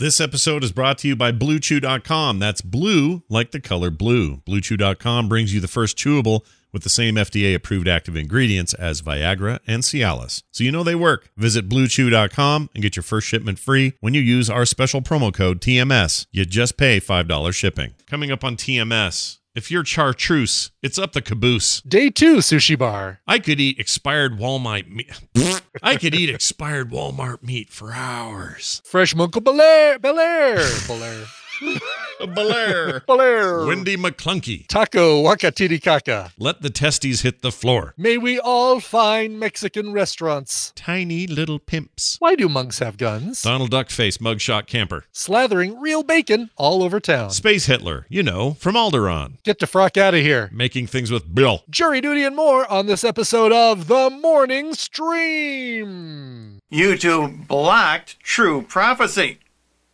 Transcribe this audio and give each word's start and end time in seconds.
This 0.00 0.18
episode 0.18 0.64
is 0.64 0.72
brought 0.72 0.96
to 1.00 1.08
you 1.08 1.14
by 1.14 1.30
BlueChew.com. 1.30 2.38
That's 2.38 2.62
blue 2.62 3.22
like 3.28 3.50
the 3.50 3.60
color 3.60 3.90
blue. 3.90 4.38
BlueChew.com 4.38 5.28
brings 5.28 5.52
you 5.52 5.60
the 5.60 5.68
first 5.68 5.98
chewable 5.98 6.40
with 6.72 6.84
the 6.84 6.88
same 6.88 7.16
FDA 7.16 7.54
approved 7.54 7.86
active 7.86 8.16
ingredients 8.16 8.72
as 8.72 9.02
Viagra 9.02 9.58
and 9.66 9.82
Cialis. 9.82 10.42
So 10.52 10.64
you 10.64 10.72
know 10.72 10.82
they 10.82 10.94
work. 10.94 11.28
Visit 11.36 11.68
BlueChew.com 11.68 12.70
and 12.72 12.82
get 12.82 12.96
your 12.96 13.02
first 13.02 13.26
shipment 13.28 13.58
free 13.58 13.92
when 14.00 14.14
you 14.14 14.22
use 14.22 14.48
our 14.48 14.64
special 14.64 15.02
promo 15.02 15.34
code 15.34 15.60
TMS. 15.60 16.24
You 16.32 16.46
just 16.46 16.78
pay 16.78 16.98
$5 16.98 17.54
shipping. 17.54 17.92
Coming 18.06 18.30
up 18.30 18.42
on 18.42 18.56
TMS. 18.56 19.39
If 19.52 19.68
you're 19.68 19.84
chartreuse, 19.84 20.70
it's 20.80 20.96
up 20.96 21.12
the 21.12 21.20
caboose. 21.20 21.80
Day 21.80 22.08
two, 22.08 22.36
sushi 22.36 22.78
bar. 22.78 23.20
I 23.26 23.40
could 23.40 23.58
eat 23.58 23.80
expired 23.80 24.38
Walmart 24.38 24.86
meat. 24.86 25.10
I 25.82 25.96
could 25.96 26.14
eat 26.14 26.30
expired 26.30 26.92
Walmart 26.92 27.42
meat 27.42 27.70
for 27.70 27.92
hours. 27.92 28.80
Fresh 28.84 29.16
Monk 29.16 29.34
of 29.34 29.42
Belair. 29.42 29.98
Belair. 29.98 30.64
Belair. 30.86 31.24
Belair. 32.34 33.00
Belair. 33.06 33.66
Wendy 33.66 33.96
McClunky. 33.96 34.66
Taco 34.66 35.22
Wakatiri 35.22 36.30
Let 36.38 36.62
the 36.62 36.70
testes 36.70 37.22
hit 37.22 37.42
the 37.42 37.52
floor. 37.52 37.94
May 37.96 38.18
we 38.18 38.38
all 38.38 38.80
find 38.80 39.38
Mexican 39.38 39.92
restaurants. 39.92 40.72
Tiny 40.76 41.26
little 41.26 41.58
pimps. 41.58 42.16
Why 42.18 42.34
do 42.34 42.48
monks 42.48 42.78
have 42.78 42.96
guns? 42.96 43.42
Donald 43.42 43.70
Duck 43.70 43.90
face 43.90 44.18
mugshot 44.18 44.66
camper. 44.66 45.04
Slathering 45.12 45.80
real 45.80 46.02
bacon 46.02 46.50
all 46.56 46.82
over 46.82 47.00
town. 47.00 47.30
Space 47.30 47.66
Hitler, 47.66 48.06
you 48.08 48.22
know, 48.22 48.54
from 48.54 48.74
Alderaan. 48.74 49.42
Get 49.42 49.58
the 49.58 49.66
frock 49.66 49.96
out 49.96 50.14
of 50.14 50.20
here. 50.20 50.50
Making 50.52 50.86
things 50.86 51.10
with 51.10 51.34
Bill. 51.34 51.64
Jury 51.68 52.00
duty 52.00 52.22
and 52.24 52.36
more 52.36 52.70
on 52.70 52.86
this 52.86 53.04
episode 53.04 53.52
of 53.52 53.86
The 53.86 54.10
Morning 54.10 54.74
Stream. 54.74 56.60
YouTube 56.72 57.46
blocked 57.46 58.18
true 58.20 58.62
prophecy. 58.62 59.39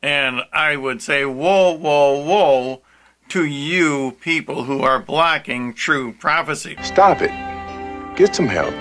And 0.07 0.43
I 0.53 0.77
would 0.77 1.03
say, 1.03 1.25
whoa, 1.25 1.73
whoa, 1.73 2.23
whoa, 2.23 2.83
to 3.31 3.45
you 3.45 4.17
people 4.21 4.63
who 4.63 4.83
are 4.83 5.01
blocking 5.01 5.75
true 5.75 6.13
prophecy. 6.13 6.77
Stop 6.85 7.23
it. 7.23 7.33
Get 8.17 8.33
some 8.33 8.47
help. 8.47 8.73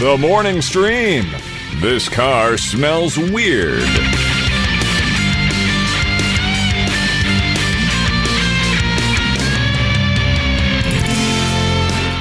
The 0.00 0.16
morning 0.18 0.62
stream. 0.62 1.26
This 1.82 2.08
car 2.08 2.56
smells 2.56 3.18
weird. 3.18 4.11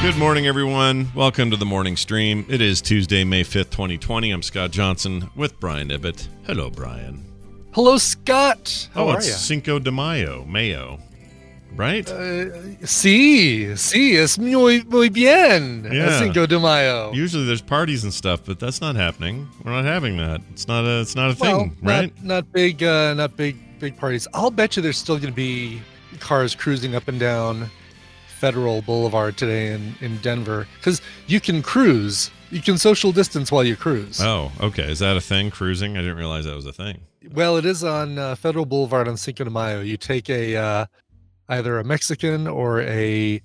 Good 0.01 0.17
morning, 0.17 0.47
everyone. 0.47 1.11
Welcome 1.13 1.51
to 1.51 1.57
the 1.57 1.65
morning 1.65 1.95
stream. 1.95 2.43
It 2.49 2.59
is 2.59 2.81
Tuesday, 2.81 3.23
May 3.23 3.43
5th, 3.43 3.69
2020. 3.69 4.31
I'm 4.31 4.41
Scott 4.41 4.71
Johnson 4.71 5.29
with 5.35 5.59
Brian 5.59 5.91
Ibbott. 5.91 6.27
Hello, 6.47 6.71
Brian. 6.71 7.23
Hello, 7.73 7.99
Scott. 7.99 8.89
How 8.95 9.09
oh, 9.09 9.11
it's 9.11 9.27
you? 9.27 9.33
Cinco 9.33 9.77
de 9.77 9.91
Mayo. 9.91 10.43
Mayo. 10.45 10.97
Right? 11.75 12.07
Sí, 12.07 13.67
sí, 13.77 14.15
es 14.15 14.39
muy, 14.39 14.81
muy 14.87 15.09
bien. 15.09 15.87
Yeah. 15.93 16.17
Cinco 16.17 16.47
de 16.47 16.59
Mayo. 16.59 17.11
Usually 17.13 17.45
there's 17.45 17.61
parties 17.61 18.03
and 18.03 18.11
stuff, 18.11 18.41
but 18.43 18.59
that's 18.59 18.81
not 18.81 18.95
happening. 18.95 19.47
We're 19.63 19.71
not 19.71 19.85
having 19.85 20.17
that. 20.17 20.41
It's 20.51 20.67
not 20.67 20.83
a 20.83 21.01
it's 21.01 21.15
not 21.15 21.29
a 21.29 21.37
well, 21.39 21.59
thing, 21.59 21.77
right? 21.83 22.11
Not, 22.23 22.25
not 22.25 22.51
big, 22.51 22.81
uh, 22.81 23.13
not 23.13 23.37
big, 23.37 23.55
big 23.79 23.97
parties. 23.97 24.27
I'll 24.33 24.49
bet 24.49 24.75
you 24.75 24.81
there's 24.81 24.97
still 24.97 25.17
going 25.17 25.31
to 25.31 25.35
be 25.35 25.79
cars 26.19 26.55
cruising 26.55 26.95
up 26.95 27.07
and 27.07 27.19
down 27.19 27.69
Federal 28.41 28.81
Boulevard 28.81 29.37
today 29.37 29.71
in 29.71 29.93
in 30.01 30.17
Denver 30.17 30.67
because 30.79 30.99
you 31.27 31.39
can 31.39 31.61
cruise. 31.61 32.31
You 32.49 32.59
can 32.59 32.77
social 32.79 33.11
distance 33.11 33.51
while 33.51 33.63
you 33.63 33.75
cruise. 33.75 34.19
Oh, 34.19 34.51
okay. 34.59 34.91
Is 34.91 34.97
that 34.99 35.15
a 35.15 35.21
thing? 35.21 35.51
Cruising? 35.51 35.95
I 35.95 36.01
didn't 36.01 36.17
realize 36.17 36.45
that 36.45 36.55
was 36.55 36.65
a 36.65 36.73
thing. 36.73 37.01
Well, 37.31 37.55
it 37.57 37.65
is 37.65 37.83
on 37.83 38.17
uh, 38.17 38.33
Federal 38.35 38.65
Boulevard 38.65 39.07
on 39.07 39.15
Cinco 39.15 39.43
de 39.43 39.51
Mayo. 39.51 39.81
You 39.81 39.95
take 39.95 40.27
a 40.29 40.55
uh, 40.57 40.85
either 41.49 41.77
a 41.77 41.83
Mexican 41.83 42.47
or 42.47 42.81
a 42.81 43.41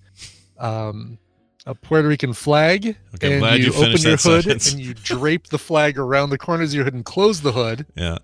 um, 0.59 1.19
a 1.67 1.75
Puerto 1.75 2.09
Rican 2.09 2.33
flag, 2.33 2.97
Okay, 3.17 3.37
and 3.39 3.59
you, 3.59 3.67
you 3.67 3.75
open 3.75 4.01
your 4.01 4.17
hood 4.17 4.21
sentence. 4.45 4.73
and 4.73 4.81
you 4.81 4.95
drape 4.95 5.49
the 5.49 5.59
flag 5.59 5.99
around 5.99 6.31
the 6.31 6.39
corners 6.39 6.71
of 6.71 6.75
your 6.77 6.84
hood 6.84 6.95
and 6.95 7.05
close 7.05 7.43
the 7.43 7.53
hood, 7.53 7.84
Yeah. 7.97 8.19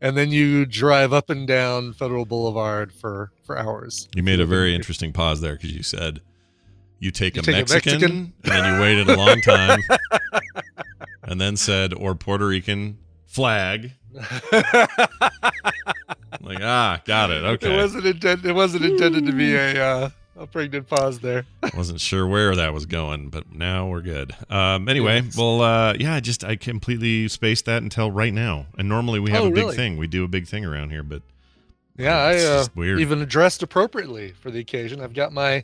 And 0.00 0.16
then 0.16 0.30
you 0.30 0.64
drive 0.66 1.12
up 1.12 1.28
and 1.30 1.46
down 1.46 1.92
Federal 1.92 2.24
Boulevard 2.24 2.92
for 2.92 3.32
for 3.44 3.58
hours. 3.58 4.08
You 4.14 4.22
made 4.22 4.40
a 4.40 4.46
very 4.46 4.74
interesting 4.76 5.12
pause 5.12 5.40
there 5.40 5.54
because 5.54 5.72
you 5.72 5.82
said 5.82 6.20
you 6.98 7.10
take, 7.10 7.34
You 7.36 7.40
a, 7.40 7.44
take 7.44 7.54
a 7.54 7.58
Mexican, 7.58 7.92
Mexican. 8.00 8.32
and 8.44 8.52
then 8.52 8.74
you 8.74 8.80
waited 8.80 9.08
a 9.08 9.16
long 9.16 9.40
time 9.40 9.80
and 11.22 11.40
then 11.40 11.56
said 11.56 11.94
or 11.94 12.14
Puerto 12.14 12.46
Rican 12.46 12.98
flag. 13.26 13.92
Like, 16.42 16.58
ah, 16.62 17.02
got 17.04 17.30
it. 17.30 17.42
It 17.44 17.46
Okay. 17.46 17.76
wasn't 17.76 18.06
intended. 18.06 18.46
It 18.46 18.52
wasn't 18.54 18.84
intended 18.84 19.26
to 19.26 19.32
be 19.32 19.54
a 19.54 19.84
uh, 19.84 20.10
a 20.40 20.46
pregnant 20.46 20.88
pause 20.88 21.20
there. 21.20 21.44
Wasn't 21.76 22.00
sure 22.00 22.26
where 22.26 22.56
that 22.56 22.72
was 22.72 22.86
going, 22.86 23.28
but 23.28 23.52
now 23.52 23.86
we're 23.88 24.00
good. 24.00 24.34
Um, 24.48 24.88
anyway, 24.88 25.20
Yes. 25.22 25.36
well, 25.36 25.60
uh, 25.60 25.94
yeah, 25.98 26.14
I 26.14 26.20
just 26.20 26.42
I 26.44 26.56
completely 26.56 27.28
spaced 27.28 27.66
that 27.66 27.82
until 27.82 28.10
right 28.10 28.32
now. 28.32 28.66
And 28.78 28.88
normally 28.88 29.20
we 29.20 29.30
have 29.32 29.42
Oh, 29.42 29.46
a 29.48 29.50
big 29.50 29.64
really? 29.64 29.76
thing. 29.76 29.96
We 29.98 30.06
do 30.06 30.24
a 30.24 30.28
big 30.28 30.48
thing 30.48 30.64
around 30.64 30.90
here, 30.90 31.02
but 31.02 31.22
Yeah, 31.98 32.16
I 32.16 32.34
uh, 32.36 32.36
just 32.58 32.74
weird. 32.74 33.00
even 33.00 33.24
dressed 33.26 33.62
appropriately 33.62 34.32
for 34.32 34.50
the 34.50 34.58
occasion. 34.60 35.00
I've 35.02 35.14
got 35.14 35.32
my 35.32 35.62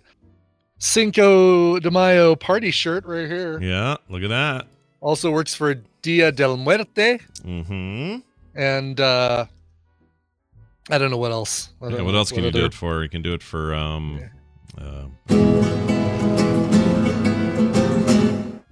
Cinco 0.78 1.78
de 1.80 1.90
Mayo 1.90 2.36
party 2.36 2.70
shirt 2.70 3.06
right 3.06 3.26
here. 3.26 3.58
yeah, 3.60 3.96
look 4.10 4.22
at 4.22 4.28
that. 4.28 4.66
Also 5.00 5.30
works 5.30 5.54
for 5.54 5.74
Dia 6.02 6.30
del 6.32 6.56
Muerte, 6.58 7.18
Mm-hmm. 7.44 8.18
and 8.54 9.00
uh, 9.00 9.46
I 10.90 10.98
don't 10.98 11.10
know 11.10 11.16
what 11.16 11.32
else. 11.32 11.70
I 11.80 11.88
Yeah, 11.88 12.02
what 12.02 12.14
else 12.14 12.30
can 12.30 12.44
you 12.44 12.50
do 12.50 12.58
other- 12.58 12.66
it 12.66 12.74
for? 12.74 13.02
You 13.02 13.08
can 13.08 13.22
do 13.22 13.32
it 13.32 13.42
for 13.42 13.74
um. 13.74 14.20
Uh, 14.22 14.26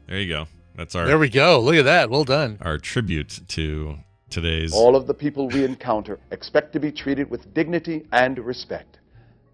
there 0.07 0.21
you 0.21 0.29
go. 0.29 0.47
That's 0.77 0.95
our 0.95 1.07
There 1.07 1.19
we 1.19 1.29
go. 1.29 1.61
Look 1.61 1.77
at 1.77 1.85
that. 1.85 2.11
Well 2.11 2.25
done. 2.25 2.59
our 2.61 2.79
tribute 2.79 3.41
to 3.49 3.99
today's. 4.31 4.73
All 4.75 4.97
of 4.97 5.07
the 5.07 5.15
people 5.15 5.49
we 5.49 5.65
encounter 5.65 6.19
expect 6.31 6.73
to 6.75 6.81
be 6.81 6.91
treated 6.91 7.31
with 7.31 7.53
dignity 7.55 8.07
and 8.13 8.39
respect. 8.39 8.99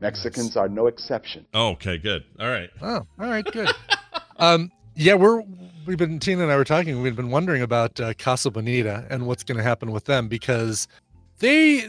Mexicans 0.00 0.56
are 0.56 0.68
no 0.68 0.86
exception. 0.86 1.46
Oh, 1.52 1.70
okay, 1.70 1.98
good. 1.98 2.24
All 2.38 2.48
right. 2.48 2.70
Oh, 2.80 3.06
all 3.18 3.28
right, 3.28 3.44
good. 3.44 3.70
um, 4.38 4.72
yeah, 4.94 5.14
we're 5.14 5.42
we've 5.84 5.98
been 5.98 6.18
Tina 6.18 6.42
and 6.42 6.50
I 6.50 6.56
were 6.56 6.64
talking. 6.64 7.02
We've 7.02 7.16
been 7.16 7.30
wondering 7.30 7.62
about 7.62 8.00
uh, 8.00 8.14
Casa 8.14 8.50
Bonita 8.50 9.06
and 9.10 9.26
what's 9.26 9.42
going 9.42 9.58
to 9.58 9.62
happen 9.62 9.92
with 9.92 10.06
them 10.06 10.28
because 10.28 10.88
they 11.38 11.86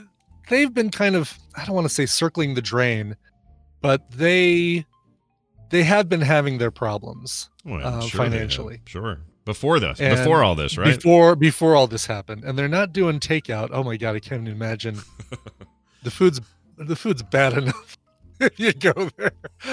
they've 0.50 0.74
been 0.74 0.90
kind 0.92 1.16
of 1.16 1.38
I 1.56 1.66
don't 1.66 1.76
want 1.76 1.86
to 1.86 1.94
say 1.94 2.06
circling 2.06 2.54
the 2.56 2.62
drain, 2.62 3.16
but 3.82 4.10
they 4.12 4.86
they 5.70 5.84
have 5.84 6.10
been 6.10 6.22
having 6.22 6.58
their 6.58 6.72
problems 6.72 7.50
Well, 7.66 7.86
Uh, 7.86 8.02
sure 8.02 8.24
financially. 8.26 8.82
Sure. 8.86 9.22
Before 9.44 9.80
this, 9.80 10.00
And 10.00 10.16
before 10.16 10.44
all 10.44 10.54
this, 10.54 10.78
right? 10.78 10.96
before 10.96 11.36
before 11.36 11.76
all 11.76 11.88
this 11.88 12.06
happened, 12.06 12.44
and 12.44 12.58
they're 12.58 12.68
not 12.68 12.94
doing 12.94 13.20
takeout. 13.20 13.70
Oh 13.72 13.84
my 13.84 13.98
god, 13.98 14.16
I 14.16 14.20
can't 14.20 14.42
even 14.44 14.54
imagine. 14.54 15.00
the 16.04 16.12
food's 16.12 16.40
the 16.78 16.96
food's 16.96 17.24
bad 17.24 17.54
enough. 17.54 17.98
if 18.40 18.60
you 18.60 18.72
go 18.74 19.10
there, 19.18 19.32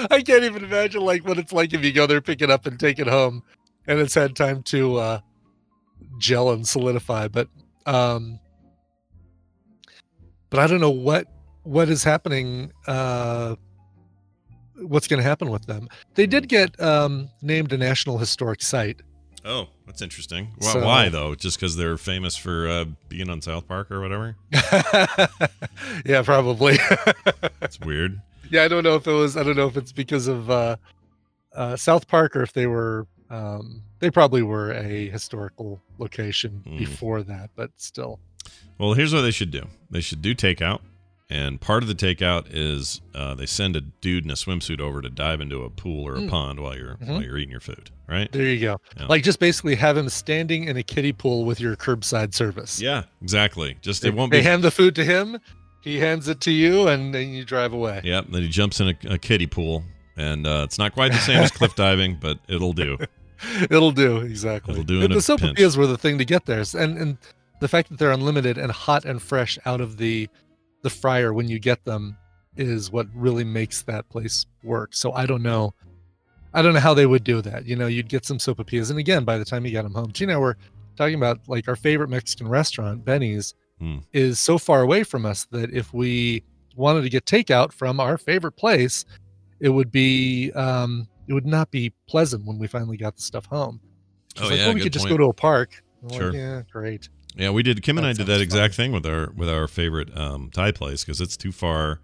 I 0.09 0.21
can't 0.21 0.43
even 0.43 0.63
imagine 0.63 1.01
like 1.01 1.25
what 1.27 1.37
it's 1.37 1.53
like 1.53 1.73
if 1.73 1.83
you 1.83 1.91
go 1.91 2.07
there, 2.07 2.19
pick 2.21 2.41
it 2.41 2.49
up, 2.49 2.65
and 2.65 2.79
take 2.79 2.97
it 2.97 3.07
home, 3.07 3.43
and 3.85 3.99
it's 3.99 4.15
had 4.15 4.35
time 4.35 4.63
to 4.63 4.95
uh, 4.97 5.19
gel 6.17 6.49
and 6.49 6.67
solidify. 6.67 7.27
But 7.27 7.47
um, 7.85 8.39
but 10.49 10.59
I 10.59 10.67
don't 10.67 10.81
know 10.81 10.89
what 10.89 11.27
what 11.63 11.89
is 11.89 12.03
happening. 12.03 12.71
Uh, 12.87 13.55
what's 14.81 15.07
going 15.07 15.21
to 15.21 15.27
happen 15.27 15.49
with 15.49 15.65
them? 15.65 15.87
They 16.15 16.25
did 16.27 16.47
get 16.49 16.79
um, 16.81 17.29
named 17.41 17.73
a 17.73 17.77
national 17.77 18.17
historic 18.17 18.61
site. 18.61 19.01
oh, 19.45 19.67
that's 19.85 20.01
interesting. 20.01 20.49
Why, 20.59 20.73
So- 20.73 20.85
why 20.85 21.09
though? 21.09 21.35
Just 21.35 21.57
because 21.57 21.75
they're 21.75 21.97
famous 21.97 22.35
for 22.35 22.67
uh, 22.67 22.85
being 23.07 23.29
on 23.29 23.41
South 23.41 23.67
Park 23.67 23.89
or 23.91 24.01
whatever? 24.01 24.35
yeah, 26.05 26.21
probably. 26.23 26.77
That's 27.59 27.79
weird. 27.79 28.21
yeah, 28.49 28.63
I 28.63 28.67
don't 28.67 28.83
know 28.83 28.95
if 28.95 29.07
it 29.07 29.11
was. 29.11 29.37
I 29.37 29.43
don't 29.43 29.55
know 29.55 29.67
if 29.67 29.77
it's 29.77 29.91
because 29.91 30.27
of 30.27 30.49
uh, 30.49 30.75
uh, 31.53 31.75
South 31.75 32.07
Park 32.07 32.35
or 32.35 32.41
if 32.43 32.53
they 32.53 32.67
were. 32.67 33.07
Um, 33.29 33.83
they 33.99 34.09
probably 34.09 34.41
were 34.41 34.71
a 34.71 35.07
historical 35.09 35.81
location 35.99 36.63
Mm. 36.65 36.77
before 36.79 37.21
that, 37.23 37.51
but 37.55 37.71
still. 37.77 38.19
Well, 38.79 38.93
here's 38.93 39.13
what 39.13 39.21
they 39.21 39.31
should 39.31 39.51
do. 39.51 39.67
They 39.91 40.01
should 40.01 40.21
do 40.21 40.33
takeout, 40.33 40.79
and 41.29 41.61
part 41.61 41.83
of 41.83 41.89
the 41.89 41.95
takeout 41.95 42.47
is 42.49 43.01
uh, 43.13 43.35
they 43.35 43.45
send 43.45 43.75
a 43.75 43.81
dude 43.81 44.25
in 44.25 44.31
a 44.31 44.35
swimsuit 44.35 44.79
over 44.79 45.01
to 45.01 45.09
dive 45.09 45.41
into 45.41 45.63
a 45.63 45.69
pool 45.69 46.03
or 46.07 46.15
a 46.15 46.19
Mm. 46.19 46.29
pond 46.29 46.59
while 46.59 46.75
you're 46.75 46.95
Mhm. 46.95 47.07
while 47.07 47.21
you're 47.23 47.37
eating 47.37 47.51
your 47.51 47.59
food, 47.59 47.91
right? 48.07 48.31
There 48.31 48.45
you 48.45 48.59
go. 48.59 48.81
Yeah. 48.97 49.05
Like 49.07 49.23
just 49.23 49.39
basically 49.39 49.75
have 49.75 49.95
him 49.97 50.09
standing 50.09 50.63
in 50.65 50.75
a 50.77 50.83
kiddie 50.83 51.13
pool 51.13 51.45
with 51.45 51.59
your 51.59 51.75
curbside 51.75 52.33
service. 52.33 52.81
Yeah, 52.81 53.03
exactly. 53.21 53.77
Just 53.81 54.01
They, 54.01 54.07
it 54.09 54.15
won't 54.15 54.31
they 54.31 54.39
be 54.39 54.43
hand 54.43 54.63
the 54.63 54.71
food 54.71 54.95
to 54.95 55.05
him, 55.05 55.37
He 55.81 55.99
hands 55.99 56.27
it 56.27 56.41
to 56.41 56.51
you, 56.51 56.89
and 56.89 57.13
then 57.15 57.29
you 57.29 57.45
drive 57.45 57.71
away. 57.71 58.01
Yep. 58.03 58.25
Then 58.31 58.41
he 58.41 58.49
jumps 58.49 58.81
in 58.81 58.89
a, 58.89 59.13
a 59.13 59.17
kiddie 59.17 59.47
pool, 59.47 59.85
and 60.17 60.45
uh, 60.45 60.63
it's 60.65 60.77
not 60.77 60.93
quite 60.93 61.13
the 61.13 61.17
same 61.19 61.37
as 61.37 61.51
cliff 61.51 61.73
diving, 61.77 62.17
but 62.19 62.37
it'll 62.49 62.73
do. 62.73 62.97
It'll 63.71 63.91
do 63.93 64.17
exactly. 64.17 64.73
It'll 64.73 64.83
do 64.83 65.01
in 65.01 65.11
the 65.11 65.19
sopapillas 65.19 65.77
were 65.77 65.87
the 65.87 65.97
thing 65.97 66.17
to 66.17 66.25
get 66.25 66.45
there, 66.45 66.61
and 66.77 66.97
and 66.97 67.17
the 67.61 67.69
fact 67.69 67.87
that 67.89 67.97
they're 67.97 68.11
unlimited 68.11 68.57
and 68.57 68.69
hot 68.69 69.05
and 69.05 69.21
fresh 69.21 69.57
out 69.65 69.79
of 69.79 69.95
the 69.95 70.27
the 70.81 70.89
fryer 70.89 71.33
when 71.33 71.47
you 71.47 71.59
get 71.59 71.83
them 71.85 72.17
is 72.55 72.91
what 72.91 73.07
really 73.13 73.43
makes 73.43 73.81
that 73.83 74.07
place 74.09 74.45
work. 74.63 74.93
So 74.93 75.11
I 75.13 75.25
don't 75.25 75.43
know, 75.43 75.73
I 76.53 76.61
don't 76.61 76.73
know 76.73 76.79
how 76.79 76.93
they 76.93 77.05
would 77.05 77.23
do 77.23 77.41
that. 77.41 77.65
You 77.65 77.75
know, 77.75 77.87
you'd 77.87 78.09
get 78.09 78.25
some 78.25 78.37
sopapillas, 78.37 78.89
and 78.89 78.99
again, 78.99 79.23
by 79.23 79.37
the 79.37 79.45
time 79.45 79.65
you 79.65 79.71
got 79.71 79.83
them 79.83 79.93
home, 79.93 80.11
Gina, 80.11 80.39
we're 80.39 80.55
talking 80.97 81.15
about 81.15 81.39
like 81.47 81.67
our 81.67 81.75
favorite 81.75 82.09
Mexican 82.09 82.47
restaurant, 82.47 83.05
Benny's, 83.05 83.53
Hmm. 83.79 83.99
is 84.11 84.41
so 84.41 84.57
far 84.57 84.81
away 84.81 85.03
from 85.03 85.25
us 85.25 85.45
that 85.51 85.71
if 85.73 85.93
we 85.93 86.43
wanted 86.75 87.01
to 87.03 87.09
get 87.09 87.23
takeout 87.23 87.71
from 87.71 88.01
our 88.01 88.17
favorite 88.17 88.57
place, 88.57 89.05
it 89.61 89.69
would 89.69 89.89
be 89.89 90.51
um 90.51 91.07
it 91.29 91.33
would 91.33 91.45
not 91.45 91.71
be 91.71 91.93
pleasant 92.07 92.43
when 92.45 92.57
we 92.59 92.67
finally 92.67 92.97
got 92.97 93.15
the 93.15 93.21
stuff 93.21 93.45
home. 93.45 93.79
She's 94.35 94.43
Oh, 94.45 94.49
like, 94.49 94.57
yeah, 94.57 94.65
well, 94.65 94.73
we 94.75 94.81
could 94.81 94.91
just 94.91 95.07
go 95.07 95.15
to 95.15 95.25
a 95.29 95.33
park. 95.33 95.81
I'm 96.03 96.09
Sure. 96.09 96.25
Like, 96.27 96.35
yeah, 96.35 96.61
great. 96.69 97.07
Yeah, 97.39 97.51
we 97.51 97.63
did. 97.63 97.81
Kim 97.81 97.97
and 97.97 98.05
That 98.05 98.09
I 98.09 98.13
did 98.13 98.27
that 98.27 98.41
exact 98.41 98.75
fun. 98.75 98.83
thing 98.85 98.91
with 98.91 99.05
our 99.05 99.31
with 99.35 99.49
our 99.49 99.67
favorite 99.67 100.15
um, 100.17 100.49
Thai 100.53 100.71
place 100.71 101.03
because 101.05 101.21
it's 101.21 101.37
too 101.37 101.51
far 101.51 102.01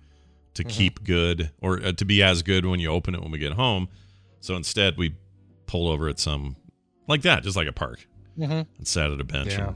to 0.53 0.63
Mhm. 0.63 0.69
keep 0.69 1.03
good 1.03 1.51
or 1.61 1.83
uh, 1.83 1.91
to 1.91 2.05
be 2.05 2.23
as 2.23 2.41
good 2.41 2.65
when 2.65 2.79
you 2.79 2.89
open 2.89 3.13
it 3.13 3.21
when 3.21 3.31
we 3.31 3.37
get 3.37 3.53
home. 3.53 3.89
So 4.39 4.55
instead, 4.55 4.97
we 4.97 5.15
pull 5.67 5.89
over 5.89 6.07
at 6.07 6.19
some 6.19 6.55
like 7.07 7.21
that, 7.23 7.43
just 7.43 7.57
like 7.57 7.67
a 7.67 7.73
park, 7.73 8.07
hmm 8.37 8.43
and 8.77 8.87
sat 8.87 9.11
at 9.11 9.19
a 9.19 9.23
bench. 9.25 9.51
Yeah. 9.51 9.73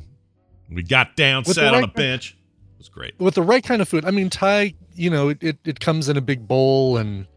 And 0.68 0.76
we 0.78 0.84
got 0.84 1.16
down, 1.18 1.44
With 1.46 1.56
sat 1.56 1.74
on 1.74 1.84
a 1.84 1.88
right- 1.88 1.94
bench. 1.94 2.32
It 2.74 2.78
was 2.78 2.90
great. 2.90 3.20
With 3.20 3.36
the 3.36 3.42
right 3.42 3.64
kind 3.64 3.82
of 3.82 3.90
food, 3.90 4.06
I 4.06 4.12
mean, 4.12 4.30
Thai, 4.30 4.74
you 4.96 5.10
know, 5.10 5.28
it, 5.28 5.44
it, 5.44 5.58
it 5.66 5.80
comes 5.82 6.08
in 6.08 6.16
a 6.16 6.22
big 6.22 6.48
bowl 6.48 6.96
and 6.96 7.28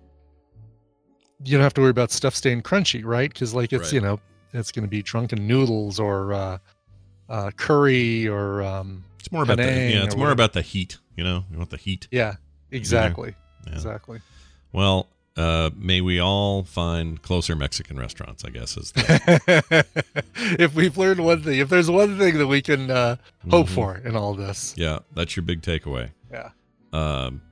you 1.44 1.52
don't 1.56 1.62
have 1.64 1.74
to 1.74 1.80
worry 1.80 1.90
about 1.90 2.12
stuff 2.12 2.36
staying 2.36 2.62
crunchy, 2.62 3.04
right? 3.04 3.32
Because, 3.32 3.52
like, 3.52 3.72
it's, 3.72 3.84
Right. 3.86 3.92
you 3.94 4.00
know, 4.00 4.20
it's 4.52 4.70
going 4.70 4.84
to 4.84 4.88
be 4.88 5.02
drunken 5.02 5.48
noodles 5.48 5.98
or 5.98 6.32
uh, 6.32 6.58
uh, 7.32 7.50
curry 7.56 8.29
or, 8.29 8.62
um, 8.62 9.05
It's 9.19 9.32
more 9.32 9.43
about 9.43 9.56
the 9.56 9.64
yeah. 9.64 10.05
It's 10.05 10.14
or 10.14 10.19
more 10.19 10.26
whatever. 10.26 10.32
about 10.32 10.52
the 10.52 10.62
heat. 10.62 10.99
You 11.17 11.25
know, 11.25 11.44
you 11.50 11.58
want 11.58 11.70
the 11.70 11.76
heat. 11.76 12.06
yeah, 12.11 12.34
exactly. 12.70 13.34
Yeah. 13.67 13.73
Exactly. 13.75 14.20
Well, 14.73 15.08
uh, 15.37 15.70
may 15.76 16.00
we 16.00 16.20
all 16.20 16.62
find 16.64 17.20
closer 17.23 17.55
Mexican 17.56 17.99
restaurants. 17.99 18.44
I 18.44 18.50
guess 18.50 18.76
is 18.76 18.93
the, 18.93 19.84
if 20.58 20.75
we've 20.75 20.96
learned 20.99 21.25
one 21.25 21.43
thing, 21.43 21.58
if 21.58 21.69
there's 21.69 21.90
one 21.90 22.19
thing 22.19 22.38
that 22.38 22.46
we 22.46 22.61
can 22.62 22.90
uh, 22.90 23.17
hope 23.50 23.67
Mhm. 23.69 23.75
for 23.75 23.96
in 23.99 24.14
all 24.17 24.34
this, 24.34 24.75
Yeah, 24.76 25.00
that's 25.14 25.37
your 25.37 25.43
big 25.44 25.62
takeaway. 25.62 26.11
Yeah. 26.31 26.50
Um. 26.93 27.43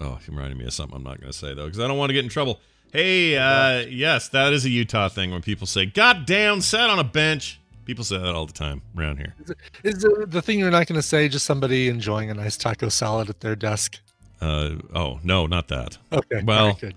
Oh, 0.00 0.18
you're 0.26 0.36
reminding 0.36 0.58
me 0.58 0.66
of 0.66 0.72
something 0.74 0.96
I'm 0.96 1.02
not 1.04 1.20
going 1.20 1.32
to 1.32 1.38
say 1.38 1.54
though, 1.54 1.64
because 1.64 1.80
I 1.80 1.86
don't 1.88 1.96
want 1.98 2.10
to 2.10 2.14
get 2.14 2.24
in 2.24 2.30
trouble. 2.30 2.60
Hey, 2.92 3.36
uh, 3.36 3.86
yes, 3.88 4.28
that 4.30 4.52
is 4.52 4.64
a 4.64 4.70
Utah 4.70 5.08
thing 5.08 5.30
when 5.30 5.42
people 5.42 5.66
say 5.66 5.86
"God 5.86 6.26
damn, 6.26 6.60
sat 6.60 6.88
on 6.90 6.98
a 6.98 7.04
bench." 7.04 7.60
People 7.86 8.04
say 8.04 8.18
that 8.18 8.34
all 8.34 8.46
the 8.46 8.52
time 8.52 8.82
around 8.98 9.18
here. 9.18 9.32
is 9.84 10.02
the, 10.02 10.26
the 10.28 10.42
thing 10.42 10.58
you're 10.58 10.72
not 10.72 10.88
going 10.88 10.98
to 10.98 11.06
say 11.06 11.28
just 11.28 11.46
somebody 11.46 11.88
enjoying 11.88 12.30
a 12.30 12.34
nice 12.34 12.56
taco 12.56 12.88
salad 12.88 13.30
at 13.30 13.40
their 13.40 13.54
desk? 13.54 14.00
Uh, 14.40 14.72
oh 14.92 15.20
no, 15.22 15.46
not 15.46 15.68
that. 15.68 15.96
Okay. 16.12 16.42
Well, 16.42 16.58
all 16.58 16.66
right, 16.70 16.80
good. 16.80 16.96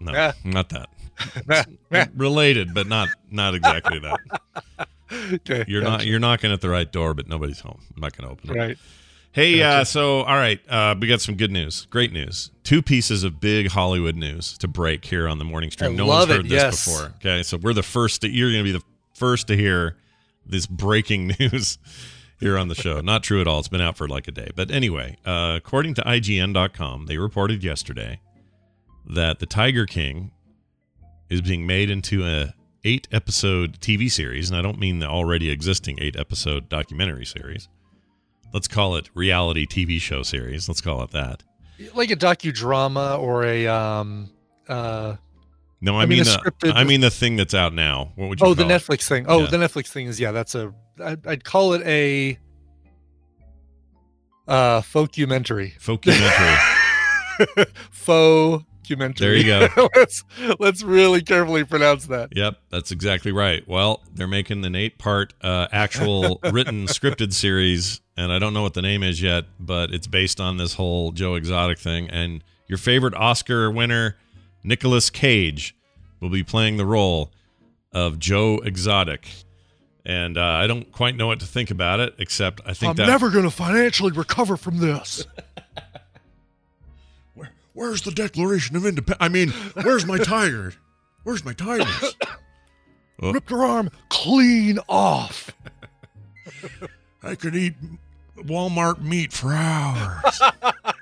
No, 0.00 0.32
not 0.44 0.68
that. 0.70 0.88
Related, 2.14 2.74
but 2.74 2.86
not 2.86 3.08
not 3.30 3.54
exactly 3.54 4.00
that. 4.00 4.88
okay. 5.32 5.64
You're 5.66 5.82
not 5.82 6.04
you're 6.04 6.18
knocking 6.18 6.52
at 6.52 6.60
the 6.60 6.68
right 6.68 6.90
door, 6.90 7.14
but 7.14 7.28
nobody's 7.28 7.60
home. 7.60 7.80
I'm 7.94 8.00
not 8.00 8.16
going 8.16 8.28
to 8.28 8.32
open 8.32 8.50
it. 8.50 8.58
right. 8.58 8.78
Hey, 9.32 9.62
uh, 9.62 9.84
so 9.84 10.22
all 10.22 10.36
right, 10.36 10.60
uh, 10.68 10.96
we 10.98 11.06
got 11.06 11.20
some 11.20 11.36
good 11.36 11.52
news, 11.52 11.86
great 11.90 12.12
news. 12.12 12.50
Two 12.64 12.82
pieces 12.82 13.24
of 13.24 13.40
big 13.40 13.68
Hollywood 13.68 14.16
news 14.16 14.58
to 14.58 14.66
break 14.68 15.04
here 15.04 15.28
on 15.28 15.38
the 15.38 15.44
morning 15.44 15.70
stream. 15.70 15.92
I 15.92 15.94
no 15.94 16.06
love 16.06 16.28
one's 16.28 16.38
heard 16.38 16.46
it, 16.46 16.48
this 16.48 16.62
yes. 16.62 16.84
before. 16.84 17.12
Okay, 17.16 17.42
so 17.42 17.56
we're 17.56 17.74
the 17.74 17.82
first. 17.82 18.22
To, 18.22 18.28
you're 18.28 18.50
going 18.50 18.64
to 18.64 18.72
be 18.72 18.76
the 18.76 18.84
first 19.18 19.48
to 19.48 19.56
hear 19.56 19.96
this 20.46 20.66
breaking 20.66 21.34
news 21.40 21.78
here 22.40 22.56
on 22.56 22.68
the 22.68 22.74
show. 22.74 23.00
Not 23.00 23.22
true 23.22 23.40
at 23.40 23.46
all. 23.48 23.58
It's 23.58 23.68
been 23.68 23.80
out 23.80 23.96
for 23.96 24.08
like 24.08 24.28
a 24.28 24.32
day, 24.32 24.50
but 24.54 24.70
anyway, 24.70 25.16
uh, 25.26 25.54
according 25.56 25.94
to 25.94 26.02
IGN.com, 26.02 27.06
they 27.06 27.18
reported 27.18 27.64
yesterday 27.64 28.20
that 29.06 29.38
the 29.38 29.46
Tiger 29.46 29.86
King 29.86 30.30
is 31.28 31.40
being 31.40 31.66
made 31.66 31.90
into 31.90 32.24
a 32.24 32.54
eight 32.84 33.08
episode 33.12 33.80
TV 33.80 34.10
series, 34.10 34.50
and 34.50 34.58
I 34.58 34.62
don't 34.62 34.78
mean 34.78 35.00
the 35.00 35.08
already 35.08 35.50
existing 35.50 35.98
eight 36.00 36.16
episode 36.16 36.68
documentary 36.68 37.26
series. 37.26 37.68
Let's 38.52 38.68
call 38.68 38.96
it 38.96 39.10
reality 39.14 39.66
TV 39.66 40.00
show 40.00 40.22
series. 40.22 40.68
Let's 40.68 40.80
call 40.80 41.02
it 41.02 41.10
that. 41.10 41.42
Like 41.94 42.10
a 42.10 42.16
docudrama 42.16 43.18
or 43.18 43.44
a 43.44 43.66
um 43.66 44.30
uh 44.68 45.16
No, 45.80 45.96
I, 45.96 46.02
I 46.02 46.06
mean, 46.06 46.18
mean, 46.18 46.24
the, 46.24 46.30
scripted- 46.30 46.72
I 46.74 46.84
mean 46.84 47.00
the 47.00 47.10
thing 47.10 47.36
that's 47.36 47.54
out 47.54 47.72
now. 47.72 48.12
What 48.16 48.28
would 48.28 48.40
you 48.40 48.44
call 48.44 48.50
oh 48.50 48.54
the 48.54 48.64
it? 48.64 48.68
Netflix 48.68 49.06
thing. 49.08 49.26
Oh, 49.28 49.40
Yeah. 49.40 49.46
the 49.46 49.56
Netflix 49.58 49.88
thing 49.88 50.06
is 50.06 50.18
yeah, 50.18 50.32
that's 50.32 50.54
a 50.54 50.72
I'd, 51.02 51.26
I'd 51.26 51.44
call 51.44 51.74
it 51.74 51.82
a 51.86 52.38
uh 54.46 54.80
folkumentary. 54.80 55.78
Folkumentary. 55.80 56.56
Faux. 57.90 58.64
There 59.18 59.34
you 59.34 59.44
go. 59.44 59.68
let's 59.96 60.24
let's 60.58 60.82
really 60.82 61.20
carefully 61.20 61.62
pronounce 61.62 62.06
that. 62.06 62.30
Yep, 62.34 62.56
that's 62.70 62.90
exactly 62.90 63.32
right. 63.32 63.62
Well, 63.68 64.02
they're 64.14 64.26
making 64.26 64.64
an 64.64 64.74
eight-part 64.74 65.34
uh, 65.42 65.68
actual 65.70 66.40
written 66.50 66.86
scripted 66.86 67.34
series, 67.34 68.00
and 68.16 68.32
I 68.32 68.38
don't 68.38 68.54
know 68.54 68.62
what 68.62 68.72
the 68.72 68.80
name 68.80 69.02
is 69.02 69.20
yet, 69.20 69.44
but 69.60 69.92
it's 69.92 70.06
based 70.06 70.40
on 70.40 70.56
this 70.56 70.72
whole 70.72 71.12
Joe 71.12 71.34
Exotic 71.34 71.78
thing. 71.78 72.08
And 72.08 72.42
your 72.66 72.78
favorite 72.78 73.12
Oscar 73.12 73.70
winner, 73.70 74.16
Nicolas 74.64 75.10
Cage, 75.10 75.74
will 76.20 76.30
be 76.30 76.42
playing 76.42 76.76
the 76.76 76.86
role 76.86 77.30
of 77.92 78.18
Joe 78.18 78.58
Exotic. 78.58 79.28
And 80.04 80.38
uh, 80.38 80.42
I 80.42 80.66
don't 80.66 80.90
quite 80.90 81.16
know 81.16 81.26
what 81.26 81.40
to 81.40 81.46
think 81.46 81.70
about 81.70 82.00
it, 82.00 82.14
except 82.18 82.60
I 82.64 82.72
think 82.72 82.90
I'm 82.90 82.96
that 82.96 83.06
never 83.06 83.30
going 83.30 83.44
to 83.44 83.50
financially 83.50 84.12
recover 84.12 84.56
from 84.56 84.78
this. 84.78 85.24
Where, 87.34 87.50
where's 87.74 88.02
the 88.02 88.10
Declaration 88.10 88.74
of 88.76 88.86
Independence? 88.86 89.18
I 89.20 89.28
mean, 89.28 89.50
where's 89.82 90.06
my 90.06 90.18
tiger? 90.18 90.72
Where's 91.24 91.44
my 91.44 91.52
tigers? 91.52 92.16
Oh. 93.20 93.32
Ripped 93.34 93.50
her 93.50 93.64
arm 93.64 93.90
clean 94.08 94.78
off. 94.88 95.52
I 97.22 97.34
could 97.34 97.54
eat 97.54 97.74
Walmart 98.36 99.02
meat 99.02 99.32
for 99.32 99.52
hours. 99.52 100.40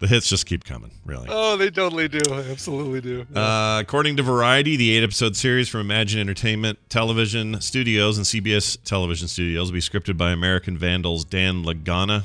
the 0.00 0.06
hits 0.06 0.28
just 0.28 0.46
keep 0.46 0.64
coming, 0.64 0.90
really. 1.04 1.28
Oh, 1.30 1.56
they 1.56 1.70
totally 1.70 2.08
do. 2.08 2.20
Absolutely 2.32 3.00
do. 3.02 3.26
Uh, 3.38 3.78
according 3.80 4.16
to 4.16 4.22
Variety, 4.22 4.76
the 4.76 4.96
eight 4.96 5.04
episode 5.04 5.36
series 5.36 5.68
from 5.68 5.82
Imagine 5.82 6.20
Entertainment 6.20 6.78
Television 6.88 7.60
Studios 7.60 8.16
and 8.16 8.26
CBS 8.26 8.82
Television 8.82 9.28
Studios 9.28 9.70
will 9.70 9.74
be 9.74 9.80
scripted 9.80 10.16
by 10.16 10.30
American 10.32 10.76
Vandals 10.78 11.24
Dan 11.26 11.64
Lagana. 11.64 12.24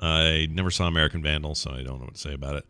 I 0.00 0.48
never 0.50 0.70
saw 0.70 0.86
American 0.88 1.22
Vandals, 1.22 1.60
so 1.60 1.70
I 1.70 1.82
don't 1.82 1.98
know 2.00 2.06
what 2.06 2.14
to 2.14 2.20
say 2.20 2.34
about 2.34 2.56
it. 2.56 2.64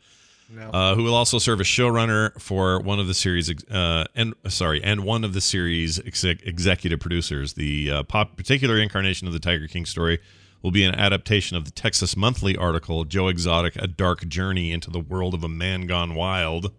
No. 0.50 0.70
uh, 0.70 0.94
who 0.94 1.02
will 1.04 1.14
also 1.14 1.38
serve 1.38 1.60
as 1.60 1.66
showrunner 1.66 2.38
for 2.40 2.80
one 2.80 2.98
of 2.98 3.06
the 3.06 3.12
series 3.12 3.50
uh, 3.70 4.06
and 4.14 4.32
sorry 4.48 4.82
and 4.82 5.04
one 5.04 5.22
of 5.22 5.34
the 5.34 5.42
series 5.42 5.98
exec- 5.98 6.42
executive 6.46 7.00
producers 7.00 7.52
the 7.52 7.90
uh, 7.90 8.02
pop- 8.04 8.34
particular 8.34 8.78
incarnation 8.78 9.26
of 9.26 9.34
the 9.34 9.40
tiger 9.40 9.66
king 9.66 9.84
story 9.84 10.18
will 10.62 10.70
be 10.70 10.84
an 10.84 10.94
adaptation 10.94 11.56
of 11.56 11.64
the 11.64 11.70
texas 11.70 12.16
monthly 12.16 12.56
article 12.56 13.04
joe 13.04 13.28
exotic 13.28 13.76
a 13.76 13.86
dark 13.86 14.26
journey 14.28 14.72
into 14.72 14.90
the 14.90 15.00
world 15.00 15.34
of 15.34 15.44
a 15.44 15.48
man 15.48 15.86
gone 15.86 16.14
wild 16.14 16.72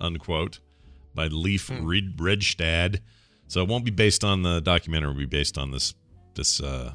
unquote 0.00 0.60
by 1.14 1.26
Leif 1.26 1.68
Hmm. 1.68 1.84
Red- 1.86 2.16
Reigstad 2.16 3.00
so 3.48 3.62
it 3.62 3.68
won't 3.68 3.84
be 3.84 3.90
based 3.90 4.22
on 4.24 4.42
the 4.42 4.60
documentary 4.60 5.10
it'll 5.10 5.18
be 5.18 5.26
based 5.26 5.58
on 5.58 5.70
this 5.70 5.94
this 6.34 6.60
uh, 6.60 6.92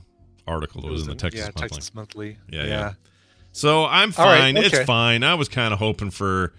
article 0.47 0.81
that 0.81 0.91
was 0.91 1.01
in 1.03 1.09
the 1.09 1.15
texas 1.15 1.41
yeah, 1.41 1.45
monthly 1.47 1.69
Texas 1.69 1.93
Monthly. 1.95 2.37
Yeah, 2.49 2.65
yeah. 2.65 2.93
So 3.51 3.85
I'm 3.85 4.11
fine. 4.11 4.57
It's 4.57 4.73
okay. 4.73 4.83
fine. 4.83 5.23
I 5.23 5.35
was 5.35 5.47
kind 5.47 5.73
of 5.73 5.79
hoping 5.79 6.09
for, 6.09 6.53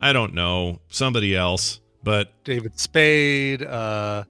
I 0.00 0.12
don't 0.12 0.32
know, 0.32 0.80
somebody 0.88 1.34
else, 1.34 1.80
but 2.04 2.32
David 2.44 2.78
Spade, 2.78 3.62
uh, 3.62 4.22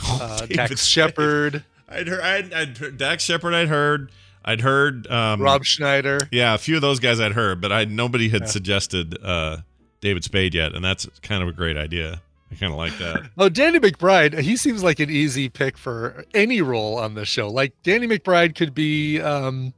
uh, 0.00 0.38
David 0.46 0.56
Dax. 0.56 0.86
Shepard, 0.86 1.64
I'd 1.94 2.08
heard, 2.08 2.20
I'd, 2.20 2.52
I'd 2.52 2.78
heard 2.78 2.96
Dax 2.98 3.22
Shepard. 3.22 3.54
I'd 3.54 3.68
heard, 3.68 4.10
I'd 4.44 4.60
heard, 4.60 5.06
um, 5.08 5.40
Rob 5.40 5.64
Schneider. 5.64 6.18
Yeah, 6.30 6.54
a 6.54 6.58
few 6.58 6.76
of 6.76 6.82
those 6.82 7.00
guys 7.00 7.20
I'd 7.20 7.32
heard, 7.32 7.60
but 7.60 7.72
I 7.72 7.84
nobody 7.84 8.28
had 8.28 8.48
suggested 8.48 9.16
uh, 9.22 9.58
David 10.00 10.24
Spade 10.24 10.54
yet, 10.54 10.74
and 10.74 10.84
that's 10.84 11.06
kind 11.22 11.42
of 11.42 11.48
a 11.48 11.52
great 11.52 11.76
idea. 11.76 12.20
I 12.52 12.56
kind 12.56 12.72
of 12.72 12.78
like 12.78 12.96
that. 12.98 13.30
Oh, 13.38 13.48
Danny 13.48 13.80
McBride. 13.80 14.38
He 14.40 14.56
seems 14.56 14.82
like 14.82 15.00
an 15.00 15.10
easy 15.10 15.48
pick 15.48 15.76
for 15.78 16.24
any 16.34 16.60
role 16.62 16.98
on 16.98 17.14
the 17.14 17.24
show. 17.24 17.48
Like 17.48 17.72
Danny 17.82 18.06
McBride 18.06 18.54
could 18.54 18.74
be, 18.74 19.20
um, 19.20 19.72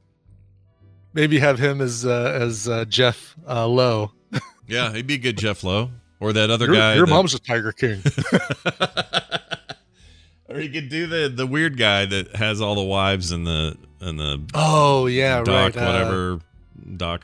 maybe 1.13 1.39
have 1.39 1.57
him 1.59 1.81
as 1.81 2.05
uh, 2.05 2.37
as 2.39 2.67
uh, 2.67 2.85
Jeff 2.85 3.35
uh, 3.47 3.67
Lowe. 3.67 4.11
Yeah, 4.67 4.91
he'd 4.93 5.07
be 5.07 5.15
a 5.15 5.17
good 5.17 5.37
Jeff 5.37 5.63
Lowe 5.63 5.89
or 6.19 6.33
that 6.33 6.49
other 6.51 6.65
Your, 6.65 6.75
guy. 6.75 6.95
your 6.95 7.05
that- 7.05 7.09
mom's 7.09 7.33
a 7.33 7.39
Tiger 7.39 7.71
King. 7.71 8.01
or 10.49 10.59
he 10.59 10.69
could 10.69 10.89
do 10.89 11.07
the 11.07 11.29
the 11.29 11.45
weird 11.47 11.77
guy 11.77 12.05
that 12.05 12.35
has 12.35 12.61
all 12.61 12.75
the 12.75 12.83
wives 12.83 13.31
in 13.31 13.43
the 13.43 13.77
and 13.99 14.19
the 14.19 14.41
Oh 14.53 15.07
yeah, 15.07 15.43
Doc 15.43 15.75
right. 15.75 15.77
uh, 15.77 15.85
whatever 15.85 16.39
Doc 16.97 17.23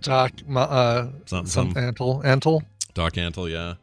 Doc, 0.00 0.32
uh, 0.54 1.02
Something, 1.26 1.26
some 1.26 1.46
something. 1.46 1.82
Antle, 1.82 2.24
Antle. 2.24 2.62
Doc 2.94 3.12
Antle, 3.14 3.50
yeah. 3.50 3.68
Yeah. 3.68 3.74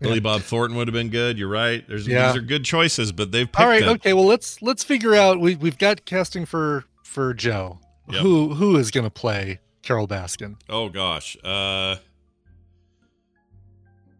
Billy 0.00 0.20
Bob 0.20 0.42
Thornton 0.42 0.76
would 0.76 0.88
have 0.88 0.92
been 0.94 1.10
good. 1.10 1.38
You're 1.38 1.48
right. 1.48 1.86
There's 1.86 2.06
Yeah. 2.08 2.28
these 2.32 2.36
are 2.38 2.44
good 2.44 2.64
choices, 2.64 3.12
but 3.12 3.30
they've 3.32 3.46
picked 3.46 3.60
All 3.60 3.68
right, 3.68 3.80
them. 3.82 3.90
okay. 3.96 4.12
Well, 4.14 4.24
let's 4.26 4.60
let's 4.62 4.82
figure 4.82 5.14
out. 5.14 5.38
We 5.40 5.54
we've 5.56 5.78
got 5.78 6.04
casting 6.04 6.44
for 6.46 6.84
for 7.04 7.34
Joe. 7.34 7.78
Yep. 8.08 8.22
Who 8.22 8.54
who 8.54 8.76
is 8.76 8.90
going 8.90 9.04
to 9.04 9.10
play 9.10 9.60
Carole 9.82 10.08
Baskin? 10.08 10.56
Oh 10.68 10.88
gosh. 10.88 11.36
Uh 11.44 11.96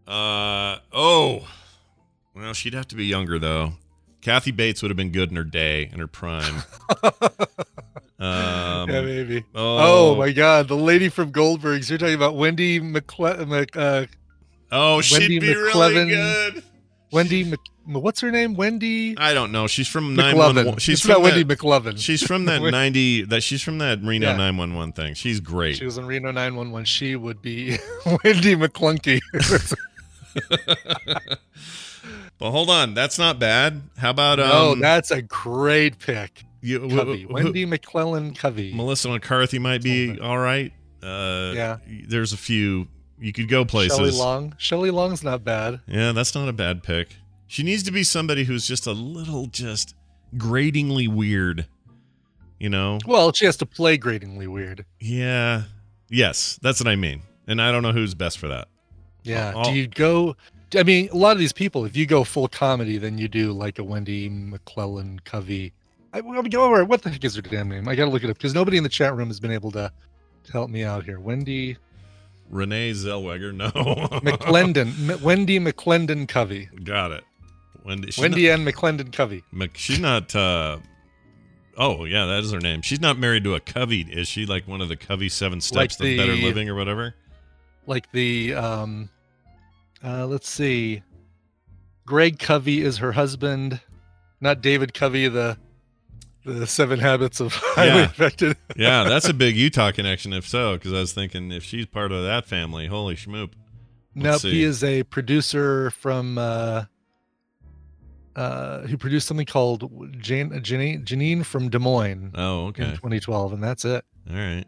uh 0.06 0.78
oh. 0.92 1.48
Well, 2.34 2.52
she'd 2.54 2.74
have 2.74 2.88
to 2.88 2.96
be 2.96 3.06
younger 3.06 3.38
though. 3.38 3.72
Kathy 4.22 4.50
Bates 4.52 4.80
would 4.82 4.90
have 4.90 4.96
been 4.96 5.12
good 5.12 5.28
in 5.30 5.36
her 5.36 5.44
day, 5.44 5.90
in 5.92 5.98
her 5.98 6.06
prime. 6.06 6.62
Um, 8.20 8.88
yeah, 8.88 9.00
maybe. 9.00 9.44
oh, 9.52 10.12
Oh, 10.12 10.14
my 10.14 10.30
God, 10.30 10.68
the 10.68 10.76
lady 10.76 11.08
from 11.08 11.32
Goldberg's. 11.32 11.90
You're 11.90 11.98
talking 11.98 12.14
about 12.14 12.36
Wendy 12.36 12.78
McCle- 12.78 13.48
Mc, 13.48 13.76
uh, 13.76 14.06
Oh, 14.70 15.00
she'd 15.00 15.18
Wendy 15.22 15.38
be 15.40 15.48
really 15.52 16.08
good. 16.08 16.62
Wendy. 17.10 17.42
Mc, 17.42 17.58
what's 17.84 18.20
her 18.20 18.30
name? 18.30 18.54
Wendy 18.54 19.18
I 19.18 19.34
don't 19.34 19.50
know. 19.50 19.66
She's 19.66 19.88
from 19.88 20.14
nine 20.14 20.36
one 20.36 20.54
one. 20.54 20.76
She's 20.78 20.98
It's 21.00 21.04
about 21.04 21.14
from 21.14 21.22
Wendy 21.24 21.42
that, 21.42 21.58
McLovin. 21.58 21.98
She's 21.98 22.22
from 22.22 22.44
that 22.44 22.62
ninety. 22.70 23.24
That 23.24 23.42
she's 23.42 23.60
from 23.60 23.78
that 23.78 24.00
Reno 24.04 24.36
nine 24.36 24.56
one 24.56 24.74
one 24.76 24.92
thing. 24.92 25.14
She's 25.14 25.40
great. 25.40 25.78
She 25.78 25.84
was 25.84 25.98
in 25.98 26.06
Reno 26.06 26.30
911. 26.30 26.84
She 26.84 27.16
would 27.16 27.42
be 27.42 27.70
Wendy 28.06 28.54
McClunky. 28.54 29.18
But 32.38 32.50
hold 32.50 32.70
on, 32.70 32.94
that's 32.94 33.18
not 33.18 33.38
bad. 33.38 33.82
How 33.98 34.10
about 34.10 34.40
um? 34.40 34.50
oh, 34.52 34.74
that's 34.74 35.10
a 35.10 35.22
great 35.22 35.98
pick. 35.98 36.44
you, 36.60 36.80
Covey. 36.88 37.26
Wendy 37.26 37.64
McClellan 37.64 38.34
Covey. 38.34 38.72
Melissa 38.74 39.08
McCarthy 39.08 39.58
might 39.58 39.82
be 39.82 40.18
all 40.20 40.38
right. 40.38 40.72
Uh, 41.02 41.52
Yeah. 41.54 41.76
There's 42.08 42.32
a 42.32 42.36
few. 42.36 42.88
You 43.20 43.32
could 43.32 43.48
go 43.48 43.64
places. 43.64 43.96
Shelley 43.96 44.10
Long. 44.10 44.54
Shelley 44.58 44.90
Long's 44.90 45.22
not 45.22 45.44
bad. 45.44 45.80
Yeah, 45.86 46.10
that's 46.12 46.34
not 46.34 46.48
a 46.48 46.52
bad 46.52 46.82
pick. 46.82 47.16
She 47.46 47.62
needs 47.62 47.82
to 47.84 47.92
be 47.92 48.02
somebody 48.02 48.44
who's 48.44 48.66
just 48.66 48.86
a 48.86 48.92
little 48.92 49.46
just 49.46 49.94
gratingly 50.36 51.06
weird. 51.06 51.66
You 52.58 52.70
know? 52.70 52.98
Well, 53.06 53.32
she 53.32 53.44
has 53.44 53.56
to 53.58 53.66
play 53.66 53.96
gratingly 53.96 54.46
weird. 54.46 54.84
Yeah. 55.00 55.64
Yes, 56.08 56.58
that's 56.62 56.80
what 56.80 56.88
I 56.88 56.96
mean. 56.96 57.22
And 57.46 57.60
I 57.60 57.70
don't 57.72 57.82
know 57.82 57.92
who's 57.92 58.14
best 58.14 58.38
for 58.38 58.48
that. 58.48 58.68
Yeah. 59.24 59.52
I'll- 59.54 59.64
Do 59.64 59.72
you 59.72 59.86
go? 59.88 60.36
I 60.74 60.82
mean, 60.82 61.08
a 61.10 61.16
lot 61.16 61.32
of 61.32 61.38
these 61.38 61.52
people, 61.52 61.84
if 61.84 61.96
you 61.96 62.06
go 62.06 62.24
full 62.24 62.48
comedy, 62.48 62.98
then 62.98 63.18
you 63.18 63.28
do 63.28 63.52
like 63.52 63.78
a 63.78 63.84
Wendy 63.84 64.28
McClellan 64.28 65.20
Covey. 65.24 65.72
I, 66.12 66.18
I 66.18 66.22
mean, 66.22 66.54
over 66.54 66.84
what 66.84 67.02
the 67.02 67.10
heck 67.10 67.24
is 67.24 67.36
her 67.36 67.42
damn 67.42 67.68
name? 67.68 67.88
I 67.88 67.94
got 67.94 68.06
to 68.06 68.10
look 68.10 68.24
it 68.24 68.30
up 68.30 68.36
because 68.36 68.54
nobody 68.54 68.76
in 68.76 68.82
the 68.82 68.88
chat 68.88 69.14
room 69.14 69.28
has 69.28 69.40
been 69.40 69.52
able 69.52 69.70
to, 69.72 69.92
to 70.44 70.52
help 70.52 70.70
me 70.70 70.84
out 70.84 71.04
here. 71.04 71.20
Wendy 71.20 71.76
Renee 72.50 72.92
Zellweger, 72.92 73.54
no. 73.54 73.70
McClendon. 74.20 75.10
M- 75.10 75.22
Wendy 75.22 75.58
McClendon 75.58 76.28
Covey. 76.28 76.68
Got 76.84 77.12
it. 77.12 77.24
Wendy. 77.84 78.12
Wendy 78.18 78.48
Not, 78.48 78.60
Ann 78.60 78.64
McClendon 78.66 79.12
Covey. 79.12 79.42
Mc- 79.52 79.76
she's 79.76 79.98
not. 79.98 80.34
uh 80.36 80.78
Oh 81.78 82.04
yeah, 82.04 82.26
that 82.26 82.44
is 82.44 82.52
her 82.52 82.60
name. 82.60 82.82
She's 82.82 83.00
not 83.00 83.18
married 83.18 83.44
to 83.44 83.54
a 83.54 83.60
Covey, 83.60 84.02
is 84.02 84.28
she? 84.28 84.44
Like 84.44 84.68
one 84.68 84.82
of 84.82 84.88
the 84.88 84.96
Covey 84.96 85.30
Seven 85.30 85.60
Steps 85.60 85.98
Like 85.98 86.10
of 86.10 86.18
Better 86.18 86.34
Living 86.34 86.68
or 86.68 86.74
whatever. 86.74 87.14
Like 87.86 88.12
the, 88.12 88.54
um, 88.54 89.08
uh, 90.04 90.26
let's 90.26 90.48
see. 90.48 91.02
Greg 92.06 92.38
Covey 92.38 92.80
is 92.82 92.98
her 92.98 93.12
husband, 93.12 93.80
not 94.40 94.60
David 94.60 94.92
Covey, 94.94 95.28
the 95.28 95.56
the 96.44 96.66
Seven 96.66 96.98
Habits 96.98 97.38
of 97.40 97.52
Highly 97.56 97.88
Yeah. 98.00 98.04
Affected. 98.04 98.56
Yeah, 98.76 99.04
that's 99.04 99.28
a 99.28 99.34
big 99.34 99.56
Utah 99.66 99.92
connection. 99.92 100.32
If 100.32 100.46
so, 100.48 100.74
because 100.74 100.92
I 100.92 100.98
was 100.98 101.12
thinking 101.12 101.52
if 101.52 101.62
she's 101.62 101.86
part 101.86 102.10
of 102.10 102.24
that 102.24 102.46
family, 102.46 102.86
holy 102.88 103.14
schmoop. 103.14 103.52
Nope, 104.14 104.40
see. 104.40 104.50
he 104.50 104.62
is 104.64 104.82
a 104.84 105.04
producer 105.04 105.90
from 105.92 106.36
uh 106.38 106.84
uh 108.34 108.80
who 108.86 108.96
produced 108.96 109.28
something 109.28 109.46
called 109.46 109.88
Jane 110.18 110.50
Janine, 110.50 111.04
Janine 111.04 111.44
from 111.44 111.68
Des 111.68 111.78
Moines 111.78 112.32
Oh, 112.34 112.62
in 112.62 112.68
okay. 112.70 112.90
2012 112.92 113.52
and 113.52 113.62
that's 113.62 113.84
it. 113.84 114.04
All 114.28 114.36
right. 114.36 114.64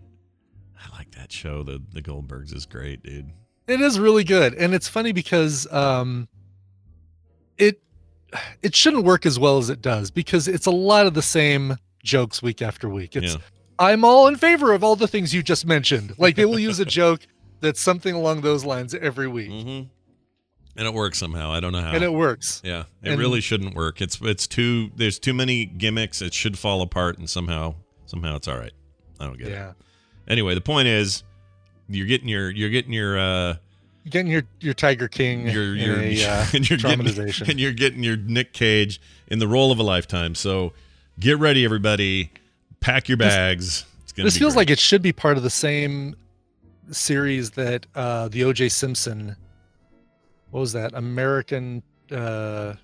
I 0.78 0.96
like 0.96 1.10
that 1.16 1.32
show. 1.32 1.62
The 1.62 1.82
the 1.92 2.02
Goldbergs 2.02 2.54
is 2.54 2.66
great, 2.66 3.02
dude. 3.02 3.30
It 3.66 3.80
is 3.80 3.98
really 3.98 4.24
good 4.24 4.54
and 4.54 4.74
it's 4.74 4.88
funny 4.88 5.12
because 5.12 5.66
um 5.72 6.28
it 7.58 7.80
it 8.62 8.74
shouldn't 8.74 9.04
work 9.04 9.24
as 9.26 9.38
well 9.38 9.58
as 9.58 9.70
it 9.70 9.80
does 9.80 10.10
because 10.10 10.48
it's 10.48 10.66
a 10.66 10.70
lot 10.70 11.06
of 11.06 11.14
the 11.14 11.22
same 11.22 11.76
jokes 12.02 12.42
week 12.42 12.60
after 12.62 12.88
week. 12.88 13.16
It's 13.16 13.34
yeah. 13.34 13.40
I'm 13.78 14.04
all 14.04 14.26
in 14.28 14.36
favor 14.36 14.72
of 14.72 14.84
all 14.84 14.96
the 14.96 15.08
things 15.08 15.32
you 15.34 15.42
just 15.42 15.66
mentioned. 15.66 16.14
Like 16.18 16.36
they 16.36 16.44
will 16.44 16.58
use 16.58 16.78
a 16.80 16.84
joke 17.00 17.20
that's 17.60 17.80
something 17.80 18.14
along 18.14 18.42
those 18.42 18.64
lines 18.64 18.94
every 18.94 19.28
week 19.28 19.50
Mm-hmm. 19.50 19.88
And 20.76 20.88
it 20.88 20.92
works 20.92 21.18
somehow. 21.18 21.52
I 21.52 21.60
don't 21.60 21.72
know 21.72 21.80
how. 21.80 21.92
and 21.92 22.02
it 22.02 22.12
works. 22.12 22.60
yeah, 22.64 22.84
it 23.00 23.12
and- 23.12 23.20
really 23.20 23.40
shouldn't 23.40 23.76
work. 23.76 24.02
It's 24.02 24.18
it's 24.20 24.48
too 24.48 24.90
there's 24.96 25.20
too 25.20 25.32
many 25.32 25.66
gimmicks. 25.66 26.20
It 26.20 26.34
should 26.34 26.58
fall 26.58 26.82
apart, 26.82 27.16
and 27.16 27.30
somehow 27.30 27.76
somehow 28.06 28.34
it's 28.34 28.48
all 28.48 28.58
right. 28.58 28.72
I 29.20 29.26
don't 29.26 29.38
get 29.38 29.48
it. 29.48 29.52
Yeah. 29.52 29.72
Anyway, 30.26 30.54
the 30.56 30.60
point 30.60 30.88
is, 30.88 31.22
you're 31.88 32.06
getting 32.06 32.28
your 32.28 32.50
you're 32.50 32.70
getting 32.70 32.92
your 32.92 33.18
uh 33.18 33.56
Getting 34.08 34.30
your 34.30 34.42
your 34.60 34.74
Tiger 34.74 35.08
King 35.08 35.48
your 35.48 35.74
your 35.74 35.98
a, 35.98 36.24
uh, 36.26 36.46
and 36.52 36.68
you're 36.68 36.78
getting 36.78 37.06
and 37.48 37.58
you're 37.60 37.72
getting 37.72 38.02
your 38.02 38.16
Nick 38.16 38.52
Cage 38.52 39.00
in 39.28 39.38
the 39.38 39.48
role 39.48 39.72
of 39.72 39.78
a 39.78 39.82
lifetime. 39.82 40.34
So 40.34 40.74
get 41.18 41.38
ready, 41.38 41.64
everybody. 41.64 42.30
Pack 42.80 43.08
your 43.08 43.16
This- 43.16 43.34
bags. 43.34 43.84
It's 44.02 44.12
gonna 44.12 44.26
this 44.26 44.34
be 44.34 44.40
feels 44.40 44.52
great. 44.52 44.60
like 44.60 44.70
it 44.70 44.78
should 44.78 45.00
be 45.00 45.12
part 45.12 45.38
of 45.38 45.42
the 45.42 45.48
same 45.50 46.16
series 46.90 47.52
that 47.52 47.86
uh 47.94 48.28
the 48.28 48.42
oj 48.42 48.70
simpson 48.70 49.34
what 50.50 50.60
was 50.60 50.74
that 50.74 50.92
american 50.94 51.82
uh 52.12 52.74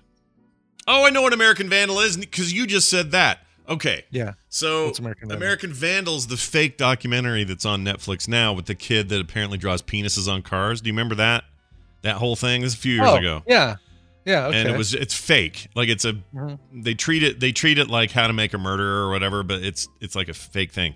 Oh, 0.87 1.05
I 1.05 1.11
know 1.11 1.21
what 1.21 1.31
American 1.33 1.69
Vandal 1.69 1.99
is 1.99 2.17
because 2.17 2.51
you 2.51 2.65
just 2.65 2.89
said 2.89 3.11
that. 3.11 3.45
Okay. 3.71 4.05
yeah 4.11 4.33
So 4.49 4.85
What's 4.87 4.99
American 4.99 5.29
Vandal? 5.29 5.37
American 5.37 5.73
Vandal's 5.73 6.27
the 6.27 6.37
fake 6.37 6.77
documentary 6.77 7.43
that's 7.43 7.65
on 7.65 7.83
Netflix 7.83 8.27
now 8.27 8.53
with 8.53 8.65
the 8.65 8.75
kid 8.75 9.09
that 9.09 9.19
apparently 9.21 9.57
draws 9.57 9.81
penises 9.81 10.31
on 10.31 10.41
cars. 10.41 10.81
Do 10.81 10.87
you 10.89 10.93
remember 10.93 11.15
that? 11.15 11.43
That 12.03 12.15
whole 12.17 12.35
thing 12.35 12.61
this 12.61 12.67
was 12.67 12.73
a 12.75 12.77
few 12.77 12.93
years 12.95 13.07
oh, 13.09 13.15
ago. 13.15 13.43
yeah 13.47 13.75
yeah 14.25 14.47
okay 14.47 14.59
And 14.61 14.69
it 14.69 14.77
was 14.77 14.93
it's 14.93 15.13
fake. 15.15 15.67
Like 15.75 15.89
it's 15.89 16.05
a 16.05 16.13
Mhm. 16.35 16.59
they 16.73 16.93
treat 16.93 17.23
it 17.23 17.39
they 17.39 17.51
treat 17.51 17.77
it 17.77 17.87
like 17.89 18.11
how 18.11 18.27
to 18.27 18.33
make 18.33 18.53
a 18.53 18.57
murderer 18.57 19.07
or 19.07 19.11
whatever, 19.11 19.43
but 19.43 19.63
it's 19.63 19.87
it's 19.99 20.15
like 20.15 20.27
a 20.29 20.33
fake 20.33 20.71
thing. 20.71 20.95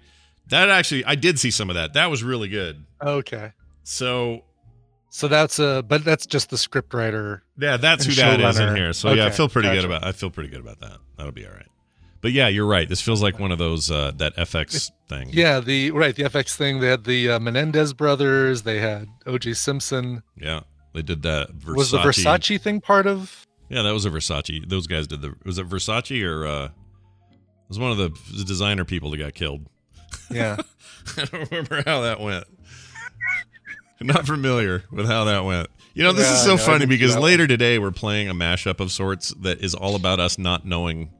That 0.49 0.69
actually 0.69 1.05
I 1.05 1.15
did 1.15 1.39
see 1.39 1.51
some 1.51 1.69
of 1.69 1.75
that. 1.75 1.93
That 1.93 2.11
was 2.11 2.23
really 2.23 2.49
good. 2.49 2.83
okay 3.01 3.51
So 3.83 4.43
so 5.09 5.27
that's 5.27 5.59
uh 5.59 5.81
but 5.83 6.03
that's 6.03 6.25
just 6.25 6.49
the 6.49 6.57
script 6.57 6.93
writer 6.93 7.41
yeah, 7.57 7.77
that's 7.77 8.05
who 8.05 8.13
that 8.13 8.39
is 8.41 8.59
in 8.59 8.75
here. 8.75 8.91
So 8.93 9.13
yeah, 9.13 9.27
I 9.27 9.29
feel 9.29 9.47
pretty 9.47 9.69
good 9.69 9.85
about 9.85 10.03
I 10.03 10.11
feel 10.11 10.29
pretty 10.29 10.49
good 10.49 10.59
about 10.59 10.79
that. 10.81 10.97
That'll 11.17 11.31
be 11.31 11.45
all 11.45 11.53
right. 11.53 11.67
But 12.25 12.31
yeah, 12.31 12.47
you're 12.47 12.65
right. 12.65 12.89
This 12.89 13.01
feels 13.01 13.21
like 13.21 13.37
one 13.37 13.51
of 13.51 13.59
those 13.59 13.91
uh 13.91 14.11
that 14.17 14.35
FX 14.35 14.89
thing. 15.07 15.29
yeah 15.31 15.59
the 15.59 15.91
right 15.91 16.15
the 16.15 16.23
fx 16.23 16.55
thing 16.55 16.79
they 16.79 16.87
had 16.87 17.03
the 17.03 17.29
uh, 17.33 17.39
menendez 17.39 17.93
brothers 17.93 18.63
they 18.63 18.79
had 18.79 19.07
oj 19.27 19.55
simpson 19.55 20.23
Yeah. 20.35 20.61
They 20.95 21.03
did 21.03 21.21
that 21.21 21.51
Versace. 21.55 21.75
was 21.75 21.91
the 21.91 21.99
versace 21.99 22.59
thing 22.59 22.81
part 22.81 23.05
of 23.05 23.45
Yeah, 23.69 23.83
that 23.83 23.93
was 23.93 24.05
a 24.05 24.09
Versace. 24.09 24.67
Those 24.67 24.87
guys 24.87 25.05
did 25.05 25.21
the. 25.21 25.35
Was 25.45 25.59
it 25.59 25.69
Versace 25.69 26.25
or 26.25 26.47
uh, 26.47 26.65
it 26.65 26.71
was 27.69 27.77
one 27.77 27.91
of 27.91 27.97
the, 27.97 28.09
designer 28.43 28.85
people 28.85 29.11
that 29.11 29.17
got 29.17 29.35
killed? 29.35 29.67
yeah 30.31 30.57
I 31.17 31.25
don't 31.25 31.51
remember 31.51 31.83
how 31.85 32.01
that 32.01 32.19
went. 32.19 32.45
I'm 34.01 34.07
Not 34.07 34.25
familiar 34.25 34.83
with 34.91 35.05
how 35.05 35.25
that 35.25 35.45
went. 35.45 35.67
You 35.93 36.01
know, 36.03 36.11
this 36.11 36.25
Yeah, 36.27 36.33
is 36.33 36.41
so 36.43 36.55
no, 36.55 36.57
funny 36.57 36.85
because 36.87 37.15
later 37.17 37.45
today 37.45 37.77
we're 37.77 37.91
playing 37.91 38.29
a 38.29 38.33
mashup 38.33 38.79
of 38.79 38.91
sorts 38.91 39.29
that 39.41 39.61
is 39.61 39.75
all 39.75 39.95
about 39.95 40.19
us 40.19 40.39
not 40.39 40.65
knowing 40.65 41.11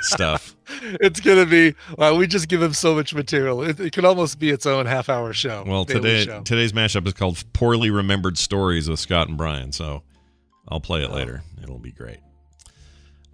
stuff. 0.00 0.56
it's 1.00 1.20
gonna 1.20 1.46
be 1.46 1.74
well 1.98 2.16
we 2.16 2.26
just 2.26 2.48
give 2.48 2.62
him 2.62 2.72
so 2.72 2.94
much 2.94 3.14
material 3.14 3.62
it, 3.62 3.80
it 3.80 3.92
could 3.92 4.04
almost 4.04 4.38
be 4.38 4.50
its 4.50 4.66
own 4.66 4.86
half 4.86 5.08
hour 5.08 5.32
show 5.32 5.64
Well, 5.66 5.84
today 5.84 6.24
show. 6.24 6.42
today's 6.42 6.72
mashup 6.72 7.06
is 7.06 7.12
called 7.12 7.42
"Poorly 7.52 7.90
Remembered 7.90 8.38
Stories" 8.38 8.88
with 8.88 9.00
Scott 9.00 9.28
and 9.28 9.36
Brian. 9.36 9.72
So 9.72 10.02
I'll 10.68 10.80
play 10.80 11.02
it 11.02 11.10
Oh. 11.10 11.14
later. 11.14 11.42
It'll 11.62 11.78
be 11.78 11.92
great. 11.92 12.18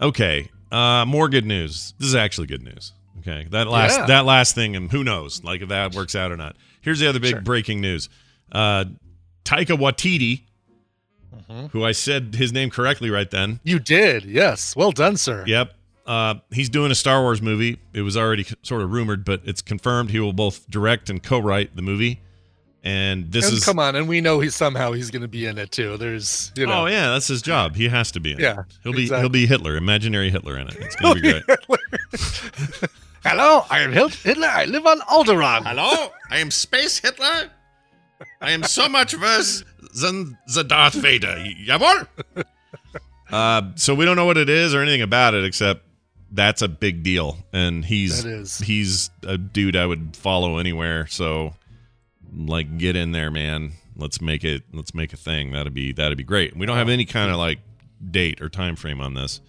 Okay, 0.00 0.50
uh, 0.72 1.04
more 1.06 1.28
good 1.28 1.46
news. 1.46 1.94
This 1.98 2.08
is 2.08 2.14
actually 2.14 2.46
good 2.46 2.62
news. 2.62 2.92
Okay, 3.20 3.46
that 3.50 3.66
last 3.66 3.98
Yeah. 3.98 4.06
that 4.06 4.24
last 4.26 4.54
thing, 4.54 4.76
and 4.76 4.90
who 4.90 5.02
knows, 5.04 5.42
like 5.42 5.62
if 5.62 5.68
that 5.70 5.94
works 5.94 6.14
out 6.14 6.30
or 6.32 6.36
not. 6.36 6.56
Here's 6.82 7.00
the 7.00 7.08
other 7.08 7.18
big 7.20 7.30
Sure. 7.32 7.40
breaking 7.40 7.80
news. 7.80 8.08
Uh, 8.52 8.84
Taika 9.44 9.76
Waititi, 9.78 10.42
Mhm. 11.50 11.70
who 11.72 11.84
I 11.84 11.92
said 11.92 12.34
his 12.36 12.52
name 12.52 12.70
correctly 12.70 13.10
right 13.10 13.30
then. 13.30 13.60
You 13.64 13.78
did, 13.78 14.24
yes. 14.24 14.74
Well 14.76 14.92
done, 14.92 15.16
sir. 15.16 15.44
Yep. 15.46 15.72
Uh, 16.06 16.34
he's 16.52 16.68
doing 16.68 16.90
a 16.90 16.94
Star 16.94 17.20
Wars 17.22 17.42
movie. 17.42 17.78
It 17.92 18.02
was 18.02 18.16
already 18.16 18.46
sort 18.62 18.82
of 18.82 18.90
rumored, 18.92 19.24
but 19.24 19.40
it's 19.44 19.60
confirmed 19.60 20.10
he 20.10 20.20
will 20.20 20.32
both 20.32 20.68
direct 20.70 21.10
and 21.10 21.20
co-write 21.22 21.74
the 21.74 21.82
movie. 21.82 22.20
And 22.84 23.32
this 23.32 23.46
and 23.46 23.54
is 23.54 23.64
come 23.64 23.80
on, 23.80 23.96
and 23.96 24.06
we 24.06 24.20
know 24.20 24.38
he's 24.38 24.54
somehow 24.54 24.92
he's 24.92 25.10
going 25.10 25.22
to 25.22 25.28
be 25.28 25.44
in 25.46 25.58
it 25.58 25.72
too. 25.72 25.96
There's, 25.96 26.52
you 26.54 26.66
know, 26.66 26.82
Oh 26.82 26.86
yeah, 26.86 27.08
that's 27.10 27.26
his 27.26 27.42
job. 27.42 27.74
He 27.74 27.88
has 27.88 28.12
to 28.12 28.20
be 28.20 28.30
in 28.32 28.38
Yeah, 28.38 28.60
it. 28.60 28.66
He'll 28.84 28.92
be 28.92 29.06
he'll 29.08 29.28
be 29.28 29.44
Hitler, 29.46 29.76
imaginary 29.76 30.30
Hitler 30.30 30.56
in 30.56 30.68
it. 30.68 30.76
It's 30.78 30.94
gonna 30.94 31.16
be 31.16 31.22
great. 31.22 31.42
Hello, 33.24 33.64
I 33.68 33.80
am 33.80 33.92
Hitler. 33.92 34.46
I 34.46 34.66
live 34.66 34.86
on 34.86 35.00
Alderaan. 35.00 35.66
Hello, 35.66 36.12
I 36.30 36.38
am 36.38 36.52
Space 36.52 36.98
Hitler. 37.00 37.50
I 38.40 38.52
am 38.52 38.62
so 38.62 38.88
much 38.88 39.16
worse 39.18 39.64
than 40.00 40.36
the 40.54 40.64
Darth 40.64 40.94
Vader. 40.94 41.42
Jawohl. 41.66 42.06
Uh, 43.28 43.72
so 43.74 43.92
we 43.92 44.04
don't 44.04 44.14
know 44.14 44.24
what 44.24 44.36
it 44.36 44.48
is 44.48 44.72
or 44.72 44.80
anything 44.82 45.02
about 45.02 45.34
it 45.34 45.44
except 45.44 45.82
that's 46.30 46.62
a 46.62 46.68
big 46.68 47.02
deal, 47.02 47.36
and 47.52 47.84
he's 47.84 48.22
That 48.22 48.30
is. 48.32 48.58
he's 48.58 49.10
a 49.26 49.36
dude 49.36 49.74
I 49.74 49.84
would 49.84 50.14
follow 50.16 50.58
anywhere. 50.58 51.08
So, 51.08 51.54
like, 52.32 52.78
get 52.78 52.94
in 52.94 53.10
there, 53.10 53.32
man. 53.32 53.72
Let's 53.96 54.20
make 54.20 54.44
it. 54.44 54.62
Let's 54.72 54.94
make 54.94 55.12
a 55.12 55.16
thing. 55.16 55.50
That'd 55.50 55.74
be 55.74 55.90
that'd 55.92 56.16
be 56.16 56.22
great. 56.22 56.56
We 56.56 56.66
don't 56.66 56.76
have 56.76 56.88
any 56.88 57.04
kind 57.04 57.32
of 57.32 57.36
like 57.38 57.58
date 58.12 58.40
or 58.40 58.48
time 58.48 58.76
frame 58.76 59.00
on 59.00 59.14
this 59.14 59.40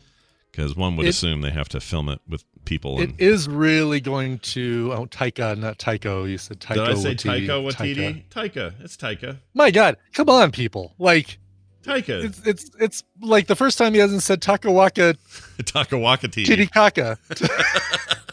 because 0.57 0.75
one 0.75 0.95
would 0.97 1.05
It- 1.05 1.09
assume 1.09 1.41
they 1.41 1.51
have 1.51 1.69
to 1.69 1.79
film 1.79 2.09
it 2.09 2.19
with 2.27 2.43
people. 2.65 2.99
It 2.99 3.11
And, 3.11 3.21
is 3.21 3.47
really 3.47 4.01
going 4.01 4.39
to 4.39 4.91
oh 4.93 5.05
Taika, 5.05 5.55
not 5.57 5.77
Tycho. 5.77 6.25
You 6.25 6.37
said 6.39 6.59
Taika. 6.59 6.73
did 6.73 6.79
I 6.89 6.93
say 6.95 7.15
Waititi. 7.15 7.45
Taika 7.45 7.47
Taika. 7.47 7.93
Waititi? 7.95 8.23
Taika. 8.29 8.73
It's 8.83 8.97
Taika. 8.97 9.37
My 9.53 9.69
God, 9.71 9.97
come 10.13 10.29
on, 10.29 10.51
people! 10.51 10.95
Like 10.97 11.37
Taika. 11.83 12.23
it's 12.25 12.41
it's 12.45 12.71
it's 12.79 13.03
like 13.21 13.45
the 13.45 13.55
first 13.55 13.77
time 13.77 13.93
he 13.93 13.99
hasn't 13.99 14.23
said 14.23 14.41
Takawaka 14.41 15.15
Taka 15.65 15.95
Wakati. 15.95 16.43
Titikaka. 16.45 17.17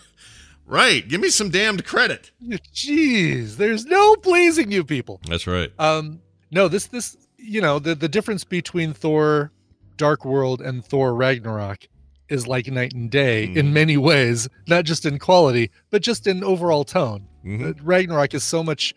Right. 0.66 1.06
Give 1.06 1.20
me 1.20 1.28
some 1.28 1.50
damned 1.50 1.84
credit. 1.84 2.30
Jeez, 2.74 3.56
there's 3.58 3.84
no 3.84 4.16
pleasing 4.16 4.72
you 4.72 4.82
people. 4.82 5.20
That's 5.28 5.46
right. 5.46 5.70
Um, 5.78 6.20
no, 6.50 6.68
this 6.68 6.86
this 6.86 7.18
you 7.36 7.60
know 7.60 7.78
the 7.78 7.94
the 7.94 8.08
difference 8.08 8.44
between 8.44 8.94
Thor, 8.94 9.52
Dark 9.98 10.24
World, 10.24 10.62
and 10.62 10.82
Thor 10.82 11.14
Ragnarok 11.14 11.86
is 12.34 12.46
like 12.46 12.66
night 12.66 12.92
and 12.92 13.10
day 13.10 13.48
Mm. 13.48 13.56
in 13.56 13.72
many 13.72 13.96
ways, 13.96 14.48
not 14.68 14.84
just 14.84 15.06
in 15.06 15.18
quality, 15.18 15.70
but 15.90 16.02
just 16.02 16.26
in 16.26 16.44
overall 16.44 16.84
tone. 16.84 17.26
Mhm. 17.46 17.70
Uh, 17.70 17.82
Ragnarok 17.82 18.34
is 18.34 18.44
so 18.44 18.62
much 18.62 18.94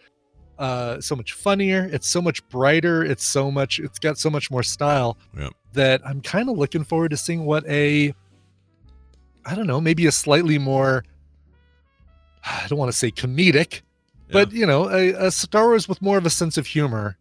uh 0.60 1.00
so 1.00 1.16
much 1.16 1.34
funnier 1.34 1.88
it's 1.94 2.08
so 2.08 2.20
much 2.20 2.42
brighter 2.50 3.04
it's 3.04 3.24
so 3.24 3.52
much 3.52 3.78
it's 3.78 4.00
got 4.00 4.18
so 4.18 4.28
much 4.28 4.50
more 4.50 4.64
style 4.64 5.16
Yep. 5.38 5.54
that 5.74 6.02
i'm 6.04 6.20
kind 6.20 6.50
of 6.50 6.58
looking 6.58 6.84
forward 6.84 7.12
to 7.12 7.18
seeing 7.18 7.46
what 7.46 7.64
a 7.68 8.12
i 9.46 9.54
don't 9.54 9.68
know 9.68 9.80
maybe 9.80 10.08
a 10.08 10.12
slightly 10.12 10.58
more 10.58 11.04
i 12.44 12.66
don't 12.68 12.80
want 12.80 12.92
to 12.92 12.98
say 12.98 13.12
comedic 13.12 13.82
but 14.32 14.52
you 14.52 14.66
know 14.66 14.90
a, 14.90 15.28
a 15.28 15.32
star 15.32 15.66
wars 15.68 15.88
with 15.88 16.02
more 16.02 16.18
of 16.18 16.26
a 16.26 16.30
sense 16.32 16.58
of 16.58 16.66
humor 16.66 17.18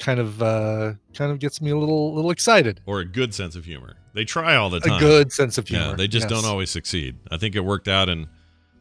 kind 0.00 0.18
of 0.18 0.42
uh 0.42 0.92
kind 1.14 1.30
of 1.30 1.38
gets 1.38 1.60
me 1.60 1.70
a 1.70 1.76
little 1.76 2.14
little 2.14 2.32
excited 2.32 2.80
Or 2.84 2.98
a 2.98 3.04
good 3.04 3.32
sense 3.32 3.54
of 3.54 3.64
humor. 3.64 3.94
They 4.16 4.24
try 4.24 4.56
all 4.56 4.70
the 4.70 4.80
time. 4.80 4.96
a 4.96 4.98
good 4.98 5.30
sense 5.32 5.58
of 5.58 5.68
humor 5.68 5.90
Yeah, 5.90 5.94
they 5.94 6.08
just 6.08 6.28
yes. 6.28 6.30
don't 6.42 6.50
always 6.50 6.70
succeed. 6.70 7.16
I 7.30 7.36
think 7.36 7.54
it 7.54 7.60
worked 7.60 7.86
out 7.86 8.08
and 8.08 8.26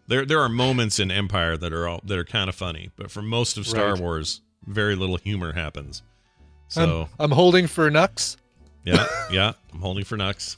there 0.07 0.25
there 0.25 0.39
are 0.39 0.49
moments 0.49 0.99
in 0.99 1.11
Empire 1.11 1.57
that 1.57 1.71
are 1.73 1.87
all 1.87 2.01
that 2.05 2.17
are 2.17 2.23
kind 2.23 2.47
of 2.49 2.55
funny, 2.55 2.89
but 2.95 3.11
for 3.11 3.21
most 3.21 3.57
of 3.57 3.67
Star 3.67 3.91
Right. 3.93 3.99
Wars, 4.01 4.41
very 4.65 4.95
little 4.95 5.17
humor 5.17 5.53
happens. 5.53 6.01
So, 6.69 7.09
I'm, 7.19 7.25
I'm 7.25 7.31
holding 7.31 7.67
for 7.67 7.91
nux 7.91 8.37
yeah, 8.85 9.05
yeah, 9.31 9.53
I'm 9.73 9.81
holding 9.81 10.03
for 10.03 10.15
Nux. 10.17 10.57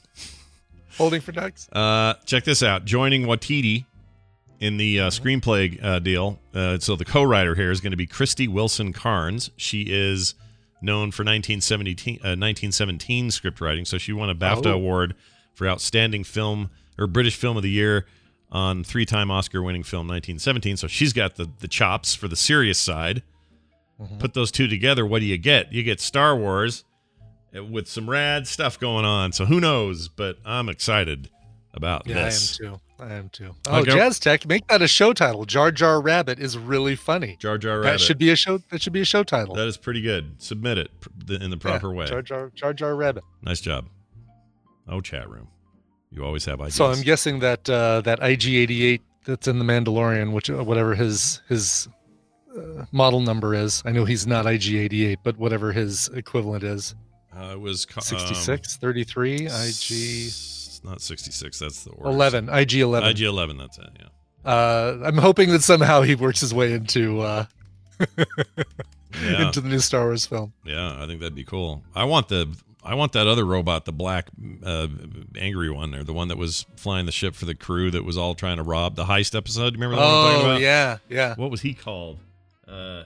holding 0.97 1.21
for 1.21 1.31
nux 1.31 1.67
Uh, 1.71 2.13
check 2.25 2.43
this 2.43 2.61
out. 2.61 2.85
Joining 2.85 3.23
Waititi 3.23 3.85
in 4.59 4.77
the 4.77 4.99
uh, 5.01 5.09
screenplay 5.09 5.83
uh, 5.83 5.99
deal. 5.99 6.39
Uh, 6.53 6.77
so 6.79 6.95
the 6.95 7.05
co-writer 7.05 7.55
here 7.55 7.71
is 7.71 7.79
going 7.81 7.91
to 7.91 7.97
be 7.97 8.07
Krysty 8.07 8.47
Wilson 8.47 8.91
Cairns. 8.93 9.49
She 9.57 9.83
is 9.89 10.33
known 10.81 11.11
for 11.11 11.23
1917, 11.23 12.15
uh, 12.17 12.37
1917 12.37 13.31
script 13.31 13.59
writing. 13.61 13.85
So 13.85 13.97
she 13.97 14.13
won 14.13 14.29
a 14.29 14.35
BAFTA 14.35 14.67
Oh. 14.67 14.73
award 14.73 15.15
for 15.53 15.67
outstanding 15.67 16.23
film 16.23 16.69
or 16.97 17.07
British 17.07 17.35
Film 17.35 17.57
of 17.57 17.63
the 17.63 17.69
Year 17.69 18.05
on 18.51 18.83
three-time 18.83 19.29
Oscar-winning 19.29 19.83
film 19.83 20.07
1917. 20.07 20.77
So 20.77 20.87
she's 20.87 21.13
got 21.13 21.35
the 21.35 21.49
the 21.59 21.67
chops 21.67 22.15
for 22.15 22.27
the 22.27 22.35
serious 22.35 22.79
side. 22.79 23.23
Mm-hmm. 24.01 24.19
Put 24.19 24.33
those 24.35 24.51
two 24.51 24.67
together, 24.67 25.05
what 25.05 25.19
do 25.19 25.25
you 25.25 25.37
get? 25.37 25.73
You 25.73 25.81
get 25.83 25.99
Star 25.99 26.35
Wars 26.37 26.83
uh, 27.55 27.63
with 27.63 27.87
some 27.87 28.09
rad 28.09 28.47
stuff 28.47 28.79
going 28.79 29.05
on. 29.05 29.31
So 29.31 29.45
who 29.45 29.59
knows? 29.59 30.07
But 30.07 30.37
I'm 30.45 30.69
excited 30.69 31.29
about 31.73 32.05
Yeah, 32.07 32.25
this. 32.25 32.59
I 32.61 32.65
am 32.67 32.73
too. 32.73 32.79
I 32.99 33.13
am 33.13 33.29
too. 33.29 33.53
Oh, 33.67 33.81
Okay. 33.81 33.91
Jazz 33.91 34.19
Tech, 34.19 34.45
make 34.47 34.65
that 34.67 34.81
a 34.81 34.87
show 34.87 35.13
title. 35.13 35.45
Jar 35.45 35.71
Jar 35.71 36.01
Rabbit 36.01 36.39
is 36.39 36.57
really 36.57 36.95
funny. 36.95 37.37
Jar 37.39 37.57
Jar 37.57 37.77
Rabbit. 37.81 37.91
That 37.91 37.99
should 38.01 38.17
be 38.17 38.31
a 38.31 38.35
show. 38.35 38.57
That 38.69 38.81
should 38.81 38.93
be 38.93 39.01
a 39.01 39.05
show 39.05 39.23
title. 39.23 39.53
that 39.55 39.67
is 39.67 39.77
pretty 39.77 40.01
good. 40.01 40.41
Submit 40.41 40.77
it 40.79 40.91
the- 41.25 41.35
in 41.35 41.49
the 41.51 41.57
Yeah, 41.57 41.61
proper 41.61 41.93
way. 41.93 42.07
Jar 42.07 42.21
Jar 42.21 42.51
Jar 42.55 42.73
Jar 42.73 42.95
Rabbit. 42.95 43.23
Nice 43.43 43.61
job. 43.61 43.85
Oh, 44.87 45.01
chat 45.01 45.29
room. 45.29 45.47
You 46.11 46.23
always 46.23 46.45
have 46.45 46.59
ideas. 46.61 46.75
So 46.75 46.85
I'm 46.87 47.01
guessing 47.01 47.39
that 47.39 47.69
uh, 47.69 48.01
that 48.01 48.19
IG88 48.21 49.01
that's 49.25 49.47
in 49.47 49.59
the 49.59 49.65
Mandalorian, 49.65 50.31
which 50.31 50.49
uh, 50.49 50.63
whatever 50.63 50.95
his 50.95 51.41
his 51.49 51.87
uh, 52.57 52.85
model 52.91 53.19
number 53.19 53.53
is. 53.53 53.83
I 53.85 53.91
know 53.91 54.05
he's 54.05 54.25
not 54.25 54.45
IG88, 54.45 55.17
but 55.23 55.37
whatever 55.37 55.73
his 55.73 56.07
equivalent 56.13 56.63
is, 56.63 56.95
uh, 57.37 57.49
it 57.51 57.59
was 57.59 57.85
co- 57.85 57.99
66, 58.01 58.77
33, 58.77 59.35
um, 59.35 59.61
IG 59.61 60.27
s- 60.27 60.56
Not 60.87 61.01
66. 61.01 61.59
That's 61.59 61.83
the 61.83 61.91
worst. 61.91 62.05
11, 62.05 62.47
IG11. 62.47 63.09
IG 63.11 63.21
11. 63.21 63.57
That's 63.57 63.77
it. 63.77 63.89
Yeah. 63.99 64.49
Uh, 64.51 64.99
I'm 65.03 65.17
hoping 65.17 65.49
that 65.51 65.61
somehow 65.61 66.01
he 66.01 66.15
works 66.15 66.39
his 66.39 66.53
way 66.53 66.71
into 66.73 67.19
uh, 67.21 67.45
Yeah. 67.99 68.25
into 69.47 69.61
the 69.61 69.67
new 69.69 69.79
Star 69.79 70.05
Wars 70.05 70.25
film. 70.25 70.53
yeah. 70.65 70.95
I 71.01 71.07
think 71.07 71.19
that'd 71.19 71.35
be 71.35 71.43
cool. 71.43 71.83
I 71.95 72.05
want 72.05 72.29
the. 72.29 72.47
I 72.83 72.93
want 72.95 73.11
that 73.13 73.27
other 73.27 73.43
robot, 73.43 73.83
the 73.83 73.91
black, 73.91 74.29
uh, 74.63 74.87
angry 75.37 75.69
one, 75.69 75.93
or 75.93 76.05
the 76.05 76.13
one 76.13 76.29
that 76.29 76.37
was 76.37 76.65
flying 76.77 77.05
the 77.05 77.11
ship 77.11 77.35
for 77.35 77.43
the 77.43 77.55
crew 77.55 77.91
that 77.91 78.05
was 78.05 78.17
all 78.17 78.33
trying 78.33 78.57
to 78.57 78.63
rob 78.63 78.95
the 78.95 79.03
heist 79.03 79.35
episode. 79.35 79.71
Do 79.73 79.79
you 79.79 79.83
remember 79.83 79.97
the 79.97 80.01
one 80.01 80.09
Oh 80.35 80.39
about? 80.51 80.61
yeah, 80.61 80.97
yeah. 81.09 81.35
What 81.35 81.51
was 81.51 81.59
he 81.61 81.73
called? 81.73 82.19
Uh, 82.65 83.03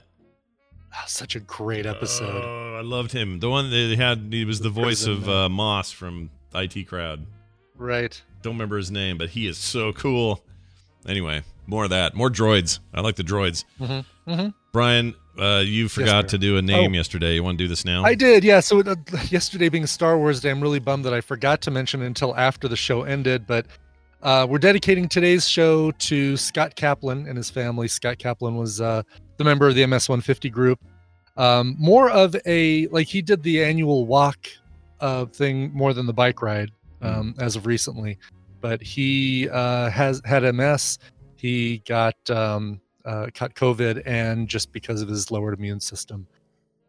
Ah, 0.93 1.05
such 1.07 1.35
a 1.37 1.39
great 1.39 1.85
episode. 1.87 2.43
Oh, 2.45 2.75
I 2.77 2.81
loved 2.81 3.11
him. 3.13 3.39
The 3.39 3.49
one 3.49 3.69
that 3.71 3.75
he 3.75 3.95
had, 3.95 4.27
he 4.29 4.43
was 4.45 4.59
the 4.59 4.69
voice 4.69 5.05
of 5.05 5.27
uh, 5.27 5.47
Moss 5.49 5.89
from 5.91 6.29
IT 6.53 6.85
Crowd. 6.87 7.25
Right. 7.81 8.21
Don't 8.41 8.53
remember 8.53 8.77
his 8.77 8.91
name, 8.91 9.17
but 9.17 9.29
he 9.29 9.47
is 9.47 9.57
so 9.57 9.91
cool. 9.93 10.41
Anyway, 11.07 11.41
more 11.67 11.83
of 11.85 11.89
that. 11.91 12.15
More 12.15 12.29
droids. 12.29 12.79
I 12.93 13.01
like 13.01 13.15
the 13.15 13.23
droids. 13.23 13.65
Mhm, 13.79 14.05
mhm. 14.27 14.53
Brian, 14.71 15.15
uh, 15.39 15.63
you 15.65 15.87
forgot 15.89 16.25
sir. 16.25 16.29
to 16.29 16.37
do 16.37 16.57
a 16.57 16.61
name 16.61 16.91
Oh. 16.91 16.95
yesterday. 16.95 17.35
You 17.35 17.43
want 17.43 17.57
to 17.57 17.63
do 17.63 17.67
this 17.67 17.83
now? 17.85 18.03
I 18.03 18.15
did, 18.15 18.43
yeah. 18.43 18.59
So 18.59 18.79
uh, 18.81 18.95
yesterday 19.29 19.69
being 19.69 19.85
Star 19.87 20.17
Wars 20.17 20.39
Day, 20.41 20.49
I'm 20.51 20.61
really 20.61 20.79
bummed 20.79 21.05
that 21.05 21.13
I 21.13 21.21
forgot 21.21 21.61
to 21.61 21.71
mention 21.71 22.01
it 22.01 22.07
until 22.07 22.35
after 22.35 22.67
the 22.67 22.75
show 22.75 23.03
ended. 23.03 23.45
But 23.47 23.65
uh, 24.21 24.45
we're 24.49 24.59
dedicating 24.59 25.07
today's 25.09 25.47
show 25.47 25.91
to 25.91 26.37
Scott 26.37 26.75
Kaplan 26.75 27.27
and 27.27 27.35
his 27.37 27.49
family. 27.49 27.87
Scott 27.87 28.17
Kaplan 28.19 28.55
was 28.55 28.79
uh, 28.79 29.01
the 29.37 29.43
member 29.43 29.67
of 29.67 29.73
the 29.75 29.85
MS-150 29.85 30.51
group. 30.51 30.79
Um, 31.37 31.75
more 31.79 32.09
of 32.09 32.35
a 32.45 32.87
like 32.87 33.07
he 33.07 33.21
did 33.21 33.41
the 33.41 33.63
annual 33.63 34.05
walk 34.05 34.37
uh, 34.99 35.25
thing 35.25 35.71
more 35.73 35.93
than 35.93 36.05
the 36.05 36.13
bike 36.13 36.41
ride 36.41 36.69
um, 37.01 37.35
as 37.39 37.55
of 37.55 37.65
recently. 37.65 38.17
But 38.61 38.81
he 38.81 39.49
uh, 39.49 39.89
has 39.89 40.21
had 40.25 40.43
MS. 40.43 40.97
He 41.37 41.79
got 41.87 42.15
um, 42.29 42.79
uh, 43.05 43.27
caught 43.33 43.55
COVID, 43.55 44.03
and 44.05 44.47
just 44.47 44.71
because 44.71 45.01
of 45.01 45.09
his 45.09 45.31
lowered 45.31 45.57
immune 45.57 45.79
system, 45.79 46.27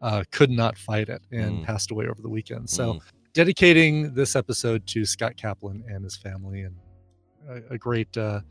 uh, 0.01 0.23
could 0.31 0.51
not 0.51 0.77
fight 0.77 1.09
it 1.09 1.23
and 1.31 1.59
Mm. 1.59 1.63
passed 1.63 1.89
away 1.91 2.05
over 2.07 2.21
the 2.21 2.29
weekend. 2.29 2.69
So, 2.69 2.93
Mm. 2.93 3.01
dedicating 3.33 4.13
this 4.13 4.35
episode 4.35 4.85
to 4.87 5.05
Scott 5.05 5.35
Kaplan 5.37 5.83
and 5.87 6.03
his 6.03 6.15
family, 6.15 6.61
and 6.61 6.75
a, 7.49 7.73
a 7.73 7.77
great, 7.79 8.15
uh, 8.15 8.41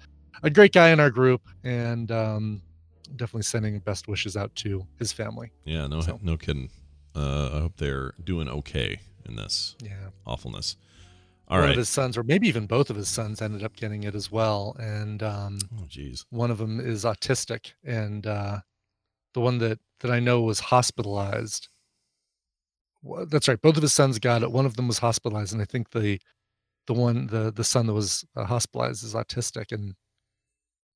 a 0.42 0.50
great 0.50 0.72
guy 0.72 0.90
in 0.90 0.98
our 0.98 1.10
group, 1.10 1.42
and 1.62 2.10
um, 2.10 2.62
definitely 3.14 3.42
sending 3.42 3.78
best 3.80 4.08
wishes 4.08 4.36
out 4.36 4.52
to 4.56 4.86
his 4.98 5.12
family. 5.12 5.52
yeah, 5.64 5.86
no, 5.86 6.00
So. 6.00 6.18
no 6.22 6.36
kidding. 6.36 6.70
Uh, 7.14 7.50
I 7.54 7.60
hope 7.60 7.76
they're 7.76 8.14
doing 8.24 8.48
okay 8.48 9.00
in 9.26 9.36
this 9.36 9.76
Yeah, 9.82 10.08
awfulness. 10.26 10.76
All 11.52 11.58
one 11.58 11.66
right. 11.66 11.70
of 11.72 11.76
his 11.78 11.88
sons, 11.88 12.16
or 12.16 12.22
maybe 12.22 12.48
even 12.48 12.66
both 12.66 12.90
of 12.90 12.96
his 12.96 13.08
sons, 13.08 13.40
ended 13.42 13.62
up 13.62 13.76
getting 13.76 14.04
it 14.04 14.14
as 14.14 14.30
well, 14.32 14.74
and 14.78 15.22
um, 15.22 15.58
oh, 15.78 15.84
jeez. 15.84 16.24
one 16.30 16.50
of 16.50 16.58
them 16.58 16.80
is 16.80 17.04
autistic, 17.04 17.72
and 17.84 18.26
uh, 18.26 18.60
the 19.34 19.40
one 19.40 19.58
that 19.58 19.78
that 20.00 20.10
I 20.10 20.18
know 20.20 20.40
was 20.42 20.60
hospitalized. 20.60 21.68
Well, 23.02 23.26
that's 23.26 23.48
right. 23.48 23.60
Both 23.60 23.76
of 23.76 23.82
his 23.82 23.92
sons 23.92 24.18
got 24.18 24.42
it. 24.42 24.50
One 24.52 24.66
of 24.66 24.76
them 24.76 24.88
was 24.88 24.98
hospitalized, 24.98 25.52
and 25.52 25.60
I 25.62 25.64
think 25.64 25.90
the 25.90 26.18
the 26.86 26.94
one 26.94 27.26
the 27.28 27.52
the 27.52 27.64
son 27.64 27.86
that 27.86 27.94
was 27.94 28.24
uh, 28.36 28.44
hospitalized 28.44 29.04
is 29.04 29.14
autistic, 29.14 29.72
and 29.72 29.94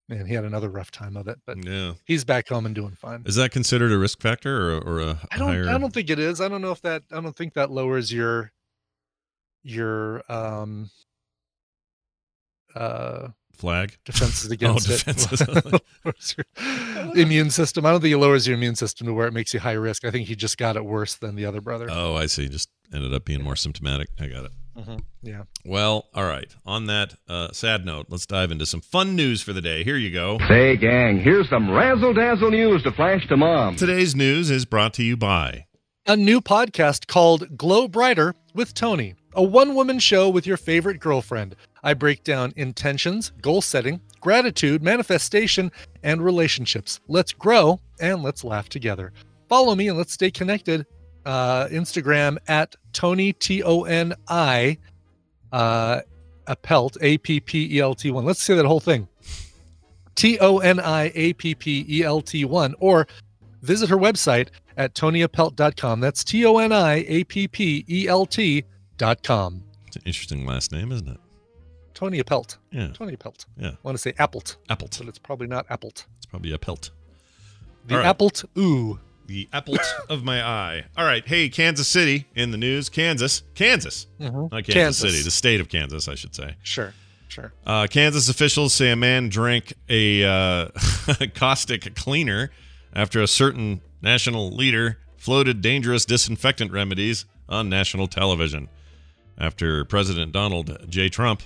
man, 0.09 0.27
he 0.27 0.35
had 0.35 0.45
another 0.45 0.71
rough 0.71 0.91
time 0.91 1.17
of 1.17 1.29
it. 1.29 1.39
But 1.47 1.65
Yeah. 1.65 1.95
he's 2.05 2.25
back 2.25 2.49
home 2.49 2.67
and 2.67 2.75
doing 2.75 2.95
fine. 2.95 3.23
Is 3.27 3.35
that 3.37 3.51
considered 3.51 3.93
a 3.93 3.99
risk 3.99 4.21
factor 4.21 4.71
or, 4.73 4.79
or 4.81 5.01
a 5.01 5.19
I 5.31 5.39
don't. 5.39 5.49
higher? 5.49 5.69
I 5.69 5.79
don't 5.79 5.93
think 5.93 6.11
it 6.11 6.19
is. 6.19 6.41
I 6.41 6.49
don't 6.49 6.63
know 6.63 6.73
if 6.73 6.81
that. 6.83 7.03
I 7.13 7.21
don't 7.21 7.37
think 7.37 7.55
that 7.55 7.71
lowers 7.71 8.13
your 8.13 8.53
your 9.67 10.23
um 10.33 10.91
uh 12.75 13.29
flag. 13.55 13.97
defenses 14.05 14.51
against 14.51 14.89
it. 14.91 15.05
defenses. 15.05 15.47
Lowers 16.05 16.35
your 17.17 17.17
immune 17.17 17.51
system. 17.51 17.87
I 17.87 17.91
don't 17.91 18.01
think 18.01 18.13
it 18.15 18.19
lowers 18.19 18.47
your 18.47 18.57
immune 18.57 18.77
system 18.77 19.07
to 19.07 19.15
where 19.15 19.27
it 19.27 19.33
makes 19.33 19.55
you 19.55 19.61
high 19.61 19.73
risk. 19.73 20.05
I 20.05 20.11
think 20.11 20.29
he 20.29 20.37
just 20.37 20.59
got 20.59 20.77
it 20.77 20.85
worse 20.85 21.15
than 21.15 21.37
the 21.37 21.47
other 21.47 21.61
brother. 21.61 21.89
Oh, 21.91 22.15
I 22.15 22.27
see. 22.27 22.49
Just 22.49 22.69
ended 22.93 23.15
up 23.15 23.25
being 23.25 23.43
more 23.43 23.57
symptomatic. 23.57 24.09
I 24.21 24.27
got 24.27 24.45
it. 24.45 24.53
Mhm. 24.79 25.01
Yeah. 25.23 25.45
Well, 25.65 26.07
all 26.15 26.27
right. 26.27 26.55
On 26.67 26.85
that 26.87 27.15
uh, 27.27 27.49
sad 27.53 27.87
note, 27.87 28.07
let's 28.11 28.27
dive 28.27 28.51
into 28.51 28.67
some 28.67 28.83
fun 28.83 29.17
news 29.17 29.41
for 29.41 29.55
the 29.55 29.63
day. 29.63 29.83
Here 29.85 29.97
you 29.97 30.11
go. 30.13 30.39
Say, 30.49 30.77
gang, 30.77 31.19
here's 31.19 31.49
some 31.49 31.71
razzle 31.71 32.13
dazzle 32.13 32.51
news 32.51 32.83
to 32.83 32.93
flash 32.93 33.27
to 33.29 33.39
mom. 33.39 33.77
Today's 33.77 34.15
news 34.15 34.51
is 34.51 34.67
brought 34.67 34.93
to 34.95 35.03
you 35.03 35.17
by. 35.17 35.65
A 36.07 36.15
new 36.15 36.43
podcast 36.43 37.07
called 37.07 37.57
Glow 37.57 37.89
Brighter 37.89 38.35
with 38.55 38.75
Tony, 38.75 39.15
a 39.37 39.43
one 39.43 39.75
woman 39.75 39.99
show 39.99 40.29
with 40.29 40.47
your 40.47 40.57
favorite 40.57 40.99
girlfriend. 40.99 41.55
I 41.85 41.95
break 41.95 42.25
down 42.25 42.53
intentions, 42.57 43.31
goal 43.43 43.63
setting, 43.63 44.01
gratitude, 44.21 44.83
manifestation, 44.83 45.71
and 46.03 46.23
relationships. 46.23 47.01
Let's 47.07 47.33
grow 47.33 47.81
and 48.01 48.23
let's 48.23 48.43
laugh 48.43 48.69
together. 48.69 49.13
Follow 49.49 49.75
me 49.75 49.89
and 49.89 49.97
let's 49.97 50.13
stay 50.13 50.31
connected. 50.31 50.87
Uh, 51.25 51.69
Instagram 51.69 52.39
at 52.49 52.75
Toni 52.93 53.33
T 53.35 53.63
O 53.63 53.83
N 53.83 54.15
I 54.29 54.79
uh, 55.53 56.01
Appelt 56.47 56.97
A 57.01 57.19
P 57.19 57.41
P 57.41 57.77
E 57.77 57.81
L 57.81 57.95
T 57.95 58.11
one. 58.11 58.25
Let's 58.25 58.43
say 58.43 58.55
that 58.55 58.65
whole 58.65 58.81
thing. 58.81 59.07
T 60.15 60.39
O 60.41 60.59
N 60.59 60.81
I 60.81 61.13
A 61.15 61.35
P 61.35 61.55
P 61.55 61.85
E 61.89 62.03
L 62.03 62.21
T 62.21 62.45
one, 62.45 62.75
or 62.79 63.07
visit 63.63 63.91
her 63.91 63.97
website 63.97 64.49
at 64.77 64.95
toniappelt.com. 64.95 66.01
That's 66.01 66.25
T 66.25 66.47
O 66.47 66.59
N 66.59 66.73
I 66.73 67.05
A 67.09 67.25
P 67.25 67.49
P 67.49 67.85
E 67.89 68.09
L 68.09 68.25
T.com. 68.99 69.63
It's 69.87 69.97
an 69.97 70.03
interesting 70.05 70.47
last 70.47 70.73
name, 70.73 70.93
isn't 70.93 71.09
it? 71.09 71.19
Toni 71.95 72.23
Appelt. 72.23 72.59
Yeah. 72.71 72.89
Toni 72.89 73.17
Appelt. 73.17 73.47
Yeah. 73.57 73.69
I 73.71 73.77
want 73.83 73.97
to 73.97 74.01
say 74.03 74.13
Appelt, 74.13 74.57
Appelt. 74.69 74.99
but 74.99 75.09
it's 75.09 75.19
probably 75.19 75.47
not 75.47 75.67
Appelt. 75.69 76.05
It's 76.19 76.27
probably 76.27 76.53
a 76.53 76.59
pelt. 76.59 76.91
The 77.87 77.97
right. 77.99 78.17
Appelt 78.17 78.45
Ooh. 78.59 78.99
The 79.27 79.49
applet 79.53 79.85
of 80.09 80.23
my 80.23 80.41
eye. 80.41 80.85
All 80.97 81.05
right. 81.05 81.27
Hey, 81.27 81.49
Kansas 81.49 81.89
City 81.89 82.27
in 82.37 82.53
the 82.53 82.57
news. 82.57 82.89
Kansas. 82.89 83.43
Kansas. 83.57 84.07
Mhm. 84.21 84.53
Not 84.53 84.65
Kansas, 84.65 84.75
Kansas. 84.75 85.11
City. 85.11 85.23
The 85.25 85.31
state 85.33 85.61
of 85.61 85.69
Kansas, 85.69 86.07
I 86.07 86.15
should 86.15 86.33
say. 86.35 86.55
Sure. 86.63 86.95
Sure. 87.27 87.53
Uh, 87.67 87.89
Kansas 87.91 88.29
officials 88.29 88.73
say 88.73 88.93
a 88.93 88.97
man 88.97 89.29
drank 89.29 89.73
a 89.89 90.25
uh, 90.25 90.69
caustic 91.35 91.97
cleaner 91.97 92.53
after 92.95 93.21
a 93.21 93.27
certain 93.27 93.81
national 94.01 94.53
leader 94.53 94.99
floated 95.17 95.61
dangerous 95.61 96.05
disinfectant 96.05 96.71
remedies 96.71 97.25
on 97.49 97.69
national 97.69 98.07
television. 98.07 98.69
After 99.39 99.85
President 99.85 100.33
Donald 100.33 100.77
J. 100.89 101.09
Trump 101.09 101.43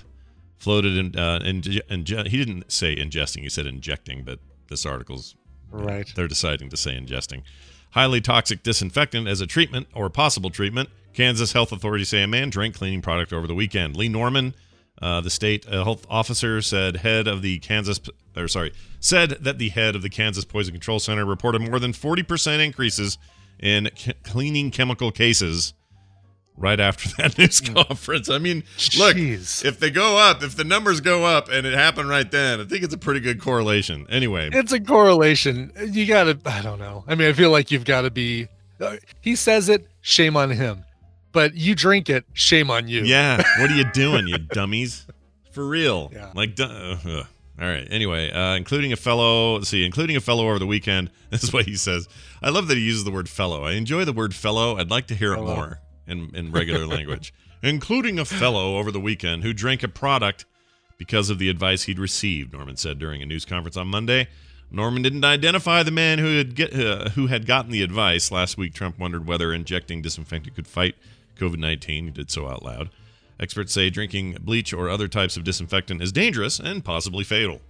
floated 0.57 0.95
in, 0.97 1.17
uh, 1.19 1.39
inge- 1.43 1.81
inge- 1.89 2.09
he 2.29 2.37
didn't 2.37 2.71
say 2.71 2.95
ingesting, 2.95 3.41
he 3.41 3.49
said 3.49 3.65
injecting, 3.65 4.23
but 4.23 4.39
this 4.69 4.85
article's 4.85 5.35
Right. 5.71 6.11
they're 6.15 6.27
deciding 6.27 6.69
to 6.69 6.77
say 6.77 6.91
ingesting. 6.97 7.41
Highly 7.91 8.21
toxic 8.21 8.63
disinfectant 8.63 9.27
as 9.27 9.41
a 9.41 9.47
treatment 9.47 9.87
or 9.93 10.09
possible 10.09 10.49
treatment. 10.49 10.89
Kansas 11.13 11.51
health 11.51 11.71
authorities 11.73 12.09
say 12.09 12.21
a 12.23 12.27
man 12.27 12.49
drank 12.49 12.75
cleaning 12.75 13.01
product 13.01 13.33
over 13.33 13.47
the 13.47 13.55
weekend. 13.55 13.97
Lee 13.97 14.07
Norman, 14.07 14.55
uh, 15.01 15.19
the 15.19 15.29
state 15.29 15.65
uh, 15.67 15.83
health 15.83 16.05
officer, 16.09 16.61
said 16.61 16.97
head 16.97 17.27
of 17.27 17.41
the 17.41 17.59
Kansas, 17.59 17.99
or 18.37 18.47
sorry, 18.47 18.71
said 19.01 19.31
that 19.41 19.57
the 19.57 19.69
head 19.69 19.95
of 19.95 20.01
the 20.03 20.09
Kansas 20.09 20.45
Poison 20.45 20.73
Control 20.73 20.99
Center 20.99 21.25
reported 21.25 21.61
more 21.61 21.79
than 21.79 21.91
40% 21.91 22.63
increases 22.63 23.17
in 23.59 23.89
c- 23.95 24.13
cleaning 24.23 24.71
chemical 24.71 25.11
cases 25.11 25.73
right 26.61 26.79
after 26.79 27.09
that 27.17 27.37
news 27.37 27.59
conference. 27.59 28.29
I 28.29 28.37
mean, 28.37 28.63
look, 28.97 29.17
Jeez. 29.17 29.65
if 29.65 29.79
they 29.79 29.89
go 29.89 30.17
up, 30.17 30.43
if 30.43 30.55
the 30.55 30.63
numbers 30.63 31.01
go 31.01 31.25
up 31.25 31.49
and 31.49 31.65
it 31.65 31.73
happened 31.73 32.07
right 32.09 32.29
then, 32.29 32.61
I 32.61 32.65
think 32.65 32.83
it's 32.83 32.93
a 32.93 32.97
pretty 32.97 33.19
good 33.19 33.41
correlation. 33.41 34.05
Anyway, 34.09 34.49
It's 34.53 34.71
a 34.71 34.79
correlation. 34.79 35.71
You 35.91 36.05
got 36.05 36.25
to, 36.25 36.39
I 36.45 36.61
don't 36.61 36.79
know. 36.79 37.03
I 37.07 37.15
mean, 37.15 37.27
I 37.27 37.33
feel 37.33 37.51
like 37.51 37.71
you've 37.71 37.85
got 37.85 38.01
to 38.01 38.11
be, 38.11 38.47
uh, 38.79 38.97
he 39.21 39.35
says 39.35 39.67
it, 39.69 39.87
shame 40.01 40.37
on 40.37 40.51
him. 40.51 40.85
But 41.33 41.55
you 41.55 41.75
drink 41.75 42.09
it, 42.09 42.25
shame 42.33 42.69
on 42.69 42.87
you. 42.87 43.03
Yeah. 43.03 43.37
What 43.59 43.71
are 43.71 43.75
you 43.75 43.85
doing, 43.91 44.27
you 44.27 44.37
dummies? 44.37 45.07
For 45.51 45.65
real. 45.65 46.11
Yeah. 46.13 46.31
Like, 46.33 46.59
uh, 46.59 46.65
ugh. 47.05 47.07
all 47.07 47.67
right. 47.67 47.87
Anyway, 47.89 48.31
uh, 48.31 48.55
including 48.55 48.91
a 48.93 48.95
fellow, 48.97 49.55
let's 49.55 49.69
see, 49.69 49.85
including 49.85 50.15
a 50.17 50.21
fellow 50.21 50.47
over 50.47 50.59
the 50.59 50.67
weekend. 50.67 51.09
This 51.31 51.43
is 51.45 51.53
what 51.53 51.63
he 51.63 51.77
says. 51.77 52.09
I 52.41 52.49
love 52.49 52.67
that 52.67 52.75
he 52.75 52.83
uses 52.83 53.05
the 53.05 53.11
word 53.11 53.29
fellow. 53.29 53.63
I 53.63 53.71
enjoy 53.73 54.03
the 54.03 54.11
word 54.11 54.35
fellow. 54.35 54.75
I'd 54.75 54.91
like 54.91 55.07
to 55.07 55.15
hear 55.15 55.33
it 55.33 55.37
more 55.41 55.79
in, 56.11 56.35
in 56.35 56.51
regular 56.51 56.85
language. 56.85 57.33
Including 57.63 58.19
a 58.19 58.25
fellow 58.25 58.77
over 58.77 58.91
the 58.91 58.99
weekend 58.99 59.43
who 59.43 59.53
drank 59.53 59.83
a 59.83 59.87
product 59.87 60.45
because 60.97 61.29
of 61.29 61.39
the 61.39 61.49
advice 61.49 61.83
he'd 61.83 61.99
received, 61.99 62.53
Norman 62.53 62.75
said 62.75 62.99
during 62.99 63.21
a 63.21 63.25
news 63.25 63.45
conference 63.45 63.77
on 63.77 63.87
Monday. 63.87 64.27
Norman 64.71 65.01
didn't 65.01 65.25
identify 65.25 65.83
the 65.83 65.91
man 65.91 66.19
who 66.19 66.37
had 66.37 66.55
get, 66.55 66.73
uh, 66.73 67.09
who 67.09 67.27
had 67.27 67.45
gotten 67.45 67.71
the 67.71 67.81
advice. 67.81 68.31
Last 68.31 68.57
week, 68.57 68.73
Trump 68.73 68.97
wondered 68.97 69.27
whether 69.27 69.53
injecting 69.53 70.01
disinfectant 70.01 70.55
could 70.55 70.67
fight 70.67 70.95
COVID 71.37 71.57
19. 71.57 72.05
He 72.05 72.11
did 72.11 72.31
so 72.31 72.47
out 72.47 72.63
loud. 72.63 72.89
Experts 73.39 73.73
say 73.73 73.89
drinking 73.89 74.37
bleach 74.41 74.71
or 74.71 74.89
other 74.89 75.07
types 75.07 75.35
of 75.35 75.43
disinfectant 75.43 76.01
is 76.01 76.11
dangerous 76.11 76.59
and 76.59 76.85
possibly 76.85 77.23
fatal. 77.23 77.61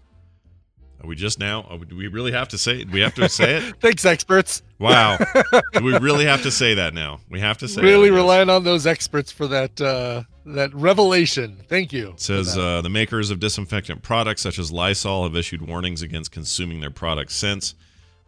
Are 1.04 1.08
we 1.08 1.16
just 1.16 1.40
now? 1.40 1.66
oh, 1.70 1.78
Do 1.80 1.96
we 1.96 2.08
really 2.08 2.32
have 2.32 2.48
to 2.50 2.58
say? 2.58 2.84
Do 2.84 2.92
we 2.94 3.00
have 3.02 3.16
to 3.16 3.28
say 3.28 3.58
it? 3.58 3.76
Thanks, 3.82 4.06
experts. 4.06 4.62
Wow. 4.78 5.18
Do 5.74 5.84
we 5.84 5.98
really 5.98 6.26
have 6.26 6.44
to 6.44 6.52
say 6.52 6.76
that 6.76 6.94
now? 6.94 7.20
We 7.30 7.40
have 7.40 7.58
to 7.60 7.68
say. 7.68 7.82
it, 7.82 7.86
really 7.86 8.10
guess. 8.10 8.16
relying 8.16 8.50
on 8.50 8.64
those 8.64 8.86
experts 8.86 9.32
for 9.32 9.48
that 9.48 9.82
uh, 9.82 10.24
that 10.46 10.74
revelation. 10.76 11.58
Thank 11.68 11.92
you. 11.92 12.10
It 12.12 12.20
says 12.22 12.56
uh, 12.58 12.82
the 12.82 12.90
makers 12.90 13.32
of 13.32 13.40
disinfectant 13.40 14.04
products 14.04 14.42
such 14.42 14.60
as 14.60 14.72
Lysol 14.72 15.24
have 15.24 15.36
issued 15.36 15.68
warnings 15.68 16.02
against 16.04 16.32
consuming 16.32 16.82
their 16.82 16.92
products 16.92 17.36
since. 17.36 17.74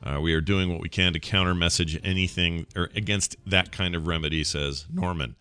Uh, 0.03 0.19
we 0.19 0.33
are 0.33 0.41
doing 0.41 0.69
what 0.71 0.81
we 0.81 0.89
can 0.89 1.13
to 1.13 1.19
counter 1.19 1.55
message 1.55 1.99
anything 2.03 2.65
or 2.75 2.89
against 2.95 3.35
that 3.45 3.71
kind 3.71 3.95
of 3.95 4.05
remedy, 4.07 4.43
says 4.43 4.85
Norman. 4.91 5.35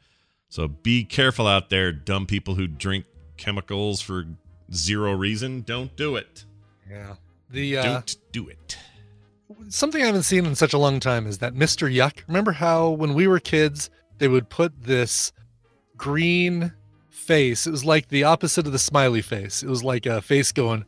So 0.50 0.68
be 0.68 1.02
careful 1.04 1.46
out 1.46 1.70
there, 1.70 1.92
dumb 1.92 2.26
people 2.26 2.54
who 2.56 2.66
drink 2.68 3.06
chemicals 3.38 4.00
for 4.02 4.26
zero 4.72 5.12
reason. 5.14 5.62
Don't 5.62 5.96
do 5.96 6.14
it. 6.16 6.44
yeah. 6.88 7.14
The 7.52 7.78
uh, 7.78 7.82
Don't 7.82 8.16
do 8.32 8.48
it. 8.48 8.78
something 9.68 10.02
I 10.02 10.06
haven't 10.06 10.22
seen 10.24 10.46
in 10.46 10.54
such 10.54 10.72
a 10.72 10.78
long 10.78 10.98
time 11.00 11.26
is 11.26 11.38
that 11.38 11.54
Mr. 11.54 11.92
Yuck. 11.92 12.22
Remember 12.26 12.52
how 12.52 12.88
when 12.90 13.14
we 13.14 13.26
were 13.26 13.38
kids, 13.40 13.90
they 14.18 14.28
would 14.28 14.48
put 14.48 14.72
this 14.84 15.32
green 15.96 16.72
face. 17.10 17.66
It 17.66 17.70
was 17.70 17.84
like 17.84 18.08
the 18.08 18.24
opposite 18.24 18.66
of 18.66 18.72
the 18.72 18.78
smiley 18.78 19.22
face. 19.22 19.62
It 19.62 19.68
was 19.68 19.84
like 19.84 20.06
a 20.06 20.20
face 20.22 20.50
going, 20.52 20.84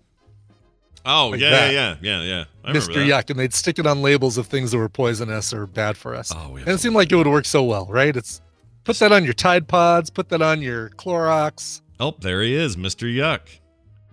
Oh 1.07 1.29
Like 1.29 1.41
yeah, 1.41 1.51
that. 1.51 1.73
yeah, 1.75 1.97
yeah, 2.01 2.23
yeah, 2.23 2.45
yeah. 2.65 2.73
Mr. 2.73 2.95
Yuck, 3.07 3.29
and 3.29 3.39
they'd 3.39 3.53
stick 3.53 3.79
it 3.79 3.87
on 3.87 4.01
labels 4.01 4.39
of 4.39 4.47
things 4.47 4.71
that 4.71 4.79
were 4.79 4.89
poisonous 4.89 5.53
or 5.53 5.67
bad 5.67 5.99
for 5.99 6.15
us. 6.15 6.33
Oh, 6.35 6.57
and 6.57 6.67
it 6.67 6.79
seemed 6.81 6.95
like 6.95 7.13
it 7.13 7.17
would 7.17 7.27
work 7.27 7.45
so 7.45 7.63
well, 7.63 7.87
right? 7.91 8.17
It's 8.17 8.41
put 8.85 8.97
that 9.01 9.13
on 9.13 9.23
your 9.25 9.35
Tide 9.35 9.69
Pods, 9.69 10.09
put 10.09 10.31
that 10.31 10.41
on 10.41 10.63
your 10.63 10.89
Clorox. 10.91 11.83
Oh, 12.01 12.15
there 12.21 12.41
he 12.43 12.55
is, 12.55 12.77
Mr. 12.77 13.07
Yuck. 13.15 13.41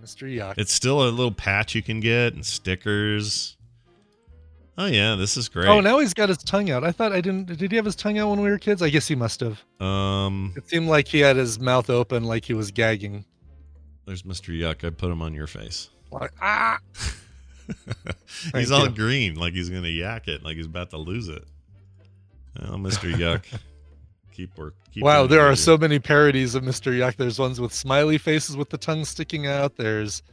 Mr. 0.01 0.27
Yuck. 0.33 0.55
It's 0.57 0.73
still 0.73 1.03
a 1.07 1.09
little 1.09 1.31
patch 1.31 1.75
you 1.75 1.81
can 1.83 1.99
get 1.99 2.33
and 2.33 2.45
stickers. 2.45 3.57
Oh 4.77 4.85
yeah, 4.87 5.15
this 5.15 5.37
is 5.37 5.47
great. 5.49 5.67
Oh, 5.67 5.79
now 5.81 5.99
he's 5.99 6.13
got 6.13 6.29
his 6.29 6.37
tongue 6.39 6.71
out. 6.71 6.83
I 6.83 6.91
thought 6.91 7.11
I 7.11 7.21
didn't. 7.21 7.45
Did 7.57 7.69
he 7.71 7.75
have 7.75 7.85
his 7.85 7.95
tongue 7.95 8.17
out 8.17 8.29
when 8.29 8.41
we 8.41 8.49
were 8.49 8.57
kids? 8.57 8.81
I 8.81 8.89
guess 8.89 9.07
he 9.07 9.15
must 9.15 9.41
have. 9.41 9.63
Um, 9.85 10.53
It 10.55 10.67
seemed 10.69 10.87
like 10.87 11.07
he 11.07 11.19
had 11.19 11.35
his 11.35 11.59
mouth 11.59 11.89
open, 11.89 12.23
like 12.23 12.45
he 12.45 12.53
was 12.53 12.71
gagging. 12.71 13.25
there's 14.05 14.23
Mr. 14.23 14.57
Yuck. 14.57 14.83
I 14.85 14.89
put 14.89 15.11
him 15.11 15.21
on 15.21 15.33
your 15.33 15.47
face. 15.47 15.89
Like 16.11 16.31
ah. 16.41 16.79
he's 18.53 18.71
all 18.71 18.85
you. 18.85 18.89
green, 18.91 19.35
like 19.35 19.53
he's 19.53 19.69
gonna 19.69 19.87
yak 19.87 20.27
it, 20.27 20.43
like 20.43 20.57
he's 20.57 20.65
about 20.65 20.89
to 20.91 20.97
lose 20.97 21.27
it. 21.27 21.43
Well, 22.59 22.77
Mr. 22.77 23.11
Yuck, 23.13 23.43
keep 24.31 24.57
work. 24.57 24.73
Keep 24.91 25.03
Wow, 25.03 25.27
there 25.27 25.41
are 25.41 25.55
so 25.55 25.77
many 25.77 25.99
parodies 25.99 26.55
of 26.55 26.63
Mr. 26.63 26.91
Yuck. 26.91 27.15
There's 27.17 27.39
ones 27.39 27.59
with 27.61 27.73
smiley 27.73 28.17
faces 28.17 28.57
with 28.57 28.69
the 28.69 28.77
tongue 28.77 29.05
sticking 29.05 29.47
out. 29.47 29.75
There's 29.77 30.23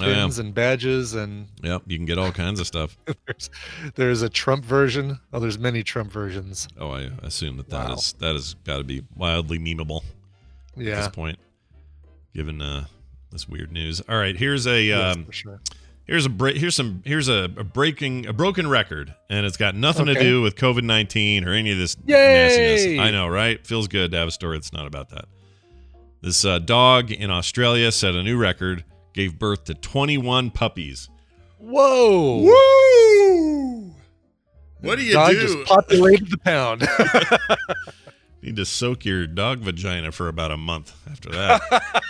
Oh, 0.00 0.06
yeah. 0.06 0.14
pins 0.14 0.38
and 0.38 0.54
badges, 0.54 1.14
and 1.14 1.48
Yep, 1.64 1.82
you 1.88 1.96
can 1.98 2.06
get 2.06 2.16
all 2.16 2.30
kinds 2.30 2.60
of 2.60 2.66
stuff. 2.66 2.96
there's 3.26 3.50
there's 3.96 4.22
a 4.22 4.28
Trump 4.28 4.64
version. 4.64 5.18
Oh, 5.32 5.40
there's 5.40 5.58
many 5.58 5.82
Trump 5.82 6.12
versions. 6.12 6.68
Oh, 6.78 6.90
I 6.90 7.10
assume 7.22 7.56
that 7.56 7.68
that 7.70 7.88
Wow. 7.88 7.94
is 7.94 8.12
that 8.20 8.32
has 8.34 8.54
got 8.64 8.78
to 8.78 8.84
be 8.84 9.02
wildly 9.16 9.58
memeable 9.58 10.02
Yeah. 10.76 10.92
at 10.92 10.96
this 10.98 11.08
point, 11.08 11.38
given 12.34 12.62
uh, 12.62 12.86
this 13.32 13.48
weird 13.48 13.72
news. 13.72 14.00
All 14.08 14.16
right, 14.16 14.36
here's 14.36 14.66
a 14.66 14.80
yes, 14.80 15.16
um, 15.16 15.26
sure. 15.32 15.60
Here's 16.10 16.26
a 16.26 16.28
break. 16.28 16.56
Here's 16.56 16.74
some. 16.74 17.04
Here's 17.06 17.28
a, 17.28 17.44
a 17.44 17.62
breaking 17.62 18.26
a 18.26 18.32
broken 18.32 18.68
record, 18.68 19.14
and 19.28 19.46
it's 19.46 19.56
got 19.56 19.76
nothing 19.76 20.06
to 20.06 20.14
do 20.14 20.42
with 20.42 20.56
COVID 20.56 20.82
nineteen 20.82 21.46
or 21.46 21.52
any 21.52 21.70
of 21.70 21.78
this 21.78 21.96
Yay! 22.04 22.16
nastiness. 22.16 22.98
I 23.00 23.12
know, 23.12 23.28
right? 23.28 23.64
Feels 23.64 23.86
good 23.86 24.10
to 24.10 24.16
have 24.16 24.26
a 24.26 24.32
story 24.32 24.56
that's 24.58 24.72
not 24.72 24.88
about 24.88 25.10
that. 25.10 25.26
This 26.20 26.44
uh, 26.44 26.58
dog 26.58 27.12
in 27.12 27.30
Australia 27.30 27.92
set 27.92 28.16
a 28.16 28.24
new 28.24 28.36
record. 28.36 28.84
Gave 29.14 29.38
birth 29.38 29.66
to 29.66 29.74
twenty 29.74 30.18
one 30.18 30.50
puppies. 30.50 31.08
Whoa! 31.58 32.38
Woo! 32.38 33.94
What 34.80 34.98
do 34.98 35.04
you 35.04 35.12
Dog 35.12 35.30
do? 35.30 35.40
just 35.42 35.64
populated 35.68 36.28
the 36.28 36.38
pound. 36.38 36.88
Need 38.42 38.56
to 38.56 38.64
soak 38.64 39.04
your 39.04 39.28
dog 39.28 39.60
vagina 39.60 40.10
for 40.10 40.26
about 40.26 40.50
a 40.50 40.56
month 40.56 40.92
after 41.08 41.30
that. 41.30 42.04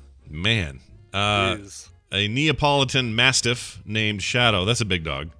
Man. 0.30 0.78
Uh, 1.12 1.56
Jeez. 1.56 1.88
A 2.12 2.28
Neapolitan 2.28 3.14
Mastiff 3.14 3.80
named 3.84 4.22
Shadow. 4.22 4.64
That's 4.64 4.80
a 4.80 4.84
big 4.84 5.04
dog. 5.04 5.30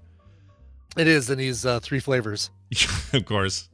It 0.97 1.07
is, 1.07 1.29
and 1.31 1.41
he's 1.41 1.67
uh, 1.67 1.81
three 1.81 2.01
flavors. 2.01 2.51
of 3.13 3.25
course. 3.27 3.69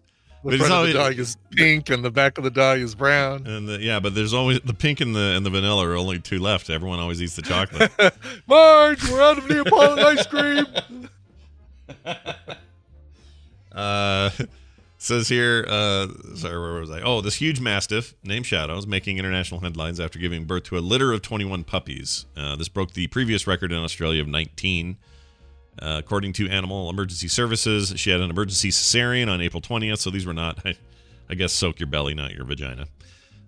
The 0.44 0.50
But 0.50 0.58
front 0.58 0.72
of 0.72 0.86
the 0.88 0.92
dog 0.94 1.18
is 1.20 1.36
pink, 1.52 1.88
and 1.88 2.04
the 2.04 2.10
back 2.10 2.36
of 2.36 2.42
the 2.42 2.50
dog 2.50 2.80
is 2.80 2.96
brown. 2.96 3.46
And 3.46 3.68
the, 3.68 3.80
yeah, 3.80 4.00
but 4.00 4.16
there's 4.16 4.34
always 4.34 4.60
the 4.62 4.74
pink 4.74 5.00
and 5.00 5.14
the 5.14 5.34
and 5.36 5.46
the 5.46 5.50
vanilla 5.50 5.86
are 5.86 5.94
only 5.94 6.18
two 6.18 6.40
left. 6.40 6.68
Everyone 6.68 6.98
always 6.98 7.22
eats 7.22 7.36
the 7.36 7.42
chocolate. 7.42 7.92
Marge, 8.48 9.08
we're 9.08 9.22
out 9.22 9.38
of 9.38 9.48
Neapolitan 9.48 10.04
ice 10.04 10.26
cream. 10.26 10.66
Uh, 13.74 14.28
says 15.02 15.28
here, 15.28 15.64
uh, 15.68 16.06
sorry, 16.36 16.60
where 16.60 16.80
was 16.80 16.90
I? 16.90 17.00
Oh, 17.00 17.20
this 17.20 17.34
huge 17.34 17.60
mastiff 17.60 18.14
named 18.22 18.46
Shadow 18.46 18.76
is 18.76 18.86
making 18.86 19.18
international 19.18 19.60
headlines 19.60 19.98
after 19.98 20.18
giving 20.18 20.44
birth 20.44 20.62
to 20.64 20.78
a 20.78 20.80
litter 20.80 21.12
of 21.12 21.22
21 21.22 21.64
puppies. 21.64 22.26
Uh, 22.36 22.54
this 22.54 22.68
broke 22.68 22.92
the 22.92 23.08
previous 23.08 23.46
record 23.46 23.72
in 23.72 23.78
Australia 23.78 24.22
of 24.22 24.28
19. 24.28 24.96
Uh, 25.80 25.96
according 25.98 26.32
to 26.34 26.48
Animal 26.48 26.88
Emergency 26.88 27.26
Services, 27.26 27.92
she 27.96 28.10
had 28.10 28.20
an 28.20 28.30
emergency 28.30 28.70
cesarean 28.70 29.28
on 29.28 29.40
April 29.40 29.60
20th, 29.60 29.98
so 29.98 30.10
these 30.10 30.24
were 30.24 30.32
not, 30.32 30.64
I, 30.64 30.76
I 31.28 31.34
guess, 31.34 31.52
soak 31.52 31.80
your 31.80 31.88
belly, 31.88 32.14
not 32.14 32.32
your 32.32 32.44
vagina. 32.44 32.86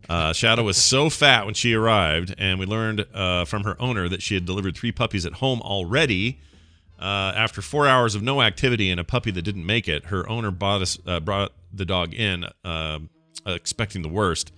Uh, 0.08 0.32
Shadow 0.32 0.64
was 0.64 0.76
so 0.76 1.08
fat 1.08 1.44
when 1.44 1.54
she 1.54 1.74
arrived, 1.74 2.34
and 2.36 2.58
we 2.58 2.66
learned 2.66 3.06
uh, 3.14 3.44
from 3.44 3.62
her 3.64 3.80
owner 3.80 4.08
that 4.08 4.22
she 4.22 4.34
had 4.34 4.44
delivered 4.44 4.76
three 4.76 4.92
puppies 4.92 5.24
at 5.24 5.34
home 5.34 5.60
already. 5.62 6.40
Uh, 7.04 7.34
after 7.36 7.60
four 7.60 7.86
hours 7.86 8.14
of 8.14 8.22
no 8.22 8.40
activity 8.40 8.90
and 8.90 8.98
a 8.98 9.04
puppy 9.04 9.30
that 9.30 9.42
didn't 9.42 9.66
make 9.66 9.88
it, 9.88 10.06
her 10.06 10.26
owner 10.26 10.50
bought 10.50 10.80
us, 10.80 10.98
uh, 11.06 11.20
brought 11.20 11.52
the 11.70 11.84
dog 11.84 12.14
in, 12.14 12.46
uh, 12.64 12.98
expecting 13.44 14.00
the 14.00 14.08
worst. 14.08 14.52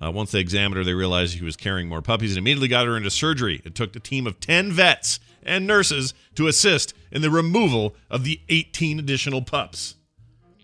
Uh, 0.00 0.08
once 0.08 0.30
they 0.30 0.38
examined 0.38 0.76
her, 0.76 0.84
they 0.84 0.94
realized 0.94 1.34
he 1.34 1.44
was 1.44 1.56
carrying 1.56 1.88
more 1.88 2.00
puppies 2.00 2.30
and 2.30 2.38
immediately 2.38 2.68
got 2.68 2.86
her 2.86 2.96
into 2.96 3.10
surgery. 3.10 3.60
It 3.64 3.74
took 3.74 3.96
a 3.96 3.98
team 3.98 4.28
of 4.28 4.38
10 4.38 4.70
vets 4.70 5.18
and 5.42 5.66
nurses 5.66 6.14
to 6.36 6.46
assist 6.46 6.94
in 7.10 7.20
the 7.20 7.30
removal 7.30 7.96
of 8.08 8.22
the 8.22 8.40
18 8.48 9.00
additional 9.00 9.42
pups. 9.42 9.96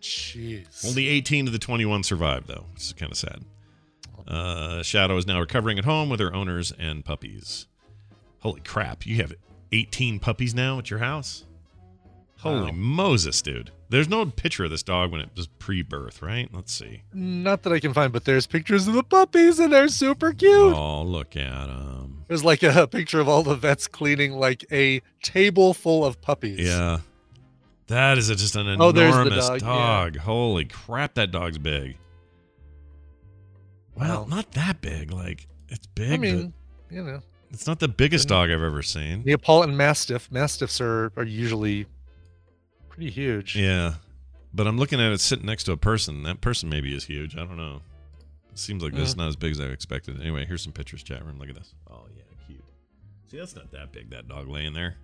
Jeez. 0.01 0.87
Only 0.87 1.09
18 1.09 1.49
of 1.49 1.53
the 1.53 1.59
21 1.59 2.05
survived, 2.05 2.47
though, 2.47 2.67
which 2.73 2.83
is 2.83 2.93
kind 2.93 3.11
of 3.11 3.19
sad. 3.19 3.45
Uh, 4.29 4.85
Shadow 4.85 5.17
is 5.17 5.27
now 5.27 5.41
recovering 5.41 5.81
at 5.81 5.85
home 5.85 6.11
with 6.11 6.21
her 6.21 6.33
owners 6.33 6.73
and 6.79 7.05
puppies. 7.05 7.67
Holy 8.39 8.61
crap, 8.61 9.05
you 9.05 9.17
have 9.17 9.35
18 9.73 10.19
puppies 10.21 10.55
now 10.55 10.79
at 10.79 10.91
your 10.91 10.99
house? 11.01 11.45
Holy 12.39 12.71
Wow. 12.71 12.73
Moses, 12.73 13.43
dude. 13.43 13.73
There's 13.91 14.09
no 14.09 14.25
picture 14.27 14.65
of 14.65 14.71
this 14.71 14.83
dog 14.83 15.11
when 15.11 15.21
it 15.23 15.31
was 15.35 15.47
pre 15.47 15.83
birth, 15.83 16.21
right? 16.23 16.49
Let's 16.53 16.73
see. 16.73 17.03
Not 17.13 17.63
that 17.63 17.73
I 17.73 17.81
can 17.81 17.93
find, 17.95 18.13
but 18.13 18.25
there's 18.27 18.47
pictures 18.47 18.87
of 18.87 18.95
the 18.95 19.03
puppies, 19.03 19.59
and 19.59 19.73
they're 19.73 19.89
super 19.89 20.33
cute. 20.33 20.53
Oh, 20.75 21.03
look 21.03 21.37
at 21.37 21.67
them. 21.67 22.25
There's 22.29 22.45
like 22.45 22.63
a 22.63 22.87
picture 22.91 23.19
of 23.19 23.29
all 23.29 23.43
the 23.43 23.55
vets 23.57 23.89
cleaning 23.89 24.33
like 24.33 24.65
a 24.71 25.01
table 25.23 25.73
full 25.75 26.05
of 26.05 26.21
puppies. 26.21 26.61
Yeah. 26.61 26.99
That 27.89 28.19
is 28.19 28.29
just 28.29 28.55
an 28.57 28.77
Oh, 28.81 28.93
there's 28.93 29.15
the 29.15 29.23
enormous 29.23 29.49
dog, 29.63 30.15
yeah. 30.17 30.21
Holy 30.23 30.67
crap, 30.67 31.15
that 31.15 31.31
dog's 31.31 31.57
big. 31.59 31.97
Well, 33.95 34.21
Wow. 34.23 34.27
not 34.29 34.53
that 34.53 34.81
big. 34.81 35.11
Like, 35.11 35.47
it's 35.69 35.87
big. 35.89 36.13
I 36.13 36.17
mean, 36.19 36.53
you 36.91 37.03
know, 37.03 37.21
it's 37.51 37.67
not 37.67 37.81
the 37.81 37.89
biggest 37.89 38.29
dog 38.29 38.51
I've 38.51 38.63
ever 38.63 38.83
seen. 38.83 39.23
Neapolitan 39.25 39.77
Mastiff. 39.77 40.31
Mastiffs 40.31 40.81
are, 40.81 41.13
are 41.17 41.25
usually 41.25 41.87
pretty 42.89 43.11
huge. 43.11 43.57
Yeah. 43.57 43.95
But 44.53 44.67
I'm 44.67 44.79
looking 44.79 45.01
at 45.01 45.13
it 45.13 45.21
sitting 45.21 45.47
next 45.47 45.65
to 45.65 45.73
a 45.73 45.77
person. 45.77 46.23
That 46.23 46.41
person 46.41 46.69
maybe 46.69 46.95
is 46.95 47.05
huge. 47.05 47.37
I 47.37 47.41
don't 47.41 47.57
know. 47.57 47.83
It 48.51 48.59
seems 48.59 48.83
like 48.83 48.93
this 48.93 49.11
is 49.11 49.17
not 49.17 49.29
as 49.29 49.37
big 49.37 49.53
as 49.53 49.61
I 49.61 49.65
expected. 49.65 50.21
Anyway, 50.21 50.45
here's 50.45 50.63
some 50.63 50.73
pictures, 50.73 51.03
chat 51.03 51.25
room. 51.25 51.39
Look 51.39 51.49
at 51.49 51.55
this. 51.55 51.75
Oh, 51.91 52.07
yeah, 52.17 52.23
cute. 52.47 52.65
See, 53.31 53.39
that's 53.39 53.55
not 53.55 53.71
that 53.73 53.93
big, 53.93 54.11
that 54.11 54.27
dog 54.27 54.49
laying 54.49 54.73
there. 54.73 54.97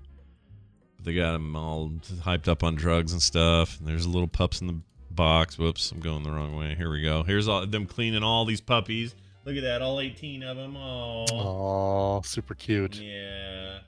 But 0.97 1.05
they 1.05 1.15
got 1.15 1.35
him 1.35 1.55
all 1.55 1.91
hyped 2.23 2.49
up 2.49 2.65
on 2.65 2.75
drugs 2.75 3.13
and 3.13 3.23
stuff. 3.23 3.79
And 3.79 3.87
there's 3.87 4.07
little 4.07 4.29
pups 4.29 4.61
in 4.61 4.67
the 4.67 4.81
box. 5.11 5.59
Whoops, 5.59 5.93
I'm 5.93 6.01
going 6.01 6.23
the 6.25 6.33
wrong 6.33 6.57
way. 6.57 6.75
Here 6.75 6.91
we 6.91 7.03
go. 7.03 7.23
Here's 7.23 7.47
all 7.47 7.67
them 7.67 7.87
cleaning 7.87 8.23
all 8.23 8.45
these 8.45 8.61
puppies. 8.61 9.15
Look 9.45 9.57
at 9.57 9.63
that, 9.63 9.83
all 9.83 10.01
18 10.01 10.43
of 10.43 10.57
them. 10.57 10.77
Oh, 10.77 11.25
Oh, 11.31 12.23
super 12.25 12.55
cute. 12.55 12.97
yeah. 12.97 13.79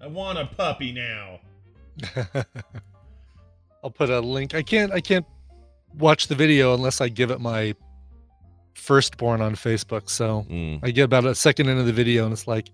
I 0.00 0.06
want 0.06 0.38
a 0.38 0.46
puppy 0.46 0.92
now. 0.92 1.40
I'll 3.84 3.90
put 3.90 4.10
a 4.10 4.20
link. 4.20 4.54
I 4.54 4.62
can't 4.62 4.92
I 4.92 5.00
can't 5.00 5.26
watch 5.98 6.28
the 6.28 6.34
video 6.34 6.74
unless 6.74 7.00
I 7.00 7.08
give 7.08 7.30
it 7.30 7.40
my 7.40 7.74
firstborn 8.74 9.40
on 9.40 9.54
Facebook. 9.54 10.08
So 10.08 10.46
Mm. 10.48 10.80
I 10.82 10.90
get 10.90 11.04
about 11.04 11.24
a 11.24 11.34
second 11.34 11.68
into 11.68 11.82
the 11.82 11.92
video 11.92 12.24
and 12.24 12.32
it's 12.32 12.46
like, 12.46 12.68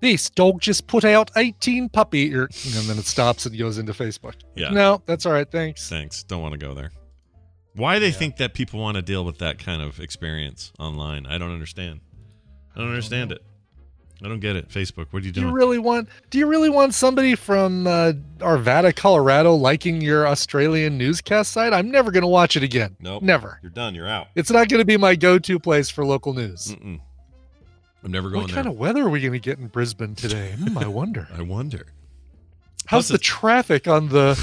this 0.00 0.28
dog 0.28 0.60
just 0.60 0.86
put 0.86 1.04
out 1.06 1.30
18 1.36 1.88
puppy, 1.88 2.30
and 2.32 2.48
then 2.50 2.98
it 2.98 3.06
stops 3.06 3.46
and 3.46 3.58
goes 3.58 3.78
into 3.78 3.92
Facebook. 3.94 4.34
Yeah. 4.54 4.68
No, 4.70 5.00
that's 5.06 5.24
all 5.24 5.32
right. 5.32 5.50
Thanks. 5.50 5.88
Thanks. 5.88 6.22
Don't 6.22 6.42
want 6.42 6.52
to 6.52 6.58
go 6.58 6.74
there. 6.74 6.92
Why 7.76 7.98
they 7.98 8.10
think 8.10 8.38
that 8.38 8.54
people 8.54 8.80
want 8.80 8.96
to 8.96 9.02
deal 9.02 9.24
with 9.24 9.38
that 9.38 9.58
kind 9.58 9.82
of 9.82 10.00
experience 10.00 10.72
online? 10.78 11.26
I 11.26 11.36
don't 11.36 11.52
understand. 11.52 12.00
I 12.74 12.80
don't 12.80 12.88
understand 12.88 13.32
it. 13.32 13.42
I 14.24 14.28
don't 14.28 14.40
get 14.40 14.56
it. 14.56 14.70
Facebook, 14.70 15.08
what 15.10 15.22
are 15.22 15.26
you 15.26 15.32
Do 15.32 15.42
you 15.42 15.50
really 15.50 15.78
want? 15.78 16.08
Do 16.30 16.38
you 16.38 16.46
really 16.46 16.70
want 16.70 16.94
somebody 16.94 17.34
from 17.34 17.86
uh, 17.86 18.12
Arvada, 18.38 18.96
Colorado, 18.96 19.54
liking 19.54 20.00
your 20.00 20.26
Australian 20.26 20.96
newscast 20.96 21.52
site? 21.52 21.74
I'm 21.74 21.90
never 21.90 22.10
going 22.10 22.22
to 22.22 22.28
watch 22.28 22.56
it 22.56 22.62
again. 22.62 22.96
Nope. 22.98 23.22
Never. 23.22 23.58
You're 23.62 23.70
done. 23.70 23.94
You're 23.94 24.08
out. 24.08 24.28
It's 24.34 24.50
not 24.50 24.70
going 24.70 24.80
to 24.80 24.86
be 24.86 24.96
my 24.96 25.16
go-to 25.16 25.58
place 25.58 25.90
for 25.90 26.06
local 26.06 26.32
news. 26.32 26.68
Mm-mm. 26.68 26.98
I'm 28.02 28.10
never 28.10 28.30
going 28.30 28.32
there. 28.32 28.40
What 28.40 28.46
there. 28.46 28.54
kind 28.54 28.68
of 28.68 28.78
weather 28.78 29.02
are 29.02 29.10
we 29.10 29.20
going 29.20 29.34
to 29.34 29.38
get 29.38 29.58
in 29.58 29.66
Brisbane 29.66 30.14
today? 30.14 30.54
Hmm, 30.58 30.78
I 30.78 30.86
wonder. 30.86 31.28
I 31.36 31.42
wonder. 31.42 31.86
How's 32.86 33.08
Plus 33.08 33.18
the 33.18 33.18
traffic 33.18 33.86
on 33.86 34.08
the 34.08 34.40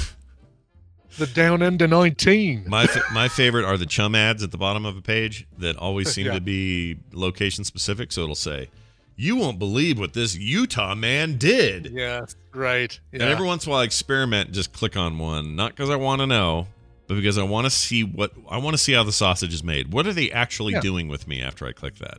the 1.18 1.26
down 1.26 1.62
end 1.62 1.80
of 1.82 1.90
19? 1.90 2.64
My 2.68 2.86
my 3.12 3.28
favorite 3.28 3.64
are 3.64 3.76
the 3.76 3.86
chum 3.86 4.14
ads 4.14 4.42
at 4.42 4.50
the 4.50 4.58
bottom 4.58 4.84
of 4.84 4.96
a 4.96 5.02
page 5.02 5.46
that 5.58 5.76
always 5.76 6.12
seem 6.12 6.26
Yeah. 6.26 6.34
to 6.34 6.40
be 6.40 6.96
location 7.12 7.64
specific. 7.64 8.12
So 8.12 8.22
it'll 8.22 8.34
say, 8.34 8.68
"You 9.16 9.36
won't 9.36 9.58
believe 9.58 9.98
what 9.98 10.12
this 10.12 10.34
Utah 10.36 10.94
man 10.94 11.36
did." 11.38 11.92
Yes, 11.94 12.36
right. 12.52 12.98
Yeah. 13.12 13.22
And 13.22 13.30
every 13.30 13.46
once 13.46 13.64
in 13.66 13.70
a 13.70 13.72
while, 13.72 13.80
I 13.82 13.84
experiment 13.84 14.48
and 14.48 14.54
just 14.54 14.72
click 14.72 14.96
on 14.96 15.18
one, 15.18 15.56
not 15.56 15.72
because 15.76 15.90
I 15.90 15.96
want 15.96 16.20
to 16.20 16.26
know, 16.26 16.68
but 17.06 17.14
because 17.16 17.38
I 17.38 17.42
want 17.44 17.64
to 17.66 17.70
see 17.70 18.02
what 18.04 18.32
I 18.50 18.58
want 18.58 18.74
to 18.74 18.82
see 18.82 18.92
how 18.92 19.04
the 19.04 19.12
sausage 19.12 19.54
is 19.54 19.62
made. 19.64 19.92
What 19.92 20.06
are 20.06 20.12
they 20.12 20.30
actually 20.30 20.72
Yeah. 20.74 20.80
doing 20.80 21.08
with 21.08 21.26
me 21.28 21.40
after 21.40 21.66
I 21.66 21.72
click 21.72 21.96
that? 21.96 22.18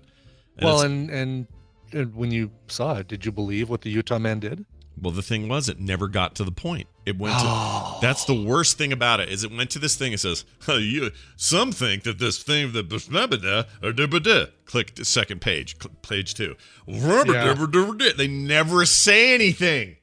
And 0.58 0.66
well, 0.66 0.82
and, 0.82 1.10
and 1.10 1.48
and 1.92 2.16
when 2.16 2.32
you 2.32 2.52
saw 2.68 2.96
it, 2.96 3.08
did 3.08 3.26
you 3.26 3.32
believe 3.32 3.70
what 3.70 3.82
the 3.82 3.90
Utah 3.90 4.20
man 4.20 4.40
did? 4.40 4.66
Well, 5.00 5.12
the 5.12 5.22
thing 5.22 5.48
was, 5.48 5.68
it 5.70 5.80
never 5.80 6.08
got 6.08 6.36
to 6.36 6.44
the 6.44 6.52
point. 6.52 6.88
It 7.06 7.18
went 7.18 7.38
to. 7.40 7.98
That's 8.02 8.26
the 8.26 8.34
worst 8.34 8.78
thing 8.78 8.92
about 8.92 9.20
it 9.20 9.30
is 9.30 9.44
it 9.44 9.52
went 9.52 9.70
to 9.72 9.80
this 9.80 9.96
thing. 9.96 10.14
It 10.14 10.20
says, 10.20 10.46
"Huh, 10.62 10.76
you, 10.76 11.12
"Some 11.36 11.72
think 11.72 12.04
that 12.04 12.18
this 12.20 12.42
thing 12.42 12.72
that 12.74 12.90
blah, 12.90 13.00
blah, 13.10 13.28
blah, 13.28 13.38
blah, 13.38 13.64
or 13.84 13.92
da, 13.94 14.08
blah, 14.08 14.20
da." 14.20 14.46
Click 14.66 14.96
the 14.96 15.06
second 15.06 15.42
page, 15.42 15.76
page 16.02 16.34
two. 16.34 16.56
Yeah. 16.88 17.24
dubber, 17.24 17.68
dubber, 17.68 17.98
da. 17.98 18.14
They 18.18 18.28
never 18.28 18.86
say 18.86 19.34
anything. 19.34 19.98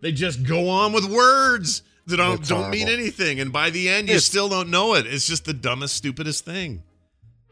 They 0.00 0.12
just 0.12 0.42
go 0.42 0.68
on 0.68 0.92
with 0.92 1.04
words 1.04 1.82
that 2.06 2.16
don't 2.16 2.40
It's 2.40 2.48
don't 2.48 2.70
mean 2.70 2.88
anything, 2.88 3.38
and 3.40 3.52
by 3.52 3.70
the 3.70 3.88
end, 3.88 4.08
you 4.08 4.14
It's- 4.14 4.24
still 4.24 4.48
don't 4.48 4.68
know 4.70 4.94
it. 4.94 5.06
It's 5.06 5.26
just 5.26 5.44
the 5.44 5.54
dumbest, 5.54 5.94
stupidest 5.94 6.44
thing. 6.44 6.82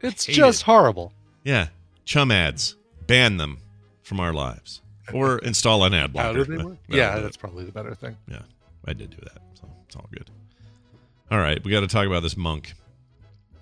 It's 0.02 0.26
just 0.26 0.62
it. 0.62 0.64
horrible. 0.64 1.12
Yeah, 1.44 1.68
chum 2.04 2.30
ads, 2.32 2.74
ban 3.06 3.36
them 3.36 3.58
from 4.02 4.18
our 4.18 4.32
lives, 4.32 4.82
or 5.14 5.38
install 5.38 5.84
an 5.84 5.94
ad 5.94 6.12
blocker. 6.12 6.44
That- 6.44 6.78
Yeah, 6.88 7.18
that's 7.20 7.36
probably 7.36 7.64
the 7.64 7.72
better 7.72 7.94
thing. 7.94 8.16
Yeah, 8.28 8.42
I 8.86 8.92
did 8.92 9.10
do 9.10 9.16
that, 9.22 9.42
so 9.54 9.68
it's 9.86 9.96
all 9.96 10.08
good. 10.12 10.30
All 11.30 11.38
right, 11.38 11.62
we 11.64 11.70
got 11.70 11.80
to 11.80 11.86
talk 11.88 12.06
about 12.06 12.22
this 12.22 12.36
monk. 12.36 12.74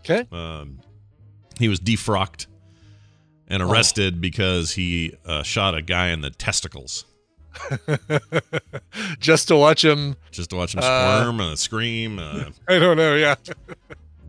Okay. 0.00 0.26
Um, 0.32 0.80
he 1.58 1.68
was 1.68 1.80
defrocked 1.80 2.46
and 3.48 3.62
Oh. 3.62 3.70
arrested 3.70 4.20
because 4.20 4.72
he 4.72 5.14
uh, 5.26 5.42
shot 5.42 5.74
a 5.74 5.82
guy 5.82 6.08
in 6.08 6.20
the 6.22 6.30
testicles 6.30 7.04
just 9.20 9.48
to 9.48 9.56
watch 9.56 9.84
him. 9.84 10.16
just 10.30 10.50
to 10.50 10.56
watch 10.56 10.74
him 10.74 10.80
Uh, 10.82 11.20
squirm 11.20 11.40
and 11.40 11.58
scream. 11.58 12.18
Uh, 12.18 12.44
I 12.68 12.78
don't 12.78 12.96
know. 12.96 13.14
Yeah. 13.16 13.34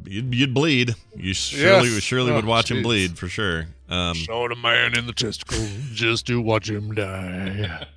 you'd, 0.06 0.34
you'd 0.34 0.54
bleed. 0.54 0.96
You 1.16 1.34
surely 1.34 1.90
Yes. 1.90 2.04
surely 2.04 2.32
Oh, 2.32 2.36
would 2.36 2.46
watch 2.46 2.72
him 2.72 2.82
bleed 2.84 3.18
for 3.18 3.28
sure. 3.28 3.68
Um, 3.90 4.14
Shot 4.16 4.52
a 4.52 4.56
man 4.56 4.98
in 4.98 5.08
the 5.08 5.14
testicle 5.14 5.66
just 5.94 6.28
to 6.28 6.40
watch 6.42 6.70
him 6.70 6.94
die. 6.94 7.88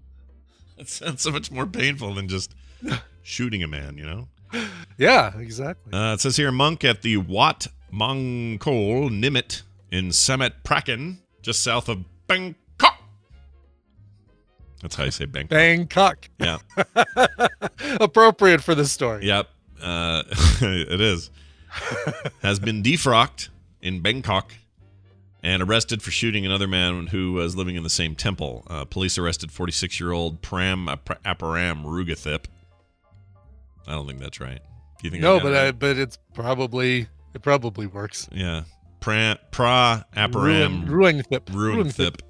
that 0.76 0.88
sounds 0.88 1.22
so 1.22 1.30
much 1.30 1.50
more 1.50 1.66
painful 1.66 2.14
than 2.14 2.28
just 2.28 2.54
shooting 3.22 3.62
a 3.62 3.66
man. 3.68 3.96
You 3.98 4.04
know. 4.06 4.28
Yeah, 4.98 5.36
exactly. 5.38 5.92
Uh, 5.92 6.14
it 6.14 6.20
says 6.20 6.36
here, 6.36 6.52
monk 6.52 6.84
at 6.84 7.02
the 7.02 7.16
Wat 7.16 7.66
Mongkol 7.92 9.10
Nimit 9.10 9.62
in 9.90 10.08
Samut 10.08 10.52
Prakan, 10.64 11.16
just 11.42 11.62
south 11.62 11.88
of 11.88 12.04
Bangkok. 12.26 12.56
That's 14.82 14.94
how 14.94 15.04
you 15.04 15.10
say 15.10 15.24
Bangkok. 15.24 15.50
Bangkok. 15.50 16.28
Yeah. 16.38 16.58
Appropriate 18.00 18.62
for 18.62 18.74
this 18.74 18.92
story. 18.92 19.26
Yep. 19.26 19.48
Uh, 19.82 20.22
it 20.60 21.00
is. 21.00 21.30
Has 22.42 22.58
been 22.58 22.82
defrocked 22.82 23.48
in 23.82 24.00
Bangkok 24.00 24.52
and 25.42 25.62
arrested 25.62 26.02
for 26.02 26.10
shooting 26.10 26.44
another 26.46 26.66
man 26.66 27.08
who 27.08 27.34
was 27.34 27.56
living 27.56 27.76
in 27.76 27.82
the 27.82 27.90
same 27.90 28.14
temple. 28.14 28.64
Uh, 28.68 28.84
police 28.84 29.18
arrested 29.18 29.52
46 29.52 30.00
year 30.00 30.12
old 30.12 30.42
Pram 30.42 30.88
Ap- 30.88 31.22
Aparam 31.24 31.84
Rugathip. 31.84 32.46
I 33.86 33.92
don't 33.92 34.06
think 34.06 34.18
that's 34.20 34.40
right. 34.40 34.60
Do 34.98 35.04
you 35.06 35.10
think? 35.10 35.22
No, 35.22 35.36
got 35.36 35.42
but 35.44 35.54
I, 35.54 35.70
but 35.72 35.98
it's 35.98 36.18
probably 36.34 37.06
it 37.34 37.42
probably 37.42 37.86
works. 37.86 38.28
yeah, 38.32 38.64
Pram 39.00 39.36
pra 39.50 40.06
Aparam 40.16 40.88
Ruing 41.52 41.90
thip. 41.90 42.22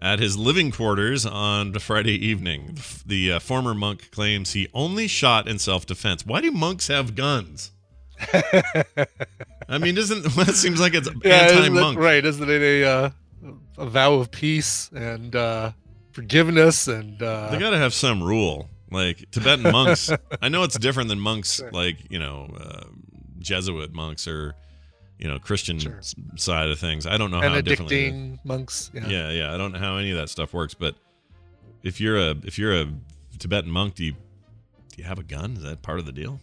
At 0.00 0.20
his 0.20 0.36
living 0.36 0.70
quarters 0.70 1.26
on 1.26 1.72
Friday 1.74 2.14
evening. 2.24 2.78
The, 3.04 3.32
uh, 3.32 3.38
former 3.40 3.74
monk 3.74 4.10
claims 4.12 4.52
he 4.52 4.68
only 4.72 5.08
shot 5.08 5.48
in 5.48 5.58
self 5.58 5.86
defense. 5.86 6.24
Why 6.24 6.40
do 6.40 6.52
monks 6.52 6.86
have 6.86 7.16
guns? 7.16 7.72
I 9.68 9.78
mean, 9.78 9.94
doesn't 9.94 10.22
that 10.34 10.54
seems 10.54 10.80
like 10.80 10.94
it's 10.94 11.08
Yeah, 11.22 11.34
anti-monk, 11.34 11.98
right? 11.98 12.24
Isn't 12.24 12.48
it 12.48 12.62
a 12.62 12.84
uh, 12.84 13.10
a 13.76 13.86
vow 13.86 14.14
of 14.14 14.30
peace 14.30 14.90
and 14.94 15.34
uh, 15.34 15.72
forgiveness 16.12 16.88
and 16.88 17.22
uh, 17.22 17.50
They 17.50 17.58
got 17.58 17.70
to 17.70 17.78
have 17.78 17.94
some 17.94 18.22
rule. 18.22 18.68
Like 18.90 19.30
Tibetan 19.30 19.70
monks, 19.70 20.10
I 20.42 20.48
know 20.48 20.62
it's 20.62 20.78
different 20.78 21.10
than 21.10 21.20
monks 21.20 21.60
like 21.72 22.10
you 22.10 22.18
know 22.18 22.48
uh, 22.58 22.84
Jesuit 23.38 23.92
monks 23.92 24.26
or 24.26 24.54
you 25.18 25.28
know 25.28 25.38
Christian 25.38 25.78
Sure. 25.78 26.00
side 26.36 26.68
of 26.70 26.78
things. 26.78 27.06
I 27.06 27.16
don't 27.16 27.30
know 27.30 27.40
how 27.40 27.60
differently. 27.60 28.38
monks? 28.44 28.90
Yeah. 28.94 29.06
yeah 29.08 29.30
yeah 29.30 29.54
i 29.54 29.56
don't 29.56 29.72
know 29.72 29.78
how 29.78 29.96
any 29.96 30.10
of 30.10 30.16
that 30.16 30.28
stuff 30.30 30.52
works 30.54 30.74
but 30.74 30.94
if 31.82 32.00
you're 32.00 32.16
a 32.16 32.30
if 32.44 32.58
you're 32.58 32.74
a 32.74 32.86
tibetan 33.38 33.70
monk 33.70 33.94
do 33.94 34.04
you 34.04 34.12
do 34.12 34.18
you 34.98 35.04
have 35.04 35.18
a 35.18 35.22
gun 35.24 35.56
is 35.56 35.62
that 35.62 35.82
part 35.82 35.98
of 35.98 36.06
the 36.06 36.12
deal 36.12 36.40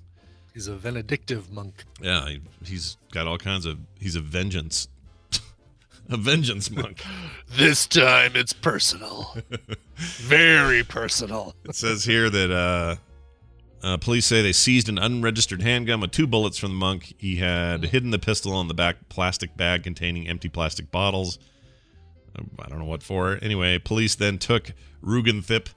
he's 0.54 0.68
a 0.68 0.74
Benedictive 0.74 1.52
monk. 1.52 1.84
yeah 2.02 2.28
he, 2.28 2.42
he's 2.66 2.98
got 3.12 3.28
all 3.28 3.38
kinds 3.38 3.66
of 3.66 3.78
he's 4.00 4.16
a 4.16 4.22
vengeance 4.22 4.88
a 6.10 6.18
vengeance 6.18 6.70
monk 6.72 7.04
This 7.50 7.86
time 7.88 8.32
it's 8.36 8.54
personal, 8.54 9.36
very 9.96 10.84
personal. 10.84 11.56
it 11.64 11.76
says 11.76 12.04
here 12.04 12.30
that 12.30 12.52
uh 12.52 12.96
uh, 13.86 13.98
police 13.98 14.26
say 14.26 14.42
they 14.42 14.52
seized 14.52 14.90
an 14.90 14.98
unregistered 14.98 15.62
handgun 15.62 16.02
with 16.02 16.10
two 16.12 16.26
bullets 16.26 16.58
from 16.58 16.72
the 16.72 16.76
monk. 16.76 17.14
He 17.20 17.36
had 17.36 17.86
hidden 17.86 18.10
the 18.10 18.18
pistol 18.18 18.60
in 18.60 18.68
the 18.68 18.74
back 18.74 19.10
plastic 19.10 19.56
bag 19.56 19.84
containing 19.84 20.28
empty 20.28 20.50
plastic 20.50 20.90
bottles. 20.90 21.38
Uh, 22.38 22.42
I 22.60 22.68
don't 22.68 22.80
know 22.80 22.86
what 22.86 23.04
for. 23.04 23.38
Anyway, 23.44 23.78
police 23.78 24.16
then 24.16 24.40
took 24.40 24.72
Rugenthip 25.04 25.68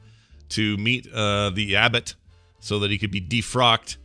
to 0.50 0.76
meet 0.78 1.06
uh, 1.12 1.50
the 1.50 1.76
abbot 1.76 2.14
so 2.60 2.78
that 2.78 2.90
he 2.90 2.96
could 2.96 3.10
be 3.10 3.20
defrocked 3.20 3.98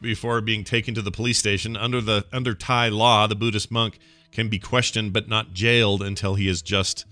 before 0.00 0.40
being 0.40 0.64
taken 0.64 0.94
to 0.94 1.02
the 1.02 1.12
police 1.12 1.38
station. 1.38 1.76
Under 1.76 2.00
the 2.00 2.24
under 2.32 2.54
Thai 2.54 2.88
law, 2.88 3.26
the 3.28 3.36
Buddhist 3.36 3.70
monk 3.70 3.98
can 4.32 4.48
be 4.48 4.58
questioned 4.58 5.12
but 5.12 5.28
not 5.28 5.52
jailed 5.52 6.02
until 6.02 6.34
he 6.34 6.48
is 6.48 6.60
just 6.60 7.06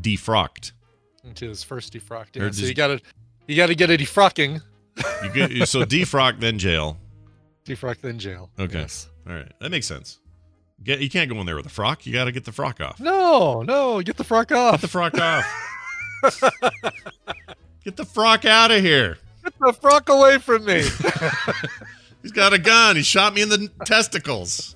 defrocked. 0.00 0.72
Into 1.22 1.48
his 1.48 1.62
first 1.62 1.92
defrocked. 1.92 2.36
Yeah, 2.36 2.44
so 2.44 2.48
just- 2.50 2.62
you 2.68 2.74
gotta 2.74 3.00
you 3.46 3.56
gotta 3.56 3.74
get 3.74 3.90
a 3.90 3.98
defrocking. 3.98 4.62
You 5.22 5.30
get, 5.32 5.68
so 5.68 5.84
defrock 5.84 6.40
then 6.40 6.58
jail. 6.58 6.98
Defrock 7.64 8.00
then 8.00 8.18
jail. 8.18 8.50
Okay. 8.58 8.80
Yes. 8.80 9.08
All 9.28 9.34
right, 9.34 9.52
that 9.60 9.70
makes 9.70 9.86
sense. 9.86 10.18
Get 10.82 11.00
you 11.00 11.10
can't 11.10 11.30
go 11.30 11.38
in 11.40 11.46
there 11.46 11.56
with 11.56 11.66
a 11.66 11.70
frock. 11.70 12.06
You 12.06 12.12
got 12.12 12.24
to 12.24 12.32
get 12.32 12.44
the 12.44 12.52
frock 12.52 12.80
off. 12.80 13.00
No, 13.00 13.62
no, 13.62 14.00
get 14.00 14.16
the 14.16 14.24
frock 14.24 14.50
off. 14.50 14.72
Get 14.74 14.80
the 14.80 14.88
frock 14.88 15.18
off. 15.18 15.44
get 17.84 17.96
the 17.96 18.04
frock 18.04 18.44
out 18.44 18.70
of 18.70 18.80
here. 18.82 19.18
Get 19.44 19.54
the 19.58 19.72
frock 19.74 20.08
away 20.08 20.38
from 20.38 20.64
me. 20.64 20.82
He's 22.22 22.32
got 22.32 22.52
a 22.52 22.58
gun. 22.58 22.96
He 22.96 23.02
shot 23.02 23.34
me 23.34 23.42
in 23.42 23.48
the 23.48 23.70
testicles. 23.84 24.74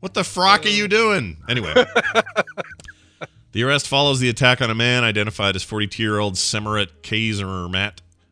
What 0.00 0.12
the 0.14 0.24
frock 0.24 0.66
are 0.66 0.70
you 0.70 0.88
doing? 0.88 1.38
Anyway. 1.48 1.72
the 3.52 3.62
arrest 3.62 3.88
follows 3.88 4.20
the 4.20 4.28
attack 4.28 4.60
on 4.60 4.70
a 4.70 4.74
man 4.74 5.04
identified 5.04 5.56
as 5.56 5.62
42 5.62 6.02
year 6.02 6.18
old 6.18 6.34
Semaret 6.34 7.02
Kaiser 7.02 7.68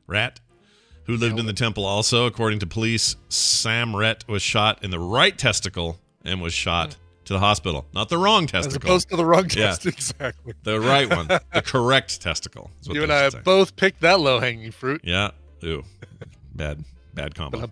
Rat, 0.06 0.40
who 1.06 1.16
lived 1.16 1.38
in 1.38 1.46
the 1.46 1.52
temple 1.52 1.84
also. 1.84 2.26
According 2.26 2.58
to 2.60 2.66
police, 2.66 3.16
Samret 3.28 4.26
was 4.28 4.42
shot 4.42 4.82
in 4.84 4.90
the 4.90 4.98
right 5.00 5.36
testicle 5.36 5.98
and 6.24 6.40
was 6.40 6.52
shot 6.54 6.96
to 7.24 7.32
the 7.32 7.38
hospital. 7.38 7.86
Not 7.94 8.08
the 8.08 8.18
wrong 8.18 8.44
As 8.44 8.50
testicle. 8.66 8.88
opposed 8.88 9.08
to 9.10 9.16
the 9.16 9.24
wrong 9.24 9.46
Yeah. 9.54 9.76
Exactly. 9.84 10.54
the 10.64 10.80
right 10.80 11.08
one. 11.08 11.28
The 11.28 11.40
correct 11.64 12.20
testicle. 12.20 12.70
You 12.82 13.02
and 13.02 13.12
I 13.12 13.28
say. 13.28 13.40
both 13.44 13.76
picked 13.76 14.00
that 14.00 14.20
low 14.20 14.40
hanging 14.40 14.72
fruit. 14.72 15.00
Yeah. 15.04 15.30
Ooh. 15.64 15.84
Bad. 16.54 16.84
Bad 17.14 17.34
combo. 17.34 17.68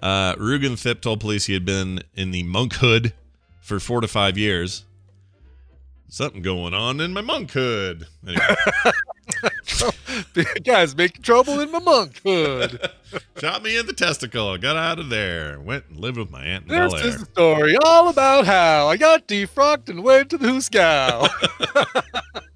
Uh, 0.00 0.34
Rugen 0.36 0.76
Thip 0.78 1.00
told 1.00 1.20
police 1.20 1.46
he 1.46 1.54
had 1.54 1.64
been 1.64 2.00
in 2.14 2.30
the 2.30 2.42
monkhood 2.44 3.12
for 3.60 3.78
four 3.80 4.00
to 4.00 4.08
five 4.08 4.38
years. 4.38 4.84
Something 6.08 6.40
going 6.40 6.72
on 6.72 7.00
in 7.00 7.12
my 7.12 7.20
monkhood. 7.20 8.06
Anyway, 8.26 8.46
Guys 10.64 10.96
making 10.96 11.22
trouble 11.22 11.60
in 11.60 11.70
my 11.70 11.78
monkhood. 11.78 12.90
shot 13.40 13.62
me 13.62 13.78
in 13.78 13.86
the 13.86 13.92
testicle. 13.92 14.56
Got 14.58 14.76
out 14.76 14.98
of 14.98 15.08
there. 15.10 15.60
Went 15.60 15.84
and 15.88 15.98
lived 15.98 16.18
with 16.18 16.30
my 16.30 16.44
aunt 16.44 16.64
in 16.64 16.68
This 16.68 16.92
Bel 16.92 17.06
is 17.06 17.18
the 17.18 17.26
story 17.26 17.76
all 17.84 18.08
about 18.08 18.46
how 18.46 18.88
I 18.88 18.96
got 18.96 19.28
defrocked 19.28 19.88
and 19.88 20.02
went 20.02 20.30
to 20.30 20.38
the 20.38 20.48
Hooskow. 20.48 21.28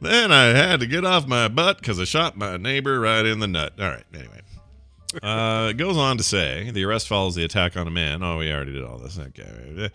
Then 0.00 0.32
I 0.32 0.44
had 0.46 0.80
to 0.80 0.86
get 0.86 1.04
off 1.04 1.26
my 1.26 1.48
butt 1.48 1.78
because 1.78 2.00
I 2.00 2.04
shot 2.04 2.36
my 2.36 2.56
neighbor 2.56 2.98
right 2.98 3.24
in 3.24 3.38
the 3.38 3.46
nut. 3.46 3.74
All 3.78 3.88
right. 3.88 4.04
Anyway. 4.14 4.40
Uh, 5.22 5.68
it 5.70 5.76
goes 5.76 5.96
on 5.96 6.16
to 6.16 6.22
say 6.22 6.70
the 6.70 6.84
arrest 6.84 7.08
follows 7.08 7.34
the 7.34 7.44
attack 7.44 7.76
on 7.76 7.86
a 7.86 7.90
man. 7.90 8.22
Oh, 8.22 8.38
we 8.38 8.50
already 8.50 8.72
did 8.72 8.84
all 8.84 8.98
this. 8.98 9.18
Okay. 9.18 9.90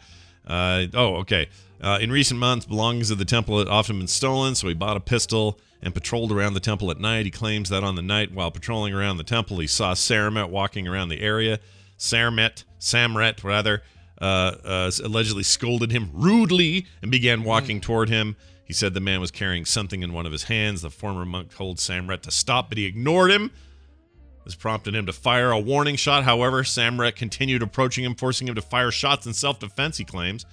Uh, 0.45 0.85
oh, 0.93 1.15
okay. 1.17 1.49
Uh, 1.81 1.97
in 2.01 2.11
recent 2.11 2.39
months, 2.39 2.65
belongings 2.65 3.11
of 3.11 3.17
the 3.17 3.25
temple 3.25 3.59
had 3.59 3.67
often 3.67 3.97
been 3.97 4.07
stolen, 4.07 4.55
so 4.55 4.67
he 4.67 4.73
bought 4.73 4.97
a 4.97 5.01
pistol 5.01 5.59
and 5.81 5.93
patrolled 5.93 6.31
around 6.31 6.53
the 6.53 6.59
temple 6.59 6.89
at 6.89 6.99
night. 6.99 7.25
He 7.25 7.31
claims 7.31 7.69
that 7.69 7.83
on 7.83 7.95
the 7.95 8.01
night 8.01 8.33
while 8.33 8.49
patrolling 8.49 8.93
around 8.93 9.17
the 9.17 9.23
temple, 9.23 9.59
he 9.59 9.67
saw 9.67 9.93
Saramet 9.93 10.49
walking 10.49 10.87
around 10.87 11.09
the 11.09 11.21
area. 11.21 11.59
Saramet, 11.97 12.63
Samret, 12.79 13.43
rather, 13.43 13.83
uh, 14.21 14.55
uh, 14.63 14.91
allegedly 15.03 15.43
scolded 15.43 15.91
him 15.91 16.09
rudely 16.13 16.87
and 17.01 17.11
began 17.11 17.43
walking 17.43 17.81
toward 17.81 18.09
him. 18.09 18.35
He 18.63 18.73
said 18.73 18.93
the 18.93 18.99
man 18.99 19.21
was 19.21 19.31
carrying 19.31 19.65
something 19.65 20.01
in 20.01 20.13
one 20.13 20.25
of 20.25 20.31
his 20.31 20.43
hands. 20.43 20.81
The 20.81 20.89
former 20.89 21.25
monk 21.25 21.53
told 21.53 21.77
Samret 21.77 22.21
to 22.21 22.31
stop, 22.31 22.69
but 22.69 22.77
he 22.77 22.85
ignored 22.85 23.31
him. 23.31 23.51
This 24.43 24.55
prompted 24.55 24.95
him 24.95 25.05
to 25.07 25.13
fire 25.13 25.51
a 25.51 25.59
warning 25.59 25.95
shot. 25.95 26.23
However, 26.23 26.63
Samret 26.63 27.15
continued 27.15 27.61
approaching 27.61 28.03
him, 28.05 28.15
forcing 28.15 28.47
him 28.47 28.55
to 28.55 28.61
fire 28.61 28.91
shots 28.91 29.25
in 29.25 29.33
self 29.33 29.59
defense, 29.59 29.97
he 29.97 30.05
claims. 30.05 30.45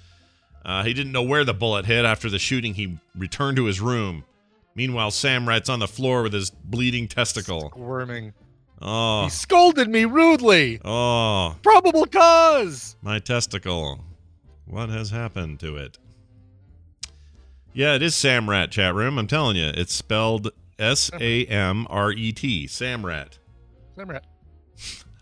Uh, 0.65 0.83
he 0.83 0.93
didn't 0.93 1.11
know 1.11 1.23
where 1.23 1.43
the 1.43 1.53
bullet 1.53 1.85
hit. 1.85 2.05
After 2.05 2.29
the 2.29 2.39
shooting, 2.39 2.73
he 2.73 2.97
returned 3.17 3.57
to 3.57 3.65
his 3.65 3.81
room. 3.81 4.23
Meanwhile, 4.75 5.11
Samret's 5.11 5.69
on 5.69 5.79
the 5.79 5.87
floor 5.87 6.23
with 6.23 6.33
his 6.33 6.49
bleeding 6.49 7.07
testicle. 7.07 7.71
Worming. 7.75 8.33
Oh, 8.81 9.25
He 9.25 9.29
scolded 9.29 9.87
me 9.89 10.05
rudely. 10.05 10.79
oh, 10.83 11.55
Probable 11.63 12.05
cause. 12.05 12.95
my 13.01 13.19
testicle. 13.19 13.99
What 14.65 14.89
has 14.89 15.09
happened 15.11 15.59
to 15.61 15.75
it? 15.77 15.97
Yeah, 17.73 17.95
it 17.95 18.01
is 18.01 18.13
Samrat 18.13 18.71
chat 18.71 18.93
room. 18.95 19.17
I'm 19.17 19.27
telling 19.27 19.55
you, 19.55 19.71
it's 19.75 19.93
spelled 19.93 20.49
S 20.79 21.11
A 21.19 21.45
M 21.45 21.85
R 21.89 22.11
E 22.11 22.31
T. 22.31 22.67
Samrat. 22.67 23.37
Samrat. 23.97 24.21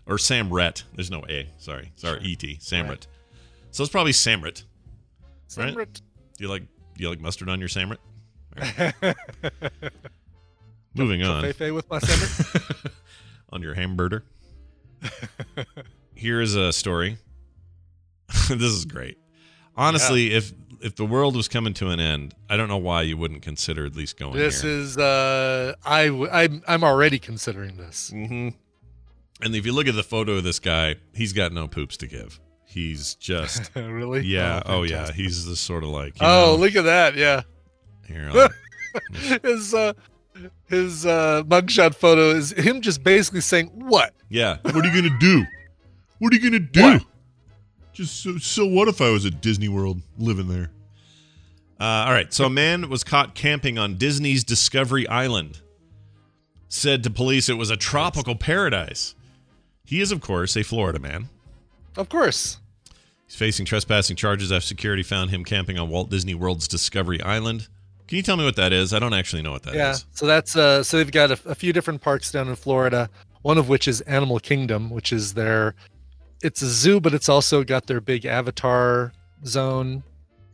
or 0.06 0.16
Samret. 0.16 0.82
There's 0.94 1.10
no 1.10 1.24
A. 1.28 1.48
Sorry, 1.58 1.92
sorry, 1.96 2.20
E 2.22 2.36
T. 2.36 2.58
Samret. 2.60 3.06
So 3.70 3.82
it's 3.82 3.92
probably 3.92 4.12
Samret. 4.12 4.64
Right? 5.56 5.74
Do 5.74 5.82
you 6.38 6.48
like 6.48 6.62
do 6.96 7.02
you 7.02 7.08
like 7.10 7.20
mustard 7.20 7.48
on 7.48 7.58
your 7.60 7.68
Samret? 7.68 7.98
Moving 10.94 11.22
on. 11.22 11.44
Fefe 11.44 11.74
with 11.74 11.88
my 11.90 11.98
Samrat. 11.98 12.92
on 13.52 13.62
your 13.62 13.74
hamburger. 13.74 14.24
Here 16.14 16.40
is 16.40 16.54
a 16.54 16.72
story. 16.72 17.18
this 18.48 18.60
is 18.72 18.84
great. 18.84 19.18
Honestly, 19.76 20.32
if 20.34 20.52
if 20.82 20.96
the 20.96 21.04
world 21.06 21.36
was 21.36 21.48
coming 21.48 21.72
to 21.74 21.88
an 21.88 22.00
end, 22.00 22.34
I 22.50 22.56
don't 22.56 22.68
know 22.68 22.76
why 22.78 23.02
you 23.02 23.16
wouldn't 23.16 23.42
consider 23.42 23.86
at 23.86 23.94
least 23.96 24.18
going 24.18 24.34
this 24.36 24.62
here. 24.62 24.70
is 24.70 24.98
uh 24.98 25.74
I 25.84 26.06
w- 26.06 26.28
I'm 26.30 26.62
I'm 26.68 26.84
already 26.84 27.18
considering 27.18 27.76
this. 27.78 28.10
hmm 28.10 28.50
And 29.40 29.56
if 29.56 29.64
you 29.64 29.72
look 29.72 29.86
at 29.88 29.94
the 29.94 30.02
photo 30.02 30.32
of 30.32 30.44
this 30.44 30.58
guy, 30.58 30.96
he's 31.14 31.32
got 31.32 31.52
no 31.52 31.66
poops 31.68 31.96
to 31.98 32.06
give. 32.06 32.38
He's 32.72 33.14
just 33.16 33.70
really? 33.76 34.22
yeah. 34.22 34.62
Oh, 34.64 34.82
yeah. 34.82 35.12
He's 35.12 35.44
the 35.44 35.56
sort 35.56 35.84
of 35.84 35.90
like 35.90 36.14
you 36.20 36.26
Oh, 36.26 36.46
know, 36.46 36.56
look 36.56 36.74
at 36.74 36.84
that. 36.84 37.16
Yeah. 37.16 37.42
here. 38.06 38.30
His 39.42 39.74
uh 39.74 39.92
his 40.68 41.04
uh 41.06 41.42
mugshot 41.44 41.94
photo 41.94 42.30
is 42.30 42.52
him 42.52 42.80
just 42.80 43.02
basically 43.04 43.40
saying 43.42 43.66
what 43.74 44.14
Yeah. 44.30 44.56
What 44.62 44.76
are 44.76 44.88
you 44.88 45.02
gonna 45.02 45.18
do? 45.18 45.44
What 46.18 46.32
are 46.32 46.36
you 46.36 46.42
gonna 46.42 46.58
do? 46.60 46.82
What? 46.82 47.04
Just 47.92 48.22
so, 48.22 48.38
so 48.38 48.64
what 48.66 48.88
if 48.88 49.00
I 49.02 49.10
was 49.10 49.26
at 49.26 49.40
Disney 49.42 49.68
World 49.68 50.00
living 50.18 50.48
there? 50.48 50.70
Uh, 51.78 51.84
all 52.06 52.12
right. 52.12 52.32
So 52.32 52.46
a 52.46 52.50
man 52.50 52.88
was 52.88 53.04
caught 53.04 53.34
camping 53.34 53.76
on 53.78 53.96
Disney's 53.96 54.44
Discovery 54.44 55.06
Island. 55.08 55.60
Said 56.68 57.02
to 57.04 57.10
police 57.10 57.48
it 57.50 57.54
was 57.58 57.68
a 57.70 57.76
tropical 57.76 58.34
paradise. 58.34 59.14
He 59.84 60.00
is, 60.00 60.10
of 60.10 60.22
course, 60.22 60.56
a 60.56 60.62
Florida 60.62 60.98
man. 60.98 61.28
of 61.98 62.08
course 62.08 62.58
He's 63.32 63.38
facing 63.38 63.64
trespassing 63.64 64.14
charges 64.16 64.52
after 64.52 64.66
security 64.66 65.02
found 65.02 65.30
him 65.30 65.42
camping 65.42 65.78
on 65.78 65.88
Walt 65.88 66.10
Disney 66.10 66.34
World's 66.34 66.68
Discovery 66.68 67.18
Island. 67.22 67.66
Can 68.06 68.16
you 68.16 68.22
tell 68.22 68.36
me 68.36 68.44
what 68.44 68.56
that 68.56 68.74
is? 68.74 68.92
I 68.92 68.98
don't 68.98 69.14
actually 69.14 69.40
know 69.40 69.52
what 69.52 69.62
that 69.62 69.70
is. 69.70 69.76
yeah. 69.76 69.94
So 70.10 70.26
that's 70.26 70.54
uh 70.54 70.82
so 70.84 70.98
they've 70.98 71.10
got 71.10 71.30
a, 71.30 71.40
a 71.46 71.54
few 71.54 71.72
different 71.72 72.02
parks 72.02 72.30
down 72.30 72.48
in 72.48 72.56
Florida. 72.56 73.08
One 73.40 73.56
of 73.56 73.70
which 73.70 73.88
is 73.88 74.02
Animal 74.02 74.38
Kingdom, 74.38 74.90
which 74.90 75.14
is 75.14 75.32
their 75.32 75.74
it's 76.42 76.60
a 76.60 76.66
zoo, 76.66 77.00
but 77.00 77.14
it's 77.14 77.30
also 77.30 77.64
got 77.64 77.86
their 77.86 78.02
big 78.02 78.26
Avatar 78.26 79.14
zone 79.46 80.02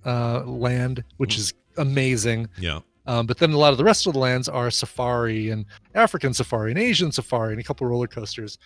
uh 0.07 0.45
land, 0.45 1.03
which 1.17 1.37
is 1.37 1.55
amazing. 1.79 2.49
Yeah. 2.61 2.79
Um, 3.09 3.27
but 3.27 3.39
then 3.39 3.51
a 3.51 3.59
lot 3.59 3.73
of 3.73 3.79
the 3.79 3.85
rest 3.85 4.07
of 4.07 4.13
the 4.13 4.21
lands 4.21 4.49
are 4.49 4.71
safari 4.71 5.51
and 5.51 5.65
African 5.97 6.33
safari 6.33 6.71
and 6.71 6.79
Asian 6.79 7.11
safari 7.11 7.55
and 7.55 7.61
a 7.61 7.65
couple 7.65 7.89
roller 7.89 8.07
coasters. 8.07 8.57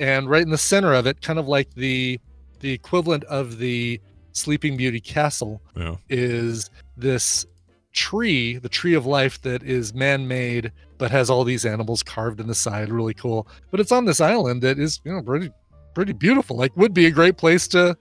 And 0.00 0.28
right 0.28 0.42
in 0.42 0.50
the 0.50 0.58
center 0.58 0.92
of 0.92 1.06
it, 1.06 1.22
kind 1.22 1.38
of 1.38 1.46
like 1.46 1.72
the 1.74 2.18
the 2.60 2.72
equivalent 2.72 3.24
of 3.24 3.58
the 3.58 4.00
Sleeping 4.32 4.76
Beauty 4.76 5.00
Castle, 5.00 5.60
Yeah. 5.76 5.96
is 6.08 6.70
this 6.96 7.46
tree, 7.92 8.56
the 8.58 8.68
tree 8.68 8.94
of 8.94 9.04
life 9.06 9.42
that 9.42 9.62
is 9.64 9.92
man-made 9.94 10.70
but 10.98 11.10
has 11.10 11.30
all 11.30 11.44
these 11.44 11.64
animals 11.64 12.02
carved 12.02 12.40
in 12.40 12.46
the 12.46 12.54
side, 12.54 12.90
really 12.90 13.14
cool. 13.14 13.48
But 13.70 13.80
it's 13.80 13.90
on 13.90 14.04
this 14.04 14.20
island 14.20 14.62
that 14.62 14.78
is, 14.78 15.00
you 15.04 15.12
know, 15.12 15.22
pretty 15.22 15.50
pretty 15.94 16.12
beautiful. 16.12 16.56
Like 16.56 16.76
would 16.76 16.94
be 16.94 17.06
a 17.06 17.10
great 17.10 17.36
place 17.38 17.66
to 17.68 17.96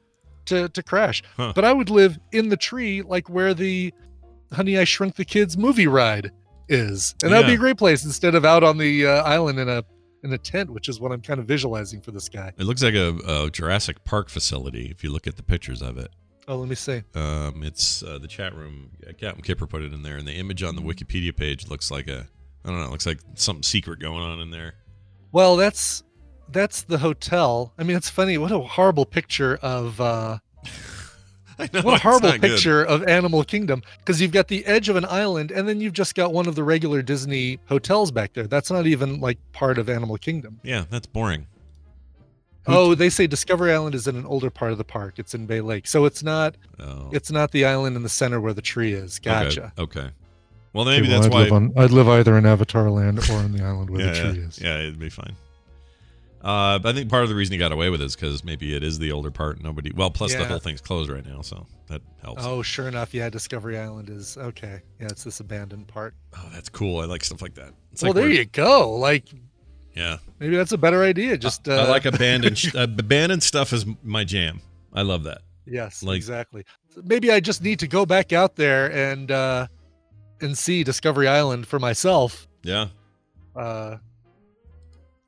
to 0.46 0.68
to 0.70 0.84
crash. 0.84 1.24
Huh. 1.38 1.54
But 1.56 1.64
I 1.66 1.72
would 1.74 1.90
live 1.90 2.20
in 2.34 2.50
the 2.50 2.58
tree 2.58 3.02
like 3.02 3.30
where 3.30 3.54
the 3.54 3.94
Honey 4.52 4.78
I 4.78 4.84
Shrunk 4.84 5.16
the 5.16 5.26
Kids 5.26 5.58
movie 5.58 5.88
ride 5.88 6.32
is. 6.68 7.16
And 7.24 7.32
that'd 7.32 7.48
be 7.48 7.54
a 7.54 7.58
great 7.58 7.78
place 7.78 8.04
instead 8.06 8.36
of 8.36 8.44
out 8.46 8.64
on 8.64 8.78
the 8.78 9.08
uh, 9.08 9.24
island 9.24 9.60
in 9.60 9.70
a 9.70 9.84
in 10.24 10.34
a 10.34 10.38
tent, 10.38 10.72
which 10.72 10.90
is 10.90 11.00
what 11.00 11.12
I'm 11.12 11.22
kind 11.22 11.40
of 11.40 11.46
visualizing 11.46 12.02
for 12.02 12.12
this 12.12 12.30
guy. 12.30 12.54
It 12.58 12.64
looks 12.64 12.84
like 12.84 12.96
a, 12.96 13.18
a 13.28 13.50
Jurassic 13.50 14.04
Park 14.04 14.30
facility 14.30 14.90
if 14.92 15.04
you 15.04 15.12
look 15.12 15.28
at 15.28 15.38
the 15.38 15.44
pictures 15.44 15.82
of 15.82 15.98
it. 15.98 16.12
Oh, 16.48 16.56
let 16.56 16.68
me 16.68 16.76
see. 16.76 17.04
Um, 17.14 17.62
it's 17.64 18.02
uh, 18.02 18.18
the 18.18 18.28
chat 18.28 18.56
room. 18.56 18.92
Captain 19.20 19.44
Kipper 19.44 19.68
put 19.68 19.84
it 19.84 19.94
in 19.94 20.02
there, 20.02 20.18
and 20.18 20.28
the 20.28 20.34
image 20.34 20.64
on 20.64 20.76
the 20.76 20.82
Wikipedia 20.82 21.36
page 21.36 21.68
looks 21.68 21.92
like 21.92 22.08
a 22.08 22.28
I 22.64 22.70
don't 22.70 22.80
know, 22.80 22.86
it 22.86 22.92
looks 22.92 23.06
like 23.06 23.20
something 23.36 23.64
secret 23.64 24.00
going 24.00 24.22
on 24.22 24.40
in 24.40 24.52
there. 24.52 24.76
Well, 25.32 25.56
that's 25.56 26.04
that's 26.52 26.82
the 26.84 26.98
hotel. 26.98 27.74
I 27.78 27.84
mean, 27.84 27.96
it's 27.96 28.10
funny. 28.10 28.38
What 28.38 28.52
a 28.52 28.60
horrible 28.60 29.06
picture 29.06 29.58
of 29.62 30.02
uh, 30.02 30.40
know 31.74 31.82
what 31.82 32.00
a 32.00 32.04
horrible 32.04 32.30
not 32.30 32.42
good. 32.42 32.52
picture 32.52 32.84
of 32.84 33.04
Animal 33.04 33.44
Kingdom 33.44 33.82
because 34.00 34.22
you've 34.22 34.32
got 34.32 34.48
the 34.48 34.66
edge 34.66 34.90
of 34.90 34.96
an 34.96 35.06
island, 35.06 35.52
and 35.52 35.68
then 35.68 35.82
you've 35.82 35.94
just 35.94 36.16
got 36.16 36.34
one 36.34 36.48
of 36.48 36.56
the 36.56 36.64
regular 36.64 37.02
Disney 37.02 37.60
hotels 37.68 38.12
back 38.12 38.34
there. 38.34 38.48
That's 38.48 38.72
not 38.72 38.88
even 38.88 39.20
like 39.20 39.38
part 39.52 39.78
of 39.78 39.90
Animal 39.90 40.18
Kingdom. 40.18 40.60
Yeah, 40.64 40.86
that's 40.90 41.08
boring. 41.08 41.48
Oh, 42.68 42.94
they 42.94 43.10
say 43.10 43.26
Discovery 43.26 43.74
Island 43.74 43.96
is 43.96 44.08
in 44.08 44.16
an 44.16 44.26
older 44.26 44.50
part 44.52 44.72
of 44.72 44.78
the 44.78 44.84
park. 44.84 45.16
It's 45.18 45.34
in 45.34 45.48
Bay 45.48 45.60
Lake, 45.62 45.88
so 45.88 46.06
it's 46.06 46.22
not. 46.22 46.56
Oh, 46.80 47.10
It's 47.12 47.32
not 47.32 47.52
the 47.52 47.66
island 47.66 47.96
in 47.96 48.04
the 48.04 48.10
center 48.10 48.40
where 48.40 48.54
the 48.54 48.62
tree 48.62 48.94
is. 48.94 49.18
Gotcha. 49.18 49.74
Okay. 49.78 50.02
okay. 50.02 50.10
Well, 50.72 50.86
maybe 50.86 51.08
Okay, 51.08 51.12
well, 51.14 51.22
that's 51.22 51.34
I'd 51.34 51.34
why. 51.34 51.44
Live 51.46 51.52
on, 51.54 51.74
I'd 51.78 51.90
live 51.92 52.08
either 52.08 52.38
in 52.38 52.46
Avatar 52.46 52.92
Land 52.92 53.28
or 53.28 53.34
on 53.38 53.54
the 53.54 53.64
island 53.64 53.90
where 53.90 54.02
yeah, 54.02 54.12
the 54.12 54.18
yeah, 54.18 54.32
tree 54.34 54.42
is. 54.44 54.62
yeah, 54.62 54.78
it'd 54.78 55.00
be 55.00 55.10
fine. 55.10 55.36
Uh, 56.42 56.80
I 56.84 56.94
think 56.94 57.10
part 57.10 57.24
of 57.24 57.30
the 57.30 57.36
reason 57.36 57.52
he 57.52 57.58
got 57.58 57.74
away 57.74 57.90
with 57.90 58.02
it 58.02 58.06
is 58.06 58.16
because 58.16 58.46
maybe 58.46 58.74
it 58.74 58.82
is 58.82 58.98
the 58.98 59.12
older 59.12 59.30
part. 59.30 59.62
Nobody. 59.62 59.92
Well, 59.92 60.10
plus 60.10 60.34
the 60.34 60.46
whole 60.46 60.60
thing's 60.60 60.80
closed 60.80 61.10
right 61.10 61.26
now, 61.26 61.42
so 61.42 61.68
that 61.88 62.02
helps. 62.24 62.44
Oh, 62.46 62.62
sure 62.62 62.88
enough, 62.88 63.14
yeah. 63.14 63.30
Discovery 63.30 63.78
Island 63.78 64.10
is 64.10 64.38
okay. 64.38 64.82
Yeah, 65.00 65.08
it's 65.08 65.24
this 65.24 65.42
abandoned 65.42 65.88
part. 65.88 66.14
Oh, 66.38 66.50
that's 66.54 66.70
cool. 66.70 67.02
I 67.02 67.06
like 67.06 67.26
stuff 67.26 67.42
like 67.42 67.56
that. 67.56 67.74
It's 67.92 68.02
well, 68.02 68.14
like 68.14 68.22
there 68.22 68.30
you 68.30 68.46
go. 68.46 68.92
Like 68.92 69.26
Yeah, 69.94 70.18
maybe 70.40 70.56
that's 70.56 70.72
a 70.72 70.78
better 70.78 71.04
idea. 71.04 71.38
Just 71.38 71.68
uh, 71.68 71.74
I 71.74 71.90
like 71.90 72.06
abandoned 72.06 72.62
uh, 72.76 72.84
abandoned 72.84 73.44
stuff 73.44 73.74
is 73.74 73.86
my 74.04 74.24
jam. 74.24 74.62
I 74.94 75.02
love 75.02 75.24
that. 75.26 75.42
Yes, 75.66 76.02
Like- 76.04 76.16
exactly. 76.18 76.66
Maybe 77.04 77.32
I 77.32 77.40
just 77.40 77.62
need 77.62 77.80
to 77.80 77.88
go 77.88 78.06
back 78.06 78.34
out 78.34 78.56
there 78.56 78.92
and 78.92 79.30
uh 79.30 79.68
and 80.42 80.58
see 80.58 80.84
Discovery 80.84 81.28
Island 81.28 81.68
for 81.68 81.80
myself. 81.80 82.48
Yeah. 82.64 82.88
Uh 83.56 83.98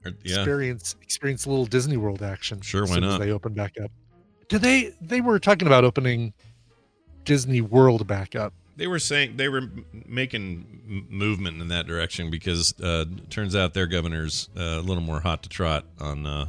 Or- 0.06 0.14
yeah. 0.24 0.38
experience 0.38 0.96
experience 1.02 1.46
a 1.46 1.50
little 1.50 1.66
Disney 1.66 1.98
World 1.98 2.22
action. 2.22 2.62
Sure, 2.62 2.86
why 2.86 3.00
not? 3.00 3.20
they 3.20 3.32
open 3.32 3.54
back 3.54 3.76
up. 3.84 3.92
Did 4.48 4.62
they 4.62 4.94
they 5.02 5.22
were 5.22 5.40
talking 5.40 5.68
about 5.68 5.84
opening 5.84 6.34
Disney 7.24 7.62
World 7.62 8.08
back 8.08 8.36
up. 8.36 8.54
They 8.78 8.88
were 8.88 9.00
saying 9.00 9.38
they 9.38 9.50
were 9.50 9.70
making 10.08 11.06
movement 11.10 11.62
in 11.62 11.68
that 11.68 11.88
direction 11.88 12.32
because 12.32 12.80
uh, 12.82 13.06
turns 13.30 13.56
out 13.56 13.74
their 13.74 13.86
governor's 13.86 14.50
uh, 14.58 14.62
a 14.62 14.82
little 14.82 15.04
more 15.04 15.20
hot 15.20 15.44
to 15.44 15.50
trot 15.50 15.86
on 16.00 16.26
uh, 16.26 16.48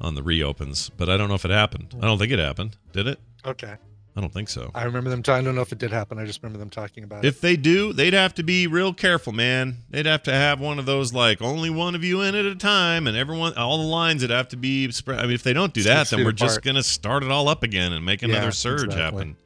on 0.00 0.14
the 0.14 0.22
reopens. 0.22 0.90
But 0.90 1.08
I 1.08 1.16
don't 1.16 1.28
know 1.28 1.34
if 1.34 1.44
it 1.44 1.50
happened. 1.50 1.94
I 2.00 2.06
don't 2.06 2.18
think 2.18 2.32
it 2.32 2.38
happened. 2.38 2.76
Did 2.92 3.06
it? 3.06 3.18
Okay. 3.44 3.76
I 4.14 4.20
don't 4.20 4.32
think 4.32 4.50
so. 4.50 4.70
I 4.74 4.84
remember 4.84 5.08
them 5.08 5.22
talking 5.22 5.40
I 5.40 5.44
don't 5.46 5.54
know 5.54 5.62
if 5.62 5.72
it 5.72 5.78
did 5.78 5.90
happen. 5.90 6.18
I 6.18 6.26
just 6.26 6.42
remember 6.42 6.58
them 6.58 6.68
talking 6.68 7.02
about 7.02 7.24
it. 7.24 7.28
If 7.28 7.40
they 7.40 7.56
do, 7.56 7.94
they'd 7.94 8.12
have 8.12 8.34
to 8.34 8.42
be 8.42 8.66
real 8.66 8.92
careful, 8.92 9.32
man. 9.32 9.78
They'd 9.88 10.04
have 10.04 10.22
to 10.24 10.32
have 10.34 10.60
one 10.60 10.78
of 10.78 10.84
those 10.84 11.14
like 11.14 11.40
only 11.40 11.70
one 11.70 11.94
of 11.94 12.04
you 12.04 12.20
in 12.20 12.34
at 12.34 12.44
a 12.44 12.54
time, 12.54 13.06
and 13.06 13.16
everyone, 13.16 13.54
all 13.56 13.78
the 13.78 13.84
lines 13.88 14.20
would 14.20 14.30
have 14.30 14.48
to 14.48 14.56
be 14.56 14.90
spread. 14.92 15.18
I 15.18 15.22
mean, 15.22 15.32
if 15.32 15.42
they 15.42 15.54
don't 15.54 15.72
do 15.72 15.80
Six 15.80 16.10
that, 16.10 16.16
then 16.16 16.26
we're 16.26 16.32
just 16.32 16.60
gonna 16.62 16.82
start 16.82 17.22
it 17.24 17.30
all 17.30 17.48
up 17.48 17.62
again 17.62 17.92
and 17.94 18.04
make 18.04 18.22
another 18.22 18.46
Yeah, 18.46 18.50
surge 18.50 18.84
exactly. 18.84 19.00
happen. 19.20 19.36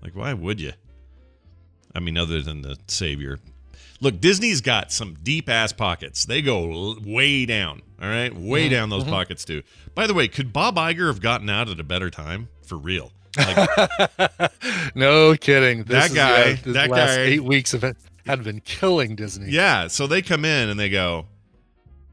Like, 0.00 0.14
why 0.14 0.32
would 0.32 0.60
you? 0.60 0.74
I 1.94 2.00
mean, 2.00 2.16
other 2.16 2.40
than 2.42 2.62
the 2.62 2.76
savior. 2.88 3.38
Look, 4.00 4.20
Disney's 4.20 4.60
got 4.60 4.92
some 4.92 5.16
deep 5.22 5.48
ass 5.48 5.72
pockets. 5.72 6.24
They 6.24 6.42
go 6.42 6.70
l- 6.70 6.96
way 7.04 7.46
down. 7.46 7.82
All 8.02 8.08
right, 8.08 8.34
way 8.34 8.64
Mm-hmm. 8.64 8.70
down 8.74 8.90
those 8.90 9.04
pockets 9.04 9.44
too. 9.44 9.62
By 9.94 10.06
the 10.06 10.14
way, 10.14 10.28
could 10.28 10.52
Bob 10.52 10.76
Iger 10.76 11.06
have 11.06 11.20
gotten 11.20 11.48
out 11.48 11.68
at 11.68 11.80
a 11.80 11.84
better 11.84 12.10
time? 12.10 12.48
For 12.66 12.76
real. 12.76 13.12
Like, 13.36 14.52
no 14.94 15.34
kidding. 15.36 15.84
This 15.84 15.88
That 15.88 16.06
is, 16.10 16.14
guy- 16.14 16.52
uh, 16.70 16.72
that 16.72 16.90
last 16.90 17.16
guy- 17.16 17.22
eight 17.22 17.44
weeks 17.44 17.74
of 17.74 17.84
it 17.84 17.96
had 18.26 18.42
been 18.44 18.60
killing 18.60 19.16
Disney. 19.16 19.50
Yeah, 19.50 19.88
so 19.88 20.06
they 20.06 20.22
come 20.22 20.44
in 20.44 20.68
and 20.68 20.78
they 20.80 20.88
go, 20.88 21.26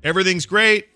everything's 0.04 0.46
great. 0.46 0.88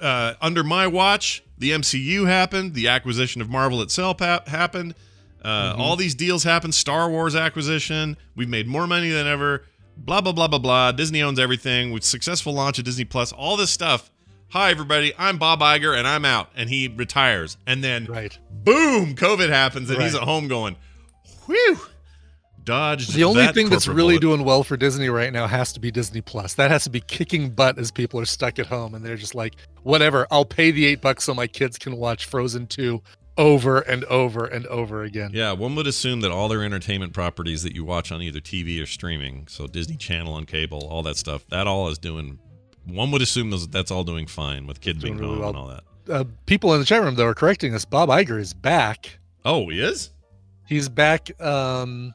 Uh, 0.00 0.34
under 0.40 0.62
my 0.64 0.86
watch, 0.86 1.42
the 1.58 1.70
MCU 1.70 2.26
happened. 2.26 2.74
The 2.74 2.88
acquisition 2.88 3.40
of 3.40 3.48
Marvel 3.48 3.80
itself 3.82 4.20
hap- 4.20 4.48
happened. 4.48 4.94
Uh, 5.42 5.72
Mm-hmm. 5.72 5.80
All 5.80 5.94
these 5.96 6.14
deals 6.16 6.42
happened. 6.42 6.74
Star 6.74 7.08
Wars 7.08 7.36
acquisition. 7.36 8.16
We've 8.34 8.48
made 8.48 8.66
more 8.66 8.86
money 8.88 9.10
than 9.10 9.26
ever. 9.28 9.62
Blah 9.96 10.20
blah 10.20 10.32
blah 10.32 10.48
blah 10.48 10.58
blah. 10.58 10.90
Disney 10.92 11.22
owns 11.22 11.38
everything. 11.38 11.92
With 11.92 12.02
successful 12.02 12.52
launch 12.52 12.78
of 12.80 12.84
Disney 12.84 13.04
Plus, 13.04 13.30
all 13.32 13.56
this 13.56 13.70
stuff. 13.70 14.10
Hi 14.50 14.70
everybody, 14.70 15.12
I'm 15.18 15.38
Bob 15.38 15.60
Iger 15.60 15.96
and 15.96 16.06
I'm 16.06 16.24
out. 16.24 16.50
And 16.54 16.70
he 16.70 16.88
retires. 16.88 17.56
And 17.66 17.82
then 17.82 18.06
Right. 18.06 18.38
boom, 18.50 19.14
COVID 19.14 19.48
happens 19.48 19.90
and 19.90 20.00
he's 20.00 20.14
at 20.14 20.22
home 20.22 20.48
going, 20.48 20.76
whew. 21.46 21.78
Dodged. 22.62 23.12
The 23.14 23.24
only 23.24 23.46
thing 23.48 23.68
that's 23.68 23.86
really 23.86 24.14
bullet. 24.18 24.20
doing 24.20 24.44
well 24.44 24.64
for 24.64 24.76
Disney 24.76 25.08
right 25.08 25.32
now 25.32 25.46
has 25.46 25.72
to 25.74 25.80
be 25.80 25.90
Disney 25.92 26.20
Plus. 26.20 26.54
That 26.54 26.70
has 26.70 26.84
to 26.84 26.90
be 26.90 27.00
kicking 27.00 27.50
butt 27.50 27.78
as 27.78 27.90
people 27.92 28.18
are 28.18 28.24
stuck 28.24 28.58
at 28.58 28.66
home 28.66 28.94
and 28.94 29.04
they're 29.04 29.16
just 29.16 29.34
like, 29.34 29.54
whatever, 29.82 30.26
I'll 30.30 30.44
pay 30.44 30.70
the 30.70 30.86
eight 30.86 31.00
bucks 31.00 31.24
so 31.24 31.34
my 31.34 31.46
kids 31.46 31.78
can 31.78 31.96
watch 31.96 32.24
Frozen 32.24 32.68
2 32.68 33.00
over 33.38 33.80
and 33.80 34.04
over 34.04 34.46
and 34.46 34.66
over 34.66 35.02
again. 35.04 35.30
Yeah, 35.34 35.52
one 35.52 35.74
would 35.74 35.86
assume 35.86 36.22
that 36.22 36.30
all 36.30 36.48
their 36.48 36.62
entertainment 36.64 37.12
properties 37.12 37.62
that 37.64 37.74
you 37.74 37.84
watch 37.84 38.10
on 38.10 38.22
either 38.22 38.40
TV 38.40 38.82
or 38.82 38.86
streaming, 38.86 39.46
so 39.48 39.66
Disney 39.66 39.96
Channel 39.96 40.36
and 40.38 40.46
cable, 40.46 40.88
all 40.88 41.02
that 41.02 41.16
stuff, 41.16 41.44
that 41.50 41.66
all 41.66 41.88
is 41.88 41.98
doing. 41.98 42.38
One 42.86 43.10
would 43.10 43.22
assume 43.22 43.50
those, 43.50 43.66
that's 43.68 43.90
all 43.90 44.04
doing 44.04 44.26
fine 44.26 44.66
with 44.66 44.80
kids 44.80 45.00
Doing 45.00 45.14
being 45.18 45.20
really 45.28 45.34
home 45.34 45.40
well. 45.40 45.48
and 45.50 45.58
all 45.58 45.66
that. 45.68 45.82
Uh, 46.08 46.24
people 46.46 46.72
in 46.74 46.80
the 46.80 46.86
chat 46.86 47.02
room, 47.02 47.16
though, 47.16 47.26
are 47.26 47.34
correcting 47.34 47.74
us. 47.74 47.84
Bob 47.84 48.08
Iger 48.08 48.38
is 48.38 48.54
back. 48.54 49.18
Oh, 49.44 49.68
he 49.68 49.80
is. 49.80 50.10
He's 50.68 50.88
back 50.88 51.30
um, 51.40 52.14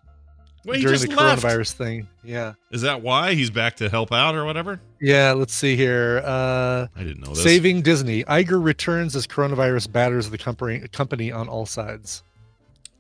he 0.63 0.82
during 0.82 0.99
the 0.99 1.07
left. 1.07 1.41
coronavirus 1.43 1.74
thing. 1.74 2.07
Yeah. 2.24 2.53
Is 2.72 2.82
that 2.84 3.01
why 3.01 3.34
he's 3.34 3.49
back 3.49 3.76
to 3.78 3.89
help 3.89 4.11
out 4.13 4.36
or 4.36 4.45
whatever? 4.45 4.80
Yeah, 5.01 5.32
let's 5.34 5.53
see 5.53 5.76
here. 5.76 6.22
Uh, 6.24 6.88
I 6.95 7.03
didn't 7.03 7.22
know 7.22 7.34
this. 7.34 7.43
Saving 7.43 7.82
Disney. 7.82 8.24
Iger 8.26 8.63
returns 8.63 9.15
as 9.15 9.28
coronavirus 9.28 9.91
batters 9.91 10.30
the 10.30 10.38
company, 10.38 10.88
company 10.89 11.32
on 11.32 11.49
all 11.49 11.65
sides. 11.65 12.24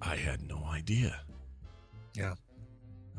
I 0.01 0.15
had 0.15 0.47
no 0.47 0.63
idea. 0.65 1.21
Yeah. 2.15 2.33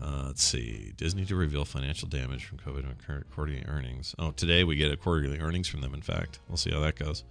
Uh, 0.03 0.25
let's 0.27 0.43
see. 0.43 0.93
Disney 0.97 1.25
to 1.27 1.37
reveal 1.37 1.65
financial 1.65 2.09
damage 2.09 2.45
from 2.45 2.59
COVID 2.59 2.85
on 2.89 2.97
current 3.07 3.31
quarterly 3.31 3.63
earnings. 3.69 4.17
Oh, 4.19 4.33
today 4.33 4.65
we 4.65 4.75
get 4.75 4.91
a 4.91 4.97
quarterly 4.97 5.39
earnings 5.39 5.69
from 5.69 5.81
them. 5.81 5.95
In 5.95 6.03
fact, 6.03 6.41
we'll 6.49 6.57
see 6.57 6.73
how 6.73 6.81
that 6.81 6.97
goes. 6.97 7.23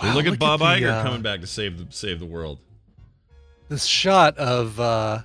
Hey, 0.00 0.08
Wow, 0.08 0.14
look 0.14 0.24
at 0.24 0.32
look 0.32 0.34
at 0.34 0.38
Bob 0.40 0.60
the, 0.60 0.66
Iger 0.66 0.90
uh, 0.90 1.02
coming 1.04 1.22
back 1.22 1.40
to 1.40 1.46
save 1.46 1.78
the 1.78 1.86
save 1.94 2.18
the 2.18 2.26
world. 2.26 2.58
This 3.68 3.84
shot 3.84 4.36
of 4.38 4.80
uh, 4.80 5.20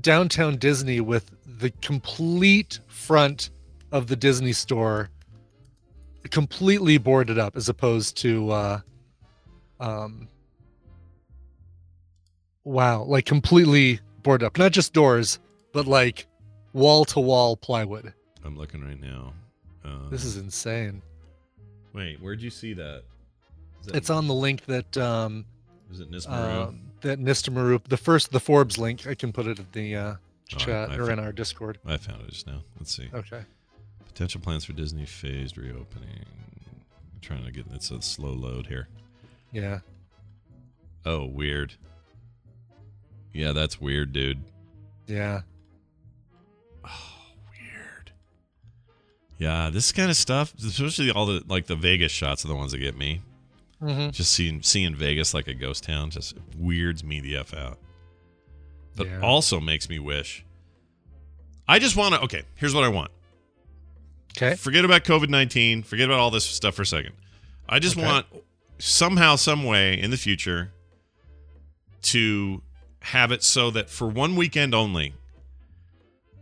downtown 0.00 0.56
Disney 0.56 1.00
with 1.00 1.28
the 1.44 1.70
complete 1.82 2.78
front 2.86 3.50
of 3.90 4.06
the 4.06 4.14
Disney 4.14 4.52
store 4.52 5.10
completely 6.30 6.96
boarded 6.96 7.38
up 7.38 7.56
as 7.56 7.68
opposed 7.68 8.16
to 8.18 8.50
uh, 8.52 8.80
um, 9.80 10.28
wow, 12.62 13.02
like 13.02 13.24
completely 13.26 13.98
boarded 14.22 14.46
up. 14.46 14.58
Not 14.58 14.72
just 14.72 14.92
doors, 14.92 15.38
but 15.72 15.86
like 15.86 16.26
wall 16.72 17.04
to 17.06 17.20
wall 17.20 17.56
plywood. 17.56 18.12
I'm 18.44 18.56
looking 18.56 18.82
right 18.84 19.00
now. 19.00 19.34
Uh, 19.84 20.08
This 20.08 20.24
is 20.24 20.36
insane. 20.36 21.02
Wait, 21.92 22.20
where'd 22.20 22.40
you 22.40 22.50
see 22.50 22.74
that? 22.74 23.02
That- 23.84 23.96
It's 23.96 24.10
on 24.10 24.26
the 24.28 24.34
link 24.34 24.64
that 24.66 24.96
um, 24.96 25.44
Is 25.90 26.00
it 26.00 26.10
Nismaru? 26.10 26.68
Um, 26.68 26.80
that 27.00 27.18
Nista 27.18 27.50
Maru, 27.52 27.78
the 27.88 27.96
first, 27.96 28.30
the 28.30 28.40
Forbes 28.40 28.76
link, 28.78 29.06
I 29.06 29.14
can 29.14 29.32
put 29.32 29.46
it 29.46 29.58
in 29.58 29.66
the 29.72 29.96
uh, 29.96 30.14
chat 30.46 30.90
I 30.90 30.96
or 30.96 31.10
in 31.10 31.18
our 31.18 31.32
Discord. 31.32 31.78
I 31.86 31.96
found 31.96 32.22
it 32.22 32.30
just 32.30 32.46
now. 32.46 32.62
Let's 32.78 32.94
see. 32.94 33.08
Okay. 33.12 33.42
Potential 34.06 34.40
plans 34.40 34.64
for 34.64 34.72
Disney 34.74 35.06
phased 35.06 35.56
reopening. 35.56 36.26
I'm 36.68 37.20
trying 37.22 37.44
to 37.44 37.50
get 37.50 37.66
it's 37.72 37.90
a 37.90 38.02
slow 38.02 38.32
load 38.32 38.66
here. 38.66 38.88
Yeah. 39.52 39.80
Oh, 41.06 41.24
weird. 41.24 41.74
Yeah, 43.32 43.52
that's 43.52 43.80
weird, 43.80 44.12
dude. 44.12 44.42
Yeah. 45.06 45.42
Oh, 46.84 46.88
weird. 47.50 48.10
Yeah, 49.38 49.70
this 49.70 49.92
kind 49.92 50.10
of 50.10 50.16
stuff, 50.16 50.52
especially 50.64 51.10
all 51.10 51.26
the 51.26 51.42
like 51.48 51.66
the 51.66 51.76
Vegas 51.76 52.12
shots 52.12 52.44
are 52.44 52.48
the 52.48 52.54
ones 52.56 52.72
that 52.72 52.78
get 52.78 52.96
me. 52.96 53.22
hmm 53.80 54.10
Just 54.10 54.32
seeing 54.32 54.62
seeing 54.62 54.94
Vegas 54.94 55.32
like 55.34 55.48
a 55.48 55.54
ghost 55.54 55.84
town 55.84 56.10
just 56.10 56.36
weirds 56.58 57.02
me 57.04 57.20
the 57.20 57.36
f 57.36 57.54
out. 57.54 57.78
But 58.96 59.06
Yeah. 59.06 59.20
also 59.20 59.60
makes 59.60 59.88
me 59.88 59.98
wish. 59.98 60.44
I 61.68 61.78
just 61.78 61.94
want 61.96 62.14
to. 62.14 62.20
Okay, 62.22 62.42
here's 62.56 62.74
what 62.74 62.82
I 62.84 62.88
want. 62.88 63.10
Okay. 64.36 64.56
Forget 64.56 64.84
about 64.84 65.04
COVID 65.04 65.28
nineteen. 65.28 65.82
Forget 65.82 66.06
about 66.08 66.18
all 66.18 66.30
this 66.30 66.44
stuff 66.44 66.74
for 66.74 66.82
a 66.82 66.86
second. 66.86 67.12
I 67.68 67.78
just 67.78 67.96
Okay. 67.96 68.04
want 68.04 68.26
somehow, 68.78 69.36
some 69.36 69.62
way 69.64 69.98
in 70.00 70.10
the 70.10 70.16
future 70.16 70.72
to 72.02 72.62
have 73.00 73.32
it 73.32 73.42
so 73.42 73.70
that 73.70 73.88
for 73.90 74.06
one 74.08 74.36
weekend 74.36 74.74
only, 74.74 75.14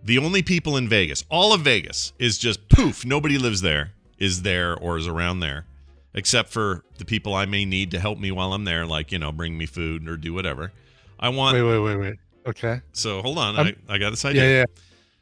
the 0.02 0.18
only 0.18 0.42
people 0.42 0.76
in 0.76 0.88
Vegas, 0.88 1.24
all 1.28 1.52
of 1.52 1.61
Vegas, 1.62 2.12
is 2.18 2.38
just 2.38 2.68
poof. 2.68 3.04
Nobody 3.04 3.38
lives 3.38 3.61
there, 3.61 3.92
is 4.18 4.42
there, 4.42 4.76
or 4.76 4.96
is 4.96 5.06
around 5.06 5.40
there, 5.40 5.66
except 6.14 6.50
for 6.50 6.84
the 6.98 7.04
people 7.04 7.34
I 7.34 7.46
may 7.46 7.64
need 7.64 7.90
to 7.92 8.00
help 8.00 8.18
me 8.18 8.30
while 8.30 8.52
I'm 8.52 8.64
there, 8.64 8.86
like 8.86 9.12
you 9.12 9.18
know, 9.18 9.32
bring 9.32 9.56
me 9.59 9.66
food 9.66 10.09
or 10.09 10.16
do 10.16 10.32
whatever. 10.32 10.72
I 11.18 11.28
want. 11.30 11.54
Wait, 11.56 11.62
wait, 11.62 11.78
wait, 11.78 11.96
wait. 11.96 12.14
Okay. 12.46 12.80
So 12.92 13.20
hold 13.22 13.38
on, 13.38 13.56
I'm- 13.56 13.76
I, 13.88 13.94
I 13.94 13.98
got 13.98 14.11
this 14.11 14.24
idea. 14.24 14.42
Yeah, 14.44 14.59
yeah. 14.61 14.64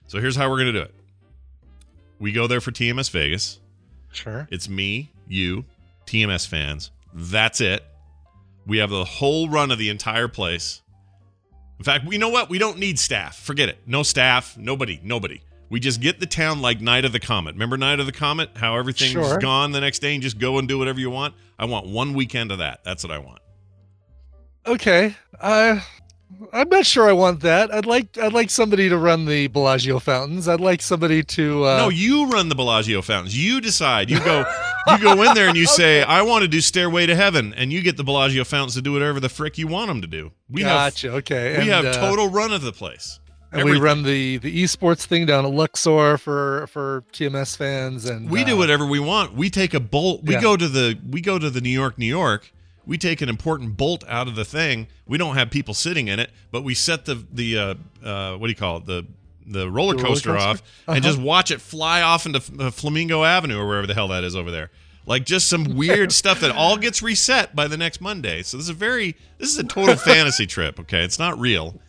So 0.08 0.20
here's 0.20 0.36
how 0.36 0.48
we're 0.50 0.58
gonna 0.58 0.72
do 0.72 0.82
it. 0.82 0.94
We 2.18 2.32
go 2.32 2.46
there 2.46 2.60
for 2.60 2.70
TMS 2.70 3.10
Vegas. 3.10 3.58
Sure. 4.12 4.46
It's 4.50 4.68
me, 4.68 5.10
you, 5.28 5.64
TMS 6.06 6.46
fans. 6.46 6.90
That's 7.12 7.60
it. 7.60 7.82
We 8.66 8.78
have 8.78 8.90
the 8.90 9.04
whole 9.04 9.48
run 9.48 9.70
of 9.70 9.78
the 9.78 9.90
entire 9.90 10.28
place. 10.28 10.80
In 11.78 11.84
fact, 11.84 12.10
you 12.10 12.18
know 12.18 12.28
what? 12.30 12.48
We 12.48 12.58
don't 12.58 12.78
need 12.78 12.98
staff. 12.98 13.38
Forget 13.38 13.68
it. 13.68 13.78
No 13.86 14.02
staff. 14.02 14.56
Nobody. 14.56 15.00
Nobody. 15.02 15.42
We 15.68 15.80
just 15.80 16.00
get 16.00 16.20
the 16.20 16.26
town 16.26 16.62
like 16.62 16.80
Night 16.80 17.04
of 17.04 17.12
the 17.12 17.18
Comet. 17.20 17.54
Remember 17.54 17.76
Night 17.76 17.98
of 18.00 18.06
the 18.06 18.12
Comet? 18.12 18.50
How 18.56 18.76
everything's 18.76 19.12
Sure. 19.12 19.38
gone 19.38 19.72
the 19.72 19.80
next 19.80 19.98
day 19.98 20.14
and 20.14 20.22
just 20.22 20.38
go 20.38 20.58
and 20.58 20.68
do 20.68 20.78
whatever 20.78 21.00
you 21.00 21.10
want. 21.10 21.34
I 21.58 21.64
want 21.64 21.86
one 21.86 22.14
weekend 22.14 22.52
of 22.52 22.58
that. 22.58 22.84
That's 22.84 23.02
what 23.02 23.10
I 23.10 23.18
want. 23.18 23.40
Okay. 24.66 25.14
Uh, 25.40 25.80
I'm 26.52 26.68
not 26.68 26.84
sure 26.84 27.08
I 27.08 27.12
want 27.12 27.40
that. 27.40 27.72
I'd 27.72 27.86
like 27.86 28.18
I'd 28.18 28.32
like 28.32 28.50
somebody 28.50 28.88
to 28.88 28.98
run 28.98 29.26
the 29.26 29.46
Bellagio 29.46 29.98
fountains. 29.98 30.48
I'd 30.48 30.60
like 30.60 30.82
somebody 30.82 31.22
to 31.22 31.64
uh, 31.64 31.76
no, 31.78 31.88
you 31.88 32.26
run 32.28 32.48
the 32.48 32.54
Bellagio 32.54 33.00
fountains. 33.02 33.36
You 33.42 33.60
decide. 33.60 34.10
You 34.10 34.18
go. 34.20 34.44
you 34.88 34.98
go 34.98 35.22
in 35.22 35.34
there 35.34 35.48
and 35.48 35.56
you 35.56 35.66
say, 35.82 36.02
"I 36.02 36.22
want 36.22 36.42
to 36.42 36.48
do 36.48 36.60
Stairway 36.60 37.06
to 37.06 37.14
Heaven," 37.14 37.54
and 37.54 37.72
you 37.72 37.80
get 37.80 37.96
the 37.96 38.04
Bellagio 38.04 38.44
fountains 38.44 38.74
to 38.74 38.82
do 38.82 38.92
whatever 38.92 39.20
the 39.20 39.28
frick 39.28 39.56
you 39.56 39.68
want 39.68 39.88
them 39.88 40.00
to 40.02 40.06
do. 40.06 40.32
We 40.50 40.62
gotcha. 40.62 41.12
okay. 41.14 41.54
have 41.54 41.64
we 41.64 41.70
and, 41.70 41.84
have 41.86 41.96
uh, 41.96 42.00
total 42.00 42.28
run 42.28 42.52
of 42.52 42.62
the 42.62 42.72
place. 42.72 43.20
And 43.52 43.64
we 43.64 43.78
run 43.78 44.02
the 44.02 44.38
the 44.38 44.62
esports 44.62 45.04
thing 45.04 45.26
down 45.26 45.46
at 45.46 45.52
Luxor 45.52 46.18
for 46.18 46.66
for 46.66 47.04
TMS 47.12 47.56
fans, 47.56 48.04
and 48.04 48.28
We 48.28 48.44
do 48.44 48.54
uh, 48.54 48.58
whatever 48.58 48.84
we 48.84 48.98
want. 48.98 49.34
We 49.34 49.48
take 49.48 49.72
a 49.74 49.80
bolt. 49.80 50.24
We 50.24 50.34
Yeah. 50.34 50.40
go 50.42 50.56
to 50.56 50.68
the 50.68 50.98
we 51.08 51.20
go 51.20 51.38
to 51.38 51.48
the 51.48 51.60
New 51.60 51.70
York, 51.70 51.98
New 51.98 52.06
York. 52.06 52.52
We 52.86 52.98
take 52.98 53.20
an 53.20 53.28
important 53.28 53.76
bolt 53.76 54.04
out 54.08 54.28
of 54.28 54.36
the 54.36 54.44
thing. 54.44 54.86
We 55.06 55.18
don't 55.18 55.34
have 55.36 55.50
people 55.50 55.74
sitting 55.74 56.06
in 56.08 56.20
it, 56.20 56.30
but 56.52 56.62
we 56.62 56.74
set 56.74 57.04
the 57.04 57.24
the 57.32 57.58
uh, 57.58 57.74
uh, 58.04 58.36
what 58.36 58.46
do 58.46 58.50
you 58.50 58.56
call 58.56 58.76
it 58.78 58.86
the 58.86 59.06
the 59.46 59.70
roller 59.70 59.94
The 59.94 60.02
roller 60.02 60.08
coaster 60.14 60.32
coaster? 60.34 60.48
off 60.48 60.62
Uh-huh. 60.86 60.92
and 60.94 61.04
just 61.04 61.18
watch 61.18 61.50
it 61.50 61.60
fly 61.60 62.02
off 62.02 62.26
into 62.26 62.38
uh, 62.60 62.70
Flamingo 62.70 63.24
Avenue 63.24 63.58
or 63.58 63.66
wherever 63.66 63.86
the 63.86 63.94
hell 63.94 64.08
that 64.08 64.24
is 64.24 64.34
over 64.36 64.50
there. 64.50 64.70
Like 65.08 65.24
just 65.24 65.48
some 65.48 65.64
weird 65.76 66.10
stuff 66.12 66.40
that 66.40 66.50
all 66.50 66.76
gets 66.76 67.00
reset 67.00 67.54
by 67.54 67.68
the 67.68 67.76
next 67.76 68.00
Monday. 68.00 68.42
So 68.42 68.56
this 68.56 68.64
is 68.64 68.70
a 68.70 68.74
very 68.74 69.14
this 69.38 69.50
is 69.50 69.58
a 69.58 69.64
total 69.64 69.94
fantasy 69.96 70.46
trip. 70.46 70.80
Okay, 70.80 71.04
it's 71.04 71.18
not 71.18 71.38
real. 71.38 71.80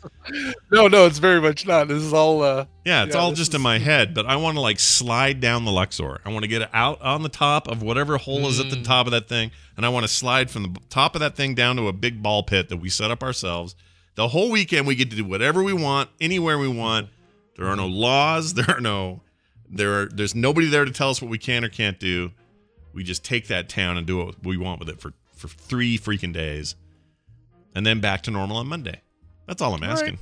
No, 0.72 0.88
no, 0.88 1.05
it's 1.05 1.18
very 1.20 1.41
much 1.41 1.65
not. 1.65 1.88
This 1.88 2.03
is 2.03 2.13
all. 2.13 2.43
uh 2.43 2.65
Yeah, 2.86 3.05
it's 3.05 3.15
Yeah, 3.15 3.22
all 3.22 3.32
just 3.32 3.49
is- 3.51 3.55
in 3.55 3.61
my 3.61 3.80
head, 3.80 4.13
but 4.13 4.26
I 4.28 4.36
want 4.36 4.55
to 4.55 4.61
like 4.61 4.80
slide 4.80 5.39
down 5.39 5.65
the 5.65 5.72
Luxor. 5.72 6.22
I 6.26 6.30
want 6.30 6.43
to 6.43 6.47
get 6.47 6.61
it 6.61 6.70
out 6.74 7.01
on 7.01 7.24
the 7.24 7.30
top 7.30 7.68
of 7.68 7.82
whatever 7.82 8.18
hole 8.18 8.47
is 8.47 8.59
Mm. 8.59 8.65
at 8.65 8.70
the 8.72 8.84
top 8.84 9.07
of 9.07 9.11
that 9.11 9.28
thing, 9.28 9.51
and 9.76 9.86
I 9.86 9.89
want 9.89 10.03
to 10.03 10.11
slide 10.13 10.51
from 10.51 10.63
the 10.63 10.80
top 10.89 11.15
of 11.15 11.22
that 11.22 11.36
thing 11.36 11.55
down 11.55 11.76
to 11.78 11.88
a 11.88 11.93
big 11.93 12.22
ball 12.22 12.43
pit 12.43 12.70
that 12.70 12.78
we 12.78 12.89
set 12.89 13.09
up 13.09 13.24
ourselves. 13.24 13.76
The 14.15 14.28
whole 14.30 14.51
weekend 14.51 14.86
we 14.88 14.95
get 14.95 15.09
to 15.11 15.15
do 15.15 15.26
whatever 15.26 15.63
we 15.63 15.74
want, 15.74 16.09
anywhere 16.22 16.57
we 16.59 16.68
want. 16.68 17.09
There 17.55 17.68
are 17.68 17.76
no 17.76 17.88
laws. 17.88 18.53
There 18.55 18.70
are 18.70 18.82
no 18.82 19.22
there 19.70 20.01
are 20.01 20.05
there's 20.07 20.36
nobody 20.36 20.68
there 20.68 20.86
to 20.86 20.91
tell 20.91 21.09
us 21.09 21.22
what 21.22 21.30
we 21.32 21.38
can 21.38 21.63
or 21.65 21.70
can't 21.70 21.99
do. 21.99 22.32
We 22.97 23.03
just 23.03 23.23
take 23.23 23.45
that 23.49 23.69
town 23.69 23.95
and 23.95 24.07
do 24.07 24.17
what 24.17 24.43
we 24.43 24.57
want 24.57 24.79
with 24.79 24.89
it 24.89 24.99
for 24.99 25.13
for 25.35 25.47
three 25.49 25.99
freaking 25.99 26.33
days, 26.33 26.75
and 27.75 27.85
then 27.85 27.99
back 27.99 28.23
to 28.23 28.31
normal 28.31 28.57
on 28.57 28.65
Monday. 28.65 29.01
That's 29.45 29.61
all 29.61 29.75
I'm 29.75 29.83
All 29.83 29.89
right. 29.89 29.93
asking. 29.99 30.17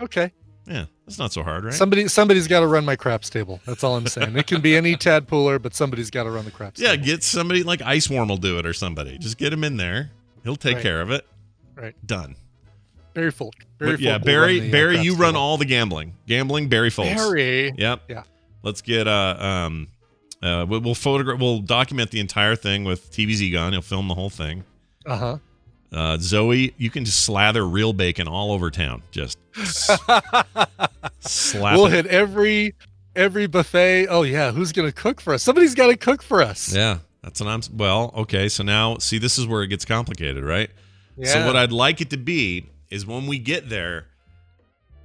Okay. 0.00 0.32
Yeah, 0.66 0.86
that's 1.06 1.20
not 1.20 1.32
so 1.32 1.44
hard, 1.44 1.64
right? 1.64 1.72
Somebody 1.72 2.08
somebody's 2.08 2.48
got 2.48 2.60
to 2.60 2.66
run 2.66 2.84
my 2.84 2.96
craps 2.96 3.30
table. 3.30 3.60
That's 3.64 3.84
all 3.84 3.94
I'm 3.96 4.08
saying. 4.08 4.36
it 4.36 4.48
can 4.48 4.60
be 4.60 4.74
any 4.76 4.96
tadpooler, 4.96 5.62
but 5.62 5.72
somebody's 5.72 6.10
got 6.10 6.24
to 6.24 6.30
run 6.32 6.44
the 6.44 6.50
craps. 6.50 6.80
Yeah, 6.80 6.90
table. 6.96 7.04
get 7.04 7.22
somebody 7.22 7.62
like 7.62 7.80
Ice 7.82 8.10
Worm 8.10 8.26
will 8.26 8.36
do 8.38 8.58
it 8.58 8.66
or 8.66 8.72
somebody. 8.72 9.18
Just 9.18 9.38
get 9.38 9.52
him 9.52 9.62
in 9.62 9.76
there. 9.76 10.10
He'll 10.42 10.56
take 10.56 10.74
Right. 10.74 10.82
care 10.82 11.00
of 11.00 11.12
it. 11.12 11.24
Right. 11.76 11.94
Done. 12.04 12.34
Barry 13.14 13.30
Folk. 13.30 13.54
Barry 13.78 13.92
But 13.92 14.00
yeah, 14.00 14.14
Folk 14.14 14.22
will 14.22 14.26
Barry, 14.26 14.58
the, 14.58 14.68
uh, 14.68 14.72
Barry, 14.72 14.94
craps 14.96 15.04
you 15.06 15.14
run 15.14 15.34
table. 15.34 15.42
all 15.42 15.56
the 15.58 15.64
gambling. 15.64 16.14
Gambling, 16.26 16.68
Barry 16.68 16.90
Foltz. 16.90 17.14
Barry. 17.14 17.72
Yep. 17.78 18.00
Yeah. 18.08 18.22
Let's 18.64 18.82
get 18.82 19.06
uh 19.06 19.36
um 19.38 19.86
uh 20.42 20.66
we'll, 20.68 20.80
we'll 20.80 20.94
photograph 20.94 21.40
we'll 21.40 21.60
document 21.60 22.10
the 22.10 22.20
entire 22.20 22.56
thing 22.56 22.84
with 22.84 23.10
TVZ 23.12 23.52
gun. 23.52 23.72
He'll 23.72 23.82
film 23.82 24.08
the 24.08 24.14
whole 24.14 24.30
thing. 24.30 24.64
Uh 25.04 25.16
huh. 25.16 25.38
Uh 25.92 26.18
Zoe, 26.18 26.74
you 26.76 26.90
can 26.90 27.04
just 27.04 27.20
slather 27.20 27.66
real 27.66 27.92
bacon 27.92 28.28
all 28.28 28.52
over 28.52 28.70
town. 28.70 29.02
Just 29.12 29.38
s- 29.58 29.88
slap 31.20 31.76
We'll 31.76 31.86
it. 31.86 31.92
hit 31.92 32.06
every 32.06 32.74
every 33.14 33.46
buffet. 33.46 34.06
Oh 34.08 34.22
yeah, 34.22 34.52
who's 34.52 34.72
gonna 34.72 34.92
cook 34.92 35.20
for 35.20 35.34
us? 35.34 35.42
Somebody's 35.42 35.74
got 35.74 35.88
to 35.88 35.96
cook 35.96 36.22
for 36.22 36.42
us. 36.42 36.74
Yeah, 36.74 36.98
that's 37.22 37.40
what 37.40 37.48
I'm. 37.48 37.60
Well, 37.74 38.12
okay. 38.16 38.48
So 38.48 38.62
now, 38.62 38.98
see, 38.98 39.18
this 39.18 39.38
is 39.38 39.46
where 39.46 39.62
it 39.62 39.68
gets 39.68 39.84
complicated, 39.84 40.44
right? 40.44 40.70
Yeah. 41.16 41.28
So 41.32 41.46
what 41.46 41.56
I'd 41.56 41.72
like 41.72 42.00
it 42.00 42.10
to 42.10 42.16
be 42.18 42.68
is 42.90 43.06
when 43.06 43.26
we 43.26 43.38
get 43.38 43.68
there, 43.68 44.06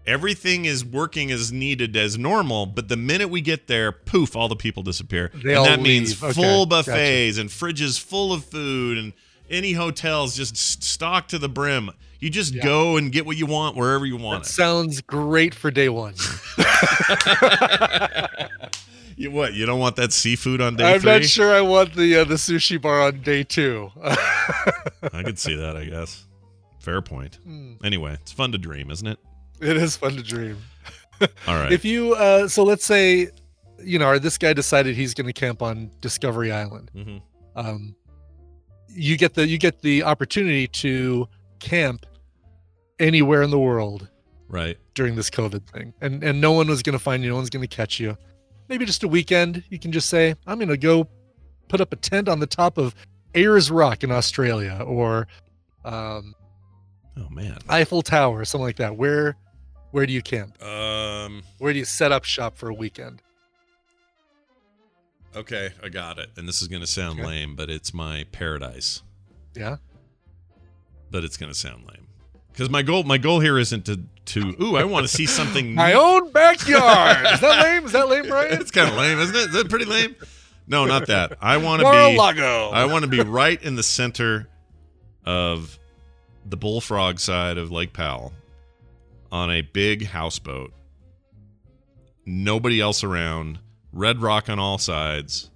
everything 0.06 0.66
is 0.66 0.84
working 0.86 1.32
as 1.32 1.52
needed 1.52 1.96
as 1.96 2.18
normal. 2.18 2.66
But 2.66 2.88
the 2.90 2.98
minute 2.98 3.30
we 3.30 3.42
get 3.42 3.68
there, 3.68 3.92
poof, 3.92 4.36
all 4.36 4.48
the 4.48 4.56
people 4.56 4.84
disappear, 4.84 5.32
They 5.34 5.56
and 5.56 5.66
that 5.66 5.80
means 5.82 6.22
leave. 6.22 6.32
Okay, 6.32 6.42
full 6.42 6.66
gotcha. 6.66 6.92
buffets 6.92 7.38
and 7.38 7.50
fridges 7.50 8.00
full 8.00 8.34
of 8.34 8.44
food 8.46 8.98
and 8.98 9.14
any 9.50 9.74
hotels 9.74 10.36
just 10.36 10.56
stocked 10.58 11.30
to 11.32 11.38
the 11.40 11.50
brim. 11.50 11.92
You 12.20 12.30
just 12.30 12.54
Yeah. 12.54 12.64
go 12.64 12.98
and 12.98 13.12
get 13.12 13.26
what 13.26 13.36
you 13.38 13.46
want 13.48 13.76
wherever 13.76 14.06
you 14.06 14.16
want 14.16 14.44
That 14.44 14.50
it. 14.50 14.54
sounds 14.54 15.02
great 15.02 15.54
for 15.56 15.72
day 15.72 15.90
one. 15.90 16.14
You 19.18 19.30
what? 19.30 19.54
You 19.54 19.68
don't 19.68 19.80
want 19.80 19.98
that 19.98 20.14
seafood 20.14 20.62
on 20.62 20.78
day 20.78 20.96
I'm 20.96 21.02
three? 21.02 21.12
not 21.12 21.24
sure 21.26 21.54
I 21.54 21.62
want 21.62 21.94
the 21.94 22.16
uh, 22.18 22.24
the 22.24 22.36
sushi 22.36 22.82
bar 22.82 23.02
on 23.04 23.22
day 23.22 23.44
two. 23.44 23.92
I 24.02 25.22
could 25.24 25.38
see 25.38 25.54
that. 25.56 25.78
I 25.78 25.86
guess. 25.86 26.26
Fair 26.80 27.04
point. 27.04 27.38
Hmm. 27.44 27.74
Anyway, 27.84 28.14
it's 28.14 28.32
fun 28.32 28.52
to 28.54 28.58
dream, 28.58 28.90
isn't 28.90 29.06
it? 29.06 29.20
it 29.70 29.78
is 29.78 29.96
fun 29.96 30.16
to 30.16 30.24
dream. 30.24 30.58
All 31.48 31.56
right. 31.56 31.72
If 31.72 31.86
you 31.86 32.14
uh, 32.16 32.48
so 32.48 32.64
let's 32.64 32.86
say, 32.86 33.30
you 33.84 34.00
know, 34.00 34.08
or 34.08 34.20
this 34.20 34.38
guy 34.38 34.54
decided 34.54 34.96
he's 34.96 35.14
going 35.14 35.28
to 35.28 35.34
camp 35.34 35.62
on 35.62 35.92
Discovery 36.02 36.52
Island. 36.52 36.90
hmm 36.94 37.18
Um, 37.56 37.96
you 38.90 39.18
get 39.18 39.34
the 39.36 39.48
you 39.48 39.58
get 39.58 39.82
the 39.82 40.04
opportunity 40.04 40.68
to 40.68 41.28
camp 41.60 42.06
anywhere 43.00 43.42
in 43.42 43.50
the 43.50 43.60
world 43.60 44.08
Right. 44.48 44.78
during 44.96 45.16
this 45.16 45.30
COVID 45.30 45.66
thing, 45.70 45.94
and 46.02 46.24
and 46.24 46.42
no 46.42 46.52
one 46.52 46.68
was 46.68 46.82
going 46.84 46.98
to 46.98 47.04
find 47.04 47.24
you. 47.24 47.30
No 47.30 47.36
one's 47.38 47.50
going 47.50 47.68
to 47.68 47.74
catch 47.76 48.00
you. 48.00 48.18
Maybe 48.68 48.86
just 48.86 49.04
a 49.04 49.08
weekend. 49.08 49.64
You 49.70 49.80
can 49.80 49.92
just 49.92 50.10
say, 50.10 50.36
I'm 50.48 50.58
going 50.58 50.68
to 50.70 50.78
go 50.78 51.08
put 51.70 51.80
up 51.82 51.94
a 51.94 51.96
tent 51.96 52.28
on 52.28 52.40
the 52.40 52.48
top 52.48 52.78
of 52.78 52.94
Ayers 53.36 53.72
Rock 53.72 54.04
in 54.04 54.12
Australia, 54.12 54.82
or 54.86 55.28
um, 55.86 56.34
Oh 57.18 57.30
man. 57.30 57.58
Eiffel 57.70 58.02
Tower, 58.02 58.44
something 58.44 58.66
like 58.66 58.78
that. 58.78 58.98
Where 58.98 59.38
where 59.92 60.06
do 60.06 60.14
you 60.14 60.22
camp? 60.22 60.62
Um. 60.64 61.44
Where 61.60 61.72
do 61.74 61.80
you 61.80 61.86
set 61.86 62.12
up 62.12 62.24
shop 62.26 62.58
for 62.58 62.70
a 62.70 62.74
weekend? 62.74 63.22
Okay, 65.36 65.70
I 65.82 65.90
got 65.90 66.18
it. 66.20 66.30
And 66.36 66.48
this 66.48 66.62
is 66.62 66.68
going 66.68 66.82
to 66.82 66.88
sound 66.88 67.20
Okay. 67.20 67.28
lame, 67.28 67.56
but 67.56 67.70
it's 67.70 67.94
my 67.94 68.26
paradise. 68.32 69.02
Yeah. 69.56 69.78
But 71.10 71.24
it's 71.24 71.38
going 71.38 71.52
to 71.52 71.58
sound 71.58 71.86
lame 71.88 72.08
because 72.52 72.70
my 72.70 72.82
goal 72.82 73.04
my 73.04 73.18
goal 73.18 73.40
here 73.40 73.58
isn't 73.58 73.86
to 73.86 74.02
to 74.26 74.56
ooh 74.62 74.76
I 74.78 74.84
want 74.86 75.04
to 75.06 75.08
see 75.14 75.26
something. 75.26 75.74
My 75.76 75.94
own 75.94 76.32
backyard. 76.32 77.26
Is 77.34 77.40
that 77.42 77.64
lame? 77.64 77.86
Is 77.86 77.92
that 77.94 78.08
lame, 78.08 78.24
Brian? 78.28 78.62
it's 78.62 78.72
kind 78.72 78.90
of 78.90 78.96
lame, 78.96 79.20
isn't 79.20 79.36
it? 79.36 79.48
Is 79.50 79.54
that 79.54 79.70
pretty 79.70 79.86
lame? 79.86 80.16
No, 80.68 80.86
not 80.86 81.08
that. 81.08 81.38
I 81.42 81.58
want 81.58 81.82
to 81.82 81.86
be. 81.92 82.18
I 82.18 82.86
want 82.86 83.04
to 83.04 83.10
be 83.10 83.20
right 83.22 83.62
in 83.62 83.76
the 83.76 83.84
center 83.84 84.48
of 85.26 85.78
the 86.46 86.56
Bullfrog 86.56 87.20
side 87.20 87.58
of 87.58 87.72
Lake 87.72 87.92
Powell 87.94 88.32
on 89.32 89.50
a 89.50 89.62
big 89.62 90.08
houseboat. 90.08 90.74
Nobody 92.26 92.80
else 92.80 93.04
around. 93.04 93.60
Red 93.94 94.22
rock 94.22 94.50
on 94.50 94.58
all 94.60 94.78
sides, 94.78 95.50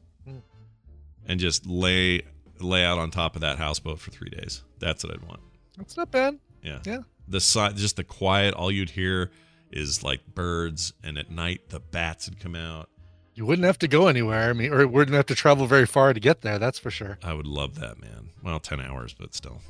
and 1.25 1.39
just 1.39 1.65
lay 1.65 2.23
lay 2.59 2.83
out 2.83 2.97
on 2.97 3.11
top 3.11 3.35
of 3.35 3.41
that 3.41 3.57
houseboat 3.57 3.99
for 3.99 4.11
three 4.11 4.29
days. 4.29 4.63
That's 4.79 5.03
what 5.03 5.13
I'd 5.13 5.21
want. 5.27 5.39
That's 5.77 5.95
not 5.95 6.11
bad. 6.11 6.37
Yeah. 6.61 6.79
Yeah. 6.85 6.99
The 7.27 7.39
side, 7.39 7.77
just 7.77 7.95
the 7.95 8.03
quiet. 8.03 8.53
All 8.53 8.71
you'd 8.71 8.89
hear 8.89 9.31
is 9.71 10.03
like 10.03 10.25
birds, 10.33 10.93
and 11.03 11.17
at 11.17 11.31
night 11.31 11.69
the 11.69 11.79
bats 11.79 12.29
would 12.29 12.39
come 12.39 12.55
out. 12.55 12.89
You 13.35 13.45
wouldn't 13.45 13.65
have 13.65 13.79
to 13.79 13.87
go 13.87 14.07
anywhere. 14.07 14.49
I 14.49 14.53
mean, 14.53 14.73
or 14.73 14.85
wouldn't 14.87 15.15
have 15.15 15.25
to 15.27 15.35
travel 15.35 15.65
very 15.67 15.85
far 15.85 16.13
to 16.13 16.19
get 16.19 16.41
there. 16.41 16.57
That's 16.59 16.79
for 16.79 16.91
sure. 16.91 17.17
I 17.23 17.33
would 17.33 17.47
love 17.47 17.79
that, 17.79 17.99
man. 17.99 18.29
Well, 18.43 18.59
ten 18.59 18.79
hours, 18.79 19.13
but 19.17 19.33
still. 19.33 19.61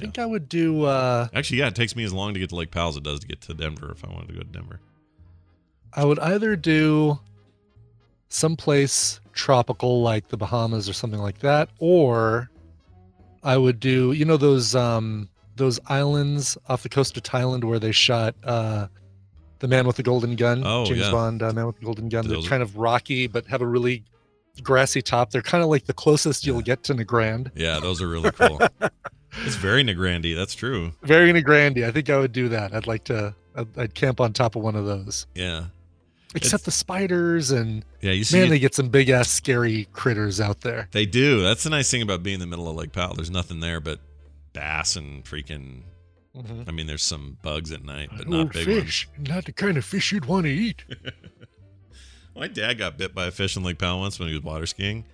I 0.00 0.04
think 0.04 0.18
I 0.18 0.26
would 0.26 0.48
do. 0.48 0.84
uh 0.84 1.28
Actually, 1.34 1.58
yeah, 1.58 1.68
it 1.68 1.74
takes 1.74 1.94
me 1.94 2.04
as 2.04 2.12
long 2.12 2.34
to 2.34 2.40
get 2.40 2.48
to 2.50 2.56
Lake 2.56 2.70
Powell 2.70 2.88
as 2.90 2.96
it 2.96 3.02
does 3.02 3.20
to 3.20 3.26
get 3.26 3.40
to 3.42 3.54
Denver 3.54 3.90
if 3.92 4.04
I 4.04 4.08
wanted 4.12 4.28
to 4.28 4.34
go 4.34 4.40
to 4.40 4.46
Denver. 4.46 4.80
I 5.92 6.04
would 6.04 6.18
either 6.20 6.56
do 6.56 7.18
someplace 8.28 9.20
tropical 9.32 10.02
like 10.02 10.28
the 10.28 10.36
Bahamas 10.36 10.88
or 10.88 10.92
something 10.92 11.20
like 11.20 11.38
that, 11.40 11.68
or 11.78 12.50
I 13.42 13.56
would 13.56 13.80
do 13.80 14.12
you 14.12 14.24
know 14.24 14.36
those 14.36 14.74
um 14.74 15.28
those 15.56 15.80
islands 15.86 16.56
off 16.68 16.82
the 16.82 16.88
coast 16.88 17.16
of 17.16 17.22
Thailand 17.22 17.64
where 17.64 17.78
they 17.78 17.92
shot 17.92 18.34
uh 18.44 18.86
the 19.58 19.68
Man 19.68 19.86
with 19.86 19.96
the 19.96 20.02
Golden 20.02 20.36
Gun, 20.36 20.62
Oh, 20.64 20.86
James 20.86 21.00
yeah. 21.00 21.10
Bond, 21.10 21.42
uh, 21.42 21.52
Man 21.52 21.66
with 21.66 21.78
the 21.78 21.84
Golden 21.84 22.08
Gun. 22.08 22.26
Those 22.26 22.44
They're 22.44 22.48
kind 22.50 22.62
of 22.62 22.76
rocky 22.78 23.26
but 23.26 23.46
have 23.48 23.60
a 23.60 23.66
really 23.66 24.04
grassy 24.62 25.02
top. 25.02 25.30
They're 25.30 25.42
kind 25.42 25.62
of 25.62 25.68
like 25.68 25.84
the 25.84 25.92
closest 25.92 26.46
you'll 26.46 26.62
get 26.62 26.82
to 26.84 26.94
Nagrand. 26.94 27.50
Yeah, 27.54 27.78
those 27.78 28.00
are 28.00 28.08
really 28.08 28.30
cool. 28.32 28.58
it's 29.44 29.56
very 29.56 29.82
Negrandi. 29.84 30.34
That's 30.36 30.54
true. 30.54 30.92
Very 31.02 31.32
Negrandy. 31.32 31.84
I 31.86 31.90
think 31.92 32.10
I 32.10 32.18
would 32.18 32.32
do 32.32 32.48
that. 32.50 32.74
I'd 32.74 32.86
like 32.86 33.04
to. 33.04 33.34
I'd, 33.54 33.78
I'd 33.78 33.94
camp 33.94 34.20
on 34.20 34.32
top 34.32 34.56
of 34.56 34.62
one 34.62 34.76
of 34.76 34.84
those. 34.86 35.26
Yeah. 35.34 35.66
Except 36.34 36.64
the 36.64 36.70
spiders 36.70 37.50
and 37.50 37.84
Yeah, 38.00 38.12
you 38.12 38.22
see, 38.22 38.38
man, 38.38 38.50
they 38.50 38.60
get 38.60 38.72
some 38.74 38.88
big 38.88 39.08
ass 39.08 39.28
scary 39.28 39.88
critters 39.92 40.40
out 40.40 40.60
there. 40.60 40.88
they 40.92 41.04
do. 41.04 41.42
That's 41.42 41.64
the 41.64 41.70
nice 41.70 41.90
thing 41.90 42.02
about 42.02 42.22
being 42.22 42.34
in 42.34 42.40
the 42.40 42.46
middle 42.46 42.68
of 42.68 42.76
Lake 42.76 42.92
Powell. 42.92 43.14
There's 43.14 43.30
nothing 43.32 43.58
there 43.58 43.80
but 43.80 43.98
bass 44.52 44.94
and 44.94 45.24
freaking. 45.24 45.82
Mhm. 46.36 46.68
I 46.68 46.70
mean, 46.70 46.86
there's 46.86 47.02
some 47.02 47.38
bugs 47.42 47.72
at 47.72 47.82
night, 47.84 48.10
but 48.16 48.26
An 48.26 48.30
not 48.32 48.52
big 48.52 48.64
fish, 48.64 49.08
not 49.18 49.46
the 49.46 49.52
kind 49.52 49.76
of 49.76 49.84
fish 49.84 50.12
you'd 50.12 50.26
want 50.26 50.44
to 50.44 50.50
eat. 50.52 50.84
My 52.36 52.46
dad 52.46 52.78
got 52.78 52.96
bit 52.96 53.12
by 53.14 53.26
a 53.26 53.30
fish 53.32 53.56
in 53.56 53.64
Lake 53.64 53.78
Powell 53.78 53.98
once 54.00 54.18
when 54.18 54.28
he 54.28 54.34
was 54.34 54.44
water 54.44 54.66
skiing. 54.66 55.04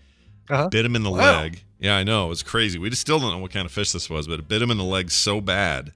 Uh-huh. 0.50 0.68
Bit 0.68 0.84
him 0.84 0.94
in 0.94 1.02
the 1.02 1.10
Wow. 1.10 1.40
leg. 1.40 1.62
Yeah, 1.78 1.96
I 1.96 2.04
know. 2.04 2.26
It 2.26 2.28
was 2.30 2.42
crazy. 2.42 2.78
We 2.78 2.88
just 2.90 3.02
still 3.02 3.18
don't 3.18 3.30
know 3.32 3.38
what 3.38 3.50
kind 3.50 3.66
of 3.66 3.72
fish 3.72 3.92
this 3.92 4.08
was, 4.08 4.26
but 4.26 4.38
it 4.38 4.48
bit 4.48 4.62
him 4.62 4.70
in 4.70 4.78
the 4.78 4.84
leg 4.84 5.10
so 5.10 5.40
bad 5.40 5.92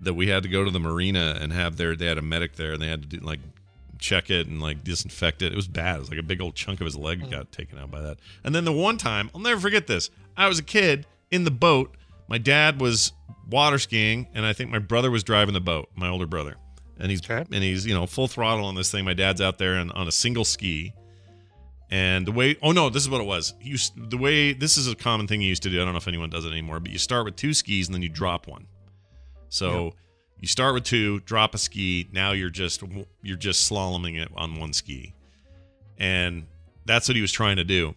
that 0.00 0.14
we 0.14 0.28
had 0.28 0.42
to 0.42 0.48
go 0.48 0.64
to 0.64 0.70
the 0.70 0.80
marina 0.80 1.36
and 1.40 1.52
have 1.52 1.76
their. 1.76 1.94
They 1.94 2.06
had 2.06 2.18
a 2.18 2.22
medic 2.22 2.56
there, 2.56 2.72
and 2.72 2.80
they 2.82 2.88
had 2.88 3.02
to 3.02 3.08
do 3.08 3.24
like 3.24 3.40
check 3.98 4.30
it 4.30 4.46
and 4.46 4.60
like 4.60 4.82
disinfect 4.84 5.40
it. 5.42 5.52
It 5.52 5.56
was 5.56 5.68
bad. 5.68 5.96
It 5.96 6.00
was 6.00 6.10
like 6.10 6.18
a 6.18 6.22
big 6.22 6.40
old 6.40 6.54
chunk 6.54 6.80
of 6.80 6.84
his 6.86 6.96
leg 6.96 7.22
Hmm. 7.22 7.30
got 7.30 7.52
taken 7.52 7.78
out 7.78 7.90
by 7.90 8.00
that. 8.00 8.18
And 8.42 8.54
then 8.54 8.64
the 8.64 8.72
one 8.72 8.96
time, 8.98 9.30
I'll 9.34 9.40
never 9.40 9.60
forget 9.60 9.86
this. 9.86 10.10
I 10.36 10.48
was 10.48 10.58
a 10.58 10.62
kid 10.62 11.06
in 11.30 11.44
the 11.44 11.50
boat. 11.50 11.94
My 12.28 12.38
dad 12.38 12.80
was 12.80 13.12
water 13.50 13.78
skiing, 13.78 14.26
and 14.34 14.44
I 14.46 14.52
think 14.54 14.70
my 14.70 14.78
brother 14.78 15.10
was 15.10 15.22
driving 15.22 15.52
the 15.54 15.60
boat. 15.60 15.90
My 15.94 16.08
older 16.08 16.26
brother, 16.26 16.56
and 16.98 17.10
he's 17.10 17.20
Okay. 17.22 17.44
and 17.52 17.62
he's 17.62 17.86
you 17.86 17.92
know 17.94 18.06
full 18.06 18.26
throttle 18.28 18.64
on 18.64 18.74
this 18.74 18.90
thing. 18.90 19.04
My 19.04 19.12
dad's 19.14 19.40
out 19.42 19.58
there 19.58 19.74
and 19.74 19.92
on 19.92 20.08
a 20.08 20.12
single 20.12 20.44
ski. 20.46 20.92
And 21.94 22.26
the 22.26 22.32
way, 22.32 22.56
oh 22.60 22.72
no, 22.72 22.90
this 22.90 23.04
is 23.04 23.08
what 23.08 23.20
it 23.20 23.24
was. 23.24 23.54
You, 23.60 23.78
the 23.96 24.16
way, 24.16 24.52
this 24.52 24.76
is 24.76 24.88
a 24.88 24.96
common 24.96 25.28
thing 25.28 25.40
you 25.40 25.48
used 25.48 25.62
to 25.62 25.70
do. 25.70 25.80
I 25.80 25.84
don't 25.84 25.94
know 25.94 25.98
if 25.98 26.08
anyone 26.08 26.28
does 26.28 26.44
it 26.44 26.50
anymore, 26.50 26.80
but 26.80 26.90
you 26.90 26.98
start 26.98 27.24
with 27.24 27.36
two 27.36 27.54
skis 27.54 27.86
and 27.86 27.94
then 27.94 28.02
you 28.02 28.08
drop 28.08 28.48
one. 28.48 28.66
So 29.48 29.94
you 30.40 30.48
start 30.48 30.74
with 30.74 30.82
two, 30.82 31.20
drop 31.20 31.54
a 31.54 31.58
ski. 31.58 32.08
Now 32.10 32.32
you're 32.32 32.50
just 32.50 32.82
you're 33.22 33.36
just 33.36 33.70
slaloming 33.70 34.20
it 34.20 34.28
on 34.34 34.58
one 34.58 34.72
ski, 34.72 35.14
and 35.96 36.46
that's 36.84 37.06
what 37.06 37.14
he 37.14 37.22
was 37.22 37.30
trying 37.30 37.58
to 37.58 37.64
do. 37.64 37.94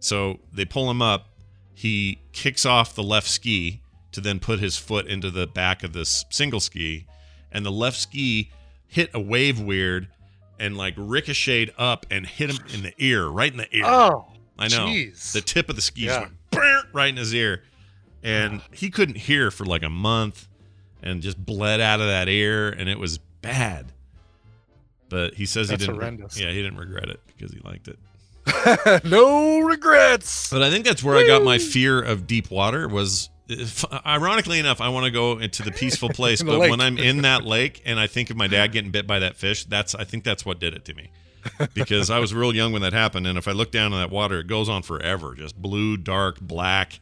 So 0.00 0.40
they 0.52 0.66
pull 0.66 0.90
him 0.90 1.00
up. 1.00 1.30
He 1.72 2.18
kicks 2.32 2.66
off 2.66 2.94
the 2.94 3.02
left 3.02 3.26
ski 3.26 3.80
to 4.12 4.20
then 4.20 4.38
put 4.38 4.60
his 4.60 4.76
foot 4.76 5.06
into 5.06 5.30
the 5.30 5.46
back 5.46 5.82
of 5.82 5.94
this 5.94 6.26
single 6.28 6.60
ski, 6.60 7.06
and 7.50 7.64
the 7.64 7.72
left 7.72 7.96
ski 7.96 8.50
hit 8.86 9.08
a 9.14 9.20
wave 9.20 9.58
weird 9.58 10.08
and 10.60 10.76
like 10.76 10.94
ricocheted 10.96 11.74
up 11.76 12.06
and 12.10 12.24
hit 12.26 12.50
him 12.50 12.64
in 12.72 12.82
the 12.82 12.92
ear, 12.98 13.26
right 13.26 13.50
in 13.50 13.58
the 13.58 13.76
ear. 13.76 13.84
Oh, 13.86 14.26
I 14.58 14.68
know. 14.68 14.86
jeez. 14.86 15.32
The 15.32 15.40
tip 15.40 15.68
of 15.68 15.74
the 15.76 15.82
skis 15.82 16.04
Yeah. 16.04 16.28
went 16.52 16.84
right 16.92 17.08
in 17.08 17.16
his 17.16 17.34
ear. 17.34 17.64
And 18.22 18.60
he 18.72 18.90
couldn't 18.90 19.16
hear 19.16 19.50
for 19.50 19.64
like 19.64 19.82
a 19.82 19.88
month 19.88 20.46
and 21.02 21.22
just 21.22 21.42
bled 21.44 21.80
out 21.80 22.00
of 22.00 22.06
that 22.06 22.28
ear 22.28 22.68
and 22.68 22.88
it 22.88 22.98
was 22.98 23.18
bad. 23.40 23.92
But 25.08 25.34
he 25.34 25.46
says 25.46 25.68
That's 25.68 25.80
he 25.82 25.86
didn't 25.86 26.00
horrendous. 26.00 26.38
Yeah, 26.38 26.50
he 26.50 26.62
didn't 26.62 26.78
regret 26.78 27.08
it 27.08 27.20
because 27.26 27.52
he 27.52 27.60
liked 27.60 27.88
it. 27.88 27.98
no 29.04 29.60
regrets. 29.60 30.50
But 30.50 30.62
I 30.62 30.70
think 30.70 30.84
that's 30.84 31.02
where 31.02 31.16
I 31.16 31.26
got 31.26 31.42
my 31.42 31.58
fear 31.58 32.00
of 32.00 32.26
deep 32.26 32.50
water 32.50 32.86
was 32.86 33.30
ironically 34.06 34.58
enough, 34.58 34.80
I 34.80 34.88
want 34.88 35.04
to 35.06 35.10
go 35.10 35.38
into 35.38 35.62
the 35.62 35.70
peaceful 35.72 36.08
place, 36.14 36.40
the 36.40 36.46
but 36.46 36.58
lake. 36.58 36.70
when 36.70 36.80
I'm 36.80 36.98
in 36.98 37.22
that 37.22 37.44
lake 37.44 37.82
and 37.84 37.98
I 37.98 38.06
think 38.06 38.30
of 38.30 38.36
my 38.36 38.46
dad 38.46 38.72
getting 38.72 38.90
bit 38.90 39.06
by 39.06 39.18
that 39.20 39.36
fish, 39.36 39.64
that's 39.64 39.94
I 39.94 40.04
think 40.04 40.24
that's 40.24 40.44
what 40.44 40.58
did 40.60 40.74
it 40.74 40.84
to 40.86 40.94
me. 40.94 41.10
Because 41.74 42.10
I 42.10 42.18
was 42.18 42.34
real 42.34 42.54
young 42.54 42.72
when 42.72 42.82
that 42.82 42.92
happened, 42.92 43.26
and 43.26 43.38
if 43.38 43.48
I 43.48 43.52
look 43.52 43.70
down 43.70 43.92
in 43.92 43.98
that 43.98 44.10
water, 44.10 44.40
it 44.40 44.46
goes 44.46 44.68
on 44.68 44.82
forever, 44.82 45.34
just 45.34 45.56
blue, 45.56 45.96
dark, 45.96 46.38
black, 46.40 47.00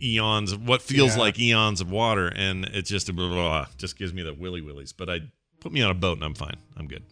eons, 0.00 0.54
what 0.54 0.80
feels 0.80 1.16
Yeah. 1.16 1.22
like 1.22 1.38
eons 1.40 1.80
of 1.80 1.90
water, 1.90 2.28
and 2.28 2.66
it 2.66 2.82
just 2.82 3.12
blah, 3.14 3.26
blah, 3.26 3.34
blah, 3.36 3.66
just 3.76 3.98
gives 3.98 4.12
me 4.14 4.22
the 4.22 4.32
willy 4.32 4.60
willies. 4.60 4.92
But 4.92 5.10
I 5.10 5.20
put 5.60 5.72
me 5.72 5.82
on 5.82 5.90
a 5.90 5.94
boat 5.94 6.18
and 6.18 6.24
I'm 6.24 6.34
fine. 6.34 6.56
I'm 6.76 6.86
good. 6.86 7.02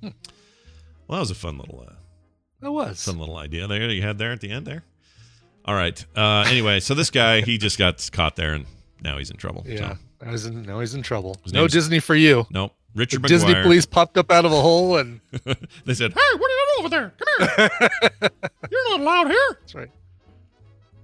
Hmm. 0.00 0.10
Well, 1.08 1.16
that 1.16 1.20
was 1.20 1.30
a 1.32 1.34
fun 1.34 1.58
little 1.58 1.84
uh, 1.88 1.94
It 2.64 2.70
was. 2.70 3.00
some 3.00 3.18
little 3.18 3.36
idea 3.36 3.66
there 3.66 3.90
you 3.90 4.02
had 4.02 4.18
there 4.18 4.30
at 4.32 4.40
the 4.40 4.50
end 4.50 4.64
there. 4.66 4.84
All 5.66 5.74
right. 5.74 6.04
Uh, 6.16 6.44
anyway, 6.48 6.80
so 6.80 6.94
this 6.94 7.10
guy 7.10 7.40
he 7.42 7.58
just 7.58 7.78
got 7.78 8.08
caught 8.12 8.36
there 8.36 8.54
and 8.54 8.66
now 9.02 9.18
he's 9.18 9.30
in 9.30 9.36
trouble. 9.36 9.64
Yeah. 9.66 9.76
So, 10.20 10.24
Now 10.24 10.30
he's 10.30 10.46
in, 10.46 10.62
now 10.62 10.80
he's 10.80 10.94
in 10.94 11.02
trouble. 11.02 11.36
His 11.44 11.52
No 11.52 11.66
Disney 11.68 11.98
for 12.00 12.14
you. 12.14 12.46
nope. 12.50 12.72
Richard 12.94 13.20
The 13.22 13.28
Disney 13.28 13.54
police 13.54 13.84
popped 13.84 14.16
up 14.16 14.30
out 14.32 14.46
of 14.46 14.52
a 14.52 14.60
hole 14.62 14.96
and 14.96 15.20
they 15.84 15.92
said, 15.92 16.14
"Hey, 16.14 16.20
what 16.38 16.50
are 16.50 16.54
you 16.54 16.66
doing 16.66 16.78
over 16.78 16.88
there? 16.88 17.12
Come 17.18 17.48
here. 17.58 17.68
You're 18.70 18.90
not 18.90 19.00
allowed 19.00 19.26
here. 19.28 19.58
that's 19.60 19.74
right. 19.74 19.90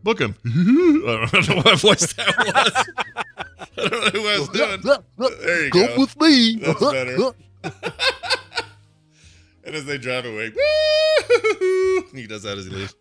Book 0.03 0.19
him." 0.19 0.35
I 0.47 1.29
don't 1.31 1.49
know 1.51 1.57
what 1.57 1.79
voice 1.81 2.11
that 2.15 2.35
was. 2.39 2.89
I 3.77 3.89
don't 3.89 4.15
know 4.15 4.21
who 4.21 4.27
I 4.27 4.39
was 4.39 4.49
doing. 4.49 4.81
There 5.43 5.65
you 5.67 5.71
Come 5.71 5.87
go. 5.89 5.97
with 5.99 6.19
me. 6.19 6.57
That's 6.57 6.81
better. 6.81 7.35
And 9.65 9.77
as 9.77 9.85
they 9.85 9.99
drive 9.99 10.25
away, 10.25 10.51
he 12.15 12.27
does 12.27 12.43
that 12.45 12.57
as 12.59 12.65
he 12.67 12.71
leaves. 12.71 12.95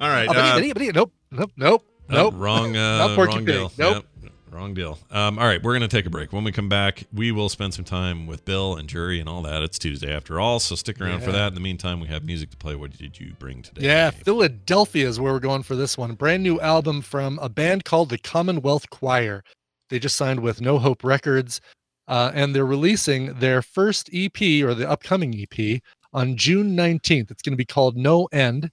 All 0.00 0.08
right. 0.08 0.28
Oh, 0.28 0.32
uh, 0.32 0.58
he- 0.58 0.72
but 0.72 0.82
he- 0.82 0.88
nope. 0.92 1.12
Nope. 1.30 1.52
Nope. 1.56 1.84
Oh, 2.08 2.14
Nope. 2.14 2.34
wrong. 2.36 2.76
Uh, 2.76 3.16
wrong 3.18 3.44
deal. 3.44 3.72
Nope. 3.78 4.04
Yep, 4.22 4.32
wrong 4.52 4.74
deal. 4.74 4.98
Um, 5.10 5.38
all 5.40 5.44
right, 5.46 5.60
we're 5.62 5.72
gonna 5.72 5.88
take 5.88 6.06
a 6.06 6.10
break. 6.10 6.32
When 6.32 6.44
we 6.44 6.52
come 6.52 6.68
back, 6.68 7.02
we 7.12 7.32
will 7.32 7.48
spend 7.48 7.74
some 7.74 7.84
time 7.84 8.26
with 8.28 8.44
Bill 8.44 8.76
and 8.76 8.88
Jury 8.88 9.18
and 9.18 9.28
all 9.28 9.42
that. 9.42 9.62
It's 9.62 9.76
Tuesday 9.78 10.14
after 10.14 10.38
all, 10.38 10.60
so 10.60 10.76
stick 10.76 11.00
around 11.00 11.24
for 11.24 11.32
that. 11.32 11.48
In 11.48 11.54
the 11.54 11.60
meantime, 11.60 11.98
we 11.98 12.06
have 12.06 12.24
music 12.24 12.50
to 12.50 12.56
play. 12.56 12.76
What 12.76 12.96
did 12.96 13.18
you 13.18 13.32
bring 13.40 13.62
today? 13.62 13.86
Yeah, 13.86 14.10
Philadelphia 14.10 15.08
is 15.08 15.18
where 15.18 15.32
we're 15.32 15.40
going 15.40 15.64
for 15.64 15.74
this 15.74 15.98
one. 15.98 16.14
Brand 16.14 16.44
new 16.44 16.60
album 16.60 17.02
from 17.02 17.40
a 17.40 17.48
band 17.48 17.84
called 17.84 18.10
the 18.10 18.18
Commonwealth 18.18 18.88
Choir. 18.90 19.42
They 19.90 19.98
just 19.98 20.14
signed 20.16 20.40
with 20.40 20.60
No 20.60 20.78
Hope 20.78 21.02
Records, 21.02 21.60
uh, 22.06 22.30
and 22.34 22.54
they're 22.54 22.64
releasing 22.66 23.34
their 23.40 23.62
first 23.62 24.10
EP 24.12 24.40
or 24.62 24.74
the 24.74 24.88
upcoming 24.88 25.34
EP 25.34 25.80
on 26.12 26.36
June 26.36 26.76
19th. 26.76 27.32
It's 27.32 27.42
going 27.42 27.52
to 27.52 27.56
be 27.56 27.64
called 27.64 27.96
No 27.96 28.26
End, 28.32 28.70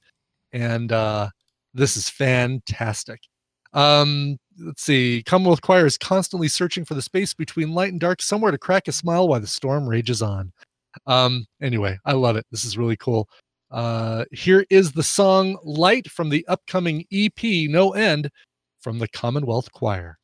and 0.54 0.92
uh, 0.92 1.30
this 1.74 1.98
is 1.98 2.10
fantastic. 2.10 3.20
Um, 3.74 4.38
let's 4.60 4.84
see. 4.84 5.24
Commonwealth 5.26 5.62
Choir 5.62 5.86
is 5.86 5.98
constantly 5.98 6.48
searching 6.48 6.86
for 6.86 6.94
the 6.94 7.02
space 7.02 7.34
between 7.34 7.74
light 7.74 7.92
and 7.92 8.00
dark, 8.00 8.22
somewhere 8.22 8.52
to 8.52 8.58
crack 8.58 8.88
a 8.88 8.92
smile 8.92 9.28
while 9.28 9.40
the 9.40 9.48
storm 9.48 9.88
rages 9.88 10.22
on. 10.22 10.54
Um, 11.08 11.46
anyway, 11.62 11.98
I 12.06 12.14
love 12.14 12.36
it. 12.36 12.46
This 12.52 12.64
is 12.64 12.78
really 12.78 12.98
cool. 12.98 13.28
Uh, 13.72 14.26
here 14.32 14.66
is 14.70 14.92
the 14.92 15.02
song 15.02 15.58
Light 15.64 16.08
from 16.10 16.30
the 16.30 16.46
upcoming 16.48 17.06
EP 17.12 17.44
No 17.70 17.94
End 17.94 18.30
from 18.82 19.00
the 19.00 19.08
Commonwealth 19.08 19.72
Choir. 19.72 20.20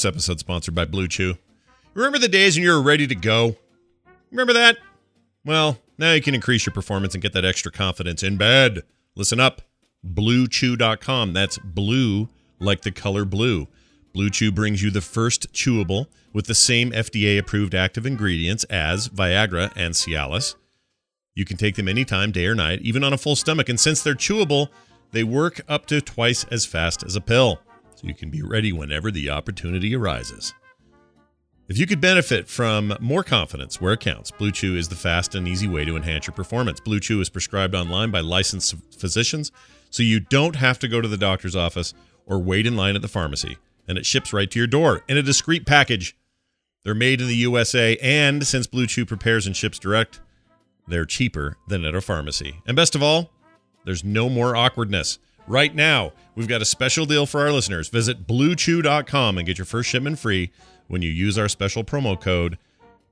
This 0.00 0.06
episode 0.06 0.40
sponsored 0.40 0.74
by 0.74 0.86
Blue 0.86 1.06
Chew. 1.06 1.36
Remember 1.92 2.18
the 2.18 2.26
days 2.26 2.56
when 2.56 2.64
you 2.64 2.70
were 2.70 2.80
ready 2.80 3.06
to 3.06 3.14
go? 3.14 3.56
Remember 4.30 4.54
that? 4.54 4.78
Well, 5.44 5.76
now 5.98 6.14
you 6.14 6.22
can 6.22 6.34
increase 6.34 6.64
your 6.64 6.72
performance 6.72 7.12
and 7.12 7.20
get 7.20 7.34
that 7.34 7.44
extra 7.44 7.70
confidence 7.70 8.22
in 8.22 8.38
bed. 8.38 8.80
Listen 9.14 9.38
up. 9.38 9.60
BlueChew.com. 10.02 11.34
That's 11.34 11.58
blue 11.58 12.30
like 12.58 12.80
the 12.80 12.90
color 12.90 13.26
blue. 13.26 13.68
Blue 14.14 14.30
Chew 14.30 14.50
brings 14.50 14.82
you 14.82 14.90
the 14.90 15.02
first 15.02 15.52
chewable 15.52 16.06
with 16.32 16.46
the 16.46 16.54
same 16.54 16.92
FDA 16.92 17.38
approved 17.38 17.74
active 17.74 18.06
ingredients 18.06 18.64
as 18.70 19.10
Viagra 19.10 19.70
and 19.76 19.92
Cialis. 19.92 20.54
You 21.34 21.44
can 21.44 21.58
take 21.58 21.74
them 21.76 21.88
anytime, 21.88 22.30
day 22.30 22.46
or 22.46 22.54
night, 22.54 22.80
even 22.80 23.04
on 23.04 23.12
a 23.12 23.18
full 23.18 23.36
stomach. 23.36 23.68
And 23.68 23.78
since 23.78 24.02
they're 24.02 24.14
chewable, 24.14 24.68
they 25.12 25.24
work 25.24 25.60
up 25.68 25.84
to 25.88 26.00
twice 26.00 26.44
as 26.44 26.64
fast 26.64 27.02
as 27.02 27.16
a 27.16 27.20
pill. 27.20 27.60
So 28.00 28.06
you 28.06 28.14
can 28.14 28.30
be 28.30 28.40
ready 28.40 28.72
whenever 28.72 29.10
the 29.10 29.28
opportunity 29.28 29.94
arises. 29.94 30.54
If 31.68 31.76
you 31.76 31.86
could 31.86 32.00
benefit 32.00 32.48
from 32.48 32.96
more 32.98 33.22
confidence 33.22 33.78
where 33.78 33.92
it 33.92 34.00
counts, 34.00 34.30
Blue 34.30 34.50
Chew 34.50 34.74
is 34.74 34.88
the 34.88 34.94
fast 34.94 35.34
and 35.34 35.46
easy 35.46 35.68
way 35.68 35.84
to 35.84 35.96
enhance 35.96 36.26
your 36.26 36.32
performance. 36.32 36.80
Blue 36.80 36.98
Chew 36.98 37.20
is 37.20 37.28
prescribed 37.28 37.74
online 37.74 38.10
by 38.10 38.20
licensed 38.20 38.74
physicians, 38.98 39.52
so 39.90 40.02
you 40.02 40.18
don't 40.18 40.56
have 40.56 40.78
to 40.78 40.88
go 40.88 41.02
to 41.02 41.08
the 41.08 41.18
doctor's 41.18 41.54
office 41.54 41.92
or 42.24 42.38
wait 42.38 42.66
in 42.66 42.74
line 42.74 42.96
at 42.96 43.02
the 43.02 43.08
pharmacy, 43.08 43.58
and 43.86 43.98
it 43.98 44.06
ships 44.06 44.32
right 44.32 44.50
to 44.50 44.58
your 44.58 44.66
door 44.66 45.04
in 45.06 45.18
a 45.18 45.22
discreet 45.22 45.66
package. 45.66 46.16
They're 46.84 46.94
made 46.94 47.20
in 47.20 47.28
the 47.28 47.36
USA, 47.36 47.98
and 47.98 48.46
since 48.46 48.66
Blue 48.66 48.86
Chew 48.86 49.04
prepares 49.04 49.46
and 49.46 49.54
ships 49.54 49.78
direct, 49.78 50.20
they're 50.88 51.04
cheaper 51.04 51.58
than 51.68 51.84
at 51.84 51.94
a 51.94 52.00
pharmacy. 52.00 52.62
And 52.66 52.74
best 52.74 52.94
of 52.94 53.02
all, 53.02 53.30
there's 53.84 54.02
no 54.02 54.30
more 54.30 54.56
awkwardness. 54.56 55.18
Right 55.50 55.74
now, 55.74 56.12
we've 56.36 56.46
got 56.46 56.62
a 56.62 56.64
special 56.64 57.06
deal 57.06 57.26
for 57.26 57.40
our 57.40 57.50
listeners. 57.50 57.88
Visit 57.88 58.24
bluechew.com 58.24 59.36
and 59.36 59.44
get 59.44 59.58
your 59.58 59.64
first 59.64 59.90
shipment 59.90 60.20
free 60.20 60.52
when 60.86 61.02
you 61.02 61.10
use 61.10 61.36
our 61.36 61.48
special 61.48 61.82
promo 61.82 62.20
code 62.20 62.56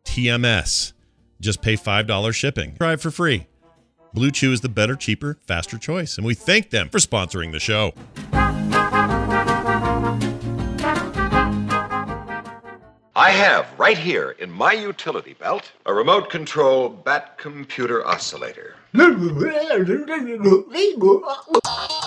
TMS. 0.04 0.92
Just 1.40 1.62
pay 1.62 1.74
$5 1.74 2.32
shipping. 2.32 2.76
Try 2.76 2.92
it 2.92 3.00
for 3.00 3.10
free. 3.10 3.48
Blue 4.14 4.30
Chew 4.30 4.52
is 4.52 4.60
the 4.60 4.68
better, 4.68 4.94
cheaper, 4.94 5.36
faster 5.48 5.78
choice, 5.78 6.16
and 6.16 6.24
we 6.24 6.34
thank 6.34 6.70
them 6.70 6.88
for 6.90 6.98
sponsoring 6.98 7.50
the 7.50 7.58
show. 7.58 7.92
I 13.16 13.30
have 13.30 13.66
right 13.80 13.98
here 13.98 14.36
in 14.38 14.48
my 14.48 14.74
utility 14.74 15.34
belt 15.34 15.72
a 15.86 15.92
remote 15.92 16.30
control 16.30 16.88
bat 16.88 17.36
computer 17.36 18.06
oscillator. 18.06 18.76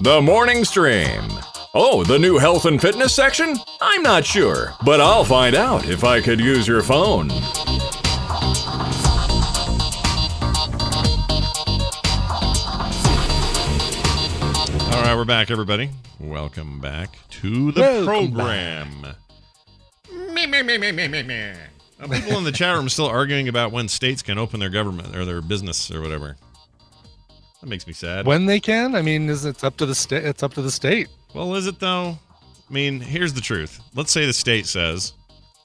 The 0.00 0.20
morning 0.22 0.64
stream. 0.64 1.20
Oh, 1.74 2.02
the 2.02 2.18
new 2.18 2.38
health 2.38 2.64
and 2.64 2.80
fitness 2.80 3.14
section? 3.14 3.58
I'm 3.82 4.02
not 4.02 4.24
sure, 4.24 4.72
but 4.82 5.02
I'll 5.02 5.22
find 5.22 5.54
out 5.54 5.86
if 5.86 6.02
I 6.02 6.22
could 6.22 6.40
use 6.40 6.66
your 6.66 6.80
phone. 6.82 7.30
All 14.90 15.02
right, 15.02 15.14
we're 15.14 15.26
back, 15.26 15.50
everybody. 15.50 15.90
Welcome 16.18 16.80
back 16.80 17.18
to 17.42 17.70
the 17.72 17.82
Welcome 17.82 18.06
program. 18.06 19.00
Meh, 19.02 19.12
meh, 20.62 20.78
meh, 20.78 20.92
meh, 20.92 21.08
meh, 21.08 21.08
meh, 21.08 21.22
meh. 21.22 21.56
Uh, 22.00 22.08
people 22.08 22.38
in 22.38 22.44
the 22.44 22.52
chat 22.52 22.76
room 22.76 22.88
still 22.88 23.06
arguing 23.06 23.48
about 23.48 23.72
when 23.72 23.88
states 23.88 24.22
can 24.22 24.38
open 24.38 24.60
their 24.60 24.70
government 24.70 25.16
or 25.16 25.24
their 25.24 25.40
business 25.40 25.90
or 25.90 26.00
whatever. 26.00 26.36
That 27.60 27.66
makes 27.68 27.86
me 27.86 27.92
sad. 27.92 28.24
When 28.26 28.46
they 28.46 28.60
can, 28.60 28.94
I 28.94 29.02
mean, 29.02 29.28
is 29.28 29.44
it's 29.44 29.64
up 29.64 29.76
to 29.78 29.86
the 29.86 29.94
state? 29.94 30.24
It's 30.24 30.42
up 30.44 30.54
to 30.54 30.62
the 30.62 30.70
state. 30.70 31.08
Well, 31.34 31.54
is 31.56 31.66
it 31.66 31.80
though? 31.80 32.18
I 32.68 32.72
mean, 32.72 33.00
here's 33.00 33.32
the 33.32 33.40
truth. 33.40 33.80
Let's 33.94 34.12
say 34.12 34.26
the 34.26 34.32
state 34.32 34.66
says, 34.66 35.12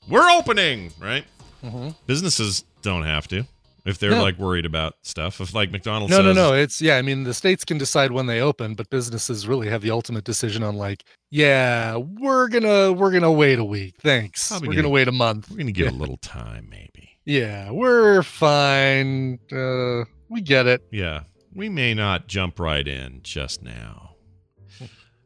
we're 0.10 0.30
opening, 0.32 0.91
right? 1.00 1.26
Mhm. 1.64 1.96
Businesses 2.08 2.64
don't 2.82 3.04
have 3.04 3.28
to 3.30 3.46
if 3.86 3.97
they're 3.99 4.11
No. 4.11 4.21
like 4.21 4.38
worried 4.39 4.65
about 4.65 4.95
stuff. 5.01 5.41
If 5.41 5.53
like 5.53 5.71
McDonald's 5.71 6.11
No, 6.11 6.21
no, 6.21 6.29
says, 6.29 6.36
no. 6.36 6.53
It's 6.53 6.81
yeah. 6.81 6.97
I 6.97 7.01
mean, 7.01 7.23
the 7.23 7.34
states 7.34 7.65
can 7.65 7.77
decide 7.77 8.11
when 8.11 8.25
they 8.27 8.39
open, 8.41 8.75
but 8.75 8.89
businesses 8.89 9.47
really 9.47 9.67
have 9.69 9.81
the 9.81 9.91
ultimate 9.91 10.23
decision 10.23 10.63
on 10.63 10.75
like, 10.75 11.03
yeah, 11.29 11.95
we're 11.97 12.47
gonna 12.47 12.91
we're 12.93 13.11
gonna 13.11 13.31
wait 13.31 13.59
a 13.59 13.65
week. 13.65 13.95
Thanks. 14.01 14.51
We're 14.51 14.59
gonna- 14.59 14.75
gonna 14.77 14.89
wait 14.89 15.07
a 15.07 15.11
month. 15.11 15.49
we're 15.51 15.65
to 15.65 15.71
give 15.71 15.88
Yeah. 15.88 15.91
a 15.91 15.99
little 15.99 16.17
time, 16.17 16.67
maybe. 16.69 17.09
Yeah, 17.25 17.71
we're 17.71 18.21
fine. 18.23 19.39
Uh, 19.51 20.03
we 20.29 20.41
get 20.41 20.65
it. 20.67 20.81
Yeah, 20.91 21.21
we 21.53 21.69
may 21.69 21.93
not 21.93 22.27
jump 22.27 22.59
right 22.59 22.88
in 22.88 23.21
just 23.23 23.63
now. 23.63 24.15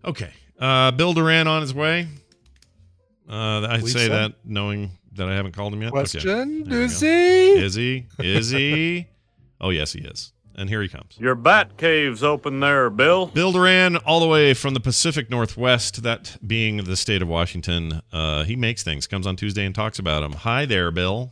Okay. 0.05 0.31
Uh, 0.59 0.91
Bill 0.91 1.13
Doran 1.13 1.47
on 1.47 1.61
his 1.61 1.73
way. 1.73 2.07
Uh, 3.29 3.67
I'd 3.67 3.85
say 3.85 4.07
so. 4.07 4.09
that 4.09 4.33
knowing 4.45 4.96
that 5.17 5.27
I 5.29 5.35
haven't 5.35 5.53
called 5.53 5.73
him 5.73 5.81
yet. 5.81 5.89
Okay. 5.89 5.99
Question: 5.99 6.63
There 6.63 6.79
we 6.79 6.85
Is 6.85 6.99
he? 6.99 7.53
Is 7.53 7.75
he? 7.75 8.07
Is 8.19 8.49
he? 8.49 9.07
oh, 9.61 9.69
yes, 9.69 9.93
he 9.93 9.99
is. 9.99 10.33
And 10.55 10.69
here 10.69 10.81
he 10.81 10.87
comes. 10.87 11.15
Your 11.19 11.35
bat 11.35 11.77
cave's 11.77 12.23
open 12.23 12.59
there, 12.61 12.89
Bill. 12.89 13.27
Bill 13.27 13.51
Doran, 13.51 13.97
all 13.97 14.19
the 14.19 14.27
way 14.27 14.55
from 14.55 14.73
the 14.73 14.79
Pacific 14.79 15.29
Northwest, 15.29 16.01
that 16.01 16.37
being 16.45 16.77
the 16.77 16.95
state 16.95 17.21
of 17.21 17.27
Washington. 17.27 18.01
Uh, 18.11 18.43
he 18.43 18.55
makes 18.55 18.81
things, 18.81 19.05
comes 19.05 19.27
on 19.27 19.35
Tuesday 19.35 19.65
and 19.65 19.75
talks 19.75 19.99
about 19.99 20.21
them. 20.21 20.33
Hi 20.33 20.65
there, 20.65 20.89
Bill. 20.89 21.31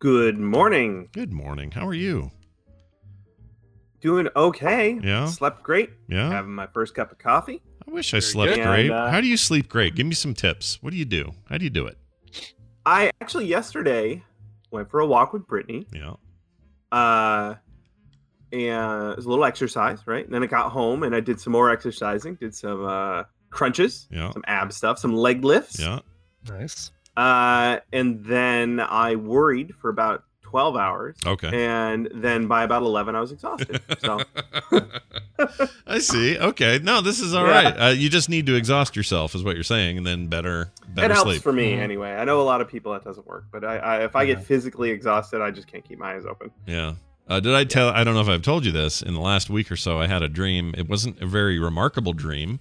Good 0.00 0.38
morning. 0.38 1.08
Good 1.12 1.32
morning. 1.32 1.70
How 1.70 1.86
are 1.86 1.94
you? 1.94 2.32
Doing 4.00 4.28
okay. 4.34 4.98
Yeah? 5.02 5.26
Slept 5.26 5.62
great. 5.62 5.90
Yeah? 6.08 6.28
Having 6.28 6.54
my 6.54 6.66
first 6.66 6.96
cup 6.96 7.12
of 7.12 7.18
coffee. 7.18 7.62
I 7.86 7.92
wish 7.92 8.12
I 8.12 8.18
slept 8.18 8.56
good. 8.56 8.66
great. 8.66 8.86
And, 8.86 8.94
uh, 8.94 9.10
How 9.10 9.20
do 9.20 9.28
you 9.28 9.36
sleep 9.36 9.68
great? 9.68 9.94
Give 9.94 10.06
me 10.06 10.14
some 10.14 10.34
tips. 10.34 10.82
What 10.82 10.90
do 10.90 10.96
you 10.96 11.04
do? 11.04 11.32
How 11.48 11.58
do 11.58 11.64
you 11.64 11.70
do 11.70 11.86
it? 11.86 11.96
I 12.86 13.10
actually 13.20 13.46
yesterday 13.46 14.22
went 14.70 14.90
for 14.90 15.00
a 15.00 15.06
walk 15.06 15.32
with 15.32 15.46
Brittany. 15.46 15.86
Yeah. 15.92 16.14
Uh 16.92 17.56
and 18.52 19.12
it 19.12 19.16
was 19.16 19.26
a 19.26 19.28
little 19.28 19.44
exercise, 19.44 20.06
right? 20.06 20.24
And 20.24 20.32
then 20.32 20.42
I 20.42 20.46
got 20.46 20.70
home 20.70 21.02
and 21.02 21.14
I 21.14 21.20
did 21.20 21.40
some 21.40 21.52
more 21.52 21.68
exercising, 21.70 22.36
did 22.36 22.54
some 22.54 22.84
uh 22.86 23.24
crunches, 23.50 24.06
Yeah. 24.10 24.30
some 24.32 24.44
ab 24.46 24.72
stuff, 24.72 24.98
some 24.98 25.14
leg 25.14 25.44
lifts. 25.44 25.80
Yeah. 25.80 25.98
Nice. 26.48 26.92
Uh 27.16 27.78
and 27.92 28.24
then 28.24 28.78
I 28.80 29.16
worried 29.16 29.74
for 29.80 29.90
about 29.90 30.22
12 30.56 30.76
hours. 30.78 31.16
Okay. 31.26 31.50
And 31.66 32.08
then 32.14 32.46
by 32.46 32.62
about 32.64 32.80
11 32.80 33.14
I 33.14 33.20
was 33.20 33.30
exhausted. 33.30 33.78
So 33.98 34.20
I 35.86 35.98
see. 35.98 36.38
Okay. 36.38 36.80
No, 36.82 37.02
this 37.02 37.20
is 37.20 37.34
all 37.34 37.46
Yeah. 37.46 37.50
right. 37.62 37.74
Uh, 37.74 37.86
you 37.90 38.08
just 38.08 38.30
need 38.30 38.46
to 38.46 38.54
exhaust 38.54 38.96
yourself, 38.96 39.34
is 39.34 39.44
what 39.44 39.54
you're 39.54 39.64
saying, 39.64 39.98
and 39.98 40.06
then 40.06 40.28
better, 40.28 40.70
better 40.88 41.12
it 41.12 41.14
helps 41.14 41.30
sleep. 41.32 41.42
for 41.42 41.52
me 41.52 41.72
Mhm. 41.72 41.80
anyway. 41.80 42.12
I 42.14 42.24
know 42.24 42.40
a 42.40 42.42
lot 42.42 42.62
of 42.62 42.68
people 42.68 42.94
that 42.94 43.04
doesn't 43.04 43.26
work, 43.26 43.44
but 43.52 43.64
I, 43.64 43.76
I 43.76 44.04
if 44.04 44.16
I 44.16 44.24
get 44.24 44.42
physically 44.44 44.88
exhausted, 44.90 45.42
I 45.42 45.50
just 45.50 45.66
can't 45.70 45.86
keep 45.86 45.98
my 45.98 46.14
eyes 46.14 46.24
open. 46.24 46.50
Yeah. 46.66 46.94
Uh, 47.28 47.38
did 47.38 47.54
I 47.54 47.64
tell? 47.64 47.90
I 47.90 48.02
don't 48.02 48.14
know 48.14 48.22
if 48.22 48.28
I've 48.30 48.40
told 48.40 48.64
you 48.64 48.72
this. 48.72 49.02
In 49.02 49.12
the 49.12 49.20
last 49.20 49.50
week 49.50 49.70
or 49.70 49.76
so, 49.76 50.00
I 50.00 50.06
had 50.06 50.22
a 50.22 50.28
dream. 50.28 50.74
It 50.78 50.88
wasn't 50.88 51.20
a 51.20 51.26
very 51.26 51.58
remarkable 51.58 52.14
dream, 52.14 52.60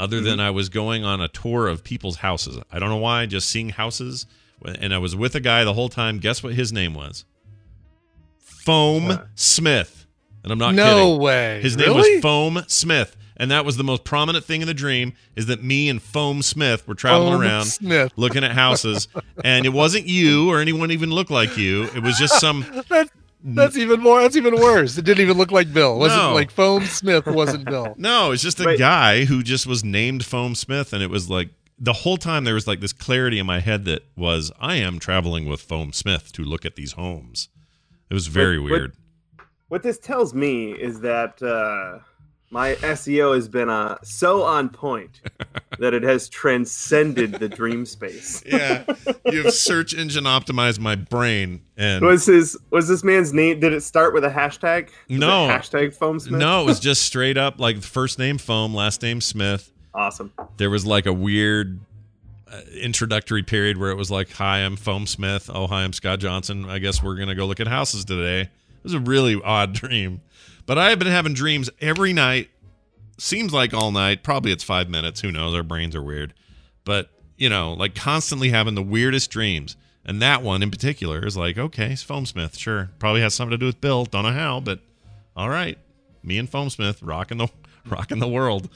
other 0.00 0.20
than 0.20 0.40
I 0.40 0.50
was 0.50 0.68
going 0.68 1.04
on 1.04 1.20
a 1.20 1.28
tour 1.28 1.68
of 1.68 1.84
people's 1.84 2.16
houses. 2.16 2.58
I 2.72 2.80
don't 2.80 2.88
know 2.88 2.96
why, 2.96 3.26
just 3.26 3.48
seeing 3.48 3.68
houses, 3.68 4.26
and 4.64 4.92
I 4.92 4.98
was 4.98 5.14
with 5.14 5.34
a 5.36 5.40
guy 5.40 5.62
the 5.64 5.74
whole 5.74 5.88
time. 5.90 6.18
Guess 6.18 6.42
what 6.42 6.54
his 6.54 6.72
name 6.72 6.92
was? 6.94 7.24
Foam 8.66 9.06
What? 9.06 9.28
Smith. 9.36 10.06
And 10.42 10.52
I'm 10.52 10.58
not 10.58 10.74
no 10.74 10.84
kidding. 10.84 10.98
No 10.98 11.16
way. 11.16 11.60
His 11.62 11.76
name 11.76 11.88
Really? 11.88 12.14
was 12.16 12.22
Foam 12.22 12.62
Smith, 12.68 13.16
and 13.36 13.50
that 13.50 13.64
was 13.64 13.76
the 13.76 13.82
most 13.84 14.04
prominent 14.04 14.44
thing 14.44 14.60
in 14.60 14.66
the 14.68 14.74
dream. 14.74 15.12
Is 15.34 15.46
that 15.46 15.62
me 15.64 15.88
and 15.88 16.00
Foam 16.02 16.42
Smith 16.42 16.86
were 16.86 16.94
traveling 16.94 17.32
Foam 17.34 17.42
around 17.42 17.64
Smith. 17.66 18.12
looking 18.16 18.44
at 18.44 18.52
houses, 18.52 19.08
and 19.42 19.64
it 19.66 19.70
wasn't 19.70 20.06
you 20.06 20.50
or 20.50 20.60
anyone 20.60 20.90
even 20.90 21.10
looked 21.10 21.30
like 21.30 21.56
you. 21.56 21.84
It 21.94 22.02
was 22.02 22.18
just 22.18 22.38
some. 22.40 22.62
That, 22.88 23.08
that's 23.54 23.76
even 23.76 24.00
more. 24.00 24.20
That's 24.22 24.34
even 24.36 24.56
worse. 24.56 24.98
It 24.98 25.04
didn't 25.04 25.20
even 25.22 25.36
look 25.38 25.52
like 25.52 25.72
Bill. 25.72 25.98
Wasn't 26.00 26.20
No. 26.20 26.34
like 26.34 26.50
Foam 26.50 26.84
Smith 26.86 27.26
wasn't 27.26 27.64
Bill. 27.64 27.94
No, 27.98 28.32
it's 28.32 28.42
just 28.42 28.58
a 28.58 28.64
Right. 28.64 28.78
guy 28.78 29.24
who 29.26 29.40
just 29.44 29.68
was 29.68 29.84
named 29.84 30.24
Foam 30.24 30.56
Smith, 30.56 30.92
and 30.92 31.00
it 31.00 31.10
was 31.10 31.30
like 31.30 31.50
the 31.78 31.92
whole 31.92 32.16
time 32.16 32.42
there 32.42 32.54
was 32.54 32.66
like 32.66 32.80
this 32.80 32.92
clarity 32.92 33.38
in 33.38 33.46
my 33.46 33.60
head 33.60 33.84
that 33.84 34.02
was 34.16 34.50
I 34.60 34.76
am 34.76 34.98
traveling 34.98 35.46
with 35.48 35.60
Foam 35.60 35.92
Smith 35.92 36.32
to 36.32 36.42
look 36.42 36.64
at 36.64 36.74
these 36.74 36.92
homes. 36.92 37.48
It 38.10 38.14
was 38.14 38.26
very 38.26 38.58
What- 38.58 38.70
what- 38.70 38.80
weird. 38.80 38.92
What 39.68 39.82
this 39.82 39.98
tells 39.98 40.32
me 40.32 40.70
is 40.70 41.00
that 41.00 41.42
uh, 41.42 41.98
my 42.50 42.76
SEO 42.76 43.34
has 43.34 43.48
been 43.48 43.68
uh, 43.68 43.98
so 44.04 44.42
on 44.44 44.68
point 44.68 45.20
that 45.80 45.92
it 45.92 46.04
has 46.04 46.28
transcended 46.28 47.32
the 47.32 47.48
dream 47.48 47.84
space. 47.84 48.44
yeah, 48.46 48.84
you've 49.24 49.52
search 49.52 49.92
engine 49.92 50.22
optimized 50.22 50.78
my 50.78 50.94
brain, 50.94 51.62
and 51.76 52.04
Was 52.04 52.26
his 52.26 52.56
was 52.70 52.86
this 52.86 53.02
man's 53.02 53.32
name? 53.32 53.58
Did 53.58 53.72
it 53.72 53.80
start 53.82 54.14
with 54.14 54.22
a 54.24 54.30
hashtag? 54.30 54.90
Was 55.10 55.18
No. 55.18 55.48
hashtag 55.48 55.92
foam 55.92 56.20
Smith. 56.20 56.38
no, 56.38 56.62
it 56.62 56.66
was 56.66 56.78
just 56.78 57.02
straight 57.02 57.36
up 57.36 57.58
like 57.58 57.82
first 57.82 58.20
name 58.20 58.38
Foam, 58.38 58.72
last 58.72 59.02
name 59.02 59.20
Smith. 59.20 59.72
awesome. 59.94 60.32
There 60.58 60.70
was 60.70 60.86
like 60.86 61.06
a 61.06 61.12
weird 61.12 61.80
Uh, 62.50 62.60
introductory 62.80 63.42
period 63.42 63.76
where 63.76 63.90
it 63.90 63.96
was 63.96 64.08
like, 64.08 64.30
"Hi, 64.34 64.58
I'm 64.58 64.76
Foam 64.76 65.04
Smith. 65.08 65.50
Oh, 65.52 65.66
hi, 65.66 65.82
I'm 65.82 65.92
Scott 65.92 66.20
Johnson. 66.20 66.64
I 66.70 66.78
guess 66.78 67.02
we're 67.02 67.16
gonna 67.16 67.34
go 67.34 67.44
look 67.44 67.58
at 67.58 67.66
houses 67.66 68.04
today." 68.04 68.42
It 68.42 68.84
was 68.84 68.94
a 68.94 69.00
really 69.00 69.34
odd 69.42 69.72
dream, 69.80 70.20
but 70.64 70.78
I 70.78 70.90
have 70.90 71.00
been 71.00 71.08
having 71.08 71.34
dreams 71.34 71.70
every 71.80 72.12
night. 72.12 72.50
Seems 73.18 73.52
like 73.52 73.74
all 73.74 73.90
night. 73.90 74.22
Probably 74.22 74.52
it's 74.52 74.62
five 74.62 74.88
minutes. 74.88 75.22
Who 75.22 75.32
knows? 75.32 75.54
Our 75.56 75.64
brains 75.64 75.96
are 75.96 76.02
weird, 76.02 76.34
but 76.84 77.10
you 77.36 77.48
know, 77.48 77.72
like 77.72 77.96
constantly 77.96 78.50
having 78.50 78.76
the 78.76 78.82
weirdest 78.82 79.28
dreams. 79.30 79.76
And 80.04 80.22
that 80.22 80.40
one 80.40 80.62
in 80.62 80.70
particular 80.70 81.26
is 81.26 81.36
like, 81.36 81.58
okay, 81.58 81.90
it's 81.90 82.04
Foam 82.04 82.26
Smith. 82.26 82.56
Sure, 82.56 82.90
probably 83.00 83.22
has 83.22 83.34
something 83.34 83.50
to 83.50 83.58
do 83.58 83.66
with 83.66 83.80
Bill. 83.80 84.04
Don't 84.04 84.22
know 84.22 84.30
how, 84.30 84.60
but 84.60 84.78
all 85.36 85.48
right. 85.48 85.78
Me 86.22 86.38
and 86.38 86.48
Foam 86.48 86.70
Smith 86.70 87.02
rocking 87.02 87.38
the 87.38 87.48
rocking 87.88 88.20
the 88.20 88.28
world. 88.28 88.68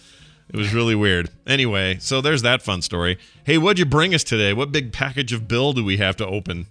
It 0.53 0.57
was 0.57 0.75
really 0.75 0.95
weird. 0.95 1.31
Anyway, 1.47 1.99
so 2.01 2.21
there's 2.21 2.43
that 2.43 2.61
fun 2.63 2.83
story. 2.83 3.19
Hey, 3.45 3.57
what'd 3.59 3.79
you 3.79 3.85
bring 3.87 4.15
us 4.15 4.25
today? 4.25 4.53
What 4.53 4.73
big 4.73 4.93
package 4.93 5.33
of 5.33 5.47
Bill 5.49 5.73
do 5.73 5.85
we 5.85 5.97
have 5.99 6.17
to 6.17 6.27
open? 6.27 6.67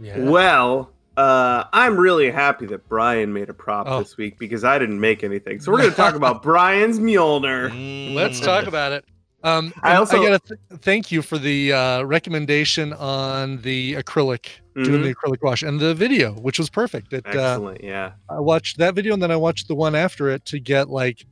Yeah. 0.00 0.18
Well, 0.20 0.90
uh, 1.16 1.64
I'm 1.72 1.96
really 1.96 2.30
happy 2.30 2.66
that 2.66 2.88
Brian 2.88 3.32
made 3.32 3.48
a 3.48 3.54
prop 3.54 3.86
Oh. 3.88 4.00
this 4.00 4.16
week 4.16 4.38
because 4.38 4.64
I 4.64 4.78
didn't 4.78 5.00
make 5.00 5.24
anything. 5.24 5.60
So 5.60 5.72
we're 5.72 5.78
going 5.78 5.90
to 5.90 5.96
talk 5.96 6.14
about 6.14 6.42
Brian's 6.44 6.98
Mjolnir. 7.00 7.70
Mm. 7.70 8.14
Let's 8.14 8.40
talk 8.40 8.66
about 8.66 8.92
it. 8.92 9.04
Um, 9.42 9.74
I 9.82 9.92
I 9.92 9.96
also- 9.96 10.16
also 10.16 10.26
I 10.26 10.30
gotta 10.38 10.48
th- 10.70 10.80
thank 10.80 11.12
you 11.12 11.20
for 11.20 11.36
the 11.36 11.72
uh, 11.72 12.02
recommendation 12.04 12.94
on 12.94 13.60
the 13.60 13.92
acrylic, 13.94 14.46
doing 14.74 15.02
Mhm. 15.02 15.02
the 15.04 15.14
acrylic 15.14 15.42
wash, 15.42 15.62
and 15.62 15.78
the 15.78 15.92
video, 15.94 16.32
which 16.32 16.58
was 16.58 16.70
perfect. 16.70 17.12
It, 17.12 17.26
uh, 17.26 17.28
Excellent, 17.28 17.84
yeah. 17.84 18.12
I 18.30 18.40
watched 18.40 18.78
that 18.78 18.94
video 18.94 19.12
and 19.12 19.22
then 19.22 19.30
I 19.30 19.36
watched 19.36 19.68
the 19.68 19.74
one 19.74 19.94
after 19.94 20.30
it 20.30 20.46
to 20.46 20.58
get 20.58 20.88
like 20.88 21.26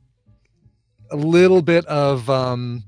a 1.11 1.15
little 1.15 1.61
bit 1.61 1.85
of 1.85 2.29
um 2.29 2.83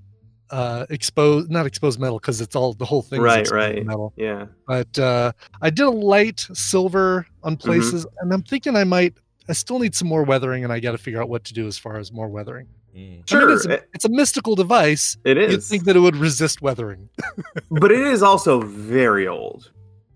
uh 0.51 0.85
exposed 0.89 1.49
not 1.49 1.65
exposed 1.65 1.99
metal 1.99 2.19
because 2.19 2.39
it's 2.41 2.55
all 2.55 2.73
the 2.73 2.85
whole 2.85 3.01
thing 3.01 3.19
Right, 3.21 3.49
right. 3.49 3.83
metal 3.85 4.13
Yeah. 4.15 4.45
but 4.67 4.97
uh 4.99 5.31
i 5.61 5.69
did 5.71 5.85
a 5.85 5.89
light 5.89 6.39
silver 6.53 7.25
on 7.43 7.55
Mm-hmm. 7.57 7.67
places 7.67 8.05
and 8.19 8.31
i'm 8.33 8.43
thinking 8.43 8.75
i 8.75 8.83
might 8.83 9.15
i 9.49 9.53
still 9.53 9.79
need 9.79 9.95
some 9.95 10.07
more 10.07 10.23
weathering 10.23 10.63
and 10.63 10.71
i 10.71 10.79
got 10.79 10.91
to 10.91 10.97
figure 10.99 11.21
out 11.21 11.29
what 11.29 11.43
to 11.45 11.53
do 11.53 11.65
as 11.67 11.77
far 11.77 11.97
as 11.97 12.11
more 12.11 12.27
weathering 12.27 12.67
Mm. 12.95 12.97
I 12.97 13.09
mean, 13.11 13.23
Sure. 13.27 13.49
it's, 13.51 13.65
a, 13.65 13.71
it- 13.73 13.89
it's 13.93 14.05
a 14.05 14.09
mystical 14.09 14.55
device 14.55 15.17
It 15.25 15.37
is. 15.37 15.51
you'd 15.51 15.63
think 15.63 15.83
that 15.83 15.97
it 15.97 15.99
would 15.99 16.15
resist 16.15 16.61
weathering 16.61 17.09
but 17.69 17.91
it 17.91 17.99
is 17.99 18.23
also 18.23 18.61
very 18.61 19.27
old. 19.27 19.69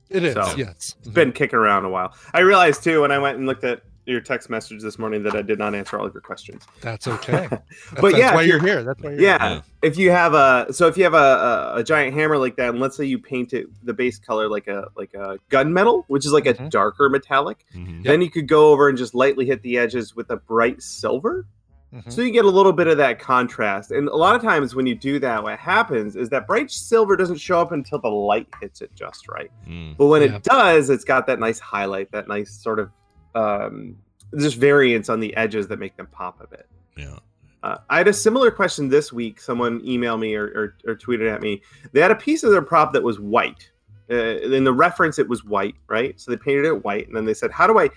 it 0.09 0.23
is 0.23 0.33
So, 0.35 0.53
yes 0.55 0.95
It's 0.99 1.09
been 1.09 1.33
kicking 1.33 1.59
around 1.59 1.83
a 1.83 1.89
while. 1.89 2.13
I 2.33 2.39
realized 2.39 2.83
too 2.83 3.01
when 3.01 3.11
I 3.11 3.19
went 3.19 3.37
and 3.37 3.45
looked 3.47 3.65
at 3.65 3.81
your 4.09 4.21
text 4.21 4.49
message 4.49 4.81
this 4.81 4.97
morning 4.99 5.23
that 5.23 5.35
I 5.35 5.41
did 5.41 5.59
not 5.59 5.75
answer 5.75 5.99
all 5.99 6.05
of 6.05 6.13
your 6.13 6.21
questions. 6.21 6.63
that's 6.81 7.07
okay 7.07 7.47
But 7.49 7.61
that's, 8.01 8.17
yeah, 8.17 8.33
why 8.33 8.41
you're 8.41 8.57
you're- 8.57 8.69
here 8.69 8.83
that's 8.83 9.01
why 9.01 9.11
you're 9.11 9.21
Yeah, 9.21 9.49
Yeah. 9.55 9.61
if 9.81 9.97
you 9.97 10.11
have 10.11 10.33
a 10.33 10.67
so 10.73 10.87
if 10.87 10.97
you 10.97 11.03
have 11.03 11.13
a, 11.13 11.17
a, 11.17 11.75
a 11.77 11.83
giant 11.83 12.13
hammer 12.13 12.37
like 12.37 12.55
that, 12.57 12.69
and 12.69 12.79
let's 12.79 12.97
say 12.97 13.05
you 13.05 13.19
paint 13.19 13.53
it 13.53 13.67
the 13.85 13.93
base 13.93 14.17
color 14.19 14.49
like 14.49 14.67
a 14.67 14.87
like 14.95 15.13
a 15.13 15.37
gunmetal, 15.49 16.03
which 16.07 16.25
is 16.25 16.31
like 16.33 16.45
a 16.45 16.53
Mhm. 16.55 16.69
darker 16.69 17.09
metallic, 17.09 17.65
Mhm. 17.75 18.03
then 18.03 18.21
you 18.21 18.29
could 18.31 18.47
go 18.47 18.71
over 18.71 18.89
and 18.89 18.97
just 18.97 19.13
lightly 19.13 19.45
hit 19.45 19.61
the 19.61 19.77
edges 19.77 20.15
with 20.15 20.29
a 20.31 20.37
bright 20.37 20.81
silver. 20.81 21.45
Mhm. 21.93 22.11
So 22.11 22.21
you 22.21 22.29
get 22.31 22.45
a 22.45 22.49
little 22.49 22.71
bit 22.73 22.85
of 22.87 22.97
that 22.97 23.17
contrast. 23.19 23.89
And 23.91 24.07
a 24.09 24.15
lot 24.15 24.35
of 24.35 24.43
times 24.43 24.75
when 24.75 24.85
you 24.85 24.93
do 24.93 25.17
that, 25.19 25.41
what 25.41 25.57
happens 25.57 26.15
is 26.15 26.29
that 26.29 26.45
bright 26.45 26.69
silver 26.69 27.15
doesn't 27.15 27.37
show 27.37 27.59
up 27.59 27.71
until 27.71 27.97
the 27.99 28.09
light 28.09 28.47
hits 28.61 28.81
it 28.81 28.91
just 28.93 29.27
right. 29.27 29.49
Mm. 29.67 29.97
But 29.97 30.05
when 30.05 30.21
Yeah. 30.21 30.35
it 30.35 30.43
does, 30.43 30.91
it's 30.91 31.03
got 31.03 31.25
that 31.25 31.39
nice 31.39 31.59
highlight, 31.59 32.11
that 32.11 32.27
nice 32.27 32.51
sort 32.51 32.77
of 32.79 32.91
um, 33.35 33.97
just 34.37 34.57
variance 34.57 35.09
on 35.09 35.19
the 35.19 35.35
edges 35.35 35.67
that 35.67 35.79
make 35.79 35.95
them 35.97 36.07
pop 36.07 36.41
a 36.41 36.47
bit. 36.47 36.67
Yeah. 36.97 37.19
Uh, 37.61 37.77
I 37.89 37.97
had 37.97 38.07
a 38.07 38.13
similar 38.13 38.51
question 38.51 38.87
this 38.87 39.11
week. 39.11 39.41
Someone 39.41 39.81
emailed 39.81 40.19
me 40.19 40.35
or, 40.35 40.45
or, 40.45 40.91
or 40.91 40.95
tweeted 40.95 41.31
at 41.31 41.41
me. 41.41 41.61
They 41.91 41.99
had 41.99 42.11
a 42.11 42.15
piece 42.15 42.43
of 42.43 42.51
their 42.51 42.61
prop 42.61 42.93
that 42.93 43.03
was 43.03 43.19
white. 43.19 43.69
Uh, 44.11 44.37
in 44.37 44.63
the 44.63 44.73
reference, 44.73 45.19
it 45.19 45.27
was 45.27 45.43
white, 45.43 45.75
right? 45.87 46.19
So 46.19 46.31
they 46.31 46.37
painted 46.37 46.65
it 46.65 46.83
white, 46.83 47.07
and 47.07 47.15
then 47.15 47.25
they 47.25 47.33
said, 47.33 47.51
"How 47.51 47.67
do 47.67 47.77
I? 47.77 47.89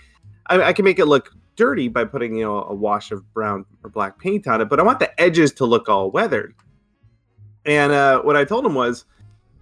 I, 0.47 0.61
I 0.61 0.73
can 0.73 0.85
make 0.85 0.99
it 0.99 1.05
look 1.05 1.33
dirty 1.55 1.87
by 1.87 2.05
putting 2.05 2.35
you 2.35 2.43
know 2.43 2.65
a 2.65 2.73
wash 2.73 3.11
of 3.11 3.33
brown 3.33 3.65
or 3.83 3.89
black 3.89 4.19
paint 4.19 4.47
on 4.47 4.61
it, 4.61 4.65
but 4.65 4.79
I 4.79 4.83
want 4.83 4.99
the 4.99 5.19
edges 5.19 5.51
to 5.53 5.65
look 5.65 5.89
all 5.89 6.11
weathered." 6.11 6.53
And 7.65 7.91
uh, 7.91 8.21
what 8.21 8.35
I 8.35 8.45
told 8.45 8.63
him 8.63 8.75
was, 8.75 9.05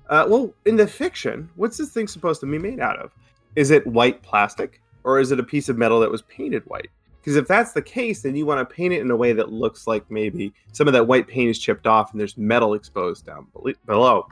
uh, 0.09 0.25
"Well, 0.27 0.53
in 0.65 0.75
the 0.75 0.87
fiction, 0.87 1.49
what's 1.55 1.77
this 1.77 1.91
thing 1.91 2.07
supposed 2.07 2.41
to 2.41 2.47
be 2.47 2.57
made 2.57 2.81
out 2.81 2.99
of? 2.99 3.11
Is 3.55 3.71
it 3.71 3.87
white 3.87 4.21
plastic, 4.21 4.81
or 5.03 5.19
is 5.19 5.31
it 5.31 5.39
a 5.39 5.43
piece 5.43 5.69
of 5.69 5.77
metal 5.77 5.99
that 5.99 6.11
was 6.11 6.21
painted 6.23 6.63
white?" 6.65 6.89
Because 7.21 7.35
if 7.35 7.47
that's 7.47 7.73
the 7.73 7.81
case, 7.81 8.23
then 8.23 8.35
you 8.35 8.45
want 8.45 8.67
to 8.67 8.75
paint 8.75 8.93
it 8.93 9.01
in 9.01 9.11
a 9.11 9.15
way 9.15 9.31
that 9.33 9.51
looks 9.51 9.85
like 9.85 10.09
maybe 10.09 10.53
some 10.71 10.87
of 10.87 10.93
that 10.93 11.05
white 11.05 11.27
paint 11.27 11.49
is 11.49 11.59
chipped 11.59 11.85
off 11.85 12.11
and 12.11 12.19
there's 12.19 12.35
metal 12.35 12.73
exposed 12.73 13.25
down 13.25 13.45
below. 13.85 14.25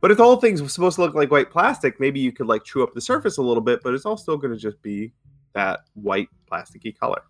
But 0.00 0.10
if 0.10 0.16
the 0.16 0.24
whole 0.24 0.36
thing's 0.36 0.60
supposed 0.72 0.96
to 0.96 1.02
look 1.02 1.14
like 1.14 1.30
white 1.30 1.50
plastic, 1.50 2.00
maybe 2.00 2.18
you 2.18 2.32
could 2.32 2.46
like 2.46 2.64
chew 2.64 2.82
up 2.82 2.94
the 2.94 3.00
surface 3.00 3.36
a 3.36 3.42
little 3.42 3.60
bit, 3.60 3.80
but 3.82 3.94
it's 3.94 4.04
all 4.04 4.16
still 4.16 4.36
going 4.36 4.52
to 4.52 4.58
just 4.58 4.80
be 4.82 5.12
that 5.52 5.80
white 5.94 6.28
plasticky 6.50 6.98
color. 6.98 7.22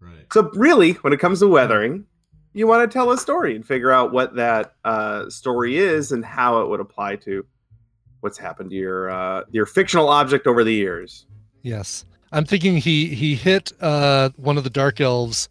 Right. 0.00 0.26
So 0.32 0.50
really, 0.54 0.92
when 0.92 1.12
it 1.12 1.20
comes 1.20 1.40
to 1.40 1.48
weathering, 1.48 2.06
you 2.52 2.66
want 2.66 2.88
to 2.88 2.92
tell 2.92 3.10
a 3.10 3.18
story 3.18 3.54
and 3.54 3.66
figure 3.66 3.90
out 3.90 4.12
what 4.12 4.34
that 4.36 4.76
uh, 4.84 5.28
story 5.28 5.76
is 5.76 6.12
and 6.12 6.24
how 6.24 6.62
it 6.62 6.68
would 6.68 6.80
apply 6.80 7.16
to 7.16 7.44
what's 8.20 8.38
happened 8.38 8.70
to 8.70 8.76
your 8.76 9.10
uh, 9.10 9.42
your 9.50 9.66
fictional 9.66 10.08
object 10.08 10.46
over 10.46 10.64
the 10.64 10.72
years. 10.72 11.26
Yes, 11.66 12.04
I'm 12.30 12.44
thinking 12.44 12.76
he 12.76 13.08
he 13.08 13.34
hit 13.34 13.72
uh, 13.80 14.30
one 14.36 14.56
of 14.56 14.62
the 14.62 14.70
dark 14.70 15.00
elves 15.00 15.48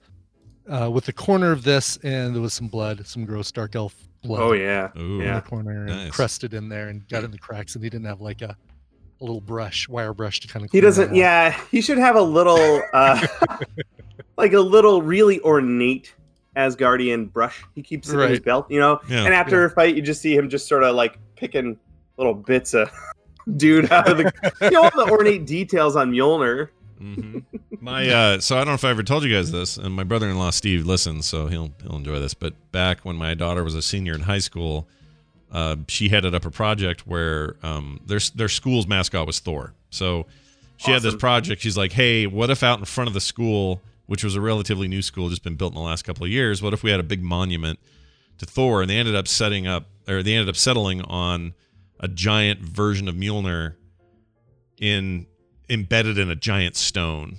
uh, 0.69 0.89
with 0.89 1.03
the 1.05 1.11
corner 1.11 1.51
of 1.51 1.63
this, 1.65 1.97
and 2.03 2.33
there 2.33 2.41
was 2.41 2.53
some 2.53 2.69
blood, 2.69 3.05
some 3.05 3.25
gross 3.25 3.51
dark 3.51 3.75
elf 3.75 3.93
blood. 4.23 4.41
Oh 4.41 4.53
yeah, 4.53 4.91
Ooh. 4.97 5.19
in 5.19 5.25
yeah. 5.25 5.41
the 5.41 5.45
corner 5.45 5.71
and 5.85 5.87
Nice. 5.87 6.11
crusted 6.11 6.53
in 6.53 6.69
there 6.69 6.87
and 6.87 7.05
got 7.09 7.25
in 7.25 7.31
the 7.31 7.37
cracks, 7.37 7.75
and 7.75 7.83
he 7.83 7.89
didn't 7.89 8.05
have 8.05 8.21
like 8.21 8.41
a, 8.41 8.55
a 9.19 9.23
little 9.25 9.41
brush, 9.41 9.89
wire 9.89 10.13
brush 10.13 10.39
to 10.39 10.47
kind 10.47 10.63
of. 10.63 10.71
He 10.71 10.79
doesn't. 10.79 11.13
Yeah, 11.13 11.51
he 11.69 11.81
should 11.81 11.97
have 11.97 12.15
a 12.15 12.21
little, 12.21 12.81
uh, 12.93 13.27
like 14.37 14.53
a 14.53 14.61
little 14.61 15.01
really 15.01 15.41
ornate 15.41 16.15
Asgardian 16.55 17.29
brush. 17.33 17.61
He 17.75 17.81
keeps 17.81 18.09
it 18.09 18.17
in 18.17 18.29
his 18.29 18.39
belt, 18.39 18.71
you 18.71 18.79
know. 18.79 19.01
Yeah. 19.09 19.25
And 19.25 19.33
after 19.33 19.59
Yeah. 19.59 19.65
a 19.65 19.69
fight, 19.69 19.95
you 19.97 20.01
just 20.01 20.21
see 20.21 20.33
him 20.33 20.49
just 20.49 20.69
sort 20.69 20.83
of 20.83 20.95
like 20.95 21.17
picking 21.35 21.77
little 22.15 22.33
bits 22.33 22.73
of 22.73 22.89
dude 23.55 23.91
out 23.91 24.09
of 24.09 24.17
the, 24.17 24.33
you 24.61 24.71
know, 24.71 24.83
all 24.83 25.05
the 25.05 25.11
ornate 25.11 25.45
details 25.45 25.95
on 25.95 26.11
Mjolnir. 26.11 26.69
hmm 26.97 27.39
My 27.79 28.07
uh, 28.09 28.39
so 28.39 28.55
I 28.55 28.59
don't 28.59 28.67
know 28.67 28.73
if 28.73 28.85
I 28.85 28.89
ever 28.89 29.03
told 29.03 29.23
you 29.23 29.35
guys 29.35 29.51
this, 29.51 29.77
and 29.77 29.93
my 29.93 30.03
brother-in-law 30.03 30.51
Steve 30.51 30.85
listens, 30.85 31.25
so 31.25 31.47
he'll 31.47 31.71
he'll 31.81 31.97
enjoy 31.97 32.19
this. 32.19 32.33
But 32.33 32.53
back 32.71 33.01
when 33.01 33.15
my 33.15 33.33
daughter 33.33 33.63
was 33.63 33.75
a 33.75 33.81
senior 33.81 34.13
in 34.13 34.21
high 34.21 34.39
school, 34.39 34.87
uh, 35.51 35.75
she 35.87 36.09
headed 36.09 36.33
up 36.33 36.45
a 36.45 36.51
project 36.51 37.05
where 37.05 37.55
um, 37.63 37.99
their 38.05 38.19
their 38.33 38.49
school's 38.49 38.87
mascot 38.87 39.27
was 39.27 39.39
Thor. 39.39 39.73
So 39.89 40.25
she 40.77 40.91
had 40.91 41.01
this 41.01 41.15
project. 41.15 41.61
She's 41.61 41.77
like, 41.77 41.93
"Hey, 41.93 42.27
what 42.27 42.49
if 42.49 42.63
out 42.63 42.79
in 42.79 42.85
front 42.85 43.07
of 43.07 43.13
the 43.13 43.21
school, 43.21 43.81
which 44.07 44.23
was 44.23 44.35
a 44.35 44.41
relatively 44.41 44.87
new 44.87 45.01
school, 45.01 45.29
just 45.29 45.43
been 45.43 45.55
built 45.55 45.71
in 45.73 45.75
the 45.75 45.85
last 45.85 46.03
couple 46.03 46.25
of 46.25 46.31
years, 46.31 46.61
what 46.61 46.73
if 46.73 46.83
we 46.83 46.91
had 46.91 46.99
a 46.99 47.03
big 47.03 47.21
monument 47.23 47.79
to 48.39 48.45
Thor?" 48.45 48.81
And 48.81 48.89
they 48.89 48.97
ended 48.97 49.15
up 49.15 49.27
setting 49.27 49.67
up, 49.67 49.85
or 50.07 50.23
they 50.23 50.33
ended 50.33 50.49
up 50.49 50.57
settling 50.57 51.01
on 51.03 51.53
a 51.99 52.07
giant 52.07 52.59
version 52.59 53.07
of 53.07 53.15
Mjolnir 53.15 53.75
in 54.79 55.27
embedded 55.69 56.17
in 56.17 56.29
a 56.29 56.35
giant 56.35 56.75
stone. 56.75 57.37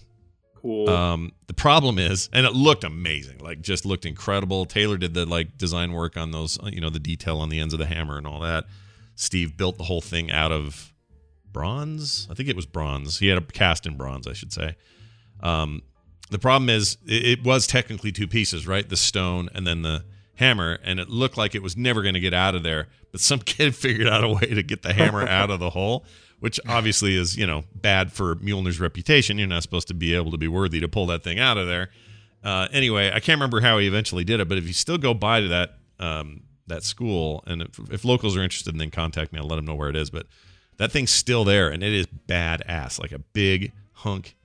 Cool. 0.55 0.89
Um, 0.91 1.33
the 1.47 1.55
problem 1.55 1.99
is, 1.99 2.29
and 2.33 2.45
it 2.45 2.53
looked 2.53 2.83
amazing, 2.83 3.39
like 3.39 3.61
just 3.61 3.87
looked 3.87 4.05
incredible. 4.05 4.65
Taylor 4.65 4.97
did 4.97 5.15
the 5.15 5.25
like 5.27 5.57
design 5.59 5.93
work 5.93 6.17
on 6.17 6.33
those, 6.33 6.59
uh, 6.59 6.69
you 6.73 6.81
know, 6.81 6.91
the 6.91 6.99
detail 6.99 7.39
on 7.39 7.51
the 7.51 7.61
ends 7.61 7.73
of 7.73 7.79
the 7.79 7.87
hammer 7.87 8.19
and 8.19 8.27
all 8.27 8.41
that. 8.41 8.65
Steve 9.15 9.57
built 9.57 9.79
the 9.79 9.85
whole 9.85 10.01
thing 10.01 10.31
out 10.31 10.53
of 10.53 10.93
bronze. 11.53 12.27
I 12.31 12.35
think 12.35 12.49
it 12.49 12.57
was 12.57 12.67
bronze. 12.67 13.19
He 13.19 13.29
had 13.29 13.39
a 13.39 13.43
cast 13.43 13.87
in 13.87 13.97
bronze, 13.97 14.27
I 14.27 14.33
should 14.33 14.53
say. 14.53 14.77
Um, 15.41 15.83
the 16.31 16.39
problem 16.39 16.69
is, 16.69 16.99
it, 17.07 17.39
it 17.39 17.45
was 17.45 17.67
technically 17.67 18.11
two 18.11 18.27
pieces, 18.27 18.67
right? 18.67 18.89
The 18.89 18.97
stone 18.97 19.49
and 19.55 19.67
then 19.67 19.83
the 19.83 20.05
hammer, 20.37 20.79
and 20.83 21.01
it 21.01 21.09
looked 21.09 21.37
like 21.37 21.55
it 21.55 21.63
was 21.63 21.77
never 21.77 22.03
going 22.03 22.15
to 22.15 22.21
get 22.21 22.35
out 22.35 22.55
of 22.55 22.63
there. 22.63 22.89
But 23.13 23.21
some 23.21 23.41
kid 23.45 23.75
figured 23.75 24.09
out 24.09 24.25
a 24.25 24.29
way 24.29 24.47
to 24.47 24.63
get 24.63 24.83
the 24.83 24.93
hammer 24.93 25.23
out 25.29 25.51
of 25.51 25.61
the 25.61 25.71
hole, 25.71 26.05
which 26.41 26.61
obviously 26.69 27.17
is, 27.17 27.37
you 27.37 27.47
know, 27.47 27.65
bad 27.75 28.13
for 28.13 28.37
Mjolnir's 28.37 28.81
reputation. 28.81 29.39
You're 29.39 29.49
not 29.49 29.63
supposed 29.63 29.89
to 29.89 29.95
be 29.95 30.15
able 30.15 30.31
to 30.31 30.39
be 30.39 30.49
worthy 30.49 30.81
to 30.81 30.89
pull 30.89 31.07
that 31.07 31.23
thing 31.23 31.39
out 31.39 31.59
of 31.59 31.67
there. 31.67 31.91
Uh, 32.45 32.69
anyway, 32.73 33.09
I 33.09 33.21
can't 33.21 33.39
remember 33.39 33.61
how 33.61 33.79
he 33.79 33.87
eventually 33.87 34.23
did 34.23 34.41
it, 34.41 34.49
but 34.49 34.57
if 34.57 34.67
you 34.67 34.73
still 34.73 34.99
go 34.99 35.15
by 35.15 35.41
to 35.41 35.49
that 35.49 35.75
um, 35.99 36.43
that 36.67 36.83
school, 36.83 37.43
and 37.47 37.63
if, 37.63 37.79
if 37.91 38.05
locals 38.05 38.37
are 38.37 38.43
interested, 38.43 38.79
then 38.79 38.91
contact 38.91 39.33
me. 39.33 39.39
I'll 39.39 39.47
let 39.47 39.57
them 39.57 39.65
know 39.65 39.75
where 39.75 39.89
it 39.89 39.97
is. 39.97 40.11
But 40.11 40.27
that 40.77 40.93
thing's 40.93 41.11
still 41.11 41.45
there, 41.45 41.69
and 41.69 41.83
it 41.83 41.93
is 41.93 42.07
badass, 42.07 43.01
like 43.01 43.13
a 43.13 43.19
big 43.19 43.73
hunk 43.93 44.37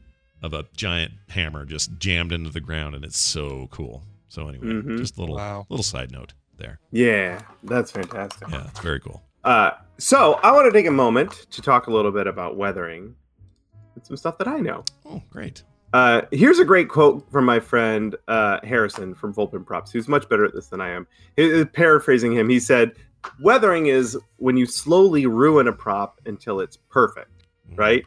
of 0.41 0.53
a 0.53 0.65
giant 0.75 1.13
hammer 1.29 1.65
just 1.65 1.97
jammed 1.99 2.31
into 2.31 2.49
the 2.49 2.59
ground, 2.59 2.95
and 2.95 3.05
it's 3.05 3.19
so 3.19 3.67
cool. 3.71 4.03
So 4.31 4.47
anyway, 4.47 4.65
Mhm. 4.67 4.97
just 4.97 5.17
a 5.17 5.19
little 5.19 5.35
Wow. 5.35 5.65
little 5.69 5.83
side 5.83 6.09
note 6.09 6.33
there. 6.57 6.79
yeah, 6.91 7.41
that's 7.63 7.91
fantastic. 7.91 8.47
Yeah, 8.49 8.67
it's 8.69 8.79
very 8.79 9.01
cool. 9.01 9.21
Uh, 9.43 9.71
so 9.97 10.35
I 10.35 10.51
want 10.53 10.71
to 10.71 10.77
take 10.77 10.85
a 10.87 10.91
moment 10.91 11.31
to 11.51 11.61
talk 11.61 11.87
a 11.87 11.91
little 11.91 12.11
bit 12.13 12.27
about 12.27 12.55
weathering 12.55 13.13
and 13.95 14.05
some 14.05 14.15
stuff 14.15 14.37
that 14.37 14.47
I 14.47 14.59
know. 14.59 14.85
Oh, 15.05 15.21
great. 15.29 15.63
Uh, 15.91 16.21
here's 16.31 16.59
a 16.59 16.63
great 16.63 16.87
quote 16.87 17.29
from 17.29 17.43
my 17.43 17.59
friend 17.59 18.15
uh, 18.29 18.59
Harrison 18.63 19.13
from 19.15 19.33
Volpin 19.33 19.65
Props, 19.65 19.91
who's 19.91 20.07
much 20.07 20.29
better 20.29 20.45
at 20.45 20.53
this 20.53 20.67
than 20.67 20.79
I 20.79 20.91
am. 20.91 21.07
He- 21.35 21.53
he- 21.57 21.65
paraphrasing 21.65 22.31
him, 22.31 22.47
he 22.47 22.61
said, 22.61 22.93
weathering 23.41 23.87
is 23.87 24.17
when 24.37 24.55
you 24.55 24.65
slowly 24.65 25.25
ruin 25.25 25.67
a 25.67 25.73
prop 25.73 26.21
until 26.25 26.61
it's 26.61 26.77
perfect, 26.89 27.43
right? 27.75 28.05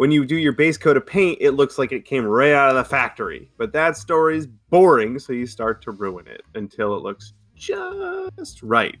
When 0.00 0.10
you 0.10 0.24
do 0.24 0.36
your 0.36 0.52
base 0.52 0.78
coat 0.78 0.96
of 0.96 1.04
paint, 1.04 1.36
it 1.42 1.50
looks 1.50 1.76
like 1.76 1.92
it 1.92 2.06
came 2.06 2.24
right 2.24 2.54
out 2.54 2.70
of 2.70 2.76
the 2.76 2.84
factory. 2.84 3.50
But 3.58 3.74
that 3.74 3.98
story's 3.98 4.46
boring, 4.46 5.18
so 5.18 5.34
you 5.34 5.46
start 5.46 5.82
to 5.82 5.90
ruin 5.90 6.26
it 6.26 6.40
until 6.54 6.96
it 6.96 7.02
looks 7.02 7.34
just 7.54 8.62
right. 8.62 8.96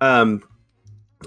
Um, 0.00 0.44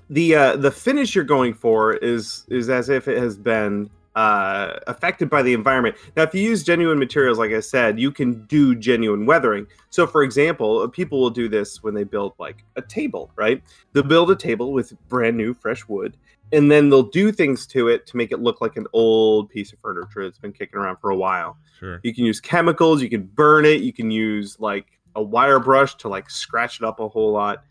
the 0.09 0.33
uh, 0.33 0.55
the 0.55 0.71
finish 0.71 1.13
you're 1.13 1.25
going 1.25 1.55
for 1.55 1.95
is 1.95 2.45
is 2.47 2.69
as 2.69 2.87
if 2.87 3.09
it 3.09 3.17
has 3.17 3.37
been 3.37 3.89
uh, 4.15 4.79
affected 4.87 5.29
by 5.29 5.43
the 5.43 5.53
environment. 5.53 5.97
Now, 6.15 6.23
if 6.23 6.33
you 6.33 6.41
use 6.41 6.63
genuine 6.63 6.97
materials, 6.97 7.37
like 7.37 7.51
I 7.51 7.59
said, 7.59 7.99
you 7.99 8.11
can 8.11 8.45
do 8.45 8.73
genuine 8.73 9.25
weathering. 9.25 9.67
So, 9.89 10.07
for 10.07 10.23
example, 10.23 10.79
uh, 10.79 10.87
people 10.87 11.19
will 11.19 11.29
do 11.29 11.49
this 11.49 11.83
when 11.83 11.93
they 11.93 12.03
build 12.03 12.33
like 12.39 12.63
a 12.77 12.81
table, 12.81 13.29
right? 13.35 13.61
They'll 13.91 14.03
build 14.03 14.31
a 14.31 14.35
table 14.35 14.71
with 14.71 14.93
brand 15.09 15.35
new 15.35 15.53
fresh 15.53 15.87
wood, 15.87 16.15
and 16.51 16.71
then 16.71 16.89
they'll 16.89 17.03
do 17.03 17.31
things 17.31 17.67
to 17.67 17.87
it 17.87 18.05
to 18.07 18.17
make 18.17 18.31
it 18.31 18.39
look 18.39 18.61
like 18.61 18.77
an 18.77 18.87
old 18.93 19.49
piece 19.49 19.73
of 19.73 19.79
furniture 19.79 20.23
that's 20.23 20.39
been 20.39 20.53
kicking 20.53 20.79
around 20.79 20.97
for 20.97 21.09
a 21.09 21.15
while. 21.15 21.57
Sure. 21.79 21.99
You 22.03 22.13
can 22.13 22.25
use 22.25 22.39
chemicals, 22.39 23.01
you 23.01 23.09
can 23.09 23.23
burn 23.23 23.65
it, 23.65 23.81
you 23.81 23.93
can 23.93 24.11
use 24.11 24.59
like 24.59 24.97
a 25.15 25.21
wire 25.21 25.59
brush 25.59 25.95
to 25.95 26.07
like 26.07 26.29
scratch 26.29 26.79
it 26.79 26.85
up 26.85 26.99
a 26.99 27.07
whole 27.09 27.31
lot 27.31 27.63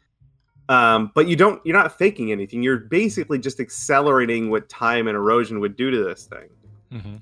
um, 0.68 1.12
but 1.14 1.29
you 1.29 1.37
don't 1.37 1.64
you're 1.64 1.77
not 1.77 1.97
faking 1.97 2.33
anything 2.33 2.62
you're 2.62 2.77
basically 2.77 3.39
just 3.39 3.61
accelerating 3.61 4.51
what 4.51 4.68
time 4.68 5.07
and 5.07 5.16
erosion 5.16 5.61
would 5.61 5.77
do 5.77 5.91
to 5.91 6.05
this 6.05 6.27
thing 6.27 6.49
Mm-hmm. 6.93 7.16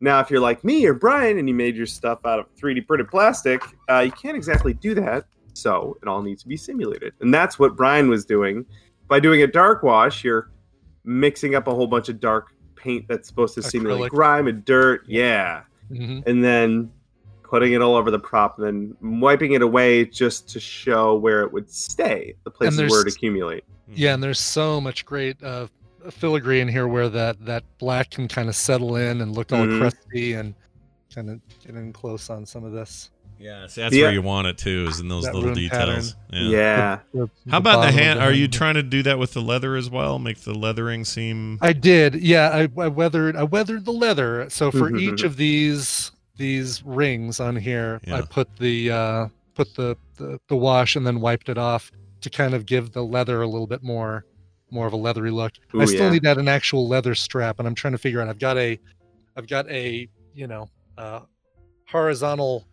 now 0.00 0.18
if 0.20 0.30
you're 0.30 0.40
like 0.40 0.64
me 0.64 0.86
or 0.86 0.94
brian 0.94 1.38
and 1.38 1.46
you 1.46 1.54
made 1.54 1.76
your 1.76 1.84
stuff 1.84 2.20
out 2.24 2.38
of 2.38 2.46
3d 2.56 2.86
printed 2.86 3.08
plastic 3.08 3.62
uh, 3.90 3.98
you 3.98 4.10
can't 4.12 4.34
exactly 4.34 4.72
do 4.72 4.94
that 4.94 5.26
so 5.52 5.98
it 6.00 6.08
all 6.08 6.22
needs 6.22 6.42
to 6.42 6.48
be 6.48 6.56
simulated 6.56 7.12
and 7.20 7.32
that's 7.32 7.58
what 7.58 7.76
brian 7.76 8.08
was 8.08 8.24
doing 8.24 8.64
by 9.08 9.20
doing 9.20 9.42
a 9.42 9.46
dark 9.46 9.82
wash 9.82 10.24
you're 10.24 10.50
mixing 11.04 11.54
up 11.54 11.66
a 11.66 11.74
whole 11.74 11.86
bunch 11.86 12.08
of 12.08 12.20
dark 12.20 12.52
paint 12.76 13.06
that's 13.08 13.28
supposed 13.28 13.54
to 13.54 13.62
simulate 13.62 14.00
Acrylic. 14.10 14.10
grime 14.10 14.46
and 14.48 14.64
dirt 14.64 15.02
yeah 15.06 15.62
Mhm. 15.90 16.26
and 16.26 16.42
then 16.44 16.90
putting 17.42 17.72
it 17.72 17.82
all 17.82 17.96
over 17.96 18.10
the 18.10 18.18
prop 18.18 18.58
and 18.58 18.66
then 19.02 19.20
wiping 19.20 19.52
it 19.54 19.60
away 19.62 20.04
just 20.04 20.48
to 20.50 20.60
show 20.60 21.16
where 21.16 21.42
it 21.42 21.52
would 21.52 21.68
stay, 21.68 22.34
the 22.44 22.50
places 22.50 22.78
where 22.78 22.86
it 22.86 22.92
would 22.92 23.08
accumulate. 23.12 23.64
Yeah, 23.92 24.14
and 24.14 24.22
there's 24.22 24.38
so 24.38 24.80
much 24.80 25.04
great 25.04 25.42
uh, 25.42 25.66
filigree 26.10 26.60
in 26.60 26.68
here 26.68 26.86
where 26.86 27.08
that 27.08 27.44
that 27.44 27.64
black 27.78 28.10
can 28.10 28.28
kind 28.28 28.48
of 28.48 28.54
settle 28.54 28.94
in 28.94 29.20
and 29.20 29.34
look 29.34 29.52
all 29.52 29.66
Mhm. 29.66 29.80
crusty 29.80 30.34
and 30.34 30.54
kind 31.12 31.28
of 31.28 31.40
get 31.66 31.74
in 31.74 31.92
close 31.92 32.30
on 32.30 32.46
some 32.46 32.62
of 32.62 32.70
this. 32.72 33.10
Yeah, 33.40 33.66
see, 33.68 33.80
that's 33.80 33.94
Yeah. 33.94 34.02
where 34.04 34.12
you 34.12 34.20
want 34.22 34.48
it 34.48 34.58
too, 34.58 34.84
is 34.88 35.00
in 35.00 35.08
those 35.08 35.24
That 35.24 35.34
little 35.34 35.48
rune 35.48 35.54
details. 35.58 36.14
Yeah. 36.30 36.48
Yeah. 36.48 36.98
The- 37.14 37.30
How 37.50 37.56
about 37.58 37.70
the 37.70 37.86
bottom 37.86 37.88
of 37.88 37.94
hand? 37.94 38.20
Are 38.20 38.32
you 38.32 38.48
trying 38.48 38.74
to 38.74 38.82
do 38.82 39.02
that 39.04 39.18
with 39.18 39.32
the 39.32 39.40
leather 39.40 39.76
as 39.76 39.88
well? 39.88 40.18
Make 40.18 40.40
the 40.40 40.52
leathering 40.52 41.06
seem. 41.06 41.58
I 41.62 41.72
did. 41.72 42.16
Yeah, 42.16 42.50
I, 42.50 42.68
I 42.80 42.88
weathered 42.88 43.36
I 43.36 43.44
weathered 43.44 43.86
the 43.86 43.92
leather. 43.92 44.48
So 44.50 44.70
for 44.70 44.90
Mhm, 44.90 45.00
each 45.00 45.22
mhm. 45.22 45.24
of 45.24 45.36
these 45.38 46.12
these 46.36 46.82
rings 46.84 47.40
on 47.40 47.56
here, 47.56 48.00
I 48.10 48.20
put 48.22 48.54
the 48.58 48.90
uh 48.90 49.28
put 49.54 49.74
the, 49.74 49.96
the 50.16 50.38
the 50.48 50.56
wash 50.56 50.96
and 50.96 51.06
then 51.06 51.20
wiped 51.20 51.48
it 51.48 51.56
off 51.58 51.90
to 52.20 52.28
kind 52.30 52.52
of 52.54 52.66
give 52.66 52.92
the 52.92 53.02
leather 53.02 53.40
a 53.40 53.46
little 53.48 53.66
bit 53.66 53.82
more 53.82 54.26
more 54.70 54.86
of 54.86 54.92
a 54.92 54.96
leathery 54.96 55.30
look. 55.30 55.52
I 55.78 55.86
still 55.86 56.04
yeah. 56.04 56.10
need 56.10 56.22
that 56.24 56.36
an 56.38 56.46
actual 56.48 56.86
leather 56.86 57.14
strap 57.14 57.58
and 57.58 57.66
I'm 57.66 57.74
trying 57.74 57.92
to 57.92 57.98
figure 57.98 58.20
out 58.20 58.28
I've 58.28 58.38
got 58.38 58.58
a 58.58 58.78
I've 59.36 59.48
got 59.48 59.66
a, 59.70 60.06
you 60.34 60.46
know, 60.46 60.68
uh 60.98 61.20
horizontal 61.88 62.66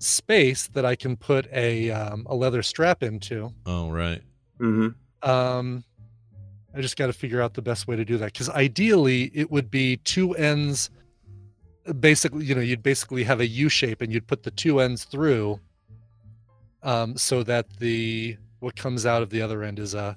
space 0.00 0.66
that 0.68 0.84
I 0.84 0.96
can 0.96 1.16
put 1.16 1.46
a 1.52 1.90
um, 1.90 2.26
a 2.28 2.34
leather 2.34 2.62
strap 2.62 3.02
into. 3.02 3.52
Oh, 3.66 3.90
right. 3.90 4.22
hmm 4.58 4.88
Um, 5.22 5.84
I 6.74 6.80
just 6.80 6.96
got 6.96 7.06
to 7.06 7.12
figure 7.12 7.40
out 7.40 7.54
the 7.54 7.62
best 7.62 7.86
way 7.86 7.96
to 7.96 8.04
do 8.04 8.16
that 8.18 8.32
because 8.32 8.48
ideally 8.48 9.30
it 9.34 9.50
would 9.50 9.70
be 9.70 9.98
two 9.98 10.34
ends. 10.34 10.90
Basically, 11.98 12.44
you 12.44 12.54
know, 12.54 12.60
you'd 12.60 12.82
basically 12.82 13.24
have 13.24 13.40
a 13.40 13.46
U 13.46 13.68
shape 13.68 14.02
and 14.02 14.12
you'd 14.12 14.26
put 14.26 14.42
the 14.42 14.50
two 14.50 14.80
ends 14.80 15.04
through, 15.04 15.60
um, 16.82 17.16
so 17.16 17.42
that 17.42 17.66
the 17.78 18.36
what 18.60 18.76
comes 18.76 19.06
out 19.06 19.22
of 19.22 19.30
the 19.30 19.42
other 19.42 19.62
end 19.62 19.78
is 19.78 19.94
a 19.94 20.16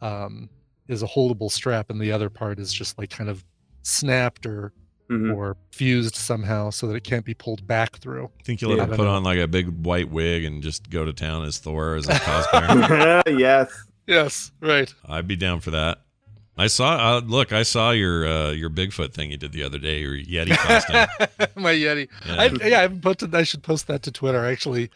um, 0.00 0.48
is 0.86 1.02
a 1.02 1.06
holdable 1.06 1.50
strap, 1.50 1.90
and 1.90 2.00
the 2.00 2.12
other 2.12 2.30
part 2.30 2.58
is 2.58 2.72
just 2.72 2.98
like 2.98 3.10
kind 3.10 3.28
of 3.28 3.44
snapped 3.82 4.46
or 4.46 4.72
Mhm. 5.10 5.34
or 5.34 5.56
fused 5.72 6.14
somehow 6.14 6.68
so 6.70 6.86
that 6.86 6.94
it 6.94 7.02
can't 7.04 7.24
be 7.24 7.32
pulled 7.34 7.66
back 7.66 7.98
through. 7.98 8.30
I 8.40 8.42
think 8.42 8.60
you'll 8.60 8.72
Yeah. 8.76 8.80
have 8.82 8.90
to 8.90 8.96
put 8.96 9.04
know. 9.04 9.10
on 9.14 9.24
like 9.24 9.38
a 9.38 9.48
big 9.48 9.68
white 9.86 10.10
wig 10.10 10.44
and 10.44 10.62
just 10.62 10.90
go 10.90 11.04
to 11.04 11.12
town 11.12 11.44
as 11.44 11.58
Thor 11.58 11.94
as 11.94 12.08
a 12.08 12.12
cosplayer. 12.12 13.22
yes. 13.38 13.70
Yes, 14.06 14.52
right. 14.60 14.92
I'd 15.06 15.26
be 15.28 15.36
down 15.36 15.60
for 15.60 15.70
that. 15.72 16.00
I 16.56 16.66
saw. 16.66 17.18
Uh, 17.18 17.20
look, 17.24 17.52
I 17.52 17.62
saw 17.62 17.90
your 17.92 18.26
uh, 18.26 18.50
your 18.50 18.68
Bigfoot 18.68 19.12
thing 19.12 19.30
you 19.30 19.36
did 19.36 19.52
the 19.52 19.62
other 19.62 19.78
day. 19.78 20.00
Your 20.00 20.16
Yeti 20.16 20.56
costume. 20.56 21.06
My 21.54 21.72
Yeti. 21.72 22.08
Yeah. 22.26 22.34
I, 22.34 22.44
yeah, 22.66 22.78
I 22.78 22.82
haven't 22.82 23.02
posted. 23.02 23.34
I 23.34 23.44
should 23.44 23.62
post 23.62 23.86
that 23.86 24.02
to 24.04 24.10
Twitter. 24.10 24.40
I 24.44 24.50
actually 24.50 24.90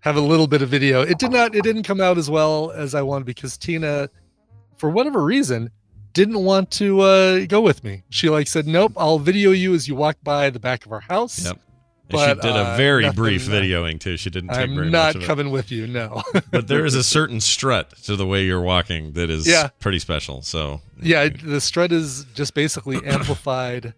have 0.00 0.16
a 0.16 0.20
little 0.20 0.46
bit 0.48 0.60
of 0.60 0.68
video. 0.70 1.02
It 1.02 1.18
did 1.18 1.30
not. 1.30 1.54
It 1.54 1.62
didn't 1.62 1.84
come 1.84 2.00
out 2.00 2.18
as 2.18 2.28
well 2.28 2.70
as 2.72 2.94
I 2.94 3.02
wanted 3.02 3.26
because 3.26 3.56
Tina, 3.56 4.08
for 4.76 4.90
whatever 4.90 5.22
reason, 5.24 5.70
didn't 6.12 6.44
want 6.44 6.70
to 6.72 7.00
uh, 7.00 7.44
go 7.46 7.60
with 7.60 7.84
me. 7.84 8.02
She 8.10 8.28
like 8.28 8.46
said, 8.48 8.66
"Nope, 8.66 8.92
I'll 8.96 9.18
video 9.18 9.50
you 9.50 9.74
as 9.74 9.86
you 9.88 9.94
walk 9.94 10.16
by 10.22 10.50
the 10.50 10.60
back 10.60 10.86
of 10.86 10.92
our 10.92 11.00
house." 11.00 11.44
Yep. 11.44 11.52
And 12.10 12.12
But, 12.16 12.28
she 12.36 12.40
did 12.48 12.56
a 12.56 12.60
uh, 12.72 12.76
very 12.78 13.02
nothing, 13.02 13.16
brief 13.16 13.48
uh, 13.48 13.52
videoing 13.52 14.00
too. 14.00 14.16
She 14.16 14.30
didn't 14.30 14.48
take 14.48 14.70
I'm 14.70 14.90
not 14.90 15.08
much 15.08 15.16
of 15.16 15.22
it. 15.22 15.26
coming 15.26 15.50
with 15.50 15.70
you. 15.70 15.86
No. 15.86 16.22
but 16.50 16.66
there 16.66 16.86
is 16.86 16.94
a 16.94 17.04
certain 17.16 17.38
strut 17.40 17.90
to 18.04 18.16
the 18.16 18.26
way 18.26 18.44
you're 18.46 18.62
walking 18.62 19.12
that 19.12 19.28
is 19.28 19.46
Yeah. 19.46 19.68
pretty 19.78 19.98
special. 19.98 20.40
So 20.40 20.80
yeah, 21.02 21.28
the 21.28 21.60
strut 21.60 21.92
is 21.92 22.24
just 22.34 22.54
basically 22.54 22.96
amplified 23.06 23.92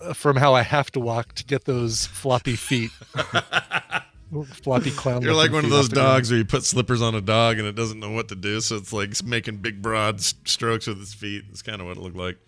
uh, 0.00 0.12
from 0.12 0.36
how 0.36 0.54
I 0.54 0.62
have 0.62 0.92
to 0.92 1.00
walk 1.00 1.32
to 1.34 1.44
get 1.44 1.64
those 1.64 2.06
floppy 2.06 2.54
feet. 2.54 2.92
floppy 4.62 4.90
clown. 4.90 5.22
You're 5.22 5.34
like 5.34 5.52
one 5.52 5.64
of 5.64 5.70
those 5.70 5.88
dogs 5.88 6.30
where 6.30 6.38
you 6.38 6.44
put 6.44 6.64
slippers 6.64 7.02
on 7.02 7.14
a 7.14 7.20
dog 7.20 7.58
and 7.58 7.66
it 7.66 7.74
doesn't 7.74 8.00
know 8.00 8.10
what 8.10 8.28
to 8.28 8.34
do, 8.34 8.60
so 8.60 8.76
it's 8.76 8.92
like 8.92 9.22
making 9.24 9.58
big 9.58 9.82
broad 9.82 10.20
strokes 10.20 10.86
with 10.86 11.00
its 11.00 11.14
feet. 11.14 11.44
It's 11.50 11.62
kind 11.62 11.80
of 11.80 11.86
what 11.86 11.96
it 11.96 12.00
looked 12.00 12.16
like. 12.16 12.38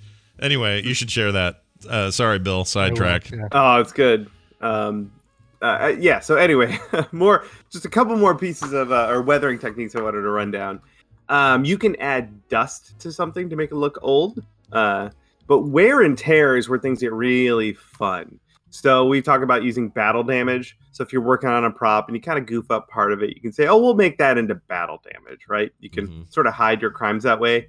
Anyway, 0.41 0.83
you 0.83 0.95
should 0.95 1.11
share 1.11 1.33
that. 1.33 1.63
Uh, 1.89 2.11
sorry, 2.11 2.39
Bill. 2.39 2.65
Sidetrack. 2.65 3.31
yeah. 3.31 3.49
Oh, 3.53 3.81
it's 3.81 3.93
good. 3.93 4.31
Um, 4.61 5.13
uh, 5.61 5.95
yeah. 5.99 6.21
So 6.21 6.37
anyway, 6.37 6.79
more 7.13 7.45
just 7.71 7.85
a 7.85 7.89
couple 7.89 8.17
more 8.17 8.37
pieces 8.37 8.73
of 8.73 8.93
uh, 8.93 9.09
or 9.09 9.23
weathering 9.23 9.59
techniques 9.59 9.95
I 9.95 10.03
wanted 10.03 10.23
to 10.23 10.31
run 10.31 10.51
down. 10.51 10.81
Um, 11.29 11.65
you 11.65 11.79
can 11.79 11.97
add 11.97 12.49
dust 12.49 12.99
to 13.01 13.13
something 13.13 13.49
to 13.49 13.57
make 13.57 13.71
it 13.71 13.77
look 13.77 13.99
old, 14.03 14.45
uh, 14.73 15.11
but 15.47 15.61
wear 15.61 16.03
and 16.03 16.19
tear 16.19 16.57
is 16.57 16.69
where 16.69 16.79
things 16.79 17.01
get 17.01 17.13
really 17.13 17.75
fun. 17.75 18.39
So 18.71 19.07
we 19.07 19.23
talk 19.23 19.43
about 19.43 19.63
using 19.63 19.89
battle 19.89 20.25
damage. 20.25 20.77
So 20.93 21.03
if 21.03 21.13
you're 21.13 21.23
working 21.23 21.49
on 21.49 21.65
a 21.65 21.71
prop 21.71 22.09
and 22.09 22.17
you 22.17 22.21
kind 22.23 22.39
of 22.39 22.47
goof 22.47 22.71
up 22.71 22.89
part 22.89 23.13
of 23.13 23.23
it, 23.23 23.31
you 23.35 23.41
can 23.41 23.51
say, 23.53 23.67
"Oh, 23.67 23.79
we'll 23.79 23.95
make 23.95 24.19
that 24.19 24.39
into 24.39 24.55
battle 24.55 25.01
damage," 25.11 25.47
right? 25.49 25.73
You 25.81 25.91
can 25.91 26.07
Mhm. 26.07 26.33
sort 26.33 26.47
of 26.47 26.53
hide 26.55 26.81
your 26.83 26.91
crimes 26.91 27.23
that 27.25 27.41
way. 27.41 27.69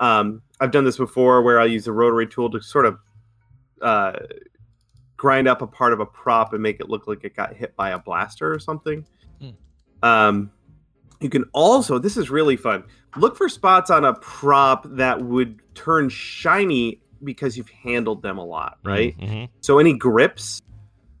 Um, 0.00 0.42
I've 0.60 0.70
done 0.70 0.84
this 0.84 0.98
before, 0.98 1.42
where 1.42 1.58
I'll 1.58 1.66
use 1.66 1.86
a 1.88 1.92
rotary 1.92 2.26
tool 2.26 2.50
to 2.50 2.60
sort 2.60 2.86
of 2.86 2.98
uh, 3.80 4.12
grind 5.16 5.48
up 5.48 5.60
a 5.60 5.66
part 5.66 5.92
of 5.92 5.98
a 6.00 6.06
prop 6.06 6.52
and 6.52 6.62
make 6.62 6.78
it 6.78 6.88
look 6.88 7.08
like 7.08 7.24
it 7.24 7.34
got 7.34 7.52
hit 7.52 7.74
by 7.74 7.90
a 7.90 7.98
blaster 7.98 8.52
or 8.52 8.58
something. 8.60 9.04
Hmm. 9.40 9.50
Um, 10.04 10.50
you 11.20 11.28
can 11.28 11.44
also, 11.52 11.98
this 11.98 12.16
is 12.16 12.30
really 12.30 12.56
fun, 12.56 12.84
look 13.16 13.36
for 13.36 13.48
spots 13.48 13.90
on 13.90 14.04
a 14.04 14.14
prop 14.14 14.86
that 14.90 15.20
would 15.20 15.60
turn 15.74 16.08
shiny 16.10 17.00
because 17.24 17.56
you've 17.56 17.70
handled 17.70 18.22
them 18.22 18.38
a 18.38 18.44
lot, 18.44 18.78
right? 18.84 19.16
Mhm. 19.18 19.48
So 19.60 19.78
any 19.78 19.94
grips, 19.96 20.60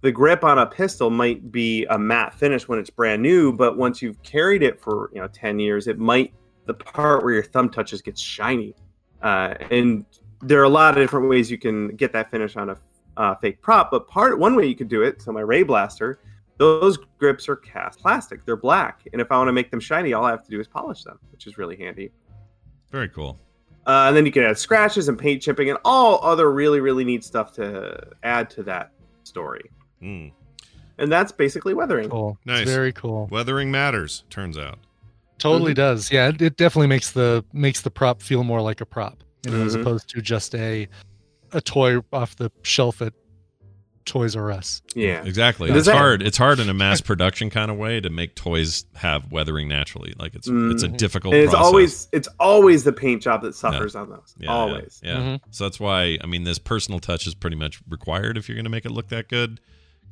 the 0.02 0.12
grip 0.12 0.44
on 0.44 0.58
a 0.58 0.66
pistol 0.66 1.10
might 1.10 1.50
be 1.50 1.84
a 1.86 1.98
matte 1.98 2.34
finish 2.34 2.68
when 2.68 2.78
it's 2.78 2.90
brand 2.90 3.22
new, 3.22 3.52
but 3.52 3.76
once 3.76 4.02
you've 4.02 4.20
carried 4.22 4.62
it 4.62 4.80
for 4.80 5.10
you 5.14 5.20
know 5.20 5.28
ten 5.28 5.58
years, 5.58 5.86
it 5.86 5.98
might 5.98 6.34
the 6.66 6.74
part 6.74 7.24
where 7.24 7.34
your 7.34 7.42
thumb 7.42 7.70
touches 7.70 8.02
gets 8.02 8.20
shiny. 8.20 8.74
Uh, 9.22 9.54
and 9.70 10.04
there 10.40 10.60
are 10.60 10.64
a 10.64 10.68
lot 10.68 10.96
of 10.96 11.02
different 11.02 11.28
ways 11.28 11.50
you 11.50 11.58
can 11.58 11.88
get 11.96 12.12
that 12.12 12.30
finish 12.30 12.56
on 12.56 12.70
a 12.70 12.76
uh, 13.16 13.34
fake 13.36 13.62
prop, 13.62 13.90
but 13.90 14.08
part 14.08 14.38
one 14.38 14.56
way 14.56 14.66
you 14.66 14.74
could 14.74 14.88
do 14.88 15.02
it. 15.02 15.22
So 15.22 15.32
my 15.32 15.40
Ray 15.40 15.62
Blaster, 15.62 16.18
those 16.58 16.98
grips 17.18 17.48
are 17.48 17.56
cast 17.56 18.00
plastic; 18.00 18.44
they're 18.44 18.56
black, 18.56 19.02
and 19.12 19.22
if 19.22 19.30
I 19.30 19.36
want 19.38 19.48
to 19.48 19.52
make 19.52 19.70
them 19.70 19.80
shiny, 19.80 20.12
all 20.14 20.24
I 20.24 20.30
have 20.32 20.44
to 20.44 20.50
do 20.50 20.58
is 20.58 20.66
polish 20.66 21.04
them, 21.04 21.18
which 21.30 21.46
is 21.46 21.58
really 21.58 21.76
handy. 21.76 22.10
Very 22.90 23.08
cool. 23.08 23.38
Uh, 23.86 24.06
and 24.08 24.16
then 24.16 24.26
you 24.26 24.32
can 24.32 24.42
add 24.42 24.58
scratches 24.58 25.08
and 25.08 25.18
paint 25.18 25.42
chipping 25.42 25.70
and 25.70 25.78
all 25.84 26.24
other 26.24 26.52
really, 26.52 26.80
really 26.80 27.04
neat 27.04 27.24
stuff 27.24 27.52
to 27.52 28.00
add 28.22 28.48
to 28.50 28.62
that 28.64 28.92
story. 29.24 29.70
Mm. 30.02 30.32
And 30.98 31.10
that's 31.10 31.32
basically 31.32 31.74
weathering. 31.74 32.10
Cool. 32.10 32.36
It's 32.40 32.46
Nice. 32.46 32.68
very 32.68 32.92
cool. 32.92 33.28
Weathering 33.30 33.70
matters. 33.70 34.24
Turns 34.30 34.58
out. 34.58 34.78
Totally 35.38 35.74
does. 35.74 36.12
Yeah, 36.12 36.28
it, 36.28 36.40
it 36.40 36.56
definitely 36.56 36.86
makes 36.86 37.10
the 37.12 37.44
makes 37.52 37.80
the 37.80 37.90
prop 37.90 38.22
feel 38.22 38.44
more 38.44 38.60
like 38.60 38.80
a 38.80 38.86
prop, 38.86 39.24
you 39.44 39.50
know, 39.52 39.64
as 39.64 39.74
Mhm. 39.74 39.80
opposed 39.80 40.08
to 40.10 40.20
just 40.22 40.54
a 40.54 40.86
a 41.52 41.60
toy 41.60 41.98
off 42.12 42.36
the 42.36 42.50
shelf 42.62 43.02
at 43.02 43.12
Toys 44.04 44.34
R 44.36 44.50
Us. 44.50 44.82
Yeah, 44.94 45.22
exactly. 45.24 45.68
Does 45.68 45.78
It's 45.78 45.86
that- 45.86 45.96
hard. 45.96 46.22
It's 46.22 46.36
hard 46.38 46.58
in 46.60 46.68
a 46.68 46.74
mass 46.74 47.00
production 47.00 47.50
kind 47.50 47.70
of 47.70 47.76
way 47.76 48.00
to 48.00 48.10
make 48.10 48.34
toys 48.34 48.84
have 48.94 49.30
weathering 49.32 49.68
naturally. 49.68 50.12
Like 50.18 50.34
it's 50.34 50.48
it's 50.48 50.82
a 50.82 50.88
Mhm. 50.88 50.96
difficult. 50.96 51.34
And 51.34 51.42
it's 51.44 51.52
process. 51.52 51.66
always 51.66 52.08
it's 52.12 52.28
always 52.40 52.84
the 52.84 52.92
paint 52.92 53.22
job 53.22 53.42
that 53.42 53.54
suffers 53.54 53.94
on 53.96 54.10
those. 54.10 54.34
Yeah, 54.38 54.46
yeah, 54.46 54.52
always. 54.56 55.00
Yeah. 55.04 55.16
Mm-hmm. 55.16 55.44
So 55.50 55.64
that's 55.64 55.78
why 55.80 56.18
I 56.22 56.26
mean 56.26 56.44
this 56.44 56.58
personal 56.58 57.00
touch 57.00 57.26
is 57.26 57.34
pretty 57.34 57.56
much 57.56 57.80
required 57.88 58.36
if 58.38 58.48
you're 58.48 58.56
going 58.56 58.64
to 58.64 58.70
make 58.70 58.84
it 58.84 58.90
look 58.92 59.08
that 59.08 59.28
good, 59.28 59.60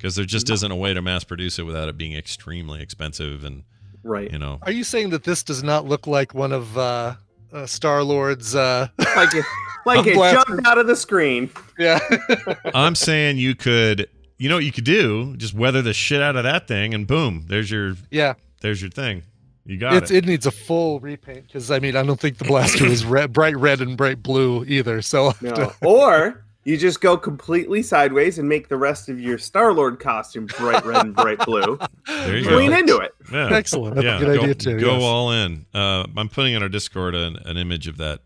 because 0.00 0.14
there 0.14 0.24
just 0.24 0.48
isn't 0.48 0.70
a 0.72 0.76
way 0.76 0.94
to 0.94 1.02
mass 1.02 1.24
produce 1.24 1.58
it 1.58 1.64
without 1.64 1.88
it 1.90 1.98
being 1.98 2.14
extremely 2.14 2.80
expensive 2.80 3.44
and 3.44 3.64
Right. 4.02 4.32
you 4.32 4.38
know. 4.38 4.58
Are 4.62 4.72
you 4.72 4.82
saying 4.82 5.10
that 5.10 5.24
this 5.24 5.42
does 5.42 5.62
not 5.62 5.84
look 5.84 6.06
like 6.06 6.32
one 6.32 6.52
of 6.52 6.78
uh, 6.78 7.16
uh, 7.52 7.66
Star 7.66 8.02
Lord's? 8.02 8.54
Uh, 8.54 8.88
Like 9.16 9.34
it, 9.34 9.44
like 9.84 10.06
it 10.06 10.14
jumped 10.14 10.66
out 10.66 10.78
of 10.78 10.86
the 10.86 10.96
screen. 10.96 11.50
yeah. 11.78 11.98
I'm 12.74 12.94
saying 12.94 13.36
you 13.38 13.54
could, 13.54 14.08
you 14.38 14.48
know 14.48 14.54
what 14.56 14.64
you 14.64 14.72
could 14.72 14.84
do? 14.84 15.36
Just 15.36 15.52
weather 15.52 15.82
the 15.82 15.92
shit 15.92 16.22
out 16.22 16.36
of 16.36 16.44
that 16.44 16.66
thing, 16.68 16.94
and 16.94 17.06
boom, 17.06 17.44
there's 17.48 17.70
your 17.70 17.94
yeah. 18.10 18.34
there's 18.62 18.80
your 18.80 18.90
thing. 18.90 19.22
You 19.66 19.76
got 19.78 19.94
It's, 19.94 20.10
it. 20.10 20.24
it 20.24 20.26
needs 20.26 20.46
a 20.46 20.50
full 20.50 21.00
repaint 21.00 21.46
because 21.46 21.70
I 21.70 21.78
mean 21.78 21.94
I 21.96 22.02
don't 22.02 22.18
think 22.20 22.38
the 22.38 22.44
blaster 22.44 22.86
is 22.86 23.04
red, 23.04 23.32
bright 23.32 23.56
red 23.56 23.80
and 23.80 23.96
bright 23.96 24.22
blue 24.22 24.64
either. 24.66 25.02
So 25.02 25.32
No. 25.42 25.54
to- 25.54 25.74
or 25.84 26.44
you 26.64 26.76
just 26.76 27.00
go 27.00 27.16
completely 27.16 27.82
sideways 27.82 28.38
and 28.38 28.48
make 28.48 28.68
the 28.68 28.76
rest 28.76 29.08
of 29.08 29.20
your 29.20 29.38
Star 29.38 29.72
Lord 29.72 29.98
costume 29.98 30.46
bright 30.46 30.84
red 30.84 31.04
and 31.06 31.14
bright 31.16 31.38
blue. 31.46 31.78
There 32.06 32.36
you 32.36 32.50
Lean 32.56 32.70
go. 32.70 32.76
into 32.78 32.96
it. 32.98 33.14
Yeah. 33.32 33.48
Excellent. 33.54 33.94
That's 33.96 34.04
yeah, 34.04 34.16
a 34.16 34.20
good 34.20 34.36
go, 34.36 34.42
idea 34.42 34.54
too. 34.54 34.78
Go 34.80 34.92
yes. 34.94 35.02
all 35.02 35.32
in. 35.32 35.66
Uh, 35.72 36.04
I'm 36.16 36.28
putting 36.28 36.54
in 36.54 36.62
our 36.62 36.68
Discord 36.68 37.14
an, 37.14 37.36
an 37.44 37.56
image 37.56 37.86
of 37.88 37.96
that 37.98 38.20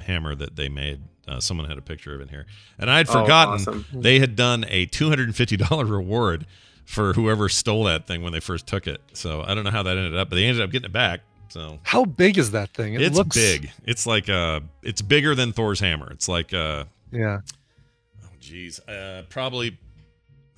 hammer 0.00 0.34
that 0.34 0.56
they 0.56 0.68
made. 0.68 1.02
Uh, 1.26 1.38
someone 1.40 1.68
had 1.68 1.76
a 1.76 1.82
picture 1.82 2.14
of 2.14 2.22
it 2.22 2.30
here, 2.30 2.46
and 2.78 2.90
I 2.90 2.96
had 2.96 3.08
Oh, 3.10 3.20
forgotten 3.20 3.54
awesome. 3.54 3.84
they 3.92 4.18
had 4.18 4.34
done 4.34 4.64
a 4.68 4.86
$250 4.86 5.90
reward 5.90 6.46
for 6.86 7.12
whoever 7.12 7.50
stole 7.50 7.84
that 7.84 8.06
thing 8.06 8.22
when 8.22 8.32
they 8.32 8.40
first 8.40 8.66
took 8.66 8.86
it. 8.86 9.02
So 9.12 9.42
I 9.46 9.54
don't 9.54 9.64
know 9.64 9.70
how 9.70 9.82
that 9.82 9.96
ended 9.98 10.16
up, 10.16 10.30
but 10.30 10.36
they 10.36 10.44
ended 10.46 10.62
up 10.64 10.70
getting 10.70 10.86
it 10.86 10.92
back. 10.92 11.20
So 11.50 11.78
How 11.82 12.04
big 12.06 12.38
is 12.38 12.52
that 12.52 12.70
thing? 12.70 12.94
It 12.94 13.02
it's 13.02 13.16
looks 13.16 13.36
big. 13.36 13.70
It's 13.84 14.06
like 14.06 14.28
uh, 14.30 14.60
it's 14.82 15.02
bigger 15.02 15.34
than 15.34 15.52
Thor's 15.52 15.80
hammer. 15.80 16.10
It's 16.12 16.28
like 16.28 16.54
uh, 16.54 16.84
Yeah. 17.12 17.40
Geez, 18.40 18.80
uh, 18.88 19.22
probably 19.28 19.78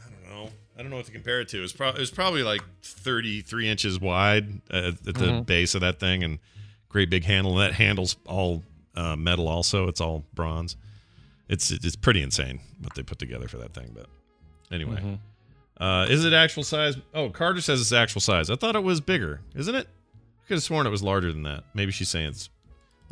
I 0.04 0.10
don't 0.10 0.28
know. 0.30 0.50
I 0.78 0.82
don't 0.82 0.90
know 0.90 0.96
what 0.96 1.06
to 1.06 1.12
compare 1.12 1.40
it 1.40 1.48
to. 1.50 1.62
It's 1.62 1.72
probably 1.72 2.02
it's 2.02 2.10
probably 2.10 2.42
like 2.42 2.62
33 2.82 3.68
inches 3.68 4.00
wide 4.00 4.60
uh, 4.72 4.88
at 4.88 5.02
the 5.04 5.12
Mhm. 5.12 5.46
base 5.46 5.74
of 5.74 5.80
that 5.82 6.00
thing, 6.00 6.22
and 6.24 6.38
great 6.88 7.10
big 7.10 7.24
handle. 7.24 7.54
That 7.56 7.74
handle's 7.74 8.16
all 8.26 8.62
uh, 8.94 9.14
metal. 9.16 9.46
Also, 9.48 9.86
it's 9.88 10.00
all 10.00 10.24
bronze. 10.34 10.76
It's 11.48 11.70
it's 11.70 11.96
pretty 11.96 12.22
insane 12.22 12.60
what 12.80 12.94
they 12.94 13.02
put 13.02 13.18
together 13.18 13.48
for 13.48 13.58
that 13.58 13.74
thing. 13.74 13.90
But 13.94 14.06
anyway, 14.74 15.00
Mhm. 15.00 15.18
uh, 15.80 16.06
is 16.08 16.24
it 16.24 16.32
actual 16.32 16.62
size? 16.64 16.96
Oh, 17.14 17.28
Carter 17.30 17.60
says 17.60 17.80
it's 17.80 17.92
actual 17.92 18.20
size. 18.20 18.50
I 18.50 18.56
thought 18.56 18.74
it 18.76 18.82
was 18.82 19.00
bigger, 19.00 19.40
isn't 19.54 19.74
it? 19.74 19.86
I 19.86 20.46
could 20.48 20.54
have 20.56 20.62
sworn 20.62 20.86
it 20.86 20.90
was 20.90 21.02
larger 21.02 21.32
than 21.32 21.42
that. 21.44 21.64
Maybe 21.74 21.92
she's 21.92 22.08
saying 22.08 22.28
it's. 22.28 22.48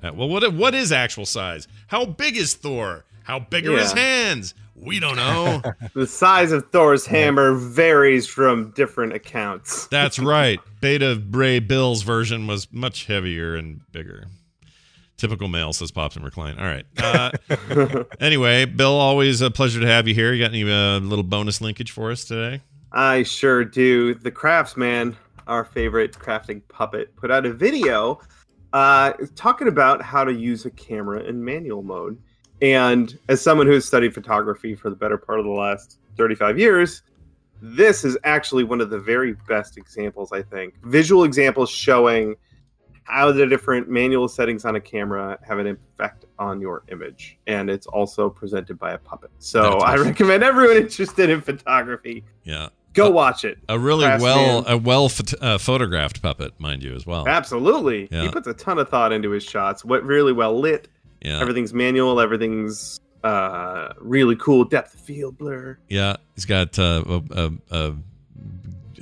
Uh, 0.02 0.12
well, 0.14 0.28
what 0.28 0.52
what 0.54 0.74
is 0.74 0.90
actual 0.92 1.26
size? 1.26 1.66
How 1.88 2.04
big 2.06 2.36
is 2.36 2.54
Thor? 2.54 3.04
How 3.28 3.38
big 3.38 3.66
are 3.66 3.76
his 3.76 3.92
hands? 3.92 4.54
We 4.74 5.00
don't 5.00 5.16
know. 5.16 5.62
The 5.94 6.06
size 6.06 6.50
of 6.50 6.70
Thor's 6.70 7.04
hammer 7.04 7.52
varies 7.52 8.26
from 8.26 8.70
different 8.70 9.12
accounts. 9.12 9.86
That's 9.88 10.18
right. 10.18 10.60
Beta 10.80 11.16
Bray 11.16 11.58
Bill's 11.58 12.02
version 12.02 12.46
was 12.46 12.72
much 12.72 13.04
heavier 13.04 13.54
and 13.54 13.82
bigger. 13.92 14.28
Typical 15.18 15.48
male 15.48 15.74
says 15.74 15.90
Pops 15.90 16.16
and 16.16 16.24
Recline. 16.24 16.58
All 16.58 16.64
right. 16.64 16.86
Uh, 16.96 18.04
anyway, 18.20 18.64
Bill, 18.64 18.94
always 18.94 19.42
a 19.42 19.50
pleasure 19.50 19.80
to 19.80 19.86
have 19.86 20.08
you 20.08 20.14
here. 20.14 20.32
You 20.32 20.42
got 20.42 20.54
any 20.54 20.62
uh, 20.62 21.00
little 21.00 21.24
bonus 21.24 21.60
linkage 21.60 21.90
for 21.90 22.10
us 22.10 22.24
today? 22.24 22.62
I 22.92 23.24
sure 23.24 23.62
do. 23.62 24.14
The 24.14 24.30
Craftsman, 24.30 25.18
our 25.46 25.66
favorite 25.66 26.12
crafting 26.12 26.62
puppet, 26.68 27.14
put 27.16 27.30
out 27.30 27.44
a 27.44 27.52
video 27.52 28.20
uh, 28.72 29.12
talking 29.36 29.68
about 29.68 30.00
how 30.00 30.24
to 30.24 30.32
use 30.32 30.64
a 30.64 30.70
camera 30.70 31.20
in 31.20 31.44
manual 31.44 31.82
mode. 31.82 32.18
And 32.62 33.16
as 33.28 33.40
someone 33.40 33.66
who's 33.66 33.84
studied 33.84 34.14
photography 34.14 34.74
for 34.74 34.90
the 34.90 34.96
better 34.96 35.16
part 35.16 35.38
of 35.38 35.44
the 35.44 35.50
last 35.52 35.98
35 36.16 36.58
years, 36.58 37.02
this 37.62 38.04
is 38.04 38.16
actually 38.24 38.64
one 38.64 38.80
of 38.80 38.90
the 38.90 38.98
very 38.98 39.34
best 39.48 39.76
examples, 39.76 40.32
I 40.32 40.42
think. 40.42 40.74
Visual 40.84 41.24
examples 41.24 41.70
showing 41.70 42.34
how 43.04 43.32
the 43.32 43.46
different 43.46 43.88
manual 43.88 44.28
settings 44.28 44.64
on 44.64 44.76
a 44.76 44.80
camera 44.80 45.38
have 45.46 45.58
an 45.58 45.66
effect 45.66 46.26
on 46.38 46.60
your 46.60 46.82
image. 46.88 47.38
And 47.46 47.70
it's 47.70 47.86
also 47.86 48.28
presented 48.28 48.78
by 48.78 48.92
a 48.92 48.98
puppet. 48.98 49.30
So 49.38 49.62
That's 49.62 49.84
I 49.84 49.94
awesome. 49.94 50.06
recommend 50.08 50.42
everyone 50.44 50.76
interested 50.76 51.30
in 51.30 51.40
photography 51.40 52.22
Yeah. 52.44 52.68
go 52.92 53.08
watch 53.10 53.44
it. 53.46 53.58
A 53.70 53.78
really 53.78 54.04
Craftsman. 54.04 54.30
well 54.36 54.64
a 54.66 54.76
well 54.76 55.08
phot- 55.08 55.34
uh, 55.40 55.56
photographed 55.56 56.20
puppet, 56.20 56.52
mind 56.60 56.82
you, 56.82 56.94
as 56.94 57.06
well. 57.06 57.26
Absolutely. 57.26 58.08
Yeah. 58.10 58.22
He 58.24 58.28
puts 58.28 58.46
a 58.46 58.52
ton 58.54 58.78
of 58.78 58.88
thought 58.90 59.10
into 59.12 59.30
his 59.30 59.42
shots. 59.42 59.84
What 59.86 60.04
really 60.04 60.32
well 60.34 60.58
lit. 60.58 60.88
Yeah. 61.20 61.40
Everything's 61.40 61.72
manual. 61.74 62.20
Everything's 62.20 63.00
uh, 63.24 63.92
really 64.00 64.36
cool 64.36 64.64
depth 64.64 64.94
of 64.94 65.00
field 65.00 65.36
blur. 65.38 65.78
Yeah. 65.88 66.16
He's 66.34 66.44
got 66.44 66.78
uh, 66.78 67.02
a, 67.06 67.22
a, 67.30 67.52
a, 67.70 67.96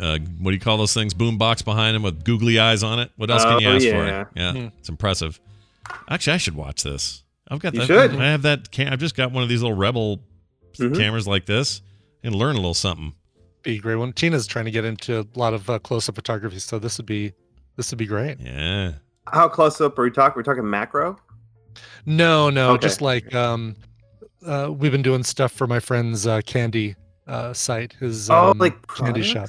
uh, 0.00 0.18
what 0.38 0.50
do 0.50 0.54
you 0.54 0.60
call 0.60 0.76
those 0.78 0.94
things? 0.94 1.14
Boom 1.14 1.38
box 1.38 1.62
behind 1.62 1.96
him 1.96 2.02
with 2.02 2.24
googly 2.24 2.58
eyes 2.58 2.82
on 2.82 2.98
it. 2.98 3.10
What 3.16 3.30
else 3.30 3.44
can 3.44 3.60
you 3.60 3.68
Oh, 3.68 3.76
ask 3.76 3.84
yeah. 3.84 4.24
for? 4.24 4.30
Yeah. 4.36 4.52
Hmm. 4.52 4.66
It's 4.78 4.88
impressive. 4.88 5.40
Actually, 6.08 6.34
I 6.34 6.38
should 6.38 6.56
watch 6.56 6.82
this. 6.82 7.22
I've 7.48 7.60
got 7.60 7.74
You 7.74 7.80
that. 7.80 7.86
should. 7.86 8.16
I 8.20 8.30
have 8.32 8.42
that. 8.42 8.70
Cam- 8.70 8.92
I've 8.92 8.98
just 8.98 9.14
got 9.16 9.30
one 9.32 9.42
of 9.42 9.48
these 9.48 9.62
little 9.62 9.76
Rebel 9.76 10.20
Mhm. 10.78 10.96
cameras 10.96 11.26
like 11.28 11.46
this 11.46 11.80
and 12.22 12.34
learn 12.34 12.52
a 12.56 12.58
little 12.58 12.74
something. 12.74 13.14
Be 13.62 13.76
a 13.76 13.78
great 13.78 13.94
one. 13.96 14.12
Tina's 14.12 14.46
trying 14.46 14.64
to 14.66 14.70
get 14.70 14.84
into 14.84 15.20
a 15.20 15.26
lot 15.38 15.54
of 15.54 15.68
uh, 15.70 15.78
close-up 15.78 16.14
photography, 16.14 16.58
so 16.58 16.78
this 16.78 16.98
would 16.98 17.06
be 17.06 17.32
this 17.76 17.90
would 17.90 17.98
be 17.98 18.06
great. 18.06 18.38
Yeah. 18.40 18.92
How 19.32 19.48
close 19.48 19.80
up 19.80 19.98
are 19.98 20.02
we 20.02 20.10
talking? 20.10 20.34
We're 20.36 20.42
talking 20.42 20.68
macro. 20.68 21.18
No, 22.04 22.50
no, 22.50 22.72
Okay. 22.72 22.86
just 22.86 23.00
like 23.00 23.34
um, 23.34 23.76
uh, 24.46 24.70
we've 24.72 24.92
been 24.92 25.02
doing 25.02 25.22
stuff 25.24 25.52
for 25.52 25.66
my 25.66 25.80
friend's 25.80 26.26
uh, 26.26 26.40
candy 26.46 26.94
uh, 27.26 27.52
site, 27.52 27.94
his 27.94 28.30
oh, 28.30 28.50
um, 28.50 28.58
like 28.58 28.86
candy 28.88 29.22
shop, 29.22 29.48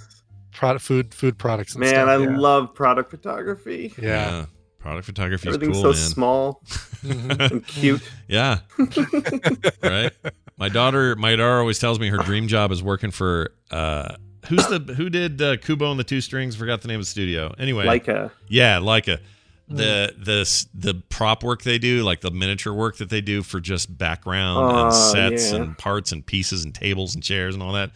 product, 0.53 0.83
food, 0.83 1.13
food 1.13 1.37
products. 1.37 1.73
And 1.75 1.81
Man, 1.81 1.89
stuff, 1.91 2.07
I 2.09 2.17
yeah. 2.17 2.37
love 2.37 2.73
product 2.73 3.11
photography. 3.11 3.93
Yeah. 4.01 4.45
Product 4.79 5.05
photography 5.05 5.49
is 5.49 5.55
Everything's 5.55 5.81
cool, 5.81 5.93
so 5.93 5.99
man. 5.99 6.09
small 6.09 6.61
Mhm. 7.03 7.51
and 7.51 7.67
cute. 7.67 8.01
Yeah. 8.27 8.59
right. 9.83 10.11
My 10.57 10.69
daughter, 10.69 11.15
my 11.15 11.31
daughter 11.35 11.59
always 11.59 11.77
tells 11.79 11.99
me 11.99 12.09
her 12.09 12.17
dream 12.17 12.47
job 12.47 12.71
is 12.71 12.81
working 12.81 13.11
for 13.11 13.51
uh 13.69 14.15
who's 14.47 14.65
the 14.67 14.79
who 14.95 15.09
did 15.09 15.41
uh, 15.41 15.57
Kubo 15.57 15.91
and 15.91 15.99
the 15.99 16.03
Two 16.03 16.21
Strings? 16.21 16.55
Forgot 16.55 16.81
the 16.81 16.87
name 16.87 16.99
of 16.99 17.05
the 17.05 17.09
studio. 17.09 17.53
Anyway, 17.59 17.85
Laika. 17.85 18.31
Yeah, 18.47 18.77
Laika. 18.79 19.19
The 19.69 20.13
mm. 20.17 20.25
the 20.25 20.67
the 20.73 21.01
prop 21.09 21.43
work 21.43 21.63
they 21.63 21.77
do, 21.77 22.03
like 22.03 22.21
the 22.21 22.31
miniature 22.31 22.73
work 22.73 22.97
that 22.97 23.09
they 23.09 23.21
do 23.21 23.43
for 23.43 23.59
just 23.59 23.97
background 23.97 24.69
and 24.69 24.87
Oh, 24.87 24.91
sets 24.91 25.51
yeah. 25.51 25.57
and 25.57 25.77
parts 25.77 26.11
and 26.11 26.25
pieces 26.25 26.63
and 26.63 26.73
tables 26.73 27.15
and 27.15 27.23
chairs 27.23 27.53
and 27.53 27.61
all 27.61 27.73
that. 27.73 27.91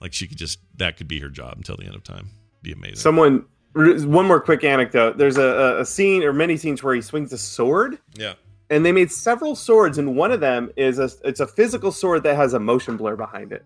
Like 0.00 0.12
she 0.12 0.26
could 0.26 0.38
just 0.38 0.58
that 0.78 0.96
could 0.96 1.06
be 1.08 1.20
her 1.20 1.28
job 1.28 1.54
until 1.56 1.76
the 1.76 1.84
end 1.84 1.94
of 1.94 2.02
time. 2.02 2.30
Be 2.62 2.72
amazing. 2.72 2.96
Someone. 2.96 3.44
One 3.74 4.26
more 4.26 4.38
quick 4.38 4.64
anecdote. 4.64 5.16
There's 5.16 5.38
a, 5.38 5.46
a, 5.46 5.80
a 5.80 5.86
scene 5.86 6.22
or 6.24 6.34
many 6.34 6.58
scenes 6.58 6.82
where 6.82 6.94
he 6.94 7.00
swings 7.00 7.32
a 7.32 7.38
sword, 7.38 7.98
yeah. 8.12 8.34
and 8.68 8.84
they 8.84 8.92
made 8.92 9.10
several 9.10 9.56
swords, 9.56 9.96
and 9.96 10.14
one 10.14 10.30
of 10.30 10.40
them 10.40 10.70
is 10.76 10.98
a 10.98 11.08
it's 11.24 11.40
a 11.40 11.46
physical 11.46 11.90
sword 11.90 12.22
that 12.24 12.36
has 12.36 12.52
a 12.52 12.58
motion 12.58 12.98
blur 12.98 13.16
behind 13.16 13.50
it. 13.50 13.64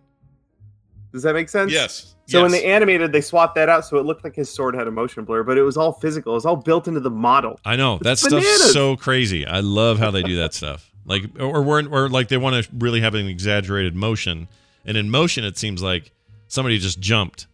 Does 1.17 1.23
that 1.23 1.33
make 1.33 1.49
sense? 1.49 1.73
Yes. 1.73 2.15
So 2.27 2.43
when 2.43 2.51
they 2.51 2.63
animated, 2.65 3.11
they 3.11 3.23
swapped 3.23 3.55
that 3.55 3.71
out, 3.71 3.87
so 3.87 3.97
it 3.97 4.05
looked 4.05 4.23
like 4.23 4.35
his 4.35 4.51
sword 4.51 4.75
had 4.75 4.87
a 4.87 4.91
motion 4.91 5.25
blur, 5.25 5.45
but 5.45 5.57
it 5.57 5.63
was 5.63 5.79
all 5.79 5.93
physical. 5.93 6.33
It 6.33 6.37
was 6.37 6.45
all 6.45 6.57
built 6.57 6.87
into 6.89 7.01
the 7.01 7.09
model. 7.11 7.59
I 7.65 7.77
know 7.77 7.97
that 8.03 8.13
It's 8.13 8.23
stuff's 8.23 8.73
so 8.75 8.97
crazy. 8.97 9.47
I 9.47 9.61
love 9.61 9.99
how 9.99 10.11
they 10.11 10.23
do 10.23 10.37
that 10.37 10.53
stuff. 10.53 10.91
Like, 11.07 11.25
or 11.41 11.65
or, 11.65 11.89
or 11.89 12.09
like 12.11 12.29
they 12.29 12.37
want 12.37 12.63
to 12.63 12.71
really 12.77 13.01
have 13.01 13.15
an 13.15 13.29
exaggerated 13.29 13.95
motion, 13.95 14.49
and 14.85 14.99
in 14.99 15.09
motion 15.09 15.43
it 15.43 15.57
seems 15.57 15.83
like 15.83 16.13
somebody 16.49 16.77
just 16.79 17.01
jumped, 17.01 17.47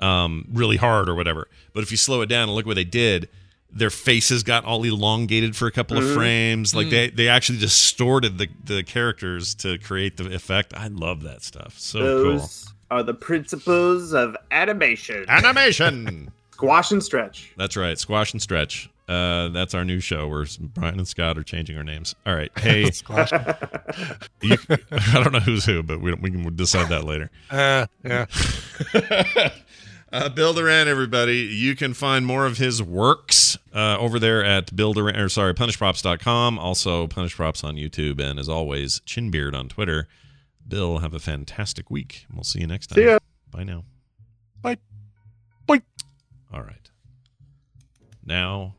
um, 0.00 0.46
really 0.50 0.78
hard 0.78 1.06
or 1.10 1.14
whatever. 1.14 1.48
But 1.74 1.82
if 1.82 1.90
you 1.90 1.98
slow 1.98 2.22
it 2.22 2.26
down 2.28 2.44
and 2.44 2.54
look 2.54 2.64
what 2.64 2.76
they 2.76 2.84
did, 2.84 3.28
their 3.72 3.90
faces 3.90 4.42
got 4.42 4.64
all 4.64 4.82
elongated 4.84 5.54
for 5.56 5.66
a 5.66 5.70
couple 5.72 5.96
of 5.96 6.04
Mhm. 6.04 6.14
frames. 6.14 6.74
Like 6.74 6.88
Mm. 6.88 6.90
they 6.90 7.10
they 7.10 7.28
actually 7.28 7.58
distorted 7.58 8.38
the 8.38 8.48
the 8.64 8.82
characters 8.82 9.54
to 9.56 9.78
create 9.78 10.16
the 10.16 10.32
effect. 10.34 10.74
I 10.76 10.88
love 10.88 11.22
that 11.22 11.42
stuff. 11.42 11.74
So 11.78 11.98
cool. 12.00 12.32
Those 12.38 12.72
are 12.90 13.02
the 13.02 13.14
principles 13.14 14.12
of 14.12 14.36
animation. 14.50 15.24
Animation. 15.28 16.32
Squash 16.52 16.90
and 16.90 17.02
stretch. 17.02 17.52
That's 17.56 17.76
right. 17.76 17.98
Squash 17.98 18.32
and 18.32 18.42
stretch. 18.42 18.90
Uh, 19.08 19.48
that's 19.48 19.74
our 19.74 19.84
new 19.84 19.98
show 19.98 20.28
where 20.28 20.46
Brian 20.60 20.98
and 20.98 21.08
Scott 21.08 21.36
are 21.38 21.42
changing 21.42 21.76
our 21.76 21.82
names. 21.82 22.14
All 22.26 22.34
right. 22.34 22.52
Hey, 22.58 22.82
you, 24.42 24.56
I 24.92 25.20
don't 25.22 25.32
know 25.32 25.40
who's 25.40 25.64
who, 25.64 25.82
but 25.82 26.00
we, 26.00 26.12
we 26.14 26.30
can 26.30 26.54
decide 26.54 26.88
that 26.90 27.02
later. 27.04 27.30
Uh, 27.50 27.86
yeah. 28.04 28.26
Uh, 30.12 30.28
Bill 30.28 30.52
Doran, 30.52 30.88
everybody. 30.88 31.38
You 31.38 31.76
can 31.76 31.94
find 31.94 32.26
more 32.26 32.44
of 32.44 32.58
his 32.58 32.82
works 32.82 33.56
uh, 33.72 33.96
over 33.98 34.18
there 34.18 34.44
at 34.44 34.74
Bill 34.74 34.92
Doran, 34.92 35.16
or 35.16 35.28
sorry, 35.28 35.54
punishedprops.com. 35.54 36.58
Also, 36.58 37.06
Punished 37.06 37.36
Props 37.36 37.62
on 37.62 37.76
YouTube. 37.76 38.20
And 38.20 38.38
as 38.38 38.48
always, 38.48 39.00
Chinbeard 39.00 39.54
on 39.54 39.68
Twitter. 39.68 40.08
Bill, 40.66 40.98
have 40.98 41.14
a 41.14 41.20
fantastic 41.20 41.90
week. 41.90 42.26
We'll 42.32 42.44
see 42.44 42.60
you 42.60 42.66
next 42.66 42.88
time. 42.88 42.96
See 42.96 43.04
ya. 43.04 43.18
Bye 43.50 43.64
now. 43.64 43.84
Bye. 44.60 44.78
Bye. 45.66 45.82
All 46.52 46.62
right. 46.62 46.90
Now, 48.24 48.74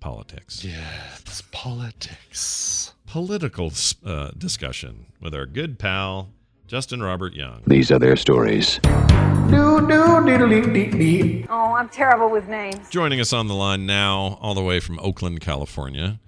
politics. 0.00 0.64
Yes, 0.64 1.42
politics. 1.52 2.92
Political 3.06 3.72
uh, 4.04 4.30
discussion 4.36 5.06
with 5.20 5.34
our 5.34 5.46
good 5.46 5.78
pal, 5.78 6.30
Justin 6.72 7.02
Robert 7.02 7.34
Young. 7.34 7.60
These 7.66 7.90
are 7.92 7.98
their 7.98 8.16
stories. 8.16 8.80
Oh, 11.50 11.74
I'm 11.76 11.88
terrible 11.90 12.30
with 12.30 12.48
names. 12.48 12.88
Joining 12.88 13.20
us 13.20 13.34
on 13.34 13.46
the 13.46 13.52
line 13.54 13.84
now, 13.84 14.38
all 14.40 14.54
the 14.54 14.62
way 14.62 14.80
from 14.80 14.98
Oakland, 15.00 15.42
California. 15.42 16.18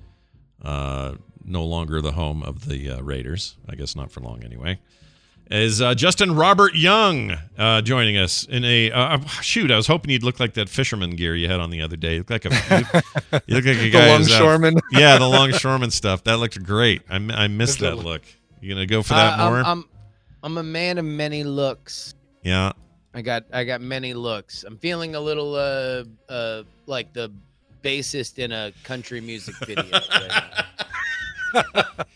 Uh, 0.63 1.15
no 1.47 1.65
longer 1.65 2.03
the 2.03 2.13
home 2.13 2.43
of 2.43 2.69
the 2.69 2.91
uh, 2.91 3.01
Raiders. 3.01 3.57
I 3.67 3.75
guess 3.75 3.97
not 3.97 4.11
for 4.13 4.21
long 4.21 4.45
anyway. 4.45 4.81
Is 5.51 5.81
uh, 5.81 5.95
Justin 5.95 6.35
Robert 6.37 6.75
Young 6.75 7.39
uh, 7.57 7.81
joining 7.81 8.19
us 8.19 8.45
in 8.45 8.67
a 8.67 8.91
uh, 8.91 9.21
shoot? 9.41 9.71
I 9.71 9.77
was 9.77 9.87
hoping 9.87 10.11
you'd 10.11 10.25
look 10.25 10.41
like 10.41 10.53
that 10.55 10.69
fisherman 10.69 11.17
gear 11.17 11.35
you 11.35 11.49
had 11.49 11.61
on 11.61 11.71
the 11.71 11.81
other 11.81 11.97
day. 11.97 12.17
You 12.17 12.19
look 12.29 12.45
like 12.45 12.45
a 12.45 12.51
you, 12.51 13.41
you 13.47 13.55
look 13.57 13.65
like 13.65 13.79
a 13.79 13.89
guy. 13.89 14.09
the 14.09 14.19
who's 14.19 14.31
out- 14.31 14.43
longshoreman. 14.43 14.75
yeah, 14.93 15.17
the 15.17 15.27
longshoreman 15.27 15.91
stuff. 15.91 16.23
That 16.25 16.37
looked 16.37 16.63
great. 16.63 17.01
I 17.09 17.47
missed 17.49 17.79
that 17.79 17.97
look. 17.97 18.05
look. 18.05 18.23
You 18.61 18.75
gonna 18.75 18.85
go 18.85 19.03
for 19.03 19.15
that 19.15 19.41
Uh, 19.41 19.49
more? 19.51 19.59
I'm, 19.61 19.67
I'm 19.67 19.85
I'm 20.45 20.59
a 20.59 20.63
man 20.63 20.99
of 20.99 21.05
many 21.05 21.43
looks. 21.43 22.15
yeah. 22.43 22.71
I 23.17 23.23
got 23.23 23.45
I 23.53 23.65
got 23.65 23.81
many 23.81 24.13
looks. 24.13 24.65
I'm 24.65 24.77
feeling 24.79 25.15
a 25.15 25.21
little 25.21 25.55
uh 25.55 26.05
uh 26.29 26.63
like 26.87 27.13
the 27.13 27.33
bassist 27.83 28.39
in 28.39 28.51
a 28.53 28.73
country 28.83 29.21
music 29.21 29.55
video. 29.67 29.85
right. 29.93 30.65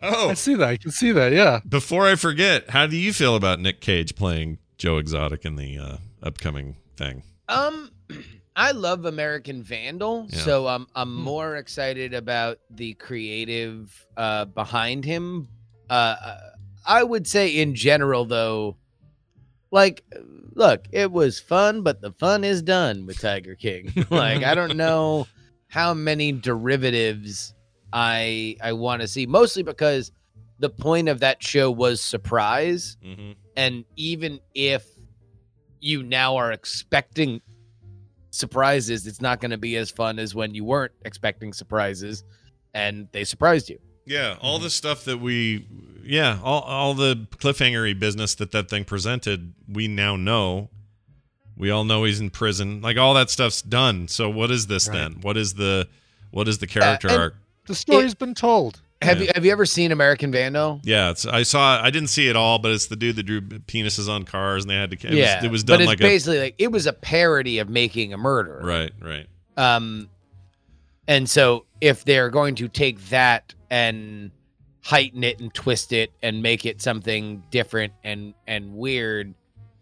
Oh, 0.00 0.30
I 0.30 0.34
see 0.34 0.54
that. 0.54 0.68
I 0.68 0.76
can 0.76 0.92
see 0.92 1.10
that. 1.10 1.32
Yeah. 1.32 1.58
Before 1.68 2.06
I 2.06 2.14
forget, 2.14 2.70
how 2.70 2.86
do 2.86 2.96
you 2.96 3.12
feel 3.12 3.34
about 3.34 3.58
Nick 3.58 3.80
Cage 3.80 4.14
playing 4.14 4.58
Joe 4.76 4.96
Exotic 4.98 5.44
in 5.44 5.56
the 5.56 5.76
uh, 5.76 5.96
upcoming 6.22 6.76
thing? 6.96 7.24
Um, 7.48 7.90
I 8.56 8.70
love 8.70 9.06
American 9.06 9.60
Vandal, 9.64 10.28
Yeah. 10.30 10.38
so 10.40 10.68
I'm 10.68 10.86
I'm 10.94 11.08
Hmm. 11.16 11.22
more 11.24 11.56
excited 11.56 12.14
about 12.14 12.58
the 12.70 12.94
creative 12.94 14.06
uh 14.16 14.44
behind 14.46 15.04
him. 15.04 15.48
Uh, 15.90 16.14
I 16.88 17.04
would 17.04 17.26
say 17.28 17.48
in 17.50 17.74
general 17.76 18.24
though, 18.24 18.76
like, 19.70 20.02
look, 20.54 20.86
it 20.90 21.12
was 21.12 21.38
fun, 21.38 21.82
but 21.82 22.00
the 22.00 22.12
fun 22.12 22.42
is 22.42 22.62
done 22.62 23.04
with 23.06 23.20
Tiger 23.20 23.54
King. 23.54 23.92
like, 24.10 24.42
I 24.42 24.54
don't 24.54 24.76
know 24.76 25.26
how 25.68 25.92
many 25.94 26.32
derivatives 26.32 27.54
I 27.92 28.56
I 28.62 28.72
want 28.72 29.02
to 29.02 29.08
see, 29.08 29.26
mostly 29.26 29.62
because 29.62 30.10
the 30.58 30.70
point 30.70 31.08
of 31.08 31.20
that 31.20 31.42
show 31.42 31.70
was 31.70 32.00
surprise 32.00 32.96
Mm-hmm. 33.04 33.32
and 33.56 33.84
even 33.96 34.40
if 34.54 34.84
you 35.80 36.02
now 36.02 36.36
are 36.36 36.50
expecting 36.50 37.40
surprises 38.30 39.06
it's 39.06 39.20
not 39.20 39.40
going 39.40 39.52
to 39.52 39.58
be 39.58 39.76
as 39.76 39.90
fun 39.90 40.18
as 40.18 40.34
when 40.34 40.54
you 40.54 40.64
weren't 40.64 40.92
expecting 41.04 41.52
surprises 41.52 42.24
and 42.74 43.08
they 43.12 43.24
surprised 43.24 43.70
you 43.70 43.78
Yeah, 44.08 44.36
all 44.40 44.58
the 44.58 44.70
stuff 44.70 45.04
that 45.04 45.18
we, 45.18 45.66
yeah, 46.02 46.38
all 46.42 46.62
all 46.62 46.94
the 46.94 47.26
cliffhangery 47.38 47.98
business 47.98 48.34
that 48.36 48.52
that 48.52 48.68
thing 48.70 48.84
presented, 48.84 49.52
we 49.70 49.86
now 49.88 50.16
know. 50.16 50.70
We 51.56 51.70
all 51.70 51.84
know 51.84 52.04
he's 52.04 52.20
in 52.20 52.30
prison. 52.30 52.80
Like 52.80 52.96
all 52.96 53.14
that 53.14 53.30
stuff's 53.30 53.62
done. 53.62 54.06
So 54.08 54.30
what 54.30 54.50
is 54.50 54.68
this 54.68 54.88
Right. 54.88 54.94
then? 54.98 55.12
What 55.22 55.36
is 55.36 55.54
the 55.54 55.88
what 56.30 56.46
is 56.48 56.58
the 56.58 56.66
character 56.66 57.08
and- 57.08 57.16
arc? 57.20 57.34
The 57.66 57.74
story's 57.74 58.14
been 58.14 58.34
told. 58.34 58.80
have 59.02 59.18
Yeah. 59.18 59.24
you 59.24 59.30
have 59.34 59.44
you 59.44 59.52
ever 59.52 59.66
seen 59.66 59.92
american 59.92 60.32
vandal 60.32 60.80
Yeah, 60.82 61.10
it's 61.10 61.24
I 61.26 61.42
saw 61.44 61.80
I 61.82 61.90
didn't 61.90 62.08
see 62.08 62.28
it 62.28 62.34
all, 62.36 62.58
but 62.58 62.72
it's 62.72 62.86
the 62.86 62.96
dude 62.96 63.14
that 63.16 63.24
drew 63.24 63.40
penises 63.42 64.08
on 64.08 64.24
cars 64.24 64.64
and 64.64 64.70
they 64.70 64.74
had 64.74 64.90
to 64.90 64.96
it 65.06 65.14
yeah 65.14 65.36
was, 65.36 65.44
it 65.44 65.50
was 65.50 65.64
done 65.64 65.76
but 65.78 65.80
it's 65.82 65.88
like 65.88 65.98
basically 65.98 66.38
like 66.40 66.54
it 66.58 66.72
was 66.72 66.86
a 66.86 66.92
parody 66.92 67.58
of 67.60 67.68
making 67.68 68.12
a 68.12 68.16
murder 68.18 68.58
right, 68.62 68.90
right. 69.00 69.26
um 69.56 70.08
and 71.06 71.28
so 71.30 71.64
if 71.80 72.04
they're 72.04 72.30
going 72.30 72.54
to 72.56 72.66
take 72.68 72.98
that 73.10 73.54
and 73.70 74.30
heighten 74.82 75.24
it 75.24 75.40
and 75.40 75.52
twist 75.52 75.92
it 75.92 76.12
and 76.22 76.42
make 76.42 76.64
it 76.64 76.80
something 76.80 77.42
different 77.50 77.92
and 78.04 78.32
and 78.46 78.72
weird 78.72 79.34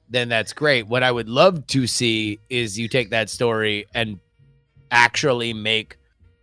then 0.09 0.29
that's 0.29 0.53
great 0.53 0.87
what 0.87 1.03
i 1.03 1.11
would 1.11 1.29
love 1.29 1.67
to 1.67 1.87
see 1.87 2.39
is 2.49 2.79
you 2.79 2.89
take 2.89 3.11
that 3.11 3.29
story 3.29 3.87
and 3.95 4.19
actually 4.91 5.53
make 5.53 5.99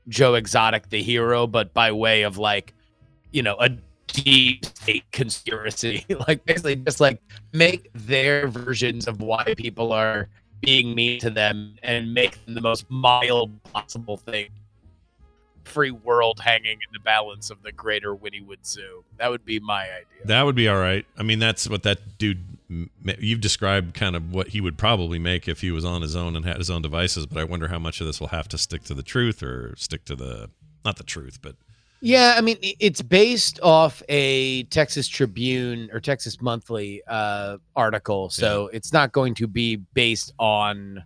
joe 0.07 0.35
exotic 0.35 0.89
the 0.89 1.01
hero 1.01 1.47
but 1.47 1.73
by 1.73 1.91
way 1.91 2.21
of 2.21 2.37
like 2.37 2.73
you 3.31 3.41
know 3.41 3.55
a 3.59 3.69
deep 4.07 4.63
state 4.65 5.03
conspiracy 5.11 6.05
like 6.27 6.45
basically 6.45 6.75
just 6.75 6.99
like 6.99 7.19
make 7.53 7.89
their 7.93 8.47
versions 8.47 9.07
of 9.07 9.21
why 9.21 9.53
people 9.57 9.91
are 9.91 10.29
being 10.63 10.95
mean 10.95 11.19
to 11.19 11.29
them 11.29 11.75
and 11.83 12.13
make 12.13 12.43
them 12.45 12.55
the 12.55 12.61
most 12.61 12.89
mild 12.89 13.51
possible 13.63 14.17
thing. 14.17 14.47
Free 15.63 15.91
world 15.91 16.39
hanging 16.39 16.73
in 16.73 16.91
the 16.91 16.99
balance 16.99 17.49
of 17.49 17.63
the 17.63 17.71
greater 17.71 18.15
Wynnewood 18.15 18.65
Zoo. 18.65 19.03
That 19.17 19.31
would 19.31 19.45
be 19.45 19.59
my 19.59 19.83
idea. 19.83 20.25
That 20.25 20.43
would 20.43 20.55
be 20.55 20.67
all 20.67 20.79
right. 20.79 21.05
I 21.17 21.23
mean, 21.23 21.39
that's 21.39 21.69
what 21.69 21.83
that 21.83 22.17
dude. 22.17 22.43
You've 23.19 23.41
described 23.41 23.93
kind 23.93 24.15
of 24.15 24.33
what 24.33 24.49
he 24.49 24.61
would 24.61 24.77
probably 24.77 25.19
make 25.19 25.47
if 25.47 25.61
he 25.61 25.69
was 25.71 25.85
on 25.85 26.01
his 26.01 26.15
own 26.15 26.35
and 26.35 26.45
had 26.45 26.57
his 26.57 26.69
own 26.69 26.81
devices. 26.81 27.25
But 27.25 27.39
I 27.39 27.43
wonder 27.43 27.67
how 27.67 27.79
much 27.79 28.01
of 28.01 28.07
this 28.07 28.19
will 28.19 28.29
have 28.29 28.47
to 28.49 28.57
stick 28.57 28.83
to 28.85 28.93
the 28.93 29.03
truth 29.03 29.43
or 29.43 29.73
stick 29.77 30.05
to 30.05 30.15
the 30.15 30.49
not 30.83 30.97
the 30.97 31.03
truth, 31.03 31.39
but 31.41 31.55
Yeah, 32.01 32.35
I 32.37 32.41
mean, 32.41 32.57
it's 32.61 33.01
based 33.01 33.59
off 33.63 34.03
a 34.09 34.63
Texas 34.63 35.07
Tribune 35.07 35.89
or 35.93 35.99
Texas 35.99 36.41
Monthly 36.41 37.01
uh, 37.07 37.57
article, 37.75 38.29
so 38.29 38.67
it's 38.73 38.91
not 38.91 39.11
going 39.11 39.35
to 39.35 39.47
be 39.47 39.77
based 39.77 40.33
on 40.37 41.03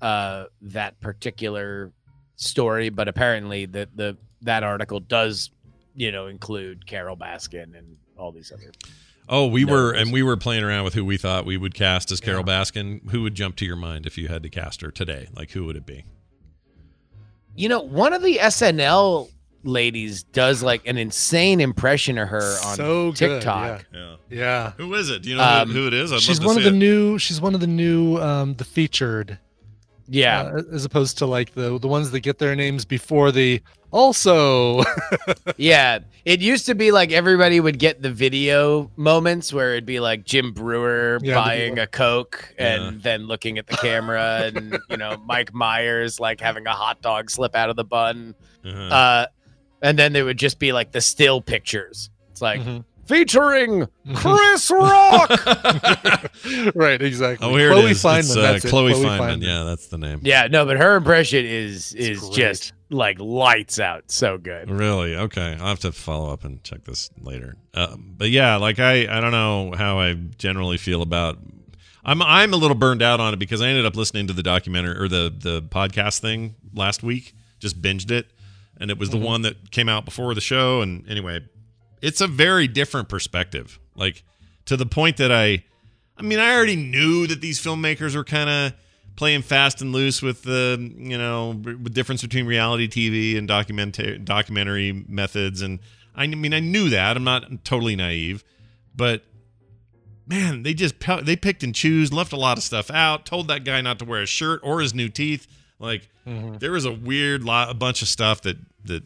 uh, 0.00 0.44
that 0.62 0.98
particular 1.00 1.92
story. 2.36 2.88
But 2.88 3.08
apparently, 3.08 3.66
the 3.66 3.88
the 3.94 4.16
that 4.42 4.62
article 4.62 5.00
does, 5.00 5.50
you 5.94 6.12
know, 6.12 6.26
include 6.26 6.86
Carole 6.86 7.16
Baskin 7.16 7.76
and 7.76 7.96
all 8.18 8.30
these 8.32 8.52
other. 8.52 8.72
oh, 9.28 9.46
we 9.46 9.64
No, 9.64 9.72
were 9.72 9.92
and 9.92 10.12
we 10.12 10.22
were 10.22 10.36
playing 10.36 10.62
around 10.64 10.84
with 10.84 10.94
who 10.94 11.04
we 11.04 11.16
thought 11.16 11.44
we 11.46 11.56
would 11.56 11.74
cast 11.74 12.12
as 12.12 12.20
Carole 12.20 12.44
Baskin. 12.44 13.08
Who 13.10 13.22
would 13.22 13.34
jump 13.34 13.56
to 13.56 13.64
your 13.64 13.76
mind 13.76 14.06
if 14.06 14.18
you 14.18 14.28
had 14.28 14.42
to 14.42 14.48
cast 14.50 14.80
her 14.82 14.90
today? 14.90 15.28
Like 15.34 15.50
who 15.52 15.64
would 15.64 15.76
it 15.76 15.86
be? 15.86 16.04
You 17.56 17.68
know, 17.68 17.80
one 17.80 18.12
of 18.12 18.22
the 18.22 18.36
SNL 18.38 19.30
ladies 19.62 20.24
does 20.24 20.62
like 20.62 20.86
an 20.86 20.98
insane 20.98 21.60
impression 21.60 22.18
of 22.18 22.28
her 22.28 22.56
on 22.64 22.76
So 22.76 23.12
good, 23.12 23.16
TikTok. 23.40 23.86
Yeah. 23.94 24.16
Yeah. 24.28 24.72
Who 24.76 24.92
is 24.94 25.08
it? 25.08 25.22
Do 25.22 25.30
you 25.30 25.36
know 25.36 25.42
Um, 25.44 25.68
who, 25.70 25.82
who 25.82 25.86
it 25.86 25.94
is? 25.94 26.12
I'd 26.12 26.20
she's 26.20 26.38
love 26.40 26.42
to 26.42 26.46
one 26.48 26.56
of 26.58 26.64
the 26.64 26.70
it. 26.70 26.72
new. 26.72 27.18
She's 27.18 27.40
one 27.40 27.54
of 27.54 27.60
the 27.60 27.66
new. 27.68 28.18
Um, 28.18 28.54
the 28.56 28.64
featured. 28.64 29.38
Yeah. 30.08 30.42
uh, 30.42 30.62
as 30.72 30.84
opposed 30.84 31.18
to 31.18 31.26
like 31.26 31.54
the 31.54 31.78
the 31.78 31.88
ones 31.88 32.10
that 32.10 32.20
get 32.20 32.38
their 32.38 32.54
names 32.54 32.84
before 32.84 33.32
the 33.32 33.60
also. 33.90 34.82
yeah, 35.56 36.00
it 36.24 36.40
used 36.40 36.66
to 36.66 36.74
be 36.74 36.90
like 36.90 37.12
everybody 37.12 37.60
would 37.60 37.78
get 37.78 38.02
the 38.02 38.10
video 38.10 38.90
moments 38.96 39.52
where 39.52 39.72
it'd 39.72 39.86
be 39.86 40.00
like 40.00 40.24
Jim 40.24 40.52
Breuer 40.52 41.18
Yeah, 41.22 41.34
buying 41.36 41.78
a 41.78 41.86
Coke 41.86 42.54
and 42.58 43.02
then 43.02 43.26
looking 43.26 43.56
at 43.58 43.66
the 43.66 43.76
camera, 43.76 44.50
and 44.54 44.78
you 44.90 44.96
know 44.96 45.16
Mike 45.26 45.54
Myers 45.54 46.18
like 46.20 46.40
having 46.40 46.66
a 46.66 46.72
hot 46.72 47.00
dog 47.02 47.30
slip 47.30 47.54
out 47.54 47.70
of 47.70 47.76
the 47.76 47.84
bun, 47.84 48.34
Uh-huh. 48.64 48.80
uh, 48.94 49.26
and 49.82 49.98
then 49.98 50.12
there 50.12 50.24
would 50.24 50.38
just 50.38 50.58
be 50.58 50.72
like 50.72 50.92
the 50.92 51.00
still 51.00 51.40
pictures. 51.40 52.10
It's 52.30 52.42
like 52.42 52.60
Mhm. 52.60 52.84
Featuring 53.06 53.86
Chris 54.14 54.70
Rock. 54.70 55.30
right. 56.74 57.00
Exactly. 57.02 57.46
oh, 57.46 57.56
here 57.56 57.70
Chloe 57.70 57.84
it 57.86 57.90
is. 57.92 58.02
Fineman. 58.02 58.18
it's, 58.20 58.36
uh, 58.36 58.40
that's 58.42 58.64
it, 58.64 58.68
Chloe, 58.68 58.92
Fineman. 58.92 59.42
Yeah, 59.42 59.64
that's 59.64 59.88
the 59.88 59.98
name. 59.98 60.20
yeah, 60.22 60.46
no, 60.48 60.64
but 60.64 60.76
her 60.76 60.96
impression 60.96 61.44
is 61.44 61.94
is 61.94 62.20
great. 62.20 62.32
just 62.32 62.72
like 62.90 63.18
lights 63.18 63.78
out. 63.78 64.10
So 64.10 64.38
good. 64.38 64.70
Really? 64.70 65.16
Okay. 65.16 65.56
I'll 65.60 65.66
have 65.68 65.80
to 65.80 65.92
follow 65.92 66.32
up 66.32 66.44
and 66.44 66.62
check 66.64 66.84
this 66.84 67.10
later. 67.20 67.56
Um, 67.74 68.14
but 68.16 68.30
yeah, 68.30 68.56
like 68.56 68.78
I, 68.78 69.06
I 69.16 69.20
don't 69.20 69.32
know 69.32 69.72
how 69.76 69.98
I 69.98 70.14
generally 70.14 70.76
feel 70.78 71.02
about. 71.02 71.38
I'm 72.04 72.22
I'm 72.22 72.52
a 72.52 72.56
little 72.56 72.76
burned 72.76 73.02
out 73.02 73.20
on 73.20 73.32
it 73.32 73.38
because 73.38 73.62
I 73.62 73.68
ended 73.68 73.86
up 73.86 73.96
listening 73.96 74.26
to 74.26 74.32
the 74.32 74.42
documentary 74.42 74.96
or 74.98 75.08
the 75.08 75.34
the 75.36 75.62
podcast 75.62 76.20
thing 76.20 76.54
last 76.74 77.02
week. 77.02 77.34
Just 77.60 77.80
binged 77.80 78.10
it, 78.10 78.26
and 78.78 78.90
it 78.90 78.98
was 78.98 79.08
the 79.10 79.16
one 79.16 79.42
that 79.42 79.70
came 79.70 79.88
out 79.88 80.04
before 80.04 80.34
the 80.34 80.40
show. 80.42 80.82
And 80.82 81.08
anyway, 81.08 81.40
it's 82.04 82.20
a 82.20 82.26
very 82.26 82.68
different 82.68 83.08
perspective. 83.08 83.78
Like 83.94 84.22
to 84.66 84.76
the 84.76 84.86
point 84.86 85.16
that 85.16 85.32
I, 85.32 85.64
I 86.16 86.22
mean, 86.22 86.38
I 86.38 86.54
already 86.54 86.76
knew 86.76 87.26
that 87.26 87.40
these 87.40 87.58
filmmakers 87.60 88.14
were 88.14 88.24
kind 88.24 88.48
of 88.50 88.72
playing 89.16 89.42
fast 89.42 89.80
and 89.80 89.92
loose 89.92 90.20
with 90.22 90.42
the 90.42 90.76
you 90.96 91.16
know 91.18 91.52
the 91.54 91.90
difference 91.90 92.22
between 92.22 92.46
reality 92.46 92.88
TV 92.88 93.38
and 93.38 93.46
documentary 93.48 94.18
documentary 94.18 95.04
methods, 95.08 95.62
and 95.62 95.78
I 96.14 96.26
mean 96.26 96.52
I 96.54 96.60
knew 96.60 96.90
that 96.90 97.16
I'm 97.16 97.24
not 97.24 97.64
totally 97.64 97.96
naive, 97.96 98.44
but 98.94 99.22
man, 100.26 100.62
they 100.62 100.74
just 100.74 100.94
they 101.22 101.36
picked 101.36 101.62
and 101.62 101.74
choose, 101.74 102.12
left 102.12 102.32
a 102.32 102.36
lot 102.36 102.58
of 102.58 102.64
stuff 102.64 102.90
out, 102.90 103.26
told 103.26 103.48
that 103.48 103.64
guy 103.64 103.80
not 103.80 103.98
to 104.00 104.04
wear 104.04 104.22
a 104.22 104.26
shirt 104.26 104.60
or 104.62 104.80
his 104.80 104.94
new 104.94 105.08
teeth. 105.08 105.46
Like 105.78 106.08
Mhm. 106.26 106.58
there 106.60 106.72
was 106.72 106.84
a 106.86 106.92
weird 106.92 107.42
lot, 107.44 107.70
a 107.70 107.74
bunch 107.74 108.00
of 108.02 108.08
stuff 108.08 108.40
that 108.42 108.56
that, 108.86 109.02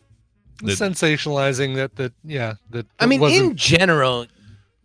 that 0.62 0.78
Sensationalizing 0.78 1.76
that. 1.76 1.96
That 1.96 2.12
yeah. 2.24 2.54
That. 2.70 2.86
I 2.98 3.06
mean, 3.06 3.20
wasn't- 3.20 3.50
in 3.52 3.56
general, 3.56 4.26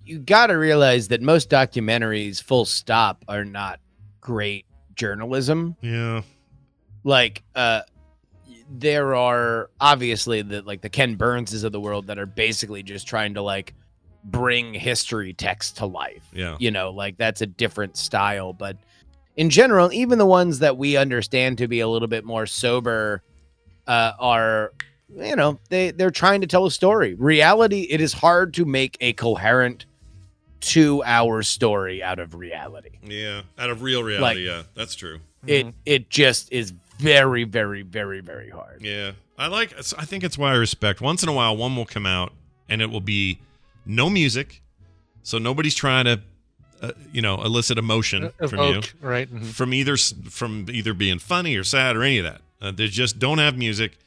you 0.06 0.20
got 0.20 0.48
to 0.48 0.54
realize 0.54 1.08
that 1.10 1.22
most 1.22 1.50
documentaries, 1.50 2.42
full 2.42 2.66
stop, 2.66 3.24
are 3.28 3.46
not 3.46 3.80
great 4.22 4.66
journalism. 4.96 5.76
Yeah. 5.82 6.22
Like, 7.04 7.44
uh, 7.56 7.82
there 8.70 9.14
are 9.16 9.70
obviously 9.80 10.42
the 10.42 10.62
like 10.62 10.82
the 10.82 10.90
Ken 10.90 11.16
Burnses 11.16 11.64
of 11.64 11.72
the 11.72 11.80
world 11.80 12.08
that 12.08 12.18
are 12.18 12.26
basically 12.26 12.82
just 12.84 13.08
trying 13.08 13.34
to 13.36 13.42
like 13.42 13.74
bring 14.24 14.74
history 14.74 15.34
text 15.34 15.78
to 15.78 15.86
life. 15.86 16.24
Yeah. 16.34 16.56
You 16.60 16.72
know, 16.72 16.92
like 16.92 17.18
that's 17.18 17.42
a 17.42 17.46
different 17.46 17.98
style, 17.98 18.54
but 18.54 18.78
in 19.36 19.50
general, 19.50 19.92
even 19.92 20.18
the 20.18 20.26
ones 20.26 20.60
that 20.60 20.78
we 20.78 20.96
understand 20.96 21.58
to 21.58 21.68
be 21.68 21.82
a 21.82 21.88
little 21.88 22.08
bit 22.08 22.24
more 22.24 22.46
sober 22.46 23.22
uh, 23.88 24.14
are 24.20 24.74
you 25.18 25.36
know, 25.36 25.60
they 25.70 25.92
they're 25.92 26.12
trying 26.12 26.42
to 26.42 26.48
tell 26.48 26.66
a 26.66 26.72
story. 26.72 27.14
Reality, 27.16 27.88
it 27.90 28.02
is 28.02 28.14
hard 28.14 28.54
to 28.56 28.66
make 28.66 28.98
a 29.02 29.14
coherent 29.14 29.86
2-hour 30.62 31.44
story 31.44 32.02
out 32.02 32.20
of 32.20 32.36
reality. 32.36 32.92
Yeah. 33.04 33.42
Out 33.58 33.70
of 33.70 33.82
real 33.82 34.04
reality. 34.04 34.46
yeah. 34.46 34.64
That's 34.76 34.96
true. 34.96 35.20
It 35.46 35.68
it 35.86 36.10
just 36.10 36.52
is 36.54 36.74
very 37.00 37.44
very 37.44 37.82
very 37.82 38.22
very 38.22 38.50
hard. 38.50 38.82
Yeah. 38.82 39.12
I 39.38 39.48
like, 39.48 39.74
I 39.98 40.06
think 40.06 40.24
it's 40.24 40.38
why 40.38 40.52
I 40.52 40.56
respect. 40.56 41.02
Once 41.02 41.24
in 41.24 41.28
a 41.28 41.34
while, 41.34 41.58
one 41.58 41.76
will 41.76 41.88
come 41.88 42.06
out 42.06 42.32
and 42.70 42.82
it 42.82 42.92
will 42.92 43.02
be 43.02 43.40
no 43.86 44.10
music. 44.10 44.62
So 45.24 45.38
nobody's 45.40 45.74
trying 45.76 46.06
to, 46.06 46.22
uh, 46.82 46.92
you 47.12 47.22
know, 47.22 47.42
elicit 47.44 47.78
emotion 47.80 48.30
Uh, 48.40 48.48
from 48.48 48.60
you. 48.60 48.66
evoke, 48.78 48.94
right, 49.02 49.34
mhm. 49.34 49.44
From 49.48 49.74
either, 49.74 49.98
from 49.98 50.68
either 50.70 50.94
being 50.94 51.18
funny 51.18 51.56
or 51.58 51.64
sad 51.64 51.96
or 51.96 52.04
any 52.04 52.20
of 52.20 52.26
that. 52.26 52.42
Uh, 52.62 52.72
they 52.72 52.88
just 52.88 53.18
don't 53.20 53.40
have 53.40 53.58
music 53.58 53.98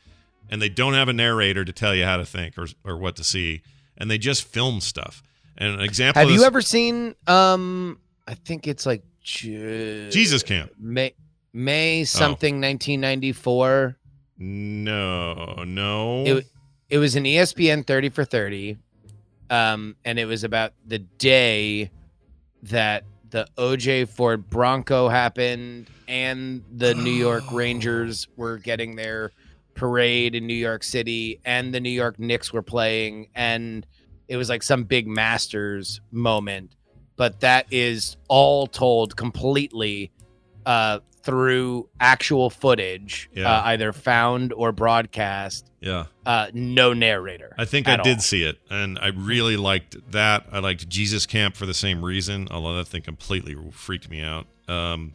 and 0.50 0.60
they 0.62 0.68
don't 0.68 0.94
have 0.94 1.08
a 1.08 1.12
narrator 1.12 1.64
to 1.64 1.72
tell 1.72 1.94
you 1.94 2.04
how 2.04 2.16
to 2.16 2.24
think 2.24 2.56
or, 2.58 2.66
or 2.84 2.96
what 2.96 3.16
to 3.16 3.24
see. 3.24 3.62
And 3.96 4.10
they 4.10 4.18
just 4.18 4.44
film 4.44 4.80
stuff. 4.80 5.22
And 5.58 5.74
an 5.74 5.80
example 5.80 6.20
Have 6.20 6.28
of 6.28 6.34
you 6.34 6.44
ever 6.44 6.60
seen 6.60 7.14
um 7.26 7.98
I 8.26 8.34
think 8.34 8.66
it's 8.66 8.84
like 8.86 9.02
Ju- 9.22 10.10
Jesus 10.10 10.42
Camp? 10.42 10.72
May 10.78 11.14
Oh. 11.16 11.22
May 11.58 12.04
something 12.04 12.60
1994. 12.60 13.96
No, 14.38 15.64
no. 15.66 16.24
It 16.26 16.46
it 16.90 16.98
was 16.98 17.16
an 17.16 17.24
ESPN 17.24 17.86
30 17.86 18.10
for 18.10 18.24
30. 18.24 18.76
Um 19.48 19.96
and 20.04 20.18
it 20.18 20.26
was 20.26 20.44
about 20.44 20.72
the 20.86 20.98
day 20.98 21.90
that 22.64 23.04
the 23.30 23.46
OJ 23.56 24.08
Ford 24.08 24.48
Bronco 24.50 25.08
happened 25.08 25.88
and 26.06 26.62
the 26.70 26.94
New 26.94 27.10
York 27.10 27.44
Rangers 27.52 28.28
were 28.36 28.58
getting 28.58 28.96
their 28.96 29.32
parade 29.76 30.34
in 30.34 30.46
New 30.46 30.54
York 30.54 30.82
City 30.82 31.40
and 31.44 31.72
the 31.72 31.80
New 31.80 31.90
York 31.90 32.18
Knicks 32.18 32.52
were 32.52 32.62
playing 32.62 33.28
and 33.34 33.86
it 34.28 34.36
was 34.36 34.48
like 34.48 34.62
some 34.62 34.82
big 34.84 35.06
Masters 35.06 36.00
moment 36.10 36.74
but 37.16 37.40
that 37.40 37.66
is 37.70 38.16
all 38.28 38.66
told 38.66 39.16
completely 39.16 40.10
uh 40.64 40.98
through 41.22 41.88
actual 42.00 42.50
footage 42.50 43.28
Yeah. 43.34 43.50
uh, 43.52 43.62
either 43.66 43.92
found 43.92 44.52
or 44.52 44.70
broadcast 44.72 45.70
Yeah. 45.80 46.06
uh 46.24 46.48
no 46.54 46.92
narrator 46.92 47.54
I 47.58 47.64
think 47.64 47.88
I 47.88 47.96
did 47.96 48.16
all. 48.18 48.22
see 48.22 48.42
it, 48.44 48.58
and 48.70 48.98
I 49.00 49.08
really 49.08 49.56
liked 49.56 49.96
that. 50.12 50.46
I 50.52 50.58
liked 50.60 50.88
Jesus 50.88 51.26
Camp 51.26 51.56
for 51.56 51.66
the 51.66 51.74
same 51.74 52.04
reason, 52.04 52.48
although 52.50 52.76
that 52.76 52.86
thing 52.88 53.02
completely 53.02 53.56
freaked 53.72 54.08
me 54.10 54.20
out. 54.20 54.46
Um, 54.68 55.14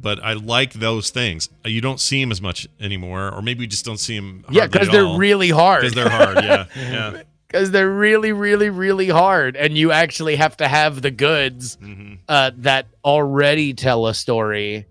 but 0.00 0.22
I 0.22 0.34
like 0.34 0.74
those 0.74 1.10
things. 1.10 1.48
You 1.64 1.80
don't 1.80 2.00
see 2.00 2.20
them 2.22 2.30
as 2.30 2.40
much 2.40 2.68
anymore, 2.80 3.32
or 3.32 3.42
maybe 3.42 3.62
you 3.62 3.66
just 3.66 3.84
don't 3.84 3.98
see 3.98 4.16
them. 4.16 4.44
Yeah, 4.50 4.66
because 4.66 4.88
they're 4.88 5.16
really 5.18 5.50
hard. 5.50 5.82
Because 5.82 5.94
they're 5.94 6.08
hard. 6.08 6.36
Yeah, 6.44 6.66
yeah. 6.76 7.22
Because 7.46 7.70
they're 7.70 7.90
really, 7.90 8.32
really, 8.32 8.68
really 8.68 9.08
hard, 9.08 9.56
and 9.56 9.76
you 9.76 9.90
actually 9.90 10.36
have 10.36 10.56
to 10.58 10.68
have 10.68 11.00
the 11.02 11.10
goods 11.10 11.76
Mm-hmm. 11.76 12.14
uh, 12.28 12.50
that 12.58 12.86
already 13.04 13.72
tell 13.74 14.06
a 14.06 14.14
story 14.14 14.86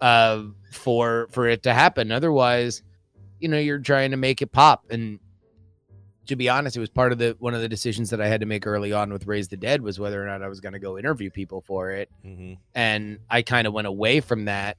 uh, 0.00 0.42
for 0.72 1.28
for 1.30 1.48
it 1.48 1.62
to 1.62 1.72
happen. 1.72 2.12
Otherwise, 2.12 2.82
you 3.40 3.48
know, 3.48 3.58
you're 3.58 3.78
trying 3.78 4.10
to 4.10 4.16
make 4.16 4.42
it 4.42 4.52
pop. 4.52 4.84
And 4.90 5.18
to 6.26 6.36
be 6.36 6.48
honest, 6.48 6.76
it 6.76 6.80
was 6.80 6.90
part 6.90 7.12
of 7.12 7.18
the 7.18 7.36
one 7.38 7.54
of 7.54 7.60
the 7.60 7.68
decisions 7.68 8.10
that 8.10 8.20
I 8.20 8.28
had 8.28 8.40
to 8.40 8.46
make 8.46 8.66
early 8.66 8.92
on 8.92 9.12
with 9.12 9.26
Raise 9.26 9.48
the 9.48 9.56
Dead 9.56 9.82
was 9.82 9.98
whether 9.98 10.22
or 10.22 10.26
not 10.26 10.42
I 10.42 10.48
was 10.48 10.60
going 10.60 10.72
to 10.72 10.78
go 10.78 10.98
interview 10.98 11.30
people 11.30 11.60
for 11.60 11.90
it. 11.90 12.10
Mm-hmm. 12.24 12.54
And 12.74 13.18
I 13.30 13.42
kind 13.42 13.66
of 13.66 13.72
went 13.72 13.86
away 13.86 14.20
from 14.20 14.46
that 14.46 14.76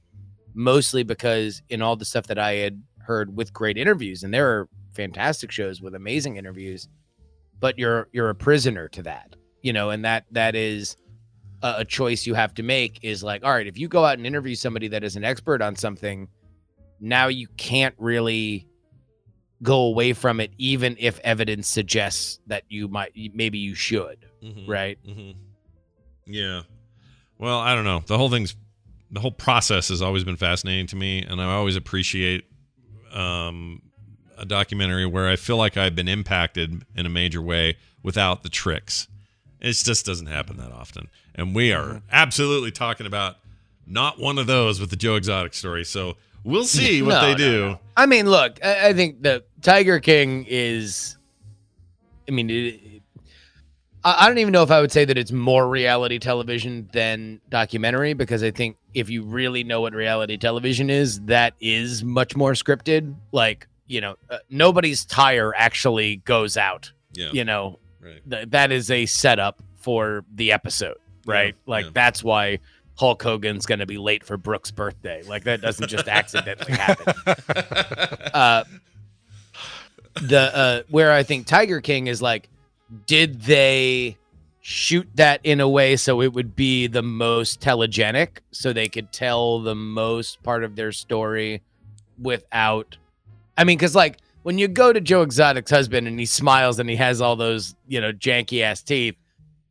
mostly 0.54 1.02
because 1.02 1.62
in 1.68 1.82
all 1.82 1.96
the 1.96 2.04
stuff 2.04 2.26
that 2.26 2.38
I 2.38 2.54
had 2.54 2.82
heard 3.00 3.36
with 3.36 3.52
great 3.52 3.78
interviews, 3.78 4.22
and 4.22 4.32
there 4.32 4.48
are 4.48 4.68
fantastic 4.92 5.50
shows 5.50 5.80
with 5.80 5.94
amazing 5.94 6.36
interviews, 6.36 6.88
but 7.60 7.78
you're 7.78 8.08
you're 8.12 8.30
a 8.30 8.34
prisoner 8.34 8.88
to 8.88 9.02
that, 9.02 9.36
you 9.62 9.72
know, 9.72 9.90
and 9.90 10.04
that 10.04 10.24
that 10.32 10.54
is 10.54 10.96
a, 11.62 11.76
a 11.78 11.84
choice 11.84 12.26
you 12.26 12.34
have 12.34 12.54
to 12.54 12.62
make. 12.62 12.98
Is 13.02 13.22
like, 13.22 13.44
all 13.44 13.52
right, 13.52 13.66
if 13.66 13.78
you 13.78 13.88
go 13.88 14.04
out 14.04 14.18
and 14.18 14.26
interview 14.26 14.54
somebody 14.54 14.88
that 14.88 15.04
is 15.04 15.16
an 15.16 15.24
expert 15.24 15.62
on 15.62 15.76
something, 15.76 16.28
now 17.00 17.28
you 17.28 17.48
can't 17.56 17.94
really 17.98 18.67
go 19.62 19.80
away 19.80 20.12
from 20.12 20.40
it, 20.40 20.52
even 20.58 20.96
if 20.98 21.18
evidence 21.20 21.68
suggests 21.68 22.38
that 22.46 22.62
you 22.68 22.86
might 22.88 23.12
maybe 23.34 23.58
you 23.58 23.74
should, 23.74 24.18
Mhm. 24.42 24.68
right? 24.68 24.98
Mm-hmm. 25.06 25.32
Yeah. 26.26 26.62
Well, 27.38 27.58
I 27.58 27.74
don't 27.74 27.84
know. 27.84 28.02
The 28.06 28.16
whole 28.18 28.30
thing's 28.30 28.54
the 29.10 29.20
whole 29.20 29.32
process 29.32 29.88
has 29.88 30.02
always 30.02 30.22
been 30.22 30.36
fascinating 30.36 30.86
to 30.88 30.96
me, 30.96 31.22
and 31.22 31.40
I 31.40 31.46
always 31.54 31.76
appreciate 31.76 32.44
um, 33.12 33.80
a 34.36 34.44
documentary 34.44 35.06
where 35.06 35.26
I 35.28 35.36
feel 35.36 35.56
like 35.56 35.76
I've 35.78 35.94
been 35.96 36.08
impacted 36.08 36.84
in 36.94 37.06
a 37.06 37.08
major 37.08 37.40
way 37.40 37.76
without 38.02 38.42
the 38.42 38.48
tricks. 38.50 39.08
It 39.60 39.72
just 39.72 40.04
doesn't 40.04 40.26
happen 40.26 40.58
that 40.58 40.70
often, 40.72 41.08
and 41.34 41.54
we 41.54 41.72
are 41.72 42.02
absolutely 42.12 42.70
talking 42.70 43.06
about 43.06 43.36
not 43.86 44.20
one 44.20 44.38
of 44.38 44.46
those 44.46 44.78
with 44.78 44.90
the 44.90 44.96
Joe 44.96 45.16
Exotic 45.16 45.54
story. 45.54 45.84
So 45.84 46.16
we'll 46.48 46.64
see 46.64 47.02
what 47.02 47.10
No, 47.10 47.20
they 47.22 47.32
no, 47.32 47.36
do. 47.36 47.78
I 47.96 48.06
mean, 48.06 48.28
look, 48.28 48.58
I, 48.64 48.88
I 48.88 48.92
think 48.92 49.22
the 49.22 49.44
Tiger 49.62 50.00
King 50.00 50.46
is. 50.48 51.16
I 52.28 52.30
mean, 52.32 52.50
it, 52.50 52.80
I, 54.04 54.24
I 54.24 54.28
don't 54.28 54.38
even 54.38 54.52
know 54.52 54.62
if 54.62 54.70
I 54.70 54.80
would 54.80 54.92
say 54.92 55.04
that 55.04 55.16
it's 55.18 55.32
more 55.32 55.68
reality 55.68 56.18
television 56.18 56.88
than 56.92 57.40
documentary 57.50 58.12
because 58.14 58.42
I 58.42 58.50
think 58.50 58.76
if 58.94 59.08
you 59.10 59.22
really 59.22 59.64
know 59.64 59.80
what 59.80 59.92
reality 59.94 60.36
television 60.36 60.90
is, 60.90 61.20
that 61.22 61.54
is 61.60 62.04
much 62.04 62.36
more 62.36 62.52
scripted. 62.52 63.14
Like, 63.32 63.66
you 63.86 64.00
know, 64.00 64.16
uh, 64.30 64.38
nobody's 64.50 65.04
tire 65.04 65.54
actually 65.56 66.16
goes 66.16 66.56
out. 66.56 66.92
Yeah. 67.12 67.30
You 67.32 67.44
know, 67.44 67.78
Right. 68.00 68.20
Th- 68.30 68.48
that 68.50 68.70
is 68.70 68.90
a 68.92 69.06
setup 69.06 69.60
for 69.76 70.24
the 70.32 70.52
episode, 70.52 70.98
right? 71.26 71.56
like, 71.66 71.92
that's 71.92 72.22
why. 72.22 72.60
Hulk 72.98 73.22
Hogan's 73.22 73.64
going 73.64 73.78
to 73.78 73.86
be 73.86 73.96
late 73.96 74.24
for 74.24 74.36
Brooke's 74.36 74.72
birthday. 74.72 75.22
Like 75.22 75.44
that 75.44 75.60
doesn't 75.60 75.88
just 75.88 76.08
accidentally 76.08 76.72
happen. 76.72 77.14
uh, 78.34 78.64
the 80.20 80.56
uh, 80.56 80.82
where 80.90 81.12
I 81.12 81.22
think 81.22 81.46
Tiger 81.46 81.80
King 81.80 82.08
is 82.08 82.20
like, 82.20 82.48
did 83.06 83.42
they 83.42 84.16
shoot 84.60 85.08
that 85.14 85.40
in 85.44 85.60
a 85.60 85.68
way 85.68 85.94
so 85.96 86.20
it 86.20 86.32
would 86.32 86.56
be 86.56 86.88
the 86.88 87.02
most 87.02 87.60
telegenic, 87.60 88.38
so 88.50 88.72
they 88.72 88.88
could 88.88 89.12
tell 89.12 89.60
the 89.60 89.76
most 89.76 90.42
part 90.42 90.64
of 90.64 90.74
their 90.74 90.90
story 90.90 91.62
without? 92.20 92.96
I 93.56 93.62
mean, 93.62 93.78
because 93.78 93.94
like 93.94 94.18
when 94.42 94.58
you 94.58 94.66
go 94.66 94.92
to 94.92 95.00
Joe 95.00 95.22
Exotic's 95.22 95.70
husband 95.70 96.08
and 96.08 96.18
he 96.18 96.26
smiles 96.26 96.80
and 96.80 96.90
he 96.90 96.96
has 96.96 97.20
all 97.20 97.36
those 97.36 97.76
you 97.86 98.00
know 98.00 98.12
janky 98.12 98.62
ass 98.62 98.82
teeth, 98.82 99.14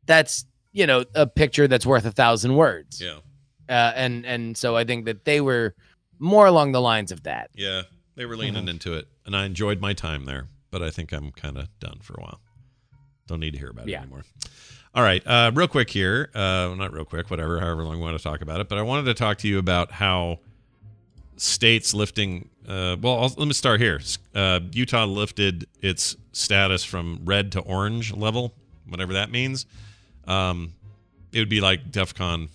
that's 0.05 0.45
you 0.77 0.85
know 0.85 1.03
a 1.15 1.25
picture 1.25 1.67
that's 1.67 1.85
worth 1.85 2.05
a 2.05 2.11
thousand 2.11 2.55
words. 2.55 3.01
Yeah. 3.01 3.17
Uh, 3.67 3.91
and 3.95 4.25
and 4.25 4.55
so 4.55 4.75
I 4.77 4.83
think 4.85 5.05
that 5.05 5.25
they 5.25 5.41
were 5.41 5.73
more 6.19 6.45
along 6.45 6.71
the 6.71 6.81
lines 6.81 7.11
of 7.11 7.23
that. 7.23 7.49
Yeah, 7.55 7.81
they 8.15 8.25
were 8.25 8.37
leaning 8.37 8.67
into 8.67 8.93
it, 8.93 9.07
and 9.25 9.35
I 9.35 9.45
enjoyed 9.45 9.81
my 9.81 9.93
time 9.93 10.25
there. 10.25 10.45
But 10.69 10.83
I 10.83 10.89
think 10.91 11.11
I'm 11.13 11.31
kind 11.31 11.57
of 11.57 11.67
done 11.79 11.97
for 12.01 12.13
a 12.19 12.21
while. 12.21 12.39
Don't 13.27 13.39
need 13.39 13.53
to 13.53 13.59
hear 13.59 13.69
about 13.69 13.87
it 13.87 13.91
Yeah. 13.91 14.01
anymore. 14.01 14.23
All 14.93 15.03
right, 15.03 15.21
uh, 15.25 15.51
real 15.53 15.67
quick 15.67 15.89
here. 15.89 16.29
Uh, 16.33 16.73
not 16.77 16.93
real 16.93 17.05
quick, 17.05 17.29
whatever, 17.29 17.59
however 17.59 17.83
long 17.83 17.95
we 17.97 18.01
want 18.01 18.17
to 18.17 18.23
talk 18.23 18.41
about 18.41 18.61
it. 18.61 18.69
But 18.69 18.77
I 18.77 18.81
wanted 18.83 19.05
to 19.05 19.13
talk 19.13 19.37
to 19.39 19.47
you 19.47 19.57
about 19.59 19.91
how 19.91 20.39
states 21.37 21.93
lifting. 21.93 22.49
Uh, 22.67 22.95
well, 23.01 23.19
I'll, 23.21 23.33
let 23.37 23.47
me 23.47 23.53
start 23.53 23.79
here. 23.81 23.99
Uh, 24.35 24.59
Utah 24.71 25.05
lifted 25.05 25.65
its 25.81 26.15
status 26.31 26.83
from 26.83 27.21
red 27.25 27.51
to 27.53 27.59
orange 27.61 28.13
level, 28.13 28.53
whatever 28.87 29.13
that 29.13 29.31
means. 29.31 29.65
Um, 30.27 30.73
it 31.31 31.39
would 31.39 31.49
be 31.49 31.61
like 31.61 31.91
DEFCON 31.91 32.49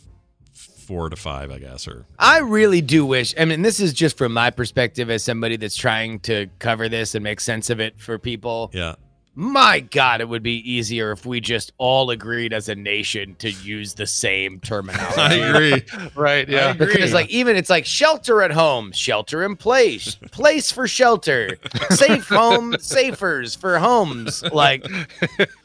four 0.54 1.08
to 1.10 1.16
five, 1.16 1.50
I 1.50 1.58
guess, 1.58 1.86
or 1.86 2.04
I 2.18 2.38
really 2.40 2.80
do 2.80 3.06
wish. 3.06 3.34
I 3.38 3.44
mean, 3.44 3.62
this 3.62 3.80
is 3.80 3.92
just 3.92 4.18
from 4.18 4.32
my 4.32 4.50
perspective 4.50 5.10
as 5.10 5.22
somebody 5.22 5.56
that's 5.56 5.76
trying 5.76 6.20
to 6.20 6.48
cover 6.58 6.88
this 6.88 7.14
and 7.14 7.22
make 7.22 7.40
sense 7.40 7.70
of 7.70 7.80
it 7.80 7.98
for 8.00 8.18
people. 8.18 8.70
yeah. 8.74 8.94
My 9.34 9.80
God, 9.80 10.20
it 10.20 10.28
would 10.28 10.42
be 10.42 10.56
easier 10.70 11.10
if 11.10 11.24
we 11.24 11.40
just 11.40 11.72
all 11.78 12.10
agreed 12.10 12.52
as 12.52 12.68
a 12.68 12.74
nation 12.74 13.34
to 13.36 13.50
use 13.50 13.94
the 13.94 14.06
same 14.06 14.60
terminology. 14.60 15.14
I 15.18 15.32
agree. 15.36 15.82
right? 16.14 16.46
I 16.46 16.52
Yeah. 16.52 16.70
agree. 16.72 16.88
Because 16.88 17.14
like 17.14 17.30
even 17.30 17.56
it's 17.56 17.70
like 17.70 17.86
shelter 17.86 18.42
at 18.42 18.50
home, 18.50 18.92
shelter 18.92 19.42
in 19.42 19.56
place, 19.56 20.16
place 20.32 20.70
for 20.70 20.86
shelter, 20.86 21.56
safe 21.88 22.28
home, 22.28 22.76
safers 22.78 23.54
for 23.54 23.78
homes. 23.78 24.42
Like 24.52 24.84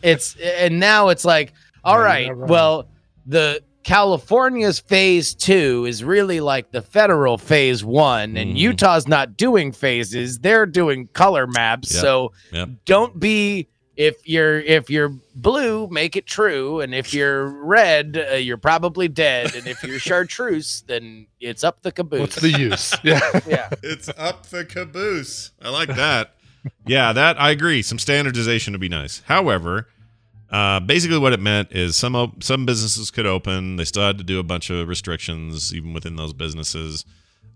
it's 0.01 0.37
and 0.37 0.79
now 0.79 1.09
it's 1.09 1.25
like, 1.25 1.51
all 1.87 1.97
Yeah, 1.99 2.03
right, 2.05 2.37
well, 2.37 2.87
the 3.25 3.61
California's 3.83 4.79
phase 4.79 5.33
two 5.33 5.85
is 5.87 6.03
really 6.03 6.39
like 6.39 6.71
the 6.71 6.81
federal 6.81 7.37
phase 7.37 7.83
one, 7.83 8.35
and 8.37 8.51
Mhm. 8.55 8.57
Utah's 8.57 9.07
not 9.07 9.37
doing 9.37 9.71
phases; 9.71 10.39
they're 10.39 10.65
doing 10.65 11.07
color 11.13 11.47
maps. 11.47 11.93
Yep. 11.93 12.01
So 12.01 12.31
Yep. 12.51 12.69
don't 12.85 13.19
be 13.19 13.67
if 13.95 14.15
you're 14.25 14.59
if 14.59 14.89
you're 14.89 15.13
blue, 15.35 15.87
make 15.89 16.15
it 16.15 16.27
true, 16.27 16.81
and 16.81 16.93
if 16.93 17.13
you're 17.13 17.47
red, 17.47 18.23
uh, 18.31 18.35
you're 18.35 18.57
probably 18.57 19.07
dead, 19.07 19.55
and 19.55 19.65
if 19.67 19.81
you're 19.83 19.99
chartreuse, 19.99 20.83
then 20.87 21.25
it's 21.39 21.63
up 21.63 21.81
the 21.81 21.91
caboose. 21.91 22.19
What's 22.19 22.35
the 22.41 22.51
use? 22.51 22.93
Yeah. 23.03 23.21
yeah. 23.47 23.69
it's 23.81 24.09
up 24.17 24.47
the 24.47 24.65
caboose. 24.65 25.51
I 25.61 25.69
like 25.69 25.95
that. 25.95 26.33
yeah, 26.85 27.13
that 27.13 27.39
I 27.41 27.51
agree. 27.51 27.81
Some 27.81 27.99
standardization 27.99 28.73
would 28.73 28.81
be 28.81 28.89
nice. 28.89 29.21
However, 29.25 29.87
uh, 30.51 30.79
basically 30.79 31.17
what 31.17 31.33
it 31.33 31.39
meant 31.39 31.71
is 31.71 31.95
some 31.95 32.15
op- 32.15 32.41
some 32.43 32.65
businesses 32.65 33.11
could 33.11 33.25
open. 33.25 33.75
They 33.75 33.85
still 33.85 34.03
had 34.03 34.17
to 34.17 34.23
do 34.23 34.39
a 34.39 34.43
bunch 34.43 34.69
of 34.69 34.87
restrictions 34.87 35.73
even 35.73 35.93
within 35.93 36.15
those 36.15 36.33
businesses. 36.33 37.05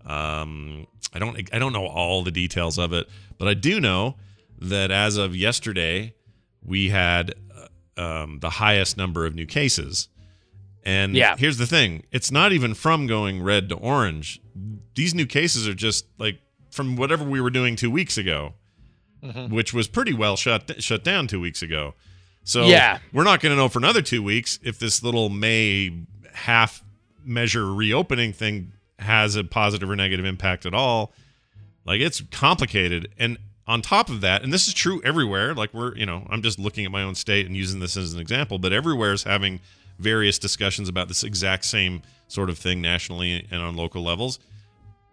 Um, 0.04 0.86
I 1.12 1.18
don't 1.18 1.36
I 1.54 1.58
don't 1.58 1.72
know 1.72 1.86
all 1.86 2.22
the 2.22 2.30
details 2.30 2.78
of 2.78 2.92
it, 2.92 3.08
but 3.38 3.48
I 3.48 3.54
do 3.54 3.80
know 3.80 4.16
that 4.60 4.90
as 4.90 5.16
of 5.16 5.34
yesterday, 5.36 6.14
we 6.64 6.88
had 6.90 7.34
uh, 7.96 8.00
um, 8.22 8.38
the 8.40 8.50
highest 8.50 8.96
number 8.96 9.26
of 9.26 9.34
new 9.34 9.46
cases. 9.46 10.08
And 10.84 11.14
Yeah. 11.14 11.36
here's 11.36 11.58
the 11.58 11.66
thing: 11.66 12.04
it's 12.10 12.30
not 12.32 12.52
even 12.52 12.74
from 12.74 13.06
going 13.06 13.42
red 13.42 13.68
to 13.68 13.76
orange. 13.76 14.40
These 14.94 15.14
new 15.14 15.26
cases 15.26 15.66
are 15.68 15.74
just 15.74 16.06
like 16.18 16.40
from 16.70 16.96
whatever 16.96 17.24
we 17.24 17.40
were 17.40 17.50
doing 17.50 17.76
two 17.76 17.90
weeks 17.90 18.18
ago, 18.18 18.54
Mhm. 19.22 19.50
which 19.50 19.72
was 19.72 19.86
pretty 19.88 20.12
well 20.12 20.36
shut 20.36 20.82
shut 20.82 21.04
down 21.04 21.26
two 21.28 21.40
weeks 21.40 21.62
ago. 21.62 21.94
So 22.44 22.66
Yeah. 22.66 22.98
we're 23.12 23.24
not 23.24 23.40
going 23.40 23.52
to 23.52 23.56
know 23.56 23.68
for 23.68 23.78
another 23.78 24.02
two 24.02 24.22
weeks 24.22 24.58
if 24.62 24.78
this 24.78 25.02
little 25.02 25.28
May 25.28 25.92
half 26.34 26.82
measure 27.24 27.72
reopening 27.72 28.32
thing 28.32 28.72
has 28.98 29.36
a 29.36 29.44
positive 29.44 29.88
or 29.90 29.96
negative 29.96 30.24
impact 30.24 30.66
at 30.66 30.74
all. 30.74 31.12
Like 31.84 32.00
it's 32.00 32.20
complicated. 32.30 33.08
And 33.18 33.38
on 33.66 33.80
top 33.82 34.08
of 34.08 34.20
that, 34.22 34.42
and 34.42 34.52
this 34.52 34.66
is 34.66 34.74
true 34.74 35.00
everywhere, 35.04 35.54
like 35.54 35.72
we're, 35.72 35.96
you 35.96 36.06
know, 36.06 36.26
I'm 36.30 36.42
just 36.42 36.58
looking 36.58 36.84
at 36.84 36.90
my 36.90 37.02
own 37.02 37.14
state 37.14 37.46
and 37.46 37.56
using 37.56 37.80
this 37.80 37.96
as 37.96 38.12
an 38.12 38.20
example, 38.20 38.58
but 38.58 38.72
everywhere 38.72 39.12
is 39.12 39.22
having 39.22 39.60
various 39.98 40.38
discussions 40.38 40.88
about 40.88 41.06
this 41.08 41.22
exact 41.22 41.64
same 41.64 42.02
sort 42.26 42.50
of 42.50 42.58
thing 42.58 42.80
nationally 42.80 43.46
and 43.50 43.62
on 43.62 43.76
local 43.76 44.02
levels. 44.02 44.38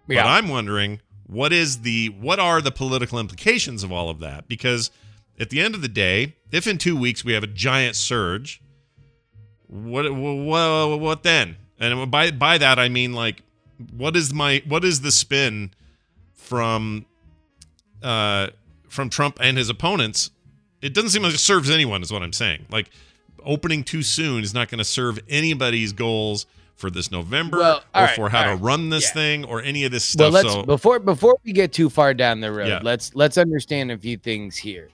But 0.08 0.30
I'm 0.30 0.48
wondering 0.48 1.02
what 1.28 1.54
is 1.54 1.82
the 1.82 2.08
what 2.10 2.40
are 2.40 2.60
the 2.62 2.72
political 2.72 3.20
implications 3.20 3.84
of 3.84 3.92
all 3.92 4.10
of 4.10 4.20
that? 4.22 4.48
Because 4.48 4.90
at 5.40 5.50
the 5.50 5.62
end 5.62 5.76
of 5.76 5.82
the 5.82 5.88
day, 5.88 6.36
if 6.52 6.68
in 6.68 6.78
two 6.78 6.96
weeks 6.98 7.24
we 7.24 7.34
have 7.34 7.44
a 7.44 7.48
giant 7.48 7.96
surge, 7.96 8.62
what 9.68 10.12
what 10.14 11.00
what 11.00 11.24
then? 11.24 11.58
And 11.80 12.10
by 12.12 12.32
by 12.32 12.58
that 12.58 12.80
I 12.80 12.90
mean 12.90 13.14
like, 13.14 13.44
what 13.96 14.16
is 14.16 14.34
my 14.34 14.62
what 14.68 14.84
is 14.84 15.02
the 15.02 15.12
spin 15.12 15.72
from 16.34 17.06
uh 18.02 18.48
from 18.88 19.10
Trump 19.10 19.38
and 19.42 19.58
his 19.58 19.70
opponents? 19.70 20.32
It 20.82 20.94
doesn't 20.94 21.10
seem 21.12 21.24
like 21.24 21.34
it 21.34 21.40
serves 21.40 21.70
anyone, 21.70 22.02
is 22.02 22.12
what 22.12 22.24
I'm 22.24 22.34
saying. 22.34 22.66
Like 22.72 22.90
opening 23.46 23.84
too 23.84 24.02
soon 24.04 24.44
is 24.44 24.54
not 24.54 24.70
going 24.70 24.80
to 24.80 24.84
serve 24.86 25.20
anybody's 25.30 25.94
goals 25.94 26.46
for 26.76 26.90
this 26.90 27.12
November 27.12 27.58
Well, 27.60 27.84
or 27.94 28.02
right, 28.04 28.16
for 28.16 28.30
how 28.30 28.44
to 28.44 28.50
right. 28.52 28.62
run 28.62 28.90
this 28.90 29.06
Yeah. 29.10 29.14
thing 29.14 29.46
or 29.46 29.62
any 29.62 29.84
of 29.84 29.92
this 29.92 30.16
Well, 30.16 30.32
stuff. 30.32 30.44
let's 30.44 30.54
so 30.54 30.64
before 30.64 31.00
before 31.00 31.38
we 31.46 31.52
get 31.54 31.72
too 31.74 31.90
far 31.90 32.14
down 32.14 32.40
the 32.40 32.52
road, 32.52 32.68
Yeah. 32.70 32.80
let's 32.82 33.14
let's 33.16 33.38
understand 33.38 33.92
a 33.92 33.98
few 33.98 34.18
things 34.18 34.58
here. 34.58 34.90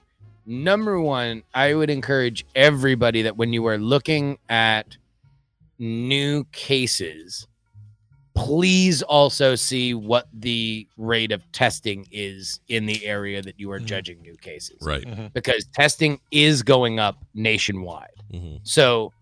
Number 0.46 1.00
one, 1.00 1.42
I 1.52 1.74
would 1.74 1.90
encourage 1.90 2.46
everybody 2.54 3.22
that 3.22 3.36
when 3.36 3.52
you 3.52 3.66
are 3.66 3.78
looking 3.78 4.38
at 4.48 4.96
new 5.78 6.44
cases, 6.52 7.46
please 8.34 9.02
also 9.02 9.54
see 9.54 9.92
what 9.94 10.28
the 10.32 10.86
rate 10.96 11.32
of 11.32 11.42
testing 11.52 12.06
is 12.12 12.60
in 12.68 12.86
the 12.86 13.04
area 13.04 13.42
that 13.42 13.58
you 13.58 13.70
are 13.72 13.80
judging 13.80 14.20
new 14.22 14.36
cases. 14.36 14.76
right. 14.82 15.32
Because 15.32 15.64
testing 15.72 16.20
is 16.30 16.62
going 16.62 16.98
up 17.00 17.24
nationwide. 17.34 18.10
Mhm. 18.32 18.60
So 18.62 19.12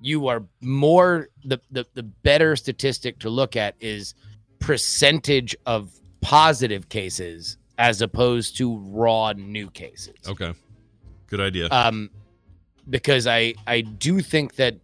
you 0.00 0.26
are 0.26 0.42
more 0.60 1.28
the, 1.44 1.60
the 1.70 1.86
the 1.94 2.02
better 2.02 2.56
statistic 2.56 3.18
to 3.20 3.30
look 3.30 3.54
at 3.56 3.76
is 3.80 4.14
percentage 4.58 5.54
of 5.66 5.92
positive 6.22 6.88
cases 6.88 7.56
as 7.78 8.00
opposed 8.02 8.56
to 8.56 8.78
raw 8.78 9.32
new 9.36 9.68
cases. 9.70 10.16
Okay. 10.26 10.52
Good 11.32 11.40
idea. 11.40 11.68
Um 11.70 12.10
because 12.90 13.26
I 13.26 13.54
I 13.66 13.80
do 13.80 14.20
think 14.20 14.56
that 14.56 14.74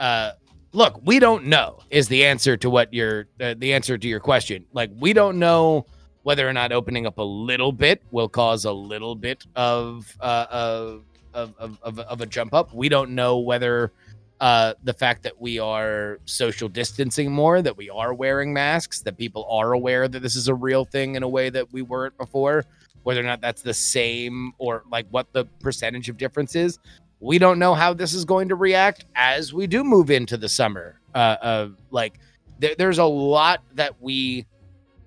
uh 0.00 0.32
look, 0.72 1.00
we 1.04 1.20
don't 1.20 1.44
know 1.44 1.78
is 1.88 2.08
the 2.08 2.24
answer 2.24 2.56
to 2.56 2.68
what 2.68 2.92
your 2.92 3.28
uh, 3.40 3.54
the 3.56 3.72
answer 3.72 3.96
to 3.96 4.08
your 4.08 4.18
question. 4.18 4.64
Like 4.72 4.90
we 4.98 5.12
don't 5.12 5.38
know 5.38 5.86
whether 6.24 6.48
or 6.48 6.52
not 6.52 6.72
opening 6.72 7.06
up 7.06 7.18
a 7.18 7.22
little 7.22 7.70
bit 7.70 8.02
will 8.10 8.28
cause 8.28 8.64
a 8.64 8.72
little 8.72 9.14
bit 9.14 9.46
of 9.54 10.16
uh 10.20 10.46
of 10.50 11.04
of 11.32 11.54
of, 11.60 12.00
of, 12.00 12.20
a 12.22 12.26
jump 12.26 12.54
up. 12.54 12.74
We 12.74 12.88
don't 12.88 13.12
know 13.12 13.38
whether 13.38 13.92
uh 14.40 14.74
the 14.82 14.92
fact 14.92 15.22
that 15.22 15.40
we 15.40 15.60
are 15.60 16.18
social 16.24 16.68
distancing 16.68 17.30
more, 17.30 17.62
that 17.62 17.76
we 17.76 17.88
are 17.88 18.12
wearing 18.12 18.52
masks, 18.52 19.00
that 19.02 19.16
people 19.16 19.46
are 19.48 19.74
aware 19.74 20.08
that 20.08 20.22
this 20.22 20.34
is 20.34 20.48
a 20.48 20.54
real 20.54 20.84
thing 20.84 21.14
in 21.14 21.22
a 21.22 21.28
way 21.28 21.50
that 21.50 21.72
we 21.72 21.82
weren't 21.82 22.18
before, 22.18 22.64
whether 23.08 23.20
or 23.20 23.24
not 23.24 23.40
that's 23.40 23.62
the 23.62 23.72
same 23.72 24.52
or 24.58 24.84
like 24.92 25.06
what 25.08 25.32
the 25.32 25.46
percentage 25.60 26.10
of 26.10 26.18
difference 26.18 26.54
is. 26.54 26.78
We 27.20 27.38
don't 27.38 27.58
know 27.58 27.72
how 27.72 27.94
this 27.94 28.12
is 28.12 28.26
going 28.26 28.50
to 28.50 28.54
react 28.54 29.06
as 29.14 29.54
we 29.54 29.66
do 29.66 29.82
move 29.82 30.10
into 30.10 30.36
the 30.36 30.46
summer. 30.50 31.00
Uh, 31.14 31.36
uh 31.40 31.68
like 31.90 32.20
there, 32.58 32.74
there's 32.76 32.98
a 32.98 33.06
lot 33.06 33.62
that 33.76 33.94
we 34.02 34.44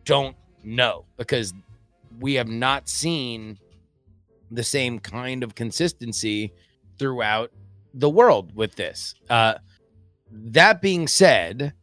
don't 0.04 0.36
know 0.64 1.06
because 1.16 1.54
we 2.20 2.34
have 2.34 2.48
not 2.48 2.90
seen 2.90 3.60
the 4.50 4.64
same 4.64 4.98
kind 4.98 5.44
of 5.44 5.54
consistency 5.54 6.52
throughout 6.98 7.52
the 7.94 8.10
world 8.10 8.56
with 8.56 8.74
this. 8.78 9.14
Uh, 9.30 9.54
that 10.32 10.82
being 10.82 11.08
said, 11.08 11.74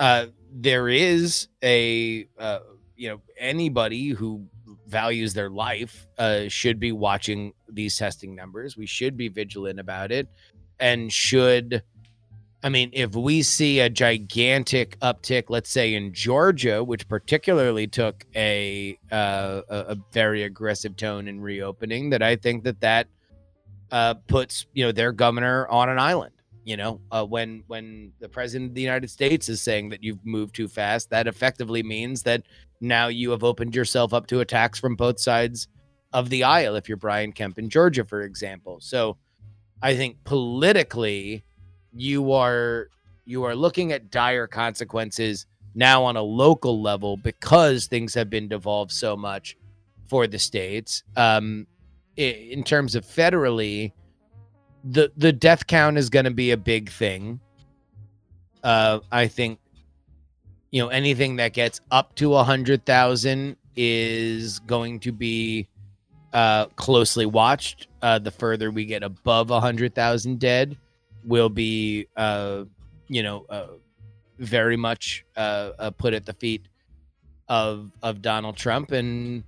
uh, 0.00 0.26
there 0.52 0.88
is 0.88 1.46
a 1.62 2.26
uh, 2.40 2.58
you 2.96 3.08
know 3.08 3.20
anybody 3.38 4.08
who 4.08 4.44
values 4.88 5.34
their 5.34 5.50
life 5.50 6.06
uh, 6.18 6.48
should 6.48 6.80
be 6.80 6.92
watching 6.92 7.52
these 7.68 7.96
testing 7.96 8.34
numbers. 8.34 8.76
We 8.76 8.86
should 8.86 9.16
be 9.16 9.28
vigilant 9.28 9.78
about 9.78 10.10
it, 10.10 10.28
and 10.80 11.12
should. 11.12 11.82
I 12.60 12.70
mean, 12.70 12.90
if 12.92 13.14
we 13.14 13.42
see 13.42 13.78
a 13.78 13.88
gigantic 13.88 14.98
uptick, 14.98 15.44
let's 15.48 15.70
say 15.70 15.94
in 15.94 16.12
Georgia, 16.12 16.82
which 16.82 17.06
particularly 17.06 17.86
took 17.86 18.24
a 18.34 18.98
uh, 19.12 19.62
a, 19.68 19.96
very 20.12 20.42
aggressive 20.42 20.96
tone 20.96 21.28
in 21.28 21.40
reopening, 21.40 22.10
that 22.10 22.22
I 22.22 22.34
think 22.34 22.64
that 22.64 22.80
that 22.80 23.06
uh, 23.92 24.14
puts 24.14 24.66
you 24.72 24.84
know 24.84 24.92
their 24.92 25.12
governor 25.12 25.68
on 25.68 25.88
an 25.88 25.98
island. 25.98 26.32
You 26.68 26.76
know, 26.76 27.00
uh, 27.10 27.24
when 27.24 27.64
when 27.66 28.12
the 28.20 28.28
president 28.28 28.72
of 28.72 28.74
the 28.74 28.82
United 28.82 29.08
States 29.08 29.48
is 29.48 29.62
saying 29.62 29.88
that 29.88 30.04
you've 30.04 30.26
moved 30.26 30.54
too 30.54 30.68
fast, 30.68 31.08
that 31.08 31.26
effectively 31.26 31.82
means 31.82 32.22
that 32.24 32.42
now 32.82 33.06
you 33.08 33.30
have 33.30 33.42
opened 33.42 33.74
yourself 33.74 34.12
up 34.12 34.26
to 34.26 34.40
attacks 34.40 34.78
from 34.78 34.94
both 34.94 35.18
sides 35.18 35.68
of 36.12 36.28
the 36.28 36.44
aisle. 36.44 36.76
If 36.76 36.86
you're 36.86 36.98
Brian 36.98 37.32
Kemp 37.32 37.58
in 37.58 37.70
Georgia, 37.70 38.04
for 38.04 38.20
example, 38.20 38.80
so 38.82 39.16
I 39.80 39.96
think 39.96 40.22
politically, 40.24 41.42
you 41.94 42.32
are 42.32 42.88
you 43.24 43.44
are 43.44 43.56
looking 43.56 43.92
at 43.92 44.10
dire 44.10 44.46
consequences 44.46 45.46
now 45.74 46.04
on 46.04 46.18
a 46.18 46.22
local 46.22 46.82
level 46.82 47.16
because 47.16 47.86
things 47.86 48.12
have 48.12 48.28
been 48.28 48.46
devolved 48.46 48.92
so 48.92 49.16
much 49.16 49.56
for 50.06 50.26
the 50.26 50.38
states. 50.38 51.02
Um, 51.16 51.66
in 52.18 52.62
terms 52.62 52.94
of 52.94 53.06
federally, 53.06 53.92
the 54.84 55.12
the 55.16 55.32
death 55.32 55.66
count 55.66 55.98
is 55.98 56.10
going 56.10 56.24
to 56.24 56.30
be 56.30 56.50
a 56.50 56.56
big 56.56 56.90
thing. 56.90 57.40
Uh, 58.62 59.00
I 59.10 59.26
think 59.28 59.58
you 60.70 60.82
know 60.82 60.88
anything 60.88 61.36
that 61.36 61.52
gets 61.52 61.80
up 61.90 62.14
to 62.16 62.34
a 62.34 62.44
hundred 62.44 62.84
thousand 62.84 63.56
is 63.76 64.58
going 64.60 65.00
to 65.00 65.12
be 65.12 65.68
uh, 66.32 66.66
closely 66.76 67.26
watched. 67.26 67.88
Uh, 68.02 68.18
the 68.18 68.30
further 68.30 68.70
we 68.70 68.84
get 68.84 69.02
above 69.02 69.50
a 69.50 69.60
hundred 69.60 69.94
thousand 69.94 70.38
dead, 70.38 70.76
will 71.24 71.48
be 71.48 72.06
uh, 72.16 72.64
you 73.08 73.22
know 73.22 73.46
uh, 73.48 73.66
very 74.38 74.76
much 74.76 75.24
uh, 75.36 75.70
uh, 75.78 75.90
put 75.90 76.14
at 76.14 76.26
the 76.26 76.32
feet 76.34 76.68
of 77.48 77.90
of 78.02 78.22
Donald 78.22 78.56
Trump 78.56 78.92
and 78.92 79.42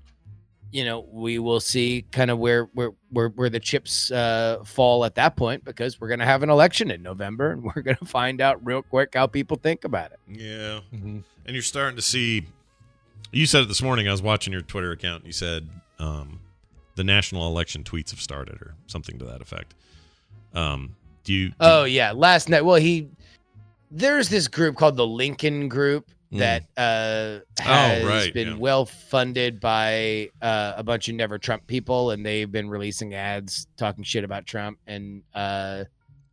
you 0.72 0.84
know, 0.84 1.06
we 1.10 1.38
will 1.38 1.60
see 1.60 2.04
kind 2.12 2.30
of 2.30 2.38
where 2.38 2.64
where 2.74 2.90
where, 3.10 3.28
where 3.28 3.50
the 3.50 3.60
chips 3.60 4.10
uh, 4.10 4.62
fall 4.64 5.04
at 5.04 5.14
that 5.16 5.36
point 5.36 5.64
because 5.64 6.00
we're 6.00 6.08
going 6.08 6.20
to 6.20 6.26
have 6.26 6.42
an 6.42 6.50
election 6.50 6.90
in 6.90 7.02
November 7.02 7.52
and 7.52 7.62
we're 7.76 7.82
going 7.82 7.96
to 7.96 8.04
find 8.04 8.40
out 8.40 8.64
real 8.64 8.82
quick 8.82 9.14
how 9.14 9.26
people 9.26 9.56
think 9.56 9.84
about 9.84 10.12
it. 10.12 10.20
Yeah. 10.28 10.80
And 10.92 11.24
you're 11.46 11.62
starting 11.62 11.96
to 11.96 12.02
see. 12.02 12.46
You 13.32 13.46
said 13.46 13.62
it 13.62 13.68
this 13.68 13.82
morning. 13.82 14.08
I 14.08 14.12
was 14.12 14.22
watching 14.22 14.52
your 14.52 14.62
Twitter 14.62 14.92
account. 14.92 15.24
You 15.24 15.32
said 15.32 15.68
um, 15.98 16.40
the 16.96 17.04
national 17.04 17.46
election 17.46 17.84
tweets 17.84 18.10
have 18.10 18.20
started, 18.20 18.60
or 18.60 18.74
something 18.86 19.18
to 19.18 19.24
that 19.26 19.40
effect. 19.40 19.74
Um, 20.52 20.96
do 21.24 21.32
you? 21.32 21.52
Oh 21.60 21.84
yeah, 21.84 22.12
last 22.12 22.48
night. 22.48 22.64
Well, 22.64 22.76
he 22.76 23.08
there's 23.90 24.28
this 24.28 24.48
group 24.48 24.76
called 24.76 24.96
the 24.96 25.06
Lincoln 25.06 25.68
Group 25.68 26.10
that 26.32 26.64
uh, 26.76 27.40
has 27.58 28.02
Hmm. 28.02 28.06
Oh, 28.06 28.08
right, 28.08 28.32
been 28.32 28.48
yeah. 28.48 28.56
well 28.56 28.86
funded 28.86 29.60
by 29.60 30.30
uh, 30.40 30.74
a 30.76 30.82
bunch 30.82 31.08
of 31.08 31.14
Never 31.16 31.38
Trump 31.38 31.66
people, 31.66 32.12
and 32.12 32.24
they've 32.24 32.50
been 32.50 32.68
releasing 32.68 33.14
ads 33.14 33.66
talking 33.76 34.04
shit 34.04 34.24
about 34.24 34.46
Trump. 34.46 34.78
And 34.86 35.22
uh, 35.34 35.84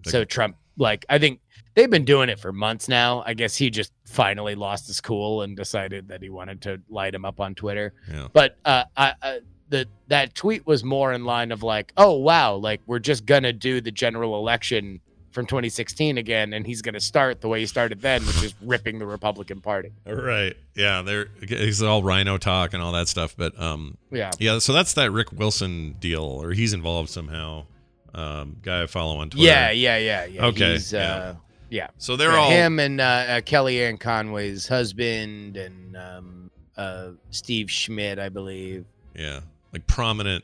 so 0.06 0.24
Trump, 0.24 0.56
like, 0.78 1.06
I 1.10 1.18
think 1.18 1.40
they've 1.74 1.90
been 1.90 2.06
doing 2.06 2.30
it 2.30 2.40
for 2.40 2.54
months 2.54 2.88
now. 2.88 3.24
I 3.26 3.34
guess 3.34 3.56
he 3.56 3.70
just 3.70 3.92
finally 4.06 4.56
lost 4.56 4.88
his 4.88 5.02
cool 5.02 5.42
and 5.42 5.58
decided 5.58 6.10
that 6.10 6.22
he 6.22 6.30
wanted 6.30 6.62
to 6.64 6.82
light 6.90 7.16
him 7.16 7.26
up 7.26 7.40
on 7.40 7.56
Twitter. 7.56 7.94
Yeah. 8.12 8.28
But 8.32 8.58
uh, 8.66 8.84
I, 8.96 9.14
I, 9.22 9.40
the 9.70 9.88
that 10.08 10.34
tweet 10.36 10.66
was 10.66 10.84
more 10.84 11.12
in 11.12 11.26
line 11.26 11.52
of 11.52 11.64
like, 11.64 11.92
oh 11.98 12.14
wow, 12.18 12.56
like 12.56 12.82
we're 12.86 13.00
just 13.00 13.26
gonna 13.26 13.52
do 13.52 13.82
the 13.82 13.92
general 13.92 14.38
election 14.38 15.02
from 15.38 15.46
2016 15.46 16.18
again, 16.18 16.52
and 16.52 16.66
he's 16.66 16.82
gonna 16.82 17.00
start 17.00 17.42
the 17.42 17.48
way 17.48 17.60
he 17.60 17.68
started 17.68 18.02
then, 18.02 18.26
which 18.26 18.44
is 18.44 18.56
ripping 18.64 18.98
the 18.98 19.06
Republican 19.06 19.62
Party. 19.62 19.92
Right. 20.04 20.58
Yeah. 20.74 21.04
There. 21.04 21.28
It's 21.42 21.80
all 21.84 22.02
RINO 22.02 22.40
talk 22.40 22.74
and 22.74 22.82
all 22.82 22.92
that 22.94 23.08
stuff. 23.08 23.36
But 23.38 23.60
um. 23.62 24.00
Yeah. 24.10 24.32
Yeah. 24.40 24.58
So 24.58 24.74
that's 24.74 24.96
that 24.96 25.12
Rick 25.12 25.32
Wilson 25.32 25.96
deal, 26.00 26.24
or 26.24 26.54
he's 26.54 26.74
involved 26.74 27.12
somehow. 27.12 27.68
Um, 28.16 28.58
guy 28.64 28.82
I 28.82 28.88
follow 28.88 29.18
on 29.18 29.30
Twitter. 29.30 29.46
Yeah, 29.46 29.70
yeah, 29.70 29.98
yeah, 29.98 30.26
yeah. 30.26 30.46
Okay. 30.48 30.74
He's, 30.74 30.92
uh, 30.92 31.36
yeah. 31.70 31.90
So 32.00 32.16
they're 32.16 32.32
Yeah, 32.32 32.38
all 32.40 32.50
him 32.50 32.80
and 32.80 33.00
uh, 33.00 33.04
uh, 33.04 33.42
Kellyanne 33.42 34.00
Conway's 34.00 34.68
husband 34.68 35.56
and 35.56 35.96
um, 35.96 36.52
uh, 36.76 37.10
Steve 37.30 37.70
Schmidt, 37.70 38.18
I 38.18 38.30
believe. 38.30 38.86
Yeah, 39.14 39.42
like 39.72 39.86
prominent 39.86 40.44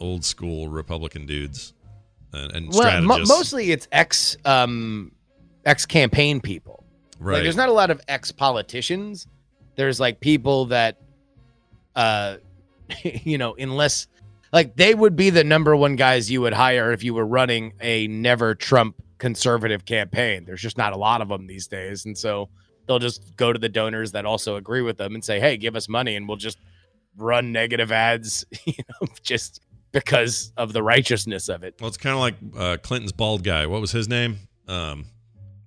old 0.00 0.24
school 0.24 0.68
Republican 0.68 1.26
dudes 1.26 1.73
and, 2.34 2.52
and 2.52 2.68
Well, 2.72 3.02
mo- 3.02 3.24
mostly 3.26 3.72
it's 3.72 3.88
ex 3.92 4.36
um, 4.44 5.12
ex 5.64 5.86
campaign 5.86 6.40
people. 6.40 6.84
Right. 7.18 7.34
Like, 7.34 7.42
there's 7.44 7.56
not 7.56 7.68
a 7.68 7.72
lot 7.72 7.90
of 7.90 8.00
ex 8.08 8.32
politicians. 8.32 9.26
There's 9.76 9.98
like 9.98 10.20
people 10.20 10.66
that, 10.66 11.00
uh, 11.96 12.36
you 13.02 13.38
know, 13.38 13.54
unless 13.54 14.06
like 14.52 14.76
they 14.76 14.94
would 14.94 15.16
be 15.16 15.30
the 15.30 15.44
number 15.44 15.74
one 15.74 15.96
guys 15.96 16.30
you 16.30 16.40
would 16.40 16.52
hire 16.52 16.92
if 16.92 17.02
you 17.02 17.12
were 17.12 17.26
running 17.26 17.72
a 17.80 18.06
never 18.06 18.54
Trump 18.54 18.94
conservative 19.18 19.84
campaign. 19.84 20.44
There's 20.44 20.62
just 20.62 20.78
not 20.78 20.92
a 20.92 20.96
lot 20.96 21.20
of 21.20 21.28
them 21.28 21.46
these 21.46 21.66
days, 21.66 22.04
and 22.04 22.16
so 22.16 22.48
they'll 22.86 22.98
just 23.00 23.34
go 23.36 23.52
to 23.52 23.58
the 23.58 23.68
donors 23.68 24.12
that 24.12 24.24
also 24.24 24.56
agree 24.56 24.82
with 24.82 24.96
them 24.96 25.14
and 25.14 25.24
say, 25.24 25.40
"Hey, 25.40 25.56
give 25.56 25.74
us 25.74 25.88
money, 25.88 26.14
and 26.14 26.28
we'll 26.28 26.36
just 26.36 26.58
run 27.16 27.50
negative 27.50 27.90
ads," 27.90 28.44
you 28.64 28.74
know, 28.88 29.08
just 29.22 29.60
because 29.94 30.52
of 30.56 30.72
the 30.74 30.82
righteousness 30.82 31.48
of 31.48 31.62
it. 31.62 31.76
Well, 31.80 31.88
it's 31.88 31.96
kind 31.96 32.14
of 32.14 32.20
like 32.20 32.34
uh, 32.58 32.76
Clinton's 32.82 33.12
bald 33.12 33.44
guy. 33.44 33.66
What 33.66 33.80
was 33.80 33.92
his 33.92 34.08
name? 34.08 34.38
Um, 34.68 35.06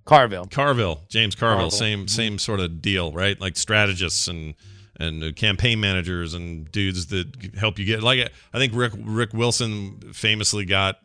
Carville. 0.04 0.46
Carville. 0.46 1.02
James 1.08 1.34
Carville. 1.34 1.70
Carville. 1.70 1.70
Same 1.70 2.06
same 2.06 2.38
sort 2.38 2.60
of 2.60 2.80
deal, 2.80 3.10
right? 3.12 3.40
Like 3.40 3.56
strategists 3.56 4.28
and 4.28 4.54
and 5.00 5.24
uh, 5.24 5.32
campaign 5.32 5.80
managers 5.80 6.34
and 6.34 6.70
dudes 6.70 7.06
that 7.06 7.54
help 7.58 7.78
you 7.78 7.84
get. 7.84 8.02
Like 8.02 8.30
I 8.52 8.58
think 8.58 8.74
Rick 8.74 8.92
Rick 8.98 9.32
Wilson 9.32 10.12
famously 10.12 10.64
got 10.64 11.00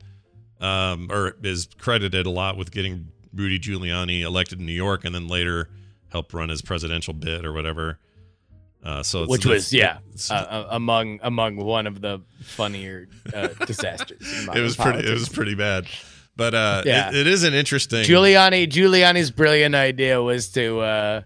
um, 0.59 1.09
or 1.11 1.35
is 1.43 1.67
credited 1.77 2.25
a 2.25 2.29
lot 2.29 2.57
with 2.57 2.71
getting 2.71 3.07
Rudy 3.33 3.59
Giuliani 3.59 4.21
elected 4.21 4.59
in 4.59 4.65
New 4.65 4.73
York, 4.73 5.05
and 5.05 5.15
then 5.15 5.27
later 5.27 5.69
helped 6.09 6.33
run 6.33 6.49
his 6.49 6.61
presidential 6.61 7.13
bid 7.13 7.45
or 7.45 7.53
whatever. 7.53 7.99
Uh, 8.83 9.01
so 9.01 9.23
it's, 9.23 9.29
which 9.31 9.45
was 9.45 9.71
yeah 9.73 9.99
uh, 10.29 10.33
uh, 10.33 10.67
among 10.71 11.19
among 11.23 11.55
one 11.55 11.87
of 11.87 12.01
the 12.01 12.21
funnier 12.41 13.07
uh, 13.33 13.47
disasters. 13.65 14.19
it 14.53 14.59
was 14.59 14.75
pretty. 14.75 15.07
It 15.07 15.13
was 15.13 15.29
pretty 15.29 15.55
bad. 15.55 15.87
But 16.35 16.53
uh, 16.55 16.81
Yeah. 16.85 17.09
it, 17.09 17.15
it 17.15 17.27
is 17.27 17.43
an 17.43 17.53
interesting. 17.53 18.03
Giuliani 18.03 18.67
Giuliani's 18.67 19.31
brilliant 19.31 19.75
idea 19.75 20.21
was 20.21 20.49
to 20.53 20.79
uh, 20.81 21.21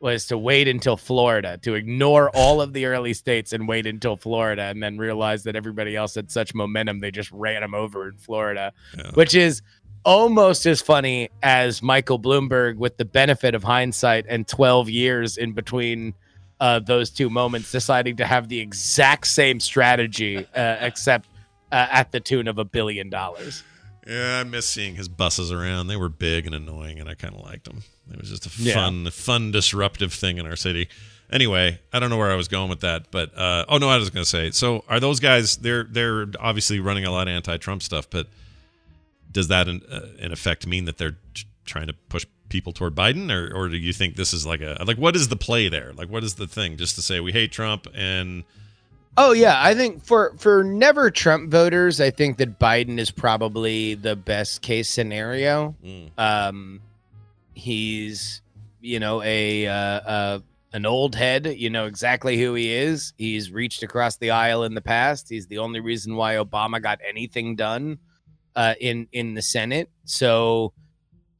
was 0.00 0.26
to 0.26 0.36
wait 0.38 0.66
until 0.68 0.96
Florida 0.96 1.58
to 1.62 1.74
ignore 1.74 2.30
all 2.34 2.60
of 2.60 2.72
the 2.72 2.86
early 2.86 3.14
states 3.14 3.52
and 3.52 3.68
wait 3.68 3.86
until 3.86 4.16
Florida 4.16 4.62
and 4.64 4.82
then 4.82 4.98
realize 4.98 5.44
that 5.44 5.56
everybody 5.56 5.94
else 5.96 6.14
had 6.14 6.30
such 6.30 6.54
momentum 6.54 7.00
they 7.00 7.10
just 7.10 7.30
ran 7.32 7.60
them 7.60 7.74
over 7.74 8.08
in 8.08 8.16
Florida, 8.16 8.72
which 9.14 9.34
is 9.34 9.62
almost 10.04 10.64
as 10.66 10.80
funny 10.80 11.28
as 11.42 11.82
Michael 11.82 12.18
Bloomberg 12.18 12.76
with 12.76 12.96
the 12.96 13.04
benefit 13.04 13.54
of 13.54 13.62
hindsight 13.62 14.24
and 14.28 14.48
12 14.48 14.88
years 14.88 15.36
in 15.36 15.52
between 15.52 16.14
uh, 16.60 16.78
those 16.78 17.10
two 17.10 17.30
moments 17.30 17.72
deciding 17.72 18.16
to 18.16 18.26
have 18.26 18.48
the 18.48 18.60
exact 18.60 19.26
same 19.26 19.60
strategy 19.60 20.46
uh, 20.54 20.76
except 20.80 21.26
uh, 21.72 21.86
at 21.90 22.12
the 22.12 22.20
tune 22.20 22.48
of 22.48 22.58
a 22.58 22.64
billion 22.64 23.08
dollars. 23.10 23.62
Yeah, 24.06 24.40
I 24.40 24.44
miss 24.44 24.68
seeing 24.68 24.94
his 24.96 25.08
buses 25.08 25.52
around. 25.52 25.86
They 25.88 25.96
were 25.96 26.08
big 26.08 26.46
and 26.46 26.54
annoying, 26.54 26.98
and 27.00 27.08
I 27.08 27.14
kind 27.14 27.34
of 27.34 27.42
liked 27.42 27.64
them. 27.64 27.82
It 28.12 28.18
was 28.20 28.30
just 28.30 28.46
a 28.46 28.50
Yeah. 28.62 28.74
fun, 28.74 29.10
fun, 29.10 29.52
disruptive 29.52 30.12
thing 30.12 30.38
in 30.38 30.46
our 30.46 30.56
city. 30.56 30.88
Anyway, 31.32 31.78
I 31.92 32.00
don't 32.00 32.10
know 32.10 32.16
where 32.16 32.32
I 32.32 32.34
was 32.34 32.48
going 32.48 32.70
with 32.70 32.80
that, 32.80 33.10
but 33.12 33.36
uh, 33.38 33.64
oh 33.68 33.78
no, 33.78 33.88
I 33.88 33.98
was 33.98 34.10
going 34.10 34.24
to 34.24 34.28
say. 34.28 34.50
So, 34.50 34.84
are 34.88 34.98
those 34.98 35.20
guys? 35.20 35.58
They're 35.58 35.84
they're 35.84 36.26
obviously 36.40 36.80
running 36.80 37.04
a 37.04 37.10
lot 37.12 37.28
of 37.28 37.34
anti-Trump 37.34 37.82
stuff, 37.84 38.10
but 38.10 38.26
does 39.30 39.46
that 39.48 39.68
in, 39.68 39.80
uh, 39.88 40.06
in 40.18 40.32
effect 40.32 40.66
mean 40.66 40.86
that 40.86 40.98
they're 40.98 41.16
trying 41.64 41.86
to 41.86 41.92
push 42.08 42.26
people 42.50 42.72
toward 42.72 42.94
Biden, 42.94 43.32
or 43.32 43.54
or 43.56 43.68
do 43.68 43.76
you 43.76 43.92
think 43.92 44.16
this 44.16 44.34
is 44.34 44.44
like 44.44 44.60
a 44.60 44.82
like 44.86 44.98
what 44.98 45.16
is 45.16 45.28
the 45.28 45.36
play 45.36 45.68
there? 45.68 45.92
Like 45.94 46.10
what 46.10 46.22
is 46.24 46.34
the 46.34 46.46
thing? 46.46 46.76
Just 46.76 46.96
to 46.96 47.02
say 47.02 47.20
we 47.20 47.32
hate 47.32 47.52
Trump 47.52 47.86
and 47.94 48.44
Oh 49.16 49.32
yeah, 49.32 49.60
I 49.60 49.74
think 49.74 50.04
for 50.04 50.34
for 50.38 50.62
never 50.62 51.10
Trump 51.10 51.50
voters, 51.50 52.00
I 52.00 52.10
think 52.10 52.38
that 52.38 52.58
Biden 52.58 52.98
is 52.98 53.10
probably 53.10 53.94
the 53.94 54.14
best 54.14 54.62
case 54.62 54.88
scenario. 54.88 55.74
Um, 56.16 56.80
he's 57.54 58.40
you 58.80 59.00
know 59.00 59.20
a 59.22 59.66
uh, 59.66 59.72
uh, 59.72 60.38
an 60.72 60.86
old 60.86 61.16
head. 61.16 61.46
You 61.46 61.70
know 61.70 61.86
exactly 61.86 62.40
who 62.40 62.54
he 62.54 62.72
is. 62.72 63.12
He's 63.18 63.50
reached 63.50 63.82
across 63.82 64.16
the 64.16 64.30
aisle 64.30 64.62
in 64.62 64.74
the 64.74 64.80
past. 64.80 65.28
He's 65.28 65.48
the 65.48 65.58
only 65.58 65.80
reason 65.80 66.14
why 66.14 66.34
Obama 66.34 66.80
got 66.80 67.00
anything 67.06 67.56
done 67.56 67.98
uh, 68.54 68.74
in 68.80 69.08
in 69.12 69.34
the 69.34 69.42
Senate. 69.42 69.90
So 70.04 70.72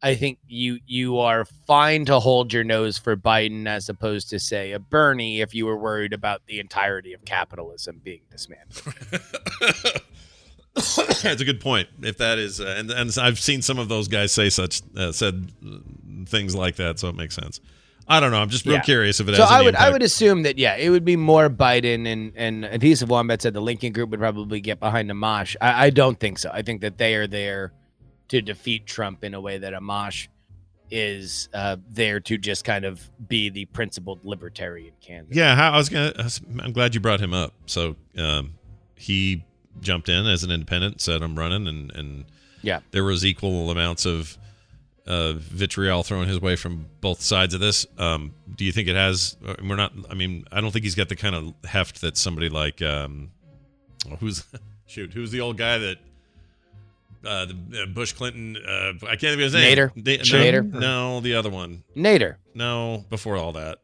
I 0.03 0.15
think 0.15 0.39
you 0.49 0.79
you 0.87 1.19
are 1.19 1.45
fine 1.67 2.07
to 2.07 2.21
hold 2.21 2.53
your 2.53 2.65
nose 2.65 2.97
for 2.99 3.17
Biden 3.17 3.67
as 3.67 3.89
opposed 3.89 4.31
to 4.31 4.39
say 4.39 4.73
a 4.73 4.79
Bernie 4.79 5.41
if 5.43 5.55
you 5.55 5.67
were 5.67 5.77
worried 5.77 6.13
about 6.13 6.47
the 6.47 6.59
entirety 6.61 7.13
of 7.13 7.25
capitalism 7.25 8.01
being 8.03 8.23
dismantled. 8.31 8.95
That's 10.75 11.43
a 11.43 11.45
good 11.45 11.61
point. 11.61 11.89
If 12.01 12.19
that 12.19 12.39
is, 12.39 12.61
uh, 12.61 12.75
and 12.79 12.91
and 12.91 13.19
I've 13.19 13.39
seen 13.41 13.61
some 13.61 13.79
of 13.79 13.89
those 13.89 14.09
guys 14.09 14.33
say 14.33 14.49
such 14.51 14.83
uh, 14.97 15.13
said 15.13 15.53
uh, 15.67 15.79
things 16.27 16.55
like 16.55 16.77
that, 16.77 16.99
so 16.99 17.09
it 17.09 17.17
makes 17.17 17.35
sense. 17.35 17.61
I 18.09 18.19
don't 18.21 18.31
know. 18.31 18.39
I'm 18.39 18.49
just 18.49 18.67
real 18.67 18.77
Yeah. 18.77 18.81
curious 18.83 19.21
if 19.21 19.29
it 19.29 19.37
so. 19.37 19.45
I 19.45 19.63
would 19.63 19.77
I 19.77 19.91
would 19.91 20.03
assume 20.03 20.43
that 20.45 20.59
yeah, 20.59 20.77
it 20.77 20.91
would 20.91 21.05
be 21.05 21.17
more 21.17 21.51
Biden 21.51 22.07
and 22.07 22.33
and 22.37 22.65
Adhesive 22.65 23.09
Wombat 23.11 23.43
said 23.43 23.53
the 23.53 23.61
Lincoln 23.61 23.93
Group 23.93 24.11
would 24.11 24.21
probably 24.21 24.61
get 24.61 24.81
behind 24.81 25.11
Amash. 25.11 25.57
I, 25.61 25.87
I 25.87 25.91
don't 25.91 26.19
think 26.19 26.39
so. 26.39 26.51
I 26.53 26.63
think 26.63 26.81
that 26.81 26.99
they 26.99 27.15
are 27.17 27.27
there 27.27 27.73
to 28.31 28.41
defeat 28.43 28.87
Trump 28.87 29.23
in 29.23 29.35
a 29.35 29.41
way 29.41 29.59
that 29.59 29.73
Amash 29.75 30.27
is 30.91 31.49
uh, 31.55 31.77
there 31.89 32.19
to 32.19 32.37
just 32.37 32.65
kind 32.65 32.85
of 32.85 33.09
be 33.29 33.49
the 33.49 33.65
principled 33.67 34.19
libertarian 34.25 34.93
candidate. 35.01 35.37
Yeah, 35.37 35.71
I 35.71 35.77
was 35.77 35.89
gonna. 35.89 36.13
I 36.19 36.23
was- 36.25 36.41
I'm 36.61 36.73
glad 36.73 36.95
you 36.95 37.01
brought 37.01 37.21
him 37.21 37.33
up. 37.33 37.55
So 37.67 37.95
um, 38.19 38.55
he 38.97 39.45
jumped 39.81 40.09
in 40.09 40.27
as 40.27 40.43
an 40.43 40.51
independent, 40.51 41.01
said 41.01 41.23
I'm 41.23 41.39
running, 41.39 41.69
and 41.69 41.93
and 41.95 42.25
Yeah. 42.63 42.81
there 42.91 43.05
was 43.05 43.25
equal 43.25 43.71
amounts 43.71 44.05
of 44.05 44.37
uh, 45.07 45.35
vitriol 45.35 46.03
thrown 46.03 46.27
his 46.27 46.41
way 46.41 46.57
from 46.57 46.87
both 47.01 47.21
sides 47.21 47.55
of 47.55 47.61
this. 47.61 47.87
Um, 47.99 48.35
do 48.57 48.65
you 48.65 48.73
think 48.73 48.89
it 48.89 48.97
has? 48.97 49.37
uh, 49.47 49.55
We're 49.63 49.77
not. 49.77 49.93
I 50.11 50.15
mean, 50.15 50.45
I 50.51 50.61
don't 50.61 50.73
think 50.73 50.85
he's 50.85 50.95
got 50.97 51.09
the 51.09 51.17
kind 51.17 51.35
of 51.37 51.55
heft 51.65 52.01
that 52.01 52.17
somebody 52.17 52.49
like 52.49 52.83
um, 52.83 53.31
oh, 54.11 54.17
who's 54.17 54.45
shoot 54.87 55.13
who's 55.13 55.31
the 55.31 55.41
old 55.41 55.57
guy 55.57 55.79
that. 55.79 55.99
Uh, 57.25 57.47
the 57.47 57.83
uh, 57.83 57.87
Bush 57.87 58.13
Clinton. 58.13 58.57
Uh, 58.57 58.93
I 59.03 59.17
can't 59.17 59.21
think 59.21 59.35
of 59.35 59.41
his 59.41 59.55
name. 59.55 59.77
Nader? 59.77 60.03
Da- 60.03 60.17
no, 60.19 60.23
Nader? 60.25 60.73
No, 60.73 61.21
the 61.21 61.35
other 61.35 61.51
one. 61.51 61.85
Nader. 61.97 62.37
No, 62.55 63.05
before 63.11 63.37
all 63.37 63.53
that. 63.53 63.79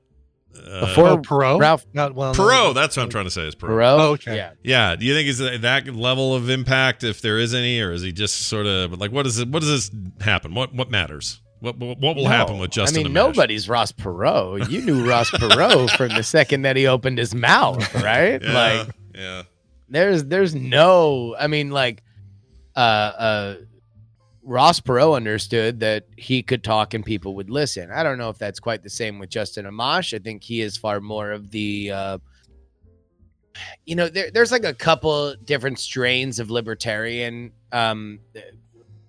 Uh, 0.56 0.86
Before 0.86 1.08
Oh, 1.08 1.18
Perot? 1.18 1.60
Ralph 1.60 1.84
Not 1.92 2.14
well. 2.14 2.34
Perot. 2.34 2.74
That's 2.74 2.96
what 2.96 3.02
I'm 3.02 3.10
trying 3.10 3.26
to 3.26 3.30
say. 3.30 3.42
Is 3.46 3.54
Perot. 3.54 3.68
Perot? 3.68 3.98
Oh, 4.00 4.12
okay. 4.12 4.36
Yeah. 4.36 4.52
Yeah. 4.62 4.96
Do 4.96 5.04
you 5.04 5.12
think 5.12 5.28
is 5.28 5.36
that 5.36 5.60
that 5.60 5.94
level 5.94 6.34
of 6.34 6.48
impact, 6.48 7.04
if 7.04 7.20
there 7.20 7.38
is 7.38 7.52
any, 7.52 7.78
or 7.78 7.92
is 7.92 8.00
he 8.00 8.10
just 8.10 8.46
sort 8.48 8.64
of 8.64 8.98
like 8.98 9.12
what 9.12 9.26
is 9.26 9.38
it? 9.38 9.48
What 9.50 9.60
does 9.60 9.90
this 9.90 9.90
happen? 10.22 10.54
What 10.54 10.72
what 10.74 10.90
matters? 10.90 11.42
What 11.60 11.76
what, 11.76 11.98
what 11.98 12.16
will 12.16 12.22
No. 12.24 12.30
happen 12.30 12.58
with 12.58 12.70
Justin? 12.70 13.00
I 13.00 13.04
mean, 13.04 13.12
nobody's 13.12 13.68
Ross 13.68 13.92
Perot. 13.92 14.70
You 14.70 14.80
knew 14.80 15.06
Ross 15.06 15.30
Perot 15.30 15.90
from 15.98 16.08
the 16.08 16.22
second 16.22 16.62
that 16.62 16.76
he 16.76 16.86
opened 16.86 17.18
his 17.18 17.34
mouth, 17.34 17.94
right? 18.02 18.40
Yeah, 18.42 18.52
like 18.54 18.88
Yeah. 19.14 19.42
There's 19.90 20.24
there's 20.24 20.54
no 20.54 21.36
I 21.38 21.48
mean 21.48 21.68
like 21.70 22.02
uh 22.76 22.78
uh 22.78 23.54
Ross 24.42 24.78
Perot 24.78 25.16
understood 25.16 25.80
that 25.80 26.04
he 26.16 26.40
could 26.40 26.62
talk 26.62 26.94
and 26.94 27.04
people 27.04 27.34
would 27.34 27.50
listen. 27.50 27.90
I 27.90 28.04
don't 28.04 28.16
know 28.16 28.28
if 28.30 28.38
that's 28.38 28.60
quite 28.60 28.84
the 28.84 28.90
same 28.90 29.18
with 29.18 29.28
Justin 29.28 29.64
Amash. 29.64 30.14
I 30.14 30.20
think 30.20 30.44
he 30.44 30.60
is 30.60 30.76
far 30.76 31.00
more 31.00 31.32
of 31.32 31.50
the 31.50 31.90
uh 31.90 32.18
you 33.86 33.96
know, 33.96 34.08
there, 34.08 34.30
there's 34.30 34.52
like 34.52 34.64
a 34.64 34.74
couple 34.74 35.34
different 35.44 35.78
strains 35.78 36.38
of 36.38 36.50
libertarian 36.50 37.52
um 37.72 38.20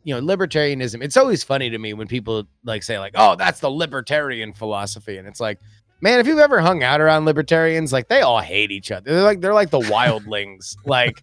you 0.08 0.16
know, 0.16 0.22
libertarianism. 0.22 1.04
It's 1.04 1.18
always 1.18 1.44
funny 1.44 1.70
to 1.70 1.78
me 1.78 1.94
when 1.94 2.08
people 2.08 2.48
like 2.64 2.82
say 2.82 2.98
like, 2.98 3.12
"Oh, 3.16 3.36
that's 3.36 3.60
the 3.60 3.70
libertarian 3.70 4.54
philosophy." 4.54 5.18
And 5.18 5.28
it's 5.28 5.42
like, 5.42 5.60
man, 6.00 6.22
if 6.22 6.28
you've 6.28 6.40
ever 6.40 6.62
hung 6.62 6.82
out 6.82 7.02
around 7.02 7.26
libertarians, 7.26 7.92
like 7.92 8.08
they 8.08 8.22
all 8.22 8.40
hate 8.40 8.72
each 8.72 8.90
other. 8.90 9.12
They're 9.12 9.24
like 9.24 9.42
they're 9.42 9.54
like 9.54 9.70
the 9.70 9.82
wildlings. 9.82 10.78
like, 10.86 11.22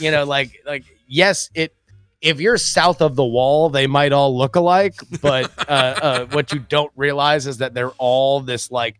you 0.00 0.10
know, 0.10 0.24
like 0.24 0.62
like 0.64 0.84
yes, 1.06 1.50
it 1.54 1.74
if 2.22 2.40
you're 2.40 2.56
south 2.56 3.02
of 3.02 3.16
the 3.16 3.24
wall, 3.24 3.68
they 3.68 3.88
might 3.88 4.12
all 4.12 4.36
look 4.36 4.56
alike, 4.56 4.94
but 5.20 5.52
uh, 5.68 5.72
uh, 5.72 6.26
what 6.26 6.52
you 6.52 6.60
don't 6.60 6.92
realize 6.96 7.46
is 7.46 7.58
that 7.58 7.74
they're 7.74 7.90
all 7.98 8.40
this 8.40 8.70
like 8.70 8.96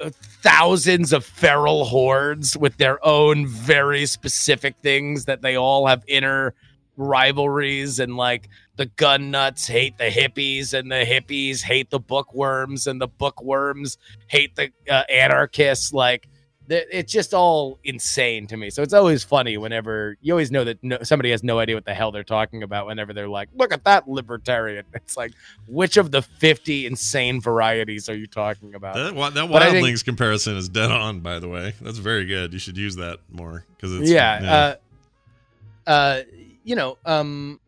uh, 0.00 0.10
thousands 0.42 1.12
of 1.12 1.24
feral 1.24 1.84
hordes 1.84 2.56
with 2.56 2.76
their 2.78 3.04
own 3.06 3.46
very 3.46 4.06
specific 4.06 4.74
things 4.82 5.26
that 5.26 5.42
they 5.42 5.56
all 5.56 5.86
have 5.86 6.02
inner 6.08 6.54
rivalries 6.96 7.98
and 7.98 8.16
like 8.16 8.48
the 8.76 8.86
gun 8.86 9.30
nuts 9.30 9.66
hate 9.66 9.98
the 9.98 10.04
hippies 10.04 10.74
and 10.74 10.90
the 10.90 11.04
hippies 11.04 11.62
hate 11.62 11.90
the 11.90 11.98
bookworms 11.98 12.86
and 12.86 13.00
the 13.00 13.06
bookworms 13.06 13.98
hate 14.26 14.56
the 14.56 14.70
uh, 14.88 15.02
anarchists. 15.10 15.92
Like 15.92 16.28
it's 16.68 17.12
just 17.12 17.34
all 17.34 17.78
insane 17.84 18.46
to 18.46 18.56
me 18.56 18.70
so 18.70 18.82
it's 18.82 18.94
always 18.94 19.22
funny 19.22 19.58
whenever 19.58 20.16
you 20.22 20.32
always 20.32 20.50
know 20.50 20.64
that 20.64 20.82
no, 20.82 20.96
somebody 21.02 21.30
has 21.30 21.42
no 21.42 21.58
idea 21.58 21.74
what 21.74 21.84
the 21.84 21.92
hell 21.92 22.10
they're 22.10 22.24
talking 22.24 22.62
about 22.62 22.86
whenever 22.86 23.12
they're 23.12 23.28
like 23.28 23.50
look 23.54 23.70
at 23.72 23.84
that 23.84 24.08
libertarian 24.08 24.84
it's 24.94 25.16
like 25.16 25.32
which 25.68 25.96
of 25.98 26.10
the 26.10 26.22
50 26.22 26.86
insane 26.86 27.40
varieties 27.40 28.08
are 28.08 28.14
you 28.16 28.26
talking 28.26 28.74
about 28.74 28.94
That, 28.94 29.14
that 29.34 29.48
But 29.50 29.62
I 29.62 29.70
think- 29.70 29.86
Wildlings 29.86 30.04
comparison 30.04 30.56
is 30.56 30.68
dead 30.70 30.90
on, 30.90 31.20
by 31.20 31.38
the 31.38 31.48
way. 31.48 31.74
That's 31.82 31.98
very 31.98 32.24
good. 32.24 32.52
You 32.54 32.58
should 32.58 32.76
use 32.78 32.96
that 32.96 33.18
more 33.30 33.64
because 33.76 33.92
it's 34.00 34.08
yeah, 34.10 34.76
Uh, 35.86 35.90
uh, 35.90 36.20
you 36.64 36.76
know, 36.76 36.96
um, 37.04 37.60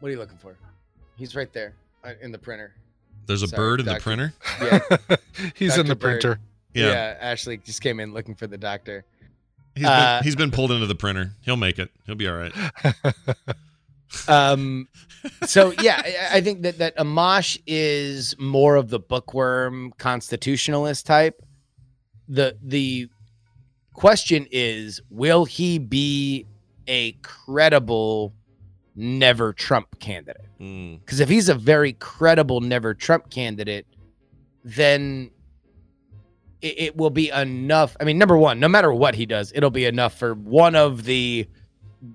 what 0.00 0.08
are 0.08 0.12
you 0.12 0.18
looking 0.18 0.38
for? 0.38 0.56
He's 1.16 1.36
right 1.36 1.52
there 1.52 1.74
uh, 2.02 2.14
in 2.20 2.32
the 2.32 2.38
printer. 2.38 2.74
There's 3.26 3.42
a 3.42 3.48
Sorry, 3.48 3.56
bird 3.56 3.80
in 3.80 3.86
the 3.86 4.00
printer. 4.00 4.34
Yeah, 4.60 5.16
He's 5.54 5.78
in 5.78 5.86
the 5.86 5.94
Bird. 5.94 6.20
printer. 6.20 6.40
Yeah. 6.74 6.86
yeah. 6.86 7.16
Ashley 7.20 7.58
just 7.58 7.80
came 7.82 8.00
in 8.00 8.12
looking 8.12 8.34
for 8.34 8.46
the 8.46 8.58
doctor. 8.58 9.04
He's 9.74 9.86
Uh, 9.86 10.18
been 10.18 10.24
he's 10.24 10.36
been 10.36 10.50
pulled 10.50 10.70
into 10.70 10.86
the 10.86 10.94
printer. 10.94 11.32
He'll 11.42 11.56
make 11.56 11.78
it. 11.78 11.90
He'll 12.06 12.14
be 12.14 12.28
all 12.28 12.36
right. 12.36 12.52
Um, 14.28 14.88
so 15.46 15.72
yeah, 15.80 16.02
I, 16.04 16.36
I 16.38 16.40
think 16.40 16.62
that 16.62 16.78
that 16.78 16.96
Amash 16.96 17.58
is 17.66 18.36
more 18.38 18.76
of 18.76 18.90
the 18.90 18.98
bookworm 18.98 19.92
constitutionalist 19.98 21.06
type. 21.06 21.42
The 22.28 22.56
the 22.62 23.08
question 23.94 24.46
is, 24.50 25.00
will 25.10 25.44
he 25.44 25.78
be 25.78 26.46
a 26.86 27.12
credible 27.22 28.34
never 28.94 29.52
Trump 29.52 29.98
candidate? 29.98 30.44
Mm. 30.60 31.00
Because 31.00 31.20
if 31.20 31.28
he's 31.28 31.48
a 31.48 31.54
very 31.54 31.94
credible 31.94 32.60
never 32.60 32.94
Trump 32.94 33.30
candidate, 33.30 33.86
then 34.64 35.30
it, 36.62 36.74
it 36.78 36.96
will 36.96 37.10
be 37.10 37.28
enough. 37.30 37.96
I 38.00 38.04
mean, 38.04 38.16
number 38.18 38.36
one, 38.38 38.58
no 38.60 38.68
matter 38.68 38.92
what 38.92 39.14
he 39.14 39.26
does, 39.26 39.52
it'll 39.54 39.70
be 39.70 39.84
enough 39.84 40.18
for 40.18 40.34
one 40.34 40.74
of 40.74 41.04
the 41.04 41.46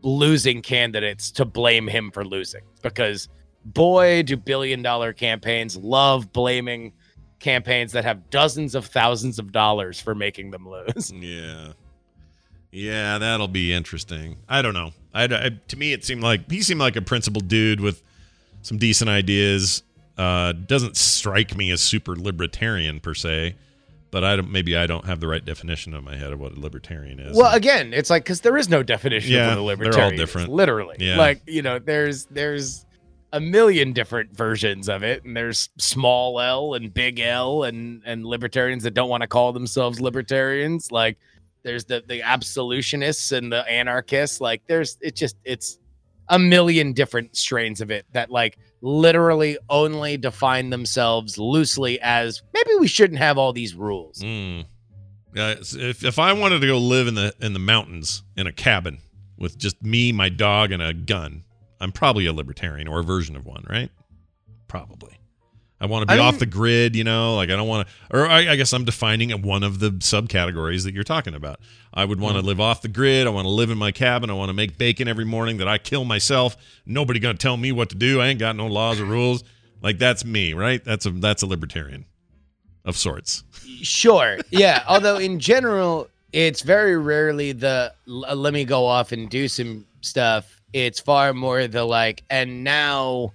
losing 0.02 0.62
candidates 0.62 1.32
to 1.32 1.46
blame 1.46 1.88
him 1.88 2.12
for 2.12 2.26
losing. 2.26 2.62
Because 2.82 3.30
boy, 3.66 4.24
do 4.24 4.36
billion 4.38 4.82
dollar 4.82 5.14
campaigns 5.14 5.78
love 5.78 6.32
blaming 6.34 6.94
campaigns 7.40 7.92
that 7.92 8.04
have 8.04 8.30
dozens 8.32 8.74
of 8.76 8.86
thousands 8.86 9.38
of 9.40 9.52
dollars 9.52 10.00
for 10.00 10.16
making 10.16 10.52
them 10.52 10.68
lose. 10.68 11.12
Yeah. 11.22 11.74
Yeah, 12.70 13.18
that'll 13.18 13.48
be 13.48 13.72
interesting. 13.74 14.38
I 14.50 14.62
don't 14.62 14.74
know. 14.74 14.92
I, 15.14 15.24
I- 15.24 15.60
to 15.70 15.78
me, 15.78 15.94
it 15.94 16.04
seemed 16.04 16.22
like 16.22 16.52
he 16.52 16.62
seemed 16.62 16.82
like 16.82 16.96
a 16.96 17.02
principled 17.02 17.48
dude 17.48 17.80
with 17.80 18.04
some 18.62 18.78
decent 18.78 19.10
ideas. 19.10 19.84
Uh, 20.18 20.52
doesn't 20.52 20.98
strike 20.98 21.56
me 21.56 21.72
as 21.72 21.80
super 21.80 22.16
libertarian 22.16 23.00
per 23.00 23.14
se, 23.14 23.56
but 24.12 24.24
I 24.24 24.36
don't. 24.36 24.52
Maybe 24.52 24.76
I 24.78 24.88
don't 24.88 25.06
have 25.06 25.20
the 25.20 25.28
right 25.28 25.44
definition 25.44 25.94
in 25.94 26.04
my 26.04 26.16
head 26.16 26.32
of 26.34 26.40
what 26.40 26.54
a 26.56 26.60
libertarian 26.60 27.20
is. 27.20 27.36
Well, 27.38 27.54
again, 27.56 27.94
it's 27.94 28.10
like 28.10 28.24
because 28.24 28.42
there 28.42 28.58
is 28.58 28.70
no 28.70 28.84
definition 28.84 29.34
Yeah, 29.34 29.40
of 29.42 29.48
what 29.48 29.52
a 29.52 29.56
they're 29.56 29.62
all 29.62 29.66
libertarian 29.68 30.14
is, 30.16 30.20
different. 30.20 30.50
literally. 30.52 30.96
Yeah. 31.00 31.18
Like 31.18 31.42
you 31.48 31.62
know, 31.62 31.80
there's 31.80 32.26
there's 32.26 32.86
a 33.34 33.40
million 33.42 33.92
different 33.94 34.36
versions 34.36 34.88
of 34.88 35.04
it, 35.04 35.24
and 35.26 35.36
there's 35.36 35.70
small 35.78 36.40
L 36.40 36.74
and 36.76 36.94
big 36.94 37.20
L, 37.20 37.64
and 37.64 38.02
and 38.06 38.26
libertarians 38.26 38.84
that 38.84 38.94
don't 38.94 39.10
want 39.10 39.22
to 39.22 39.28
call 39.28 39.52
themselves 39.54 40.00
libertarians. 40.00 40.92
Like 40.92 41.18
there's 41.64 41.86
the 41.86 42.04
the 42.08 42.22
absolutionists 42.22 43.32
and 43.34 43.52
the 43.52 43.68
anarchists. 43.70 44.40
Like 44.40 44.62
there's 44.68 44.98
it 45.02 45.16
just 45.16 45.36
it's 45.44 45.80
a 46.30 46.40
million 46.40 46.94
different 46.94 47.36
strains 47.36 47.82
of 47.82 47.92
it 47.92 48.06
that 48.14 48.30
like 48.32 48.58
literally 48.82 49.58
only 49.70 50.18
define 50.18 50.70
themselves 50.70 51.38
loosely 51.38 52.00
as 52.02 52.42
maybe 52.54 52.72
we 52.80 52.88
shouldn't 52.88 53.20
have 53.20 53.38
all 53.38 53.54
these 53.54 53.76
rules. 53.76 54.20
Mm. 54.20 54.66
Yeah, 55.34 55.56
if 55.60 56.04
if 56.04 56.20
I 56.20 56.34
wanted 56.34 56.60
to 56.62 56.68
go 56.68 56.78
live 56.78 57.08
in 57.08 57.16
the 57.16 57.34
in 57.42 57.54
the 57.54 57.60
mountains 57.60 58.24
in 58.36 58.48
a 58.48 58.52
cabin 58.52 59.00
with 59.38 59.58
just 59.58 59.82
me, 59.84 60.12
my 60.12 60.30
dog, 60.30 60.72
and 60.72 60.82
a 60.82 60.94
gun, 60.94 61.44
I'm 61.80 61.92
probably 61.92 62.26
a 62.26 62.34
libertarian 62.34 62.88
or 62.88 63.00
a 63.00 63.04
version 63.04 63.36
of 63.36 63.46
one, 63.46 63.66
right? 63.70 63.92
Probably. 64.68 65.17
I 65.80 65.86
want 65.86 66.08
to 66.08 66.16
be 66.16 66.20
off 66.20 66.40
the 66.40 66.48
grid, 66.48 66.96
you 66.96 67.04
know, 67.04 67.36
like 67.36 67.50
I 67.50 67.56
don't 67.56 67.68
want 67.68 67.88
to, 67.88 68.18
or 68.18 68.28
I, 68.28 68.52
I 68.52 68.56
guess 68.56 68.74
I'm 68.74 68.84
defining 68.84 69.30
one 69.44 69.62
of 69.62 69.80
the 69.80 69.92
subcategories 69.92 70.84
that 70.86 70.94
you're 70.94 71.04
talking 71.04 71.36
about. 71.36 71.60
I 71.94 72.04
would 72.04 72.20
want 72.20 72.36
to 72.36 72.42
hmm. 72.42 72.48
live 72.48 72.60
off 72.60 72.82
the 72.82 72.88
grid. 72.88 73.28
I 73.28 73.30
want 73.30 73.46
to 73.46 73.50
live 73.50 73.70
in 73.70 73.78
my 73.78 73.92
cabin. 73.92 74.30
I 74.30 74.34
want 74.34 74.50
to 74.50 74.54
make 74.54 74.78
bacon 74.78 75.08
every 75.08 75.26
morning 75.26 75.58
that 75.58 75.68
I 75.68 75.78
kill 75.78 76.04
myself. 76.04 76.58
Nobody 76.86 77.20
gonna 77.20 77.38
tell 77.38 77.58
me 77.58 77.72
what 77.72 77.90
to 77.90 77.96
do. 77.96 78.20
I 78.20 78.28
ain't 78.28 78.40
got 78.40 78.56
no 78.56 78.66
laws 78.68 79.00
or 79.00 79.06
rules. 79.06 79.44
Like 79.82 80.00
that's 80.00 80.26
me, 80.26 80.54
right? 80.54 80.84
That's 80.84 81.06
a 81.06 81.12
that's 81.12 81.44
a 81.44 81.46
libertarian 81.46 82.06
of 82.84 82.98
sorts. 82.98 83.44
Sure. 83.84 84.38
Yeah. 84.50 84.84
Although 84.88 85.18
in 85.18 85.40
general, 85.40 86.10
it's 86.34 86.62
very 86.62 86.98
rarely 86.98 87.52
the 87.52 87.94
let 88.08 88.54
me 88.54 88.66
go 88.66 88.86
off 88.86 89.12
and 89.12 89.30
do 89.30 89.48
some 89.48 89.86
stuff. 90.02 90.60
It's 90.74 91.00
far 91.00 91.34
more 91.34 91.68
the 91.68 91.84
like, 91.84 92.24
and 92.30 92.64
now 92.64 93.34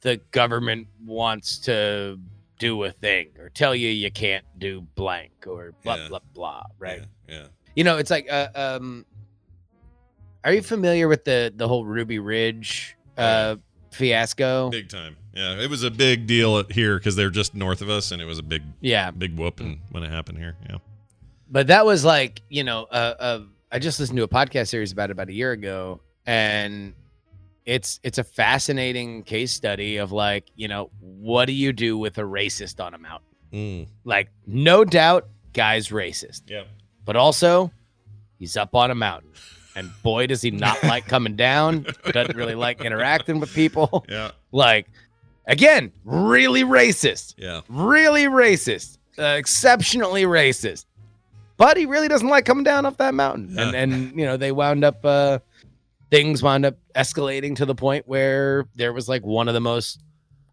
the 0.00 0.16
government 0.30 0.86
wants 1.04 1.58
to 1.58 2.18
do 2.58 2.82
a 2.84 2.90
thing 2.90 3.28
or 3.38 3.48
tell 3.50 3.74
you 3.74 3.88
you 3.88 4.10
can't 4.10 4.44
do 4.58 4.80
blank 4.94 5.32
or 5.46 5.72
blah 5.84 5.96
Yeah. 5.96 6.08
blah 6.08 6.18
blah. 6.34 6.62
Right. 6.78 7.02
Yeah. 7.28 7.46
You 7.76 7.84
know, 7.84 7.98
it's 7.98 8.10
like, 8.10 8.26
uh, 8.30 8.48
um, 8.56 9.04
are 10.44 10.52
you 10.52 10.62
familiar 10.62 11.08
with 11.08 11.24
the 11.24 11.52
the 11.54 11.68
whole 11.68 11.84
Ruby 11.84 12.18
Ridge 12.18 12.96
uh, 13.16 13.56
fiasco? 13.92 14.70
Big 14.70 14.88
time. 14.88 15.16
Yeah, 15.34 15.60
it 15.60 15.70
was 15.70 15.84
a 15.84 15.90
big 15.90 16.26
deal 16.26 16.64
here 16.64 16.98
because 16.98 17.14
they're 17.14 17.30
just 17.30 17.54
north 17.54 17.80
of 17.82 17.88
us, 17.90 18.10
and 18.10 18.20
it 18.20 18.24
was 18.24 18.38
a 18.38 18.42
big, 18.42 18.62
Yeah. 18.80 19.10
big 19.12 19.36
whoop 19.38 19.60
and 19.60 19.78
when 19.90 20.02
it 20.02 20.10
happened 20.10 20.38
here. 20.38 20.56
Yeah. 20.68 20.78
but 21.50 21.68
that 21.68 21.86
was 21.86 22.04
like 22.04 22.42
you 22.50 22.62
know 22.64 22.82
uh, 22.90 23.14
uh 23.18 23.40
i 23.72 23.78
just 23.78 23.98
listened 24.00 24.18
to 24.18 24.22
a 24.22 24.28
podcast 24.28 24.68
series 24.68 24.92
about 24.92 25.08
it 25.08 25.12
about 25.12 25.28
a 25.28 25.32
year 25.32 25.52
ago 25.52 25.98
and 26.26 26.92
it's 27.68 28.00
it's 28.02 28.16
a 28.16 28.24
fascinating 28.24 29.22
case 29.24 29.52
study 29.52 29.98
of 29.98 30.10
like 30.10 30.46
you 30.56 30.66
know 30.66 30.90
what 31.00 31.44
do 31.44 31.52
you 31.52 31.70
do 31.72 31.98
with 31.98 32.16
a 32.16 32.22
racist 32.22 32.82
on 32.84 32.94
a 32.94 32.98
mountain 32.98 33.26
Mm. 33.52 33.88
like 34.04 34.28
no 34.46 34.84
doubt 34.84 35.26
guy's 35.54 35.88
racist 35.88 36.42
Yeah. 36.48 36.64
but 37.06 37.16
also 37.16 37.70
he's 38.38 38.56
up 38.58 38.74
on 38.74 38.90
a 38.90 38.94
mountain 38.94 39.30
and 39.74 39.90
boy 40.02 40.26
does 40.26 40.42
he 40.42 40.50
not 40.50 40.82
like 40.82 41.06
coming 41.14 41.34
down 41.36 41.86
doesn't 42.12 42.36
really 42.36 42.54
like 42.54 42.82
interacting 42.82 43.38
with 43.40 43.52
people 43.54 44.04
Yeah. 44.08 44.32
like 44.52 44.86
again 45.46 45.92
really 46.04 46.62
racist 46.62 47.34
Yeah. 47.38 47.62
really 47.70 48.24
racist, 48.24 48.98
uh, 49.18 49.36
exceptionally 49.38 50.24
racist. 50.24 50.84
But 51.56 51.76
he 51.76 51.86
really 51.86 52.06
doesn't 52.08 52.28
like 52.28 52.44
coming 52.44 52.64
down 52.64 52.86
off 52.86 52.98
that 52.98 53.14
mountain. 53.14 53.58
And 53.58 53.72
Yeah. 53.72 53.80
and 53.80 54.18
you 54.18 54.24
know, 54.26 54.36
they 54.36 54.52
wound 54.52 54.84
up 54.84 55.04
uh 55.04 55.38
things 56.10 56.42
wound 56.42 56.64
up 56.64 56.76
escalating 56.94 57.56
to 57.56 57.66
the 57.66 57.74
point 57.74 58.08
where 58.08 58.66
there 58.74 58.92
was 58.92 59.08
like 59.08 59.24
one 59.24 59.48
of 59.48 59.54
the 59.54 59.60
most 59.60 60.02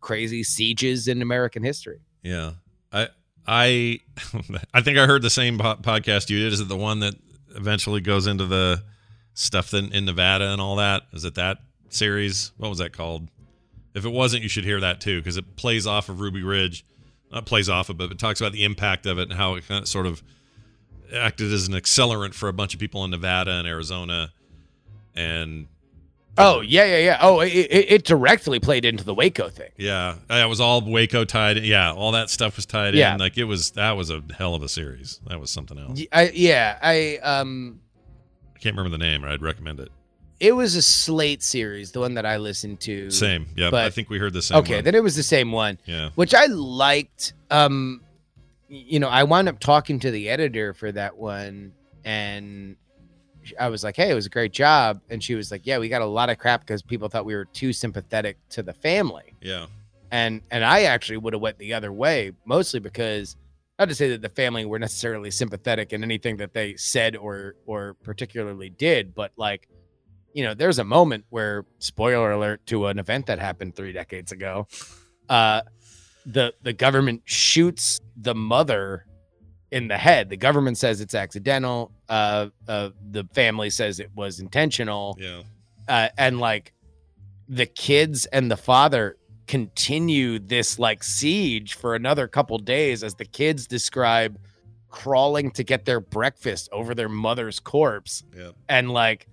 crazy 0.02 0.44
sieges 0.44 1.08
in 1.08 1.22
American 1.22 1.64
history. 1.64 2.00
Yeah. 2.24 2.52
I 2.92 3.10
I 3.48 4.00
I 4.74 4.82
think 4.82 4.98
I 4.98 5.06
heard 5.06 5.22
the 5.22 5.30
same 5.30 5.58
po- 5.58 5.76
podcast 5.76 6.30
you 6.30 6.40
did. 6.40 6.54
Is 6.54 6.60
it 6.60 6.68
the 6.68 6.78
one 6.78 7.00
that 7.00 7.16
eventually 7.56 8.02
goes 8.02 8.28
into 8.28 8.46
the 8.46 8.84
stuff 9.34 9.72
that 9.72 9.94
in 9.94 10.06
Nevada 10.06 10.52
and 10.52 10.62
all 10.62 10.78
that? 10.78 11.04
Is 11.14 11.26
it 11.26 11.36
that 11.36 11.60
series? 11.90 12.52
What 12.58 12.70
was 12.70 12.80
that 12.80 12.94
called? 12.94 13.30
If 13.94 14.06
it 14.06 14.12
wasn't, 14.12 14.44
you 14.44 14.50
should 14.50 14.66
hear 14.66 14.82
that 14.82 15.00
too 15.00 15.20
because 15.20 15.38
it 15.38 15.56
plays 15.56 15.88
off 15.88 16.10
of 16.10 16.20
Ruby 16.20 16.44
Ridge. 16.44 16.86
Not 17.32 17.46
plays 17.46 17.70
off 17.70 17.90
of, 17.90 17.98
but 17.98 18.12
it 18.12 18.20
talks 18.20 18.40
about 18.40 18.54
the 18.54 18.64
impact 18.64 19.06
of 19.06 19.18
it 19.18 19.30
and 19.30 19.34
how 19.34 19.56
it 19.56 19.68
kind 19.68 19.82
of 19.82 19.88
sort 19.88 20.06
of 20.06 20.22
acted 21.14 21.52
as 21.52 21.68
an 21.68 21.74
accelerant 21.74 22.34
for 22.34 22.50
a 22.50 22.54
bunch 22.54 22.74
of 22.74 22.80
people 22.80 23.04
in 23.04 23.12
Nevada 23.12 23.52
and 23.52 23.68
Arizona, 23.68 24.32
and 25.16 25.68
Oh 26.38 26.60
yeah, 26.60 26.84
yeah, 26.84 26.98
yeah. 26.98 27.18
Oh, 27.22 27.40
it, 27.40 27.48
it, 27.50 28.04
directly 28.04 28.60
played 28.60 28.84
into 28.84 29.06
the 29.06 29.14
Waco 29.14 29.48
thing. 29.48 29.70
yeah, 29.78 30.16
that 30.28 30.50
was 30.50 30.60
all 30.60 30.82
Waco 30.82 31.24
tied. 31.24 31.64
Yeah, 31.64 31.94
all 31.94 32.12
that 32.12 32.30
stuff 32.30 32.58
was 32.58 32.66
tied 32.66 32.94
Yeah. 32.94 33.14
in. 33.14 33.20
Like 33.22 33.38
it 33.38 33.46
was 33.46 33.72
that 33.72 33.92
was 33.94 34.10
a 34.10 34.22
hell 34.38 34.54
of 34.54 34.62
a 34.62 34.68
series. 34.68 35.22
That 35.28 35.40
was 35.40 35.50
something 35.50 35.78
else. 35.80 36.02
I, 36.12 36.32
yeah, 36.34 36.78
I 36.82 37.20
um, 37.24 37.80
I 38.54 38.60
can't 38.60 38.76
remember 38.76 38.98
the 38.98 39.02
name. 39.02 39.24
I'd 39.24 39.42
recommend 39.42 39.80
it. 39.80 39.90
it 40.42 40.52
was 40.52 40.76
a 40.76 40.82
Slate 40.82 41.42
series, 41.42 41.94
the 41.94 42.02
one 42.02 42.16
that 42.16 42.26
I 42.26 42.36
listened 42.36 42.82
to. 42.82 43.10
Same. 43.12 43.48
Yeah, 43.56 43.70
but- 43.70 43.86
I 43.86 43.90
think 43.90 44.10
we 44.10 44.20
heard 44.20 44.34
the 44.34 44.42
same. 44.42 44.58
Okay, 44.58 44.76
one. 44.76 44.84
then 44.84 44.94
it 44.96 45.04
was 45.04 45.16
the 45.16 45.24
same 45.24 45.54
one. 45.54 45.78
Yeah. 45.86 46.10
which 46.16 46.34
I 46.34 46.48
liked. 46.48 47.32
Um, 47.50 48.02
you 48.68 49.00
know, 49.00 49.08
I 49.08 49.24
wound 49.24 49.48
up 49.48 49.60
talking 49.60 50.00
to 50.02 50.12
the 50.12 50.28
editor 50.28 50.74
for 50.74 50.92
that 50.92 51.16
one, 51.18 51.72
and 52.04 52.76
I 53.60 53.68
was 53.70 53.84
like, 53.84 53.96
"Hey, 53.96 54.10
it 54.12 54.16
was 54.16 54.26
a 54.26 54.30
great 54.30 54.54
job," 54.54 55.02
and 55.10 55.24
she 55.24 55.36
was 55.36 55.52
like, 55.52 55.66
"Yeah, 55.66 55.78
we 55.80 55.90
got 55.90 56.02
a 56.02 56.06
lot 56.06 56.30
of 56.30 56.38
crap 56.38 56.62
because 56.62 56.82
people 56.82 57.10
thought 57.10 57.26
we 57.26 57.36
were 57.36 57.46
too 57.46 57.74
sympathetic 57.74 58.38
to 58.50 58.64
the 58.64 58.74
family." 58.74 59.34
Yeah. 59.42 59.68
and 60.12 60.42
and 60.52 60.64
I 60.64 60.84
actually 60.84 61.18
would 61.18 61.34
have 61.34 61.42
went 61.42 61.58
the 61.58 61.74
other 61.74 61.92
way, 61.92 62.32
mostly 62.46 62.80
because 62.80 63.36
not 63.78 63.90
to 63.90 63.96
say 63.96 64.10
that 64.12 64.22
the 64.22 64.30
family 64.30 64.64
were 64.66 64.80
necessarily 64.80 65.32
sympathetic 65.32 65.92
in 65.92 66.04
anything 66.04 66.38
that 66.38 66.54
they 66.54 66.76
said 66.78 67.16
or 67.16 67.56
or 67.66 67.96
particularly 68.04 68.70
did, 68.70 69.14
but 69.14 69.32
like, 69.36 69.68
you 70.34 70.44
know, 70.44 70.54
there's 70.54 70.80
a 70.80 70.84
moment 70.84 71.26
where 71.30 71.66
spoiler 71.80 72.32
alert 72.32 72.66
to 72.68 72.88
an 72.88 73.00
event 73.00 73.26
that 73.26 73.40
happened 73.40 73.76
three 73.76 73.92
decades 73.92 74.32
ago, 74.32 74.68
uh, 75.30 75.62
the 76.26 76.54
the 76.64 76.74
government 76.74 77.22
shoots 77.26 78.00
the 78.16 78.36
mother 78.36 79.06
in 79.72 79.88
the 79.88 79.98
head. 79.98 80.30
The 80.30 80.38
government 80.38 80.78
says 80.78 81.02
it's 81.02 81.16
accidental. 81.16 81.92
Uh, 82.08 82.48
uh, 82.68 82.90
the 83.12 83.26
family 83.34 83.70
says 83.70 84.00
it 84.00 84.12
was 84.16 84.40
intentional 84.40 85.18
Yeah. 85.20 85.42
uh, 85.88 86.10
and 86.18 86.40
like 86.40 86.74
the 87.50 87.66
kids 87.66 88.26
and 88.28 88.50
the 88.50 88.58
father 88.58 89.18
continue 89.48 90.40
this 90.40 90.80
like 90.80 91.04
siege 91.04 91.76
for 91.76 91.94
another 91.96 92.28
couple 92.28 92.58
days 92.58 93.04
as 93.04 93.16
the 93.16 93.26
kids 93.26 93.68
describe 93.68 94.40
crawling 94.90 95.52
to 95.52 95.64
get 95.64 95.86
their 95.86 96.00
breakfast 96.00 96.70
over 96.72 96.96
their 96.96 97.10
mother's 97.10 97.60
corpse 97.60 98.24
Yeah. 98.36 98.52
and 98.70 98.90
like 98.92 99.28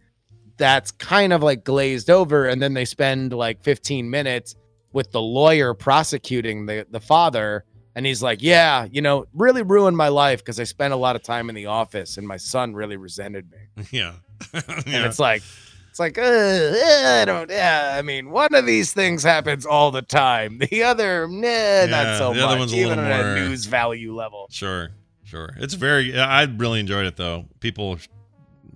that's 0.59 0.91
kind 0.91 1.33
of 1.33 1.43
like 1.43 1.65
glazed 1.65 2.11
over 2.11 2.47
and 2.47 2.61
then 2.61 2.75
they 2.75 2.85
spend 2.85 3.33
like 3.33 3.63
15 3.63 4.11
minutes 4.11 4.55
with 4.93 5.13
the 5.13 5.21
lawyer 5.23 5.73
prosecuting 5.73 6.67
the 6.67 6.87
the 6.91 7.01
father 7.01 7.65
and 7.95 8.07
he's 8.07 8.23
like 8.23 8.43
yeah 8.43 8.87
you 8.91 9.01
know 9.03 9.27
really 9.35 9.63
ruined 9.63 9.97
my 9.97 10.09
life 10.09 10.39
because 10.41 10.59
i 10.61 10.65
spent 10.65 10.93
a 10.93 10.97
lot 10.97 11.17
of 11.17 11.23
time 11.23 11.49
in 11.49 11.55
the 11.55 11.67
office 11.67 12.17
and 12.19 12.27
my 12.27 12.37
son 12.37 12.75
really 12.75 12.97
resented 12.97 13.51
me 13.51 13.85
Yeah. 13.91 14.13
and 14.53 14.63
it's 14.87 15.19
like 15.19 15.43
it's 15.91 15.99
like 15.99 16.17
uh, 16.17 16.23
I 16.23 17.25
don't 17.27 17.51
yeah 17.51 17.95
I 17.99 18.03
mean 18.03 18.31
one 18.31 18.55
of 18.55 18.65
these 18.67 18.93
things 18.95 19.23
happens 19.23 19.67
all 19.67 19.91
the 19.91 20.01
time 20.03 20.59
the 20.71 20.83
other 20.85 21.29
nah 21.29 21.47
Yeah, 21.49 21.87
not 21.87 22.19
so 22.19 22.33
the 22.35 22.41
other 22.45 22.55
much 22.55 22.59
one's 22.61 22.73
a 22.73 22.77
even 22.77 22.89
little 22.99 23.05
on 23.05 23.11
more- 23.11 23.37
a 23.37 23.41
news 23.49 23.67
value 23.67 24.15
level 24.15 24.49
Sure, 24.51 24.89
sure. 25.25 25.51
It's 25.59 25.75
very. 25.75 26.19
I 26.19 26.45
really 26.45 26.81
enjoyed 26.81 27.07
it 27.07 27.17
though. 27.17 27.45
People 27.61 27.99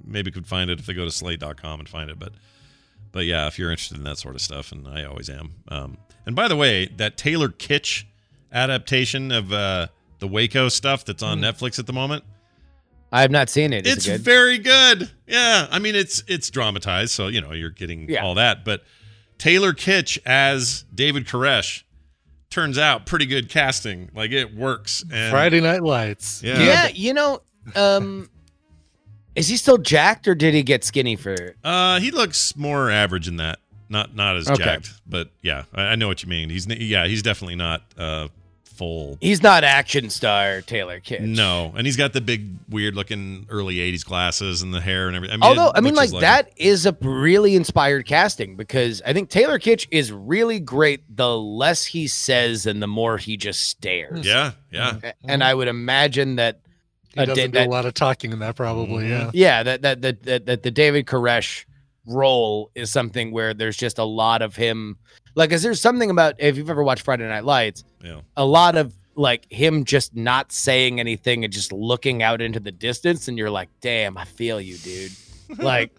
maybe 0.05 0.31
could 0.31 0.47
find 0.47 0.71
it 0.71 0.79
if 0.79 0.87
they 0.87 0.93
go 0.95 1.05
to 1.05 1.11
Slate.com 1.11 1.81
and 1.81 1.89
find 1.89 2.11
it, 2.11 2.19
but 2.19 2.33
but 3.13 3.25
yeah, 3.25 3.47
if 3.47 3.59
you're 3.59 3.71
interested 3.71 3.97
in 3.99 4.05
that 4.05 4.19
sort 4.19 4.35
of 4.35 4.41
stuff, 4.43 4.71
and 4.73 4.87
I 4.87 5.05
always 5.05 5.29
am. 5.31 5.55
Um, 5.69 5.97
and 6.27 6.37
by 6.37 6.49
the 6.49 6.57
way, 6.57 6.87
that 6.99 7.17
Taylor 7.17 7.49
Kitsch 7.49 8.05
adaptation 8.53 9.33
of 9.33 9.53
uh, 9.53 9.89
the 10.19 10.29
Waco 10.29 10.69
stuff 10.69 11.05
that's 11.05 11.23
on 11.23 11.41
Netflix 11.41 11.79
at 11.79 11.87
the 11.87 11.93
moment, 11.93 12.25
I 13.13 13.21
have 13.23 13.31
not 13.31 13.49
seen 13.49 13.73
it. 13.73 13.87
Is 13.87 13.97
it's 13.99 14.07
it 14.09 14.11
good? 14.13 14.21
very 14.23 14.59
good. 14.59 15.11
Yeah, 15.27 15.69
I 15.71 15.79
mean 15.79 15.95
it's 15.95 16.23
it's 16.27 16.51
dramatized, 16.51 17.13
so 17.13 17.29
you 17.29 17.41
know 17.41 17.53
you're 17.53 17.71
getting 17.71 18.09
Yeah. 18.11 18.25
all 18.25 18.35
that, 18.35 18.65
but 18.65 18.83
Taylor 19.39 19.73
Kitsch 19.73 20.19
as 20.27 20.85
David 20.95 21.27
Koresh 21.27 21.83
turns 22.51 22.79
out 22.79 23.07
pretty 23.07 23.27
good 23.27 23.49
casting. 23.49 24.11
Like 24.15 24.33
it 24.33 24.55
works. 24.55 25.05
And 25.13 25.31
Friday 25.31 25.61
Night 25.61 25.83
Lights. 25.83 26.43
Yeah. 26.43 26.59
yeah 26.61 26.89
you 26.89 27.13
know 27.15 27.43
um 27.75 28.31
is 29.35 29.49
he 29.49 29.57
still 29.57 29.79
jacked 29.79 30.27
or 30.27 30.35
did 30.35 30.55
he 30.55 30.63
get 30.63 30.83
skinny 30.85 31.17
for 31.17 31.55
Uh, 31.63 32.01
he 32.01 32.11
looks 32.11 32.57
more 32.57 32.91
average 32.91 33.29
in 33.29 33.37
that. 33.37 33.59
Not 33.89 34.15
not 34.15 34.37
as 34.37 34.49
Okay. 34.51 34.65
jacked, 34.65 34.93
but 35.07 35.31
yeah, 35.43 35.65
I, 35.75 35.83
I 35.83 35.95
know 35.97 36.09
what 36.09 36.23
you 36.23 36.29
mean. 36.29 36.51
He's 36.51 36.67
yeah, 36.67 37.07
he's 37.07 37.23
definitely 37.23 37.57
not 37.57 37.83
uh 37.99 38.29
full. 38.65 39.17
he's 39.23 39.43
not 39.43 39.65
action 39.65 40.11
star 40.11 40.61
Taylor 40.61 41.01
Kitsch 41.01 41.21
No, 41.21 41.73
and 41.77 41.87
he's 41.87 41.97
got 41.97 42.13
the 42.13 42.21
big 42.21 42.57
weird 42.69 42.95
looking 42.95 43.47
early 43.49 43.77
'80s 43.77 44.05
glasses 44.05 44.61
and 44.61 44.75
the 44.75 44.81
hair 44.83 45.07
and 45.07 45.17
everything. 45.17 45.35
I 45.35 45.37
mean, 45.37 45.59
Although 45.59 45.71
it 45.71 45.77
I 45.77 45.81
mean, 45.81 45.95
looks 45.95 46.13
like 46.13 46.21
that 46.21 46.51
is 46.57 46.85
a 46.85 46.95
really 47.01 47.55
inspired 47.57 48.05
casting 48.07 48.55
because 48.57 49.01
I 49.07 49.13
think 49.15 49.31
Taylor 49.31 49.59
Kitsch 49.59 49.87
is 49.91 50.13
really 50.13 50.61
great. 50.61 51.03
The 51.17 51.39
less 51.39 51.87
he 51.87 52.07
says 52.07 52.67
and 52.67 52.83
the 52.83 52.87
more 52.87 53.17
he 53.19 53.37
just 53.39 53.63
stares. 53.69 54.27
Yeah, 54.27 54.53
yeah, 54.71 55.13
And 55.25 55.43
I 55.43 55.55
would 55.55 55.69
imagine 55.69 56.37
that 56.37 56.61
He 57.15 57.21
uh, 57.21 57.25
doesn't 57.25 57.53
da- 57.53 57.65
do 57.65 57.71
a 57.71 57.73
lot 57.73 57.87
of 57.87 57.95
talking 57.95 58.31
in 58.33 58.41
that, 58.41 58.57
probably. 58.57 59.05
Mm-hmm. 59.05 59.11
Yeah. 59.11 59.31
yeah, 59.33 59.63
that 59.63 59.83
that 59.83 60.03
that 60.03 60.23
that, 60.25 60.47
that 60.47 60.63
the 60.65 60.71
David 60.71 61.07
Koresh 61.07 61.65
role 62.07 62.71
is 62.75 62.91
something 62.91 63.31
where 63.33 63.55
there's 63.55 63.77
just 63.77 63.99
a 63.99 64.05
lot 64.05 64.43
of 64.43 64.57
him. 64.57 64.97
Like, 65.35 65.53
is 65.53 65.63
there 65.63 65.75
something 65.75 66.11
about 66.11 66.35
if 66.39 66.57
you've 66.57 66.71
ever 66.71 66.83
watched 66.83 67.03
Friday 67.03 67.29
Night 67.29 67.45
Lights, 67.45 67.85
yeah. 68.03 68.21
a 68.37 68.45
lot 68.45 68.77
of 68.77 68.95
like 69.15 69.51
him 69.51 69.85
just 69.85 70.15
not 70.15 70.53
saying 70.53 71.01
anything 71.01 71.43
and 71.45 71.53
just 71.53 71.73
looking 71.73 72.23
out 72.23 72.41
into 72.43 72.61
the 72.61 72.73
distance, 72.73 73.29
and 73.29 73.37
you're 73.39 73.51
like, 73.51 73.69
damn, 73.81 74.17
I 74.19 74.25
feel 74.25 74.61
you, 74.61 74.77
dude. 74.79 75.13
Like, 75.59 75.93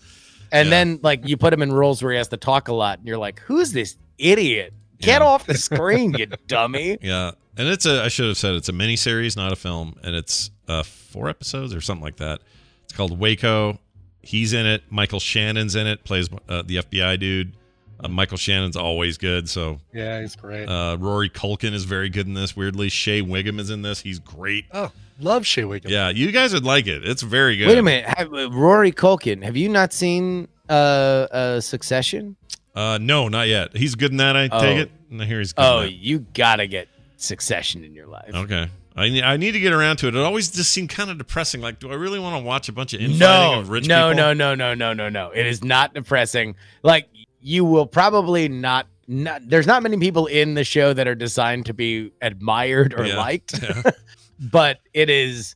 and 0.52 0.68
Yeah. 0.68 0.70
then 0.72 1.00
like 1.04 1.28
you 1.28 1.38
put 1.38 1.54
him 1.54 1.62
in 1.62 1.72
roles 1.72 2.04
where 2.04 2.12
he 2.12 2.18
has 2.18 2.28
to 2.30 2.38
talk 2.38 2.68
a 2.68 2.74
lot, 2.74 3.00
and 3.00 3.08
you're 3.08 3.18
like, 3.18 3.40
who's 3.42 3.72
this 3.72 3.96
idiot? 4.18 4.74
Get 5.00 5.22
Yeah. 5.22 5.28
off 5.28 5.46
the 5.46 5.56
screen, 5.58 6.14
you 6.16 6.26
dummy. 6.48 6.98
Yeah, 7.02 7.32
and 7.58 7.68
it's 7.70 7.86
a. 7.86 8.04
I 8.04 8.08
should 8.10 8.28
have 8.28 8.38
said 8.38 8.56
it's 8.56 8.68
a 8.70 8.74
mini 8.74 8.96
series, 8.96 9.36
not 9.38 9.52
a 9.54 9.56
film, 9.56 9.96
and 10.04 10.16
it's 10.16 10.52
uh 10.68 10.84
four 10.84 11.30
episodes 11.30 11.74
or 11.74 11.80
something 11.82 12.04
like 12.04 12.18
that. 12.18 12.42
It's 12.84 12.94
called 12.94 13.18
Waco. 13.18 13.80
He's 14.28 14.52
in 14.54 14.66
it. 14.66 14.84
Michael 14.90 15.20
Shannon's 15.22 15.76
in 15.76 15.88
it. 15.88 16.04
Plays 16.04 16.28
uh, 16.50 16.62
the 16.66 16.78
FBI 16.78 17.18
dude. 17.20 17.54
Uh, 18.00 18.10
Michael 18.10 18.38
Shannon's 18.38 18.76
always 18.76 19.18
good. 19.18 19.50
So 19.50 19.80
Yeah, 19.94 20.20
he's 20.22 20.36
great. 20.36 20.68
uh, 20.68 20.98
Rory 21.00 21.30
Culkin 21.30 21.74
is 21.74 21.86
very 21.86 22.10
good 22.10 22.28
in 22.28 22.34
this. 22.34 22.56
Weirdly, 22.56 22.90
Shea 22.90 23.22
Whigham 23.22 23.58
is 23.60 23.70
in 23.70 23.82
this. 23.82 24.02
He's 24.02 24.20
great. 24.20 24.66
oh, 24.74 24.92
love 25.20 25.48
Shea 25.48 25.64
Whigham. 25.64 25.90
Yeah, 25.90 26.10
you 26.10 26.32
guys 26.32 26.54
would 26.54 26.66
like 26.66 26.88
it. 26.88 27.08
It's 27.08 27.22
very 27.24 27.56
good. 27.58 27.70
Wait 27.70 27.78
a 27.78 27.82
minute, 27.82 28.06
have, 28.18 28.34
uh, 28.34 28.52
Rory 28.52 28.92
Culkin. 28.92 29.42
Have 29.44 29.56
you 29.58 29.70
not 29.70 29.94
seen 29.94 30.48
uh, 30.70 30.74
uh 30.74 31.60
Succession? 31.62 32.36
Uh, 32.76 33.00
no, 33.02 33.28
not 33.30 33.48
yet. 33.48 33.76
He's 33.76 33.96
good 33.96 34.12
in 34.12 34.18
that. 34.18 34.36
I 34.36 34.50
Oh. 34.52 34.60
take 34.62 34.78
it. 34.78 34.92
And 35.10 35.22
I 35.22 35.26
hear 35.26 35.40
he's 35.40 35.54
good. 35.54 35.64
Oh, 35.66 35.82
in 35.82 35.94
you 35.94 36.20
gotta 36.34 36.68
get 36.68 36.90
Succession 37.16 37.84
in 37.84 37.96
your 37.96 38.06
life. 38.08 38.30
okay. 38.36 38.70
I 38.98 39.22
I 39.24 39.38
need 39.38 39.52
to 39.52 39.60
get 39.60 39.72
around 39.74 39.98
to 39.98 40.08
it. 40.08 40.16
It 40.16 40.22
always 40.22 40.50
just 40.50 40.72
seemed 40.72 40.90
kind 40.90 41.10
of 41.12 41.18
depressing. 41.18 41.62
Like, 41.62 41.80
do 41.80 41.92
I 41.92 41.96
really 41.96 42.20
want 42.20 42.36
to 42.42 42.44
watch 42.44 42.68
a 42.68 42.74
bunch 42.74 42.94
of 42.94 43.00
infighting 43.02 43.20
No, 43.20 43.60
of 43.60 43.70
rich 43.70 43.88
no, 43.88 44.10
people? 44.10 44.16
no, 44.18 44.34
no, 44.34 44.56
no, 44.56 44.74
no, 44.74 44.94
no, 44.94 45.10
no. 45.10 45.30
It 45.32 45.46
is 45.46 45.64
not 45.64 45.94
depressing. 45.94 46.56
Like 46.84 47.08
you 47.42 47.64
will 47.64 47.86
probably 47.86 48.50
not. 48.50 48.88
Not, 49.10 49.48
there's 49.48 49.66
not 49.68 49.84
many 49.84 49.98
people 50.00 50.26
in 50.26 50.56
the 50.56 50.66
show 50.66 50.92
that 50.92 51.08
are 51.08 51.16
designed 51.16 51.68
to 51.68 51.74
be 51.74 52.12
admired 52.22 52.94
or 52.94 53.06
Yeah. 53.06 53.16
liked, 53.18 53.58
Yeah. 53.64 53.84
but 54.52 54.80
it 54.94 55.10
is 55.10 55.56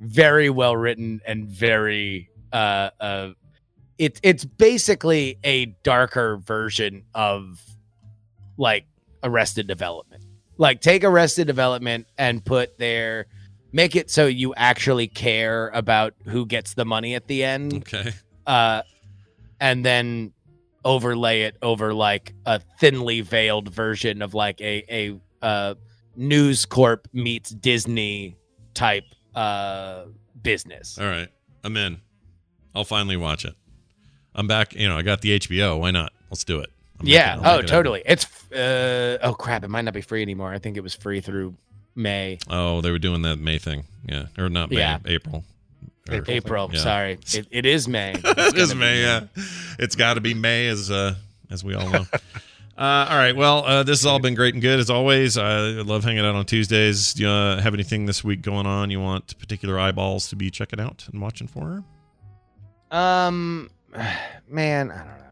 very 0.00 0.48
well 0.48 0.76
written 0.76 1.20
and 1.26 1.46
very 1.48 2.28
uh 2.52 2.90
uh 3.00 3.30
it's 3.98 4.20
it's 4.22 4.44
basically 4.44 5.38
a 5.42 5.66
darker 5.82 6.36
version 6.36 7.02
of 7.14 7.60
like 8.56 8.86
Arrested 9.24 9.66
Development. 9.66 10.23
Like 10.56 10.80
take 10.80 11.04
Arrested 11.04 11.46
Development 11.46 12.06
and 12.18 12.44
put 12.44 12.78
their 12.78 13.26
make 13.72 13.96
it 13.96 14.10
so 14.10 14.26
you 14.26 14.54
actually 14.56 15.08
care 15.08 15.68
about 15.74 16.14
who 16.26 16.46
gets 16.46 16.74
the 16.74 16.84
money 16.84 17.14
at 17.16 17.26
the 17.26 17.42
end 17.42 17.74
Okay. 17.74 18.12
uh 18.46 18.82
and 19.60 19.84
then 19.84 20.32
overlay 20.84 21.42
it 21.42 21.56
over 21.62 21.92
like 21.92 22.34
a 22.46 22.60
thinly 22.78 23.20
veiled 23.20 23.68
version 23.74 24.22
of 24.22 24.32
like 24.34 24.60
a 24.60 24.84
a 24.88 25.20
uh 25.44 25.74
news 26.14 26.64
corp 26.66 27.08
meets 27.12 27.50
disney 27.50 28.36
type 28.74 29.04
uh 29.34 30.04
business 30.42 30.96
All 30.98 31.06
right. 31.06 31.28
I'm 31.64 31.76
in. 31.78 32.00
I'll 32.74 32.84
finally 32.84 33.16
watch 33.16 33.44
it. 33.46 33.54
I'm 34.34 34.46
back. 34.46 34.74
You 34.74 34.86
know, 34.88 34.98
I 34.98 35.02
got 35.02 35.22
the 35.22 35.38
HBO. 35.38 35.78
Why 35.80 35.90
not? 35.90 36.12
Let's 36.30 36.44
do 36.44 36.60
it. 36.60 36.70
I'm 37.00 37.06
yeah 37.06 37.36
oh 37.42 37.56
make 37.56 37.64
it 37.64 37.68
totally 37.68 38.02
it's 38.06 38.52
uh 38.52 39.18
oh 39.22 39.34
crap 39.34 39.64
it 39.64 39.68
might 39.68 39.82
not 39.82 39.94
be 39.94 40.00
free 40.00 40.22
anymore 40.22 40.52
i 40.52 40.58
think 40.58 40.76
it 40.76 40.82
was 40.82 40.94
free 40.94 41.20
through 41.20 41.54
may. 41.96 42.38
Oh, 42.50 42.80
they 42.80 42.90
were 42.90 42.98
doing 42.98 43.22
that 43.22 43.38
May 43.38 43.58
thing. 43.58 43.84
Yeah. 44.04 44.26
Or 44.36 44.48
not 44.48 44.70
May, 44.70 44.78
Yeah. 44.78 44.98
April. 45.06 45.44
Or- 46.10 46.24
april 46.28 46.70
Yeah. 46.72 46.80
sorry 46.80 47.12
it, 47.32 47.46
it 47.52 47.66
is 47.66 47.86
may 47.86 48.14
it 48.22 48.58
is 48.58 48.74
May, 48.74 49.02
yeah. 49.02 49.26
It's 49.78 49.94
got 49.94 50.14
to 50.14 50.20
be 50.20 50.34
May, 50.34 50.66
as 50.68 50.90
uh, 50.90 51.14
as 51.50 51.62
we 51.64 51.74
all 51.74 51.88
know. 51.88 52.04
Uh, 52.76 53.06
all 53.08 53.16
right. 53.16 53.36
Well, 53.36 53.64
uh, 53.64 53.82
this 53.84 54.00
has 54.00 54.06
all 54.06 54.18
been 54.18 54.34
great 54.34 54.54
and 54.54 54.60
good 54.60 54.80
as 54.80 54.90
always. 54.90 55.38
I 55.38 55.58
love 55.60 56.02
hanging 56.02 56.24
out 56.26 56.34
on 56.34 56.44
Tuesdays. 56.44 57.14
Do 57.14 57.22
you 57.22 57.28
uh, 57.28 57.60
have 57.60 57.72
anything 57.72 58.06
this 58.06 58.24
week 58.24 58.42
going 58.42 58.66
on 58.66 58.90
you 58.90 58.98
want 59.00 59.38
particular 59.38 59.78
eyeballs 59.78 60.28
to 60.30 60.34
be 60.36 60.50
checking 60.50 60.80
out 60.80 61.06
and 61.12 61.22
watching 61.22 61.46
for? 61.46 61.84
Um, 62.90 63.70
man, 64.48 64.90
I 64.90 64.96
don't 64.98 65.06
know. 65.06 65.23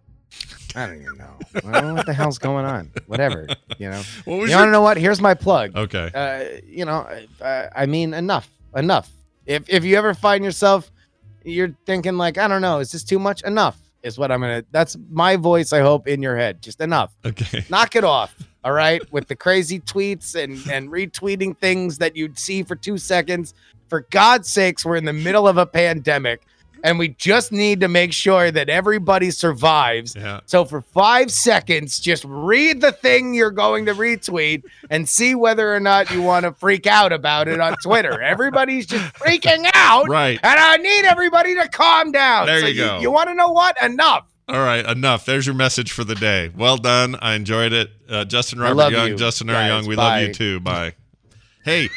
I 0.76 0.86
don't 0.86 1.00
even 1.02 1.18
know. 1.18 1.38
I 1.68 1.80
don't 1.80 1.88
know 1.88 1.94
what 1.94 2.06
the 2.06 2.12
hell's 2.12 2.38
going 2.38 2.64
on. 2.64 2.90
Whatever, 3.06 3.46
you 3.78 3.90
know. 3.90 4.02
What 4.24 4.36
you 4.36 4.48
your- 4.48 4.64
to 4.64 4.70
know 4.70 4.82
what? 4.82 4.96
Here's 4.96 5.20
my 5.20 5.34
plug. 5.34 5.76
Okay. 5.76 6.10
Uh, 6.14 6.60
you 6.66 6.84
know, 6.84 7.06
uh, 7.40 7.66
I 7.74 7.86
mean, 7.86 8.14
enough, 8.14 8.48
enough. 8.74 9.10
If 9.46 9.68
if 9.68 9.84
you 9.84 9.96
ever 9.96 10.14
find 10.14 10.44
yourself, 10.44 10.90
you're 11.44 11.74
thinking 11.86 12.16
like, 12.16 12.38
I 12.38 12.48
don't 12.48 12.62
know, 12.62 12.78
is 12.78 12.92
this 12.92 13.04
too 13.04 13.18
much? 13.18 13.42
Enough 13.42 13.76
is 14.02 14.18
what 14.18 14.30
I'm 14.32 14.40
gonna. 14.40 14.64
That's 14.70 14.96
my 15.10 15.36
voice. 15.36 15.72
I 15.72 15.80
hope 15.80 16.06
in 16.08 16.22
your 16.22 16.36
head. 16.36 16.62
Just 16.62 16.80
enough. 16.80 17.14
Okay. 17.24 17.64
Knock 17.70 17.96
it 17.96 18.04
off. 18.04 18.34
All 18.64 18.72
right, 18.72 19.02
with 19.12 19.26
the 19.26 19.34
crazy 19.34 19.80
tweets 19.80 20.36
and 20.36 20.52
and 20.70 20.88
retweeting 20.88 21.58
things 21.58 21.98
that 21.98 22.14
you'd 22.16 22.38
see 22.38 22.62
for 22.62 22.76
two 22.76 22.96
seconds. 22.96 23.54
For 23.88 24.06
God's 24.10 24.48
sakes, 24.50 24.84
we're 24.86 24.96
in 24.96 25.04
the 25.04 25.12
middle 25.12 25.46
of 25.48 25.58
a 25.58 25.66
pandemic, 25.66 26.42
and 26.82 26.98
we 26.98 27.08
just 27.08 27.52
need 27.52 27.80
to 27.80 27.88
make 27.88 28.12
sure 28.12 28.50
that 28.50 28.68
everybody 28.68 29.30
survives. 29.30 30.14
Yeah. 30.16 30.40
So 30.46 30.64
for 30.64 30.80
five 30.80 31.30
seconds, 31.30 31.98
just 32.00 32.24
read 32.26 32.80
the 32.80 32.92
thing 32.92 33.34
you're 33.34 33.50
going 33.50 33.86
to 33.86 33.94
retweet 33.94 34.64
and 34.90 35.08
see 35.08 35.34
whether 35.34 35.74
or 35.74 35.80
not 35.80 36.10
you 36.10 36.22
want 36.22 36.44
to 36.44 36.52
freak 36.52 36.86
out 36.86 37.12
about 37.12 37.48
it 37.48 37.60
on 37.60 37.76
Twitter. 37.82 38.20
Everybody's 38.32 38.86
just 38.86 39.14
freaking 39.14 39.68
out, 39.74 40.08
Right. 40.08 40.38
And 40.42 40.58
I 40.60 40.76
need 40.78 41.04
everybody 41.04 41.54
to 41.54 41.68
calm 41.68 42.12
down. 42.12 42.46
There 42.46 42.60
So 42.60 42.66
you 42.66 42.74
go. 42.84 43.00
You, 43.00 43.10
want 43.10 43.28
to 43.28 43.34
know 43.34 43.50
what? 43.52 43.76
Enough. 43.82 44.26
All 44.48 44.58
right, 44.58 44.84
enough. 44.84 45.24
There's 45.24 45.46
your 45.46 45.54
message 45.54 45.92
for 45.92 46.02
the 46.04 46.16
day. 46.16 46.50
Well 46.54 46.76
done. 46.76 47.16
I 47.22 47.34
enjoyed 47.34 47.72
it. 47.72 47.90
Uh, 48.08 48.24
Justin 48.24 48.58
Robert 48.58 48.90
Young, 48.90 49.08
you, 49.10 49.16
Justin 49.16 49.48
R. 49.48 49.54
guys. 49.54 49.68
Young, 49.68 49.86
we 49.86 49.94
Bye. 49.96 50.18
love 50.20 50.28
you 50.28 50.34
too. 50.34 50.60
Bye. 50.60 50.94
Hey, 51.64 51.88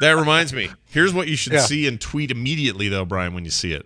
that 0.00 0.12
reminds 0.12 0.52
me. 0.52 0.70
Here's 0.86 1.12
what 1.12 1.26
you 1.26 1.34
should 1.36 1.52
Yeah. 1.52 1.60
see 1.62 1.88
and 1.88 2.00
tweet 2.00 2.30
immediately, 2.30 2.88
though, 2.88 3.04
Brian, 3.04 3.34
when 3.34 3.44
you 3.44 3.50
see 3.50 3.72
it. 3.72 3.84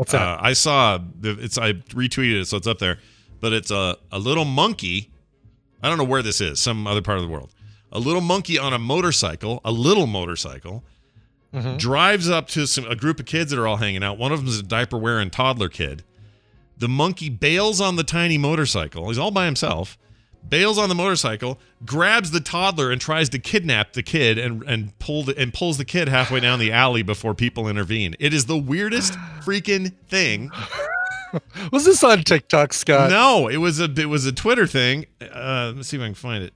What's 0.00 0.12
that? 0.12 0.22
Uh, 0.22 0.38
I 0.40 0.54
saw 0.54 0.98
it's. 1.22 1.58
I 1.58 1.74
retweeted 1.74 2.40
it, 2.40 2.44
so 2.46 2.56
it's 2.56 2.66
up 2.66 2.78
there. 2.78 2.98
But 3.40 3.52
it's 3.52 3.70
a 3.70 3.98
a 4.10 4.18
little 4.18 4.46
monkey. 4.46 5.10
I 5.82 5.90
don't 5.90 5.98
know 5.98 6.04
where 6.04 6.22
this 6.22 6.40
is. 6.40 6.58
Some 6.58 6.86
other 6.86 7.02
part 7.02 7.18
of 7.18 7.24
the 7.24 7.30
world. 7.30 7.52
A 7.92 7.98
little 7.98 8.22
monkey 8.22 8.58
on 8.58 8.72
a 8.72 8.78
motorcycle. 8.78 9.60
A 9.62 9.70
little 9.72 10.06
motorcycle 10.06 10.84
Mhm. 11.54 11.76
drives 11.78 12.30
up 12.30 12.48
to 12.48 12.66
some 12.66 12.86
a 12.86 12.96
group 12.96 13.20
of 13.20 13.26
kids 13.26 13.50
that 13.50 13.58
are 13.60 13.66
all 13.66 13.76
hanging 13.76 14.02
out. 14.02 14.16
One 14.16 14.32
of 14.32 14.38
them 14.38 14.48
is 14.48 14.58
a 14.58 14.62
diaper 14.62 14.96
wearing 14.96 15.28
toddler 15.28 15.68
kid. 15.68 16.02
The 16.78 16.88
monkey 16.88 17.28
bails 17.28 17.78
on 17.78 17.96
the 17.96 18.04
tiny 18.04 18.38
motorcycle. 18.38 19.08
He's 19.08 19.18
all 19.18 19.30
by 19.32 19.44
himself. 19.44 19.98
Bails 20.48 20.78
on 20.78 20.88
the 20.88 20.94
motorcycle, 20.94 21.60
grabs 21.84 22.32
the 22.32 22.40
toddler 22.40 22.90
and 22.90 23.00
tries 23.00 23.28
to 23.30 23.38
kidnap 23.38 23.92
the 23.92 24.02
kid 24.02 24.36
and 24.38 24.62
and 24.64 24.98
pull 24.98 25.22
the, 25.22 25.38
and 25.38 25.54
pulls 25.54 25.78
the 25.78 25.84
kid 25.84 26.08
halfway 26.08 26.40
down 26.40 26.58
the 26.58 26.72
alley 26.72 27.02
before 27.02 27.34
people 27.34 27.68
intervene. 27.68 28.16
It 28.18 28.34
is 28.34 28.46
the 28.46 28.56
weirdest 28.58 29.12
freaking 29.44 29.94
thing. 30.08 30.50
Was 31.72 31.84
this 31.84 32.02
on 32.02 32.24
TikTok, 32.24 32.72
Scott? 32.72 33.10
no, 33.10 33.46
it 33.46 33.58
was 33.58 33.80
a 33.80 33.84
it 33.84 34.08
was 34.08 34.26
a 34.26 34.32
Twitter 34.32 34.66
thing. 34.66 35.06
Uh, 35.22 35.66
let 35.66 35.76
me 35.76 35.82
see 35.84 35.96
if 35.96 36.02
I 36.02 36.06
can 36.06 36.14
find 36.14 36.42
it. 36.42 36.52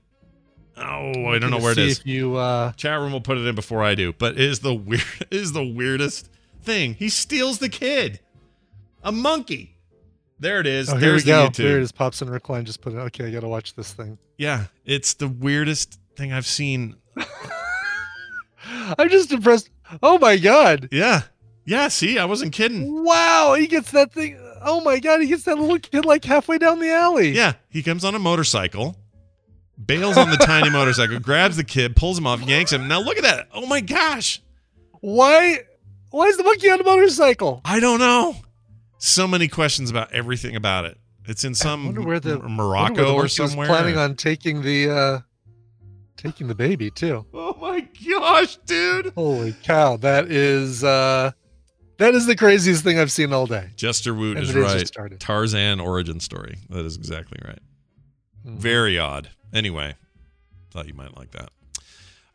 Oh, 0.75 1.27
I 1.27 1.39
don't 1.39 1.51
know 1.51 1.59
where 1.59 1.71
it 1.71 1.77
is. 1.77 1.99
If 1.99 2.05
you 2.05 2.35
uh, 2.35 2.73
Chat 2.73 2.99
room 2.99 3.13
will 3.13 3.21
put 3.21 3.37
it 3.37 3.45
in 3.45 3.55
before 3.55 3.81
I 3.83 3.95
do, 3.95 4.11
but 4.11 4.33
it 4.33 4.41
is 4.41 4.59
the 4.59 4.73
weird 4.73 5.03
it 5.21 5.27
is 5.31 5.53
the 5.53 5.63
weirdest 5.63 6.29
thing. 6.61 6.95
He 6.95 7.07
steals 7.07 7.59
the 7.59 7.69
kid. 7.69 8.19
A 9.03 9.11
monkey. 9.13 9.74
There 10.39 10.59
it 10.59 10.67
is. 10.67 10.89
oh, 10.89 10.97
here 10.97 11.01
we 11.01 11.07
There's 11.11 11.23
the 11.23 11.31
go. 11.31 11.47
YouTube. 11.47 11.55
There 11.57 11.77
it 11.77 11.83
is. 11.83 11.91
Pops 11.91 12.21
and 12.21 12.29
Recline 12.29 12.65
just 12.65 12.81
put 12.81 12.93
it. 12.93 12.97
Okay, 12.97 13.27
I 13.27 13.31
gotta 13.31 13.47
watch 13.47 13.73
this 13.75 13.93
thing. 13.93 14.17
Yeah, 14.37 14.65
it's 14.83 15.13
the 15.13 15.27
weirdest 15.27 15.99
thing 16.17 16.33
I've 16.33 16.45
seen. 16.45 16.95
I'm 18.97 19.09
just 19.09 19.31
impressed. 19.31 19.69
Oh 20.01 20.17
my 20.19 20.37
god! 20.37 20.89
Yeah. 20.91 21.21
Yeah, 21.67 21.87
see, 21.87 22.19
I 22.19 22.25
wasn't 22.25 22.53
kidding. 22.53 23.03
Wow, 23.03 23.55
he 23.57 23.65
gets 23.65 23.89
that 23.91 24.11
thing. 24.11 24.37
Oh 24.61 24.81
my 24.81 24.99
god, 24.99 25.21
he 25.21 25.27
gets 25.27 25.43
that 25.43 25.57
little 25.57 25.79
kid 25.79 26.05
like 26.05 26.23
halfway 26.23 26.57
down 26.59 26.79
the 26.79 26.91
alley. 26.91 27.29
Yeah, 27.31 27.53
he 27.69 27.81
comes 27.81 28.05
on 28.05 28.13
a 28.13 28.19
motorcycle, 28.19 28.95
bails 29.83 30.15
on 30.17 30.29
the 30.29 30.37
tiny 30.37 30.69
motorcycle, 30.71 31.19
grabs 31.19 31.57
the 31.57 31.63
kid, 31.63 31.95
pulls 31.95 32.17
him 32.19 32.27
off, 32.27 32.41
yanks 32.41 32.71
him. 32.71 32.87
Now 32.87 32.99
look 33.01 33.17
at 33.17 33.23
that. 33.23 33.47
Oh 33.53 33.65
my 33.65 33.81
gosh. 33.81 34.41
Why? 35.01 35.59
Why 36.11 36.25
is 36.27 36.37
the 36.37 36.43
monkey 36.43 36.69
on 36.69 36.79
a 36.79 36.83
motorcycle? 36.83 37.61
I 37.65 37.79
don't 37.79 37.99
know. 37.99 38.35
So 38.97 39.27
many 39.27 39.47
questions 39.47 39.89
about 39.89 40.11
everything 40.13 40.55
about 40.55 40.85
it. 40.85 40.97
It's 41.27 41.43
in 41.43 41.55
some 41.55 41.93
where 42.05 42.19
the 42.19 42.31
M- 42.31 42.35
I 42.35 42.39
wonder 42.41 42.49
Morocco 42.63 42.95
where 42.95 43.05
the 43.05 43.13
or 43.13 43.27
somewhere. 43.27 43.67
planning 43.67 43.97
on 43.97 44.15
taking 44.15 44.61
the 44.61 44.89
uh 44.89 45.19
taking 46.17 46.47
the 46.47 46.55
baby 46.55 46.91
too. 46.91 47.25
oh 47.33 47.57
my 47.59 47.87
gosh, 48.09 48.57
dude. 48.65 49.11
Holy 49.15 49.53
cow! 49.63 49.97
That 49.97 50.31
is 50.31 50.83
uh 50.83 51.31
that 51.97 52.13
is 52.13 52.25
the 52.25 52.35
craziest 52.35 52.83
thing 52.83 52.99
I've 52.99 53.11
seen 53.11 53.33
all 53.33 53.47
day. 53.47 53.69
Jester 53.75 54.13
Woot 54.13 54.37
is 54.37 54.53
the 54.53 54.61
days 54.61 54.81
just 54.81 54.97
right. 54.97 55.19
Tarzan 55.19 55.79
origin 55.79 56.19
story. 56.19 56.57
That 56.69 56.85
is 56.85 56.95
exactly 56.95 57.39
right. 57.43 57.59
Mhm. 58.45 58.57
Very 58.57 58.99
odd. 58.99 59.29
Anyway, 59.53 59.95
thought 60.71 60.87
you 60.87 60.93
might 60.93 61.15
like 61.17 61.31
that. 61.31 61.49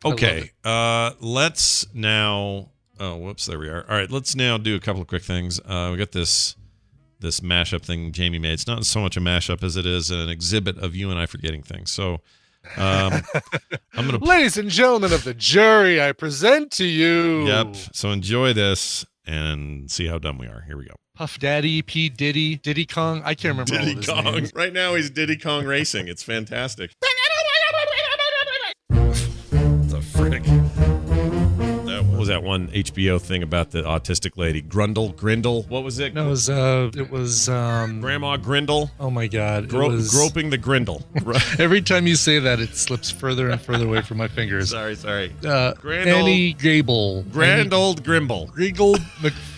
Okay, 0.03 0.51
uh, 0.63 1.11
let's 1.19 1.85
now. 1.93 2.69
Oh, 3.01 3.15
whoops! 3.15 3.47
There 3.47 3.57
we 3.57 3.67
are. 3.67 3.83
All 3.89 3.97
right, 3.97 4.11
let's 4.11 4.35
now 4.35 4.59
do 4.59 4.75
a 4.75 4.79
couple 4.79 5.01
of 5.01 5.07
quick 5.07 5.23
things. 5.23 5.59
Uh, 5.65 5.89
we 5.91 5.97
got 5.97 6.11
this 6.11 6.55
this 7.19 7.39
mashup 7.39 7.81
thing 7.81 8.11
Jamie 8.11 8.37
made. 8.37 8.53
It's 8.53 8.67
not 8.67 8.85
so 8.85 9.01
much 9.01 9.17
a 9.17 9.19
mashup 9.19 9.63
as 9.63 9.75
it 9.75 9.87
is 9.87 10.11
an 10.11 10.29
exhibit 10.29 10.77
of 10.77 10.95
you 10.95 11.09
and 11.09 11.19
I 11.19 11.25
forgetting 11.25 11.63
things. 11.63 11.91
So, 11.91 12.21
um, 12.77 13.23
I'm 13.95 14.05
gonna. 14.05 14.23
Ladies 14.23 14.55
and 14.57 14.69
gentlemen 14.69 15.13
of 15.13 15.23
the 15.23 15.33
jury, 15.33 15.99
I 15.99 16.11
present 16.11 16.69
to 16.73 16.85
you. 16.85 17.47
Yep. 17.47 17.75
So 17.91 18.11
enjoy 18.11 18.53
this 18.53 19.03
and 19.25 19.89
see 19.89 20.05
how 20.05 20.19
dumb 20.19 20.37
we 20.37 20.45
are. 20.45 20.61
Here 20.67 20.77
we 20.77 20.85
go. 20.85 20.93
Puff 21.15 21.39
Daddy, 21.39 21.81
P 21.81 22.07
Diddy, 22.07 22.57
Diddy 22.57 22.85
Kong. 22.85 23.23
I 23.25 23.33
can't 23.33 23.57
remember 23.57 23.79
all 23.79 23.83
Diddy 23.83 24.05
Kong. 24.05 24.23
names. 24.25 24.51
Right 24.53 24.73
now 24.73 24.93
he's 24.93 25.09
Diddy 25.09 25.37
Kong 25.37 25.65
racing. 25.65 26.07
It's 26.07 26.21
fantastic. 26.21 26.91
That 32.41 32.47
what 32.47 32.59
was 32.59 32.67
that 32.67 32.73
one 32.73 32.83
HBO 32.83 33.21
thing 33.21 33.43
about 33.43 33.71
the 33.71 33.83
autistic 33.83 34.37
lady? 34.37 34.61
Grundle? 34.61 35.15
Grindle? 35.15 35.63
What 35.63 35.83
was 35.83 35.99
it? 35.99 36.13
No, 36.13 36.27
it 36.27 36.29
was 36.29 36.49
uh, 36.49 36.91
it 36.95 37.11
was 37.11 37.49
um, 37.49 38.01
Grandma 38.01 38.37
Grindle? 38.37 38.91
oh 38.99 39.09
my 39.09 39.27
god, 39.27 39.69
Gro- 39.69 39.89
was, 39.89 40.09
Groping 40.09 40.49
the 40.49 40.57
Grindle. 40.57 41.03
Every 41.59 41.81
time 41.81 42.07
you 42.07 42.15
say 42.15 42.39
that, 42.39 42.59
it 42.59 42.75
slips 42.75 43.11
further 43.11 43.49
and 43.49 43.61
further 43.61 43.85
away 43.85 44.01
from 44.01 44.17
my 44.17 44.27
fingers. 44.27 44.69
sorry, 44.69 44.95
sorry. 44.95 45.33
Uh, 45.45 45.73
Grand 45.73 46.09
Annie 46.09 46.53
Gable, 46.53 47.23
Grand 47.31 47.73
old 47.73 48.03
Grimble. 48.03 48.47
Griggle 48.51 48.97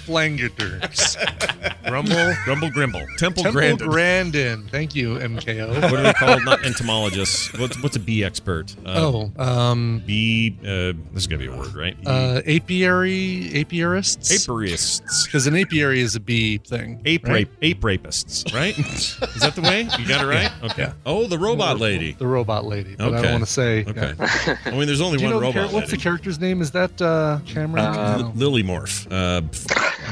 McFlangaters, 0.07 1.88
Grumble, 1.88 2.34
Grumble 2.45 2.69
Grimble. 2.69 3.05
Temple, 3.17 3.43
Temple 3.43 3.51
Grandin. 3.51 3.89
Grandin. 3.89 4.67
Thank 4.69 4.95
you, 4.95 5.15
MKO. 5.15 5.81
what 5.81 5.93
are 5.93 6.03
they 6.03 6.13
called? 6.13 6.43
Not 6.45 6.65
entomologists. 6.65 7.51
What's 7.57 7.81
what's 7.81 7.95
a 7.95 7.99
bee 7.99 8.23
expert? 8.23 8.75
Uh, 8.85 9.30
oh, 9.38 9.43
um, 9.43 10.03
bee. 10.05 10.57
Uh, 10.61 10.93
this 11.13 11.23
is 11.23 11.27
gonna 11.27 11.39
be 11.39 11.47
a 11.47 11.55
word, 11.55 11.75
right? 11.75 11.95
uh, 12.05 12.41
apiary, 12.45 13.49
apiarists. 13.53 14.31
Apiarists. 14.31 15.25
Because 15.25 15.47
an 15.47 15.55
apiary 15.55 16.01
is 16.01 16.15
a 16.15 16.19
bee 16.19 16.57
thing. 16.57 17.01
Ape 17.05 17.25
right? 17.25 17.34
rape, 17.34 17.49
ape 17.61 17.81
rapists, 17.81 18.53
right? 18.53 18.77
Is 18.77 19.41
that 19.41 19.55
the 19.55 19.61
way? 19.61 19.88
You 19.97 20.07
got 20.07 20.23
it 20.23 20.27
right? 20.27 20.51
Okay. 20.63 20.84
yeah. 20.84 20.93
Oh, 21.05 21.27
the 21.27 21.38
robot 21.38 21.80
lady. 21.80 22.13
The 22.13 22.27
robot 22.27 22.65
lady. 22.65 22.95
But 22.95 23.13
I 23.13 23.21
don't 23.21 23.31
want 23.31 23.45
to 23.45 23.51
say. 23.51 23.85
Okay. 23.85 24.13
yeah. 24.17 24.57
I 24.65 24.71
mean, 24.71 24.85
there's 24.88 25.01
only 25.01 25.21
one 25.23 25.31
know 25.31 25.39
the 25.39 25.45
robot 25.45 25.69
char- 25.69 25.73
what's 25.73 25.91
the 25.91 25.97
character's 25.97 26.39
name? 26.39 26.61
Is 26.61 26.71
that 26.71 27.01
uh, 27.01 27.39
Cameron? 27.45 27.85
L- 27.85 28.31
Lily 28.35 28.63
Morph. 28.63 29.07
Uh, 29.11 29.41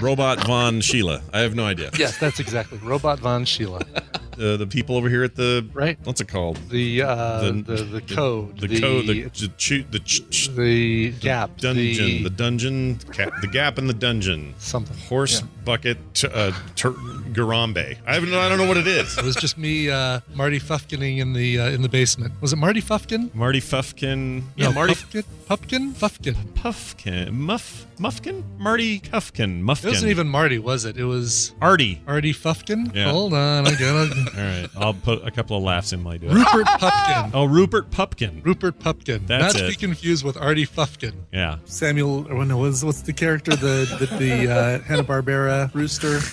robot 0.01 0.45
Von 0.45 0.81
Sheila. 0.81 1.21
I 1.33 1.39
have 1.39 1.55
no 1.55 1.65
idea. 1.65 1.89
yes, 1.97 2.17
that's 2.17 2.39
exactly 2.39 2.77
Robot 2.79 3.19
Von 3.19 3.45
Sheila. 3.45 3.81
Uh, 4.39 4.57
the 4.57 4.65
people 4.65 4.95
over 4.95 5.09
here 5.09 5.23
at 5.23 5.35
the 5.35 5.67
Right. 5.73 5.97
what's 6.05 6.21
it 6.21 6.27
called? 6.27 6.57
The 6.69 7.01
uh, 7.03 7.41
The- 7.41 7.51
the, 7.75 7.83
the 7.83 8.01
code. 8.01 8.59
The, 8.59 8.79
code. 8.79 9.05
The 9.07 9.23
the, 9.23 9.47
chu- 9.57 9.83
the, 9.91 9.99
ch- 9.99 10.21
ch- 10.29 10.47
the 10.55 11.11
gap. 11.19 11.57
dungeon. 11.57 12.05
The, 12.07 12.23
The, 12.23 12.29
dungeon. 12.29 12.99
Ca- 13.11 13.29
the 13.41 13.47
gap 13.47 13.77
in 13.77 13.87
the 13.87 13.93
dungeon. 13.93 14.55
something. 14.57 14.97
Horse 15.09 15.41
Yeah. 15.41 15.47
Bucket. 15.65 15.97
T- 16.13 16.27
uh, 16.33 16.51
tur- 16.75 16.91
Garambe. 17.31 17.97
I 18.05 18.13
have 18.15 18.27
no. 18.27 18.39
I 18.39 18.49
don't 18.49 18.57
know 18.57 18.67
what 18.67 18.77
it 18.77 18.87
is. 18.87 19.17
It 19.17 19.23
was 19.23 19.35
just 19.35 19.57
me, 19.57 19.89
uh, 19.89 20.19
Marty 20.33 20.59
Fufkining 20.59 21.19
in 21.19 21.33
the 21.33 21.59
uh, 21.59 21.69
in 21.69 21.81
the 21.81 21.89
basement. 21.89 22.33
Was 22.41 22.51
it 22.53 22.57
Marty 22.57 22.81
Fufkin? 22.81 23.33
Marty 23.33 23.61
Fufkin. 23.61 24.43
Yeah, 24.55 24.67
No, 24.67 24.73
Marty 24.73 24.93
Pufkin. 24.93 25.23
Pupkin. 25.47 25.93
Fufkin. 25.93 26.35
Puffkin. 26.55 27.33
Muff. 27.33 27.85
Muffkin. 27.99 28.43
Marty 28.57 28.99
Cuffkin. 28.99 29.59
It 29.61 29.65
wasn't 29.85 30.09
even 30.11 30.27
Marty, 30.27 30.57
was 30.59 30.85
it? 30.85 30.97
It 30.97 31.03
was 31.05 31.53
Artie. 31.61 32.01
Artie 32.07 32.33
Fufkin. 32.33 32.93
Yeah. 32.95 33.11
Hold 33.11 33.33
on, 33.33 33.67
I 33.67 33.71
gotta. 33.71 34.13
All 34.37 34.43
right, 34.43 34.69
I'll 34.77 34.93
put 34.93 35.25
a 35.25 35.31
couple 35.31 35.55
of 35.57 35.63
laughs 35.63 35.93
in 35.93 36.01
my 36.01 36.17
do. 36.17 36.27
Rupert 36.29 36.65
Pupkin. 36.79 37.31
Oh, 37.33 37.45
Rupert 37.45 37.91
Pupkin. 37.91 38.41
Rupert 38.43 38.79
Pupkin. 38.79 39.25
That's 39.27 39.53
Not 39.53 39.59
to 39.59 39.65
it. 39.67 39.69
be 39.71 39.75
confused 39.75 40.25
with 40.25 40.35
Artie 40.37 40.65
Fufkin. 40.67 41.13
Yeah. 41.31 41.57
Samuel, 41.65 42.27
or 42.31 42.43
no, 42.45 42.57
what's, 42.57 42.83
what's 42.83 43.01
the 43.01 43.13
character? 43.13 43.51
The 43.55 43.85
the, 43.99 44.05
the 44.17 44.51
uh, 44.51 44.79
Hanna 44.79 45.03
Barbera 45.03 45.50
rooster. 45.73 46.19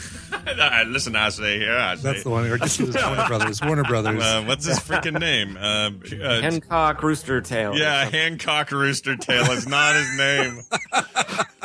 Listen, 0.87 1.17
I 1.17 1.29
say 1.29 1.59
here. 1.59 1.77
I 1.77 1.97
say. 1.97 2.03
That's 2.03 2.23
the 2.25 2.31
one. 2.31 2.47
Or 2.47 2.59
just 2.59 2.79
use 2.81 2.95
Warner 2.95 3.27
Brothers. 3.27 3.63
Warner 3.63 3.85
Brothers. 3.85 4.23
Uh, 4.23 4.45
what's 4.47 4.67
his 4.67 4.79
freaking 4.79 5.19
name? 5.21 5.57
Uh, 5.57 5.91
uh, 6.25 6.41
Hancock 6.41 7.03
Rooster 7.03 7.41
Tail. 7.41 7.77
yeah, 7.77 8.05
Hancock 8.09 8.71
Rooster 8.71 9.17
Tail 9.17 9.51
is 9.51 9.67
not 9.69 9.95
his 9.95 10.17
name. 10.17 10.61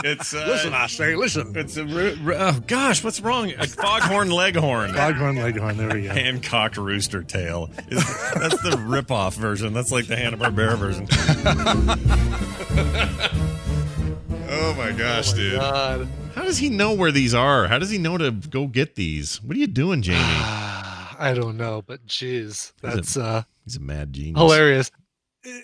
It's 0.05 0.33
uh, 0.33 0.43
listen, 0.47 0.73
I 0.73 0.87
say, 0.87 1.15
listen. 1.15 1.53
It's 1.55 1.77
a 1.77 1.85
ru- 1.85 2.17
ru- 2.21 2.35
oh 2.35 2.59
gosh, 2.67 3.03
what's 3.03 3.21
wrong? 3.21 3.51
A 3.51 3.67
foghorn 3.67 4.31
leghorn. 4.31 4.93
Foghorn 4.93 5.37
Leghorn. 5.37 5.77
There 5.77 5.93
we 5.93 6.03
go. 6.03 6.13
Hancock 6.13 6.75
Rooster 6.75 7.23
Tail. 7.23 7.69
Is, 7.87 8.03
that's 8.33 8.61
the 8.63 8.83
rip-off 8.85 9.35
version. 9.35 9.71
That's 9.73 9.91
like 9.93 10.07
the 10.07 10.17
Hanna 10.17 10.35
Barbera 10.37 10.77
version. 10.77 11.07
oh 14.49 14.73
my 14.75 14.91
gosh, 14.91 15.31
dude! 15.33 15.59
God. 15.59 16.07
How 16.35 16.43
does 16.43 16.57
he 16.57 16.69
know 16.69 16.93
where 16.93 17.11
these 17.11 17.33
are? 17.33 17.67
How 17.67 17.77
does 17.79 17.89
he 17.89 17.97
know 17.97 18.17
to 18.17 18.31
go 18.31 18.67
get 18.67 18.95
these? 18.95 19.41
What 19.43 19.55
are 19.55 19.59
you 19.59 19.67
doing, 19.67 20.01
Jamie? 20.03 20.17
I 20.19 21.33
don't 21.35 21.57
know, 21.57 21.83
but 21.85 22.05
jeez, 22.07 22.73
that's 22.81 23.15
uh 23.17 23.43
He's 23.65 23.77
a 23.77 23.79
mad 23.79 24.11
genius. 24.13 24.37
hilarious. 24.39 24.91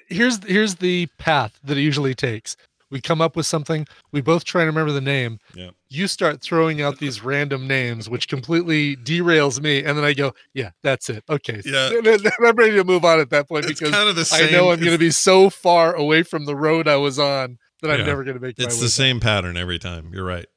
Here's 0.08 0.44
here's 0.44 0.76
the 0.76 1.08
path 1.18 1.60
that 1.64 1.78
it 1.78 1.82
usually 1.82 2.14
takes. 2.16 2.56
We 2.92 3.02
come 3.02 3.22
up 3.22 3.36
with 3.36 3.46
something. 3.46 3.86
We 4.12 4.22
both 4.22 4.46
try 4.46 4.62
and 4.62 4.68
remember 4.68 4.92
the 4.92 5.02
name. 5.02 5.38
Yeah. 5.54 5.70
You 5.90 6.08
start 6.08 6.42
throwing 6.42 6.82
out 6.82 6.98
these 6.98 7.24
random 7.24 7.68
names, 7.68 8.10
which 8.10 8.28
completely 8.28 8.96
derails 8.96 9.62
me, 9.62 9.84
and 9.84 9.96
then 9.98 10.04
I 10.04 10.14
go, 10.14 10.34
"Yeah, 10.56 10.72
that's 10.82 11.08
it. 11.10 11.24
Okay, 11.30 11.62
Yeah. 11.66 11.90
I'm 12.40 12.56
ready 12.56 12.76
to 12.76 12.84
move 12.84 13.06
on 13.06 13.20
at 13.20 13.30
that 13.30 13.48
point 13.48 13.66
It's 13.66 13.80
because 13.80 13.94
kind 13.94 14.10
of 14.10 14.16
the 14.16 14.28
I 14.34 14.50
know 14.52 14.72
I'm 14.72 14.80
going 14.80 14.92
to 14.92 14.98
be 14.98 15.12
so 15.12 15.50
far 15.52 15.94
away 15.94 16.24
from 16.24 16.46
the 16.46 16.56
road 16.56 16.88
I 16.88 16.96
was 16.96 17.20
on 17.20 17.58
that 17.82 17.92
I'm 17.92 18.00
Yeah. 18.00 18.06
never 18.08 18.24
going 18.24 18.38
to 18.38 18.42
make. 18.42 18.58
It's 18.58 18.80
the 18.80 18.90
same 18.90 19.20
pattern 19.20 19.56
every 19.56 19.78
time. 19.80 20.12
You're 20.14 20.26
right. 20.26 20.48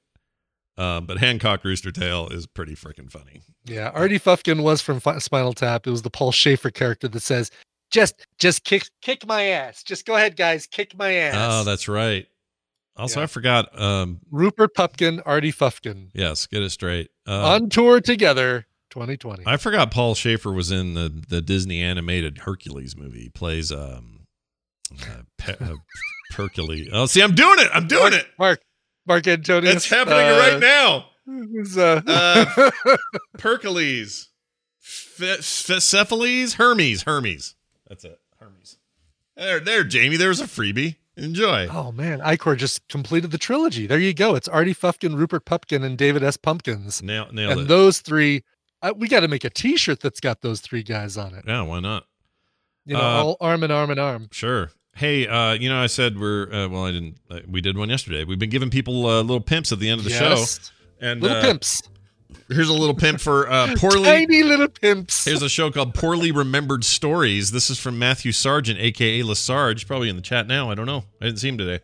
Uh, 0.78 1.00
but 1.00 1.18
Hancock 1.18 1.64
Rooster 1.64 1.92
Tail 1.92 2.28
is 2.28 2.46
pretty 2.46 2.74
freaking 2.74 3.10
funny. 3.10 3.42
Yeah, 3.64 3.90
Artie 3.90 4.18
Fufkin 4.18 4.62
was 4.62 4.80
from 4.80 5.00
Fi- 5.00 5.18
Spinal 5.18 5.52
Tap. 5.52 5.86
It 5.86 5.90
was 5.90 6.02
the 6.02 6.10
Paul 6.10 6.32
Shaffer 6.32 6.70
character 6.70 7.08
that 7.08 7.20
says, 7.20 7.50
"Just, 7.90 8.26
just 8.38 8.64
kick, 8.64 8.84
kick 9.02 9.26
my 9.26 9.42
ass. 9.44 9.82
Just 9.82 10.06
go 10.06 10.16
ahead, 10.16 10.36
guys, 10.36 10.66
kick 10.66 10.96
my 10.96 11.12
ass." 11.12 11.34
Oh, 11.38 11.64
that's 11.64 11.88
right. 11.88 12.26
Also, 12.96 13.20
Yeah. 13.20 13.24
I 13.24 13.26
forgot. 13.26 13.78
Um, 13.80 14.20
Rupert 14.30 14.74
Pupkin, 14.74 15.20
Artie 15.26 15.52
Fufkin, 15.52 16.08
yes, 16.14 16.46
get 16.46 16.62
it 16.62 16.70
straight. 16.70 17.10
Uh, 17.26 17.52
on 17.54 17.68
tour 17.68 18.00
together, 18.00 18.66
2020. 18.90 19.44
I 19.46 19.56
forgot 19.58 19.90
Paul 19.90 20.14
Shaffer 20.14 20.52
was 20.52 20.70
in 20.70 20.94
the 20.94 21.08
the 21.28 21.40
Disney 21.42 21.82
animated 21.82 22.38
Hercules 22.38 22.96
movie. 22.96 23.24
He 23.24 23.28
plays 23.28 23.70
um, 23.72 24.26
uh, 25.02 25.22
Pe- 25.38 25.56
uh, 25.60 25.76
Hercules. 26.34 26.88
Oh, 26.92 27.06
see, 27.06 27.22
I'm 27.22 27.34
doing 27.34 27.58
it. 27.60 27.68
I'm 27.74 27.86
doing 27.86 28.02
Mark, 28.10 28.14
it. 28.14 28.26
Mark, 28.38 28.60
Mark 29.06 29.26
Antonius. 29.26 29.74
It's 29.76 29.90
happening 29.90 30.18
uh, 30.18 30.38
right 30.38 30.60
now. 30.60 31.06
uh, 31.76 32.00
Uh, 32.06 32.70
Pericles, 33.38 34.28
Cephalles, 34.80 36.54
Hermes, 36.54 37.02
Hermes. 37.02 37.54
That's 37.88 38.04
it. 38.04 38.18
Hermes. 38.40 38.78
There, 39.36 39.60
there, 39.60 39.84
Jamie. 39.84 40.16
There's 40.16 40.40
a 40.40 40.44
freebie. 40.46 40.96
Enjoy. 41.16 41.68
oh 41.70 41.92
man, 41.92 42.20
Icor 42.20 42.56
just 42.56 42.88
completed 42.88 43.30
the 43.32 43.38
trilogy. 43.38 43.86
There 43.86 43.98
you 43.98 44.14
go. 44.14 44.34
It's 44.34 44.48
Artie 44.48 44.74
Fufkin, 44.74 45.14
Rupert 45.16 45.44
Pupkin, 45.44 45.84
and 45.84 45.98
David 45.98 46.22
S. 46.22 46.38
Pumpkins. 46.38 47.02
Nail, 47.02 47.28
nailed 47.30 47.52
and 47.52 47.60
it. 47.62 47.68
those 47.68 48.00
three, 48.00 48.42
uh, 48.80 48.94
we 48.96 49.08
got 49.08 49.20
to 49.20 49.28
make 49.28 49.44
a 49.44 49.50
T-shirt 49.50 50.00
that's 50.00 50.20
got 50.20 50.40
those 50.40 50.60
three 50.62 50.82
guys 50.82 51.18
on 51.18 51.34
it. 51.34 51.44
yeah, 51.46 51.60
why 51.62 51.80
not? 51.80 52.06
You 52.86 52.94
know, 52.94 53.00
Uh, 53.00 53.22
all 53.24 53.36
arm 53.42 53.62
in 53.62 53.70
arm 53.70 53.90
in 53.90 53.98
arm. 53.98 54.28
Sure. 54.32 54.70
Hey, 54.94 55.26
uh, 55.26 55.54
you 55.54 55.68
know, 55.68 55.82
I 55.82 55.86
said 55.86 56.18
we're 56.18 56.52
uh, 56.52 56.68
well. 56.68 56.84
I 56.84 56.92
didn't. 56.92 57.16
Uh, 57.30 57.40
we 57.48 57.60
did 57.60 57.76
one 57.78 57.88
yesterday. 57.88 58.24
We've 58.24 58.38
been 58.38 58.50
giving 58.50 58.70
people 58.70 59.06
uh, 59.06 59.20
little 59.22 59.40
pimps 59.40 59.72
at 59.72 59.78
the 59.78 59.88
end 59.88 60.00
of 60.00 60.04
the 60.04 60.10
Yes. 60.10 60.70
show. 60.70 60.72
And 61.00 61.20
Little 61.22 61.38
uh, 61.38 61.42
pimps, 61.42 61.82
Here's 62.48 62.68
a 62.68 62.72
little 62.74 62.94
pimp 62.94 63.20
for 63.20 63.50
uh, 63.50 63.74
poorly. 63.78 64.04
tiny 64.04 64.42
little 64.42 64.68
pimps. 64.68 65.24
Here's 65.24 65.42
a 65.42 65.48
show 65.48 65.70
called 65.70 65.94
Poorly 65.94 66.30
Remembered 66.30 66.84
Stories. 66.84 67.50
This 67.50 67.70
is 67.70 67.78
from 67.78 67.98
Matthew 67.98 68.30
Sargent, 68.32 68.78
aka 68.78 69.22
Lesarge, 69.22 69.86
probably 69.86 70.08
in 70.08 70.16
the 70.16 70.22
chat 70.22 70.46
now. 70.46 70.70
I 70.70 70.74
don't 70.74 70.86
know. 70.86 71.04
I 71.20 71.24
didn't 71.26 71.38
see 71.40 71.48
him 71.48 71.58
today. 71.58 71.82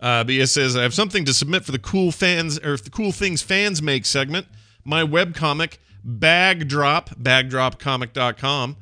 Uh, 0.00 0.22
but 0.24 0.30
he 0.30 0.44
says, 0.46 0.76
I 0.76 0.82
have 0.82 0.94
something 0.94 1.24
to 1.24 1.34
submit 1.34 1.64
for 1.64 1.72
the 1.72 1.78
cool 1.78 2.10
fans 2.12 2.58
or 2.58 2.76
the 2.76 2.90
cool 2.90 3.12
things 3.12 3.42
fans 3.42 3.82
make 3.82 4.06
segment. 4.06 4.46
My 4.84 5.02
webcomic, 5.02 5.78
Bag 6.04 6.68
Drop, 6.68 7.10
bagdropcomic.com, 7.10 8.76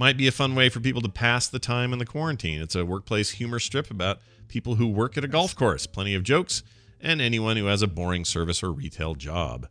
might 0.00 0.16
be 0.16 0.26
a 0.26 0.32
fun 0.32 0.54
way 0.54 0.70
for 0.70 0.80
people 0.80 1.02
to 1.02 1.08
pass 1.10 1.46
the 1.46 1.58
time 1.58 1.92
in 1.92 1.98
the 1.98 2.06
quarantine. 2.06 2.62
It's 2.62 2.74
a 2.74 2.86
workplace 2.86 3.32
humor 3.32 3.58
strip 3.58 3.90
about 3.90 4.18
people 4.48 4.76
who 4.76 4.88
work 4.88 5.18
at 5.18 5.24
a 5.24 5.28
golf 5.28 5.54
course. 5.54 5.86
Plenty 5.86 6.14
of 6.14 6.22
jokes, 6.22 6.62
and 7.02 7.20
anyone 7.20 7.58
who 7.58 7.66
has 7.66 7.82
a 7.82 7.86
boring 7.86 8.24
service 8.24 8.62
or 8.62 8.72
retail 8.72 9.14
job. 9.14 9.68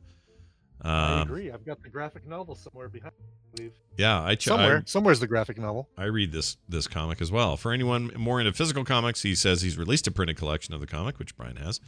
I 0.83 1.21
Um, 1.21 1.21
agree. 1.23 1.49
I've 1.51 1.65
got 1.65 1.81
the 1.81 1.89
graphic 1.89 2.27
novel 2.27 2.53
somewhere 2.55 2.87
behind. 2.89 3.13
I 3.17 3.55
believe. 3.57 3.71
yeah, 3.97 4.21
I 4.23 4.35
ch- 4.35 4.43
Somewhere, 4.45 4.77
I- 4.77 4.83
somewhere's 4.85 5.19
the 5.19 5.25
graphic 5.27 5.57
novel. 5.57 5.89
I 5.97 6.05
read 6.05 6.31
this 6.31 6.57
this 6.69 6.87
comic 6.87 7.19
as 7.21 7.31
well. 7.31 7.57
For 7.57 7.73
anyone 7.73 8.11
more 8.15 8.39
into 8.39 8.53
physical 8.53 8.85
comics, 8.85 9.23
he 9.23 9.33
says 9.33 9.63
he's 9.63 9.77
released 9.79 10.05
a 10.05 10.11
printed 10.11 10.37
collection 10.37 10.75
of 10.75 10.79
the 10.79 10.87
comic, 10.87 11.17
which 11.17 11.35
Brian 11.35 11.55
has, 11.57 11.81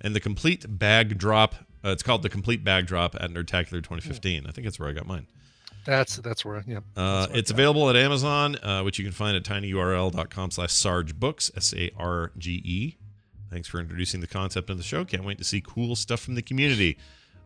and 0.00 0.14
the 0.14 0.20
complete 0.20 0.78
bag 0.78 1.18
drop. 1.18 1.56
Uh, 1.84 1.90
it's 1.90 2.04
called 2.04 2.22
the 2.22 2.28
complete 2.28 2.62
bag 2.64 2.86
drop 2.86 3.16
at 3.16 3.30
Nerdtacular 3.30 3.82
2015. 3.82 4.46
I 4.46 4.50
think 4.52 4.64
that's 4.66 4.78
where 4.78 4.88
I 4.88 4.92
got 4.92 5.06
mine. 5.06 5.26
That's 5.88 6.16
that's 6.16 6.44
where. 6.44 6.62
Yeah. 6.66 6.80
Uh, 6.94 7.28
it's 7.30 7.50
available 7.50 7.88
at 7.88 7.96
Amazon, 7.96 8.56
uh, 8.56 8.82
which 8.82 8.98
you 8.98 9.06
can 9.06 9.12
find 9.12 9.34
at 9.34 9.42
tinyurl.com 9.42 10.50
slash 10.50 10.70
sarge 10.70 11.18
books, 11.18 11.50
S 11.56 11.72
A 11.72 11.90
R 11.96 12.30
G 12.36 12.60
E. 12.62 12.98
Thanks 13.50 13.68
for 13.68 13.80
introducing 13.80 14.20
the 14.20 14.26
concept 14.26 14.68
of 14.68 14.76
the 14.76 14.82
show. 14.82 15.06
Can't 15.06 15.24
wait 15.24 15.38
to 15.38 15.44
see 15.44 15.62
cool 15.62 15.96
stuff 15.96 16.20
from 16.20 16.34
the 16.34 16.42
community. 16.42 16.98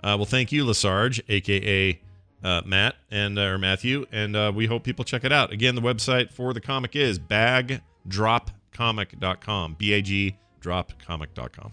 Uh, 0.02 0.18
well, 0.18 0.24
thank 0.24 0.50
you, 0.50 0.64
Lesarge, 0.64 1.20
aka 1.28 2.00
uh, 2.42 2.62
Matt 2.66 2.96
and 3.12 3.38
uh, 3.38 3.42
or 3.42 3.58
Matthew, 3.58 4.06
and 4.10 4.34
uh, 4.34 4.50
we 4.52 4.66
hope 4.66 4.82
people 4.82 5.04
check 5.04 5.22
it 5.22 5.30
out. 5.30 5.52
Again, 5.52 5.76
the 5.76 5.80
website 5.80 6.32
for 6.32 6.52
the 6.52 6.60
comic 6.60 6.96
is 6.96 7.20
bagdropcomic.com, 7.20 9.76
B 9.78 9.92
A 9.92 10.02
G 10.02 10.36
dropcomic.com. 10.60 11.70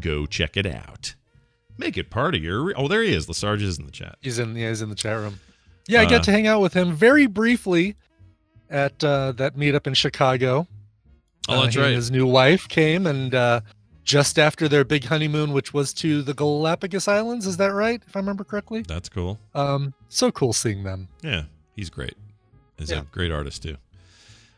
Go 0.00 0.24
check 0.24 0.56
it 0.56 0.64
out. 0.64 1.14
Make 1.76 1.98
it 1.98 2.08
part 2.08 2.34
of 2.34 2.42
your. 2.42 2.72
Oh, 2.74 2.88
there 2.88 3.02
he 3.02 3.12
is. 3.12 3.26
Lesarge 3.26 3.60
is 3.60 3.78
in 3.78 3.84
the 3.84 3.92
chat. 3.92 4.16
He's 4.22 4.38
in. 4.38 4.56
Yeah, 4.56 4.70
he's 4.70 4.80
in 4.80 4.88
the 4.88 4.94
chat 4.94 5.18
room. 5.18 5.38
Yeah, 5.90 6.00
I 6.02 6.04
Uh, 6.04 6.08
got 6.10 6.22
to 6.24 6.30
hang 6.32 6.46
out 6.46 6.60
with 6.60 6.74
him 6.74 6.94
very 6.94 7.26
briefly 7.26 7.96
at 8.68 9.02
uh, 9.02 9.32
that 9.32 9.56
meetup 9.56 9.86
in 9.86 9.94
Chicago. 9.94 10.66
Oh, 11.48 11.54
Uh, 11.54 11.62
that's 11.62 11.74
he 11.74 11.80
and 11.80 11.86
right. 11.88 11.94
His 11.96 12.10
new 12.10 12.26
wife 12.26 12.68
came, 12.68 13.06
and 13.06 13.34
uh, 13.34 13.60
just 14.04 14.38
after 14.38 14.68
their 14.68 14.84
big 14.84 15.04
honeymoon, 15.04 15.52
which 15.52 15.74
was 15.74 15.92
to 15.94 16.22
the 16.22 16.34
Galapagos 16.34 17.08
Islands, 17.08 17.46
is 17.46 17.56
that 17.56 17.72
right? 17.72 18.00
If 18.06 18.14
I 18.14 18.20
remember 18.20 18.44
correctly. 18.44 18.82
That's 18.86 19.08
cool. 19.08 19.38
Um, 19.54 19.94
so 20.08 20.30
cool 20.30 20.52
seeing 20.52 20.84
them. 20.84 21.08
Yeah, 21.22 21.44
he's 21.74 21.90
great. 21.90 22.14
He's 22.78 22.90
Yeah. 22.90 23.00
a 23.00 23.02
great 23.10 23.32
artist 23.32 23.62
too. 23.62 23.76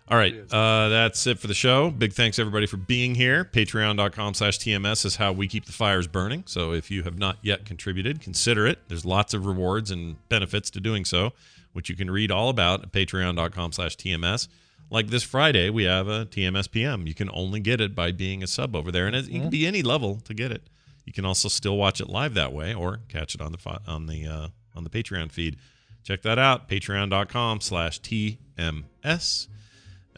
All 0.09 0.19
right, 0.19 0.35
uh, 0.53 0.89
that's 0.89 1.27
it 1.27 1.39
for 1.39 1.47
the 1.47 1.55
show. 1.55 1.91
Big 1.91 2.13
thanks 2.13 2.39
everybody 2.39 2.67
for 2.67 2.77
being 2.77 3.15
here. 3.15 3.45
Patreon.com 3.45 4.35
slash 4.35 4.59
TMS 4.59 5.07
is 5.07 5.17
how 5.17 5.33
we 5.33 5.47
keep 5.49 5.65
the 5.65 5.73
fires 5.73 6.07
burning. 6.07 6.43
So 6.47 6.73
if 6.73 6.91
you 6.91 7.05
have 7.05 7.19
not 7.19 7.39
yet 7.41 7.65
contributed, 7.65 8.21
consider 8.21 8.67
it. 8.67 8.81
There's 8.89 9.05
lots 9.05 9.33
of 9.33 9.47
rewards 9.47 9.91
and 9.91 10.17
benefits 10.29 10.71
to 10.71 10.81
doing 10.81 11.05
so, 11.05 11.33
which 11.73 11.89
you 11.89 11.97
can 11.97 12.11
read 12.11 12.31
all 12.31 12.49
about 12.49 12.83
at 12.83 12.93
patreon.com 12.93 13.73
slash 13.73 13.97
TMS. 13.97 14.49
Like 14.91 15.07
this 15.07 15.23
Friday, 15.23 15.71
we 15.71 15.85
have 15.85 16.09
a 16.09 16.27
TMS 16.27 16.71
PM. 16.71 17.07
You 17.07 17.15
can 17.15 17.31
only 17.33 17.61
get 17.61 17.81
it 17.81 17.95
by 17.95 18.13
being 18.13 18.43
a 18.43 18.47
sub 18.47 18.77
over 18.77 18.93
there, 18.93 19.07
and 19.07 19.17
it, 19.17 19.29
it 19.29 19.31
can 19.31 19.49
be 19.49 19.67
any 19.67 19.81
level 19.83 20.17
to 20.25 20.35
get 20.35 20.53
it. 20.53 20.63
You 21.07 21.13
can 21.13 21.25
also 21.25 21.49
still 21.49 21.79
watch 21.79 22.01
it 22.01 22.11
live 22.11 22.35
that 22.35 22.53
way, 22.53 22.75
or 22.75 23.01
catch 23.09 23.35
it 23.35 23.41
on 23.41 23.53
the 23.53 23.81
on 23.87 24.07
the 24.07 24.27
uh, 24.27 24.49
on 24.75 24.85
the 24.85 24.91
Patreon 24.91 25.33
feed. 25.33 25.57
Check 26.05 26.23
that 26.23 26.39
out. 26.39 26.69
Patreon.com 26.69 27.61
slash 27.61 28.01
TMS. 28.03 29.47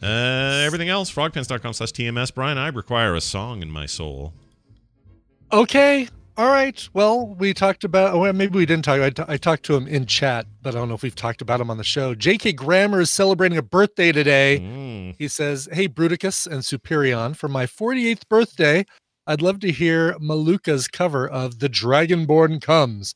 Uh, 0.05 0.61
everything 0.63 0.89
else, 0.89 1.11
frogpants.com 1.11 1.73
slash 1.73 1.91
TMS. 1.91 2.33
Brian, 2.33 2.57
I 2.59 2.67
require 2.67 3.15
a 3.15 3.21
song 3.21 3.63
in 3.63 3.71
my 3.71 3.87
soul. 3.87 4.33
Okay. 5.51 6.07
All 6.37 6.49
right. 6.49 6.87
Well, 6.93 7.27
we 7.27 7.53
talked 7.53 7.83
about, 7.85 8.19
well, 8.19 8.33
maybe 8.33 8.57
we 8.57 8.65
didn't 8.65 8.83
talk. 8.85 8.99
I, 8.99 9.09
t- 9.09 9.23
I 9.25 9.37
talked 9.37 9.63
to 9.63 9.75
him 9.75 9.87
in 9.87 10.05
chat, 10.05 10.45
but 10.61 10.75
I 10.75 10.77
don't 10.77 10.89
know 10.89 10.95
if 10.95 11.01
we've 11.01 11.15
talked 11.15 11.41
about 11.41 11.61
him 11.61 11.71
on 11.71 11.77
the 11.77 11.83
show. 11.83 12.13
J.K. 12.13 12.53
Grammer 12.53 12.99
is 12.99 13.09
celebrating 13.09 13.57
a 13.57 13.63
birthday 13.63 14.11
today. 14.11 14.59
Mm. 14.61 15.15
He 15.17 15.27
says, 15.29 15.69
Hey, 15.71 15.87
Bruticus 15.87 16.45
and 16.45 16.61
Superion, 16.61 17.35
for 17.35 17.47
my 17.47 17.65
48th 17.65 18.27
birthday, 18.27 18.85
I'd 19.27 19.41
love 19.41 19.59
to 19.61 19.71
hear 19.71 20.13
Malukah's 20.15 20.87
cover 20.87 21.27
of 21.27 21.59
The 21.59 21.69
Dragonborn 21.69 22.61
Comes. 22.61 23.15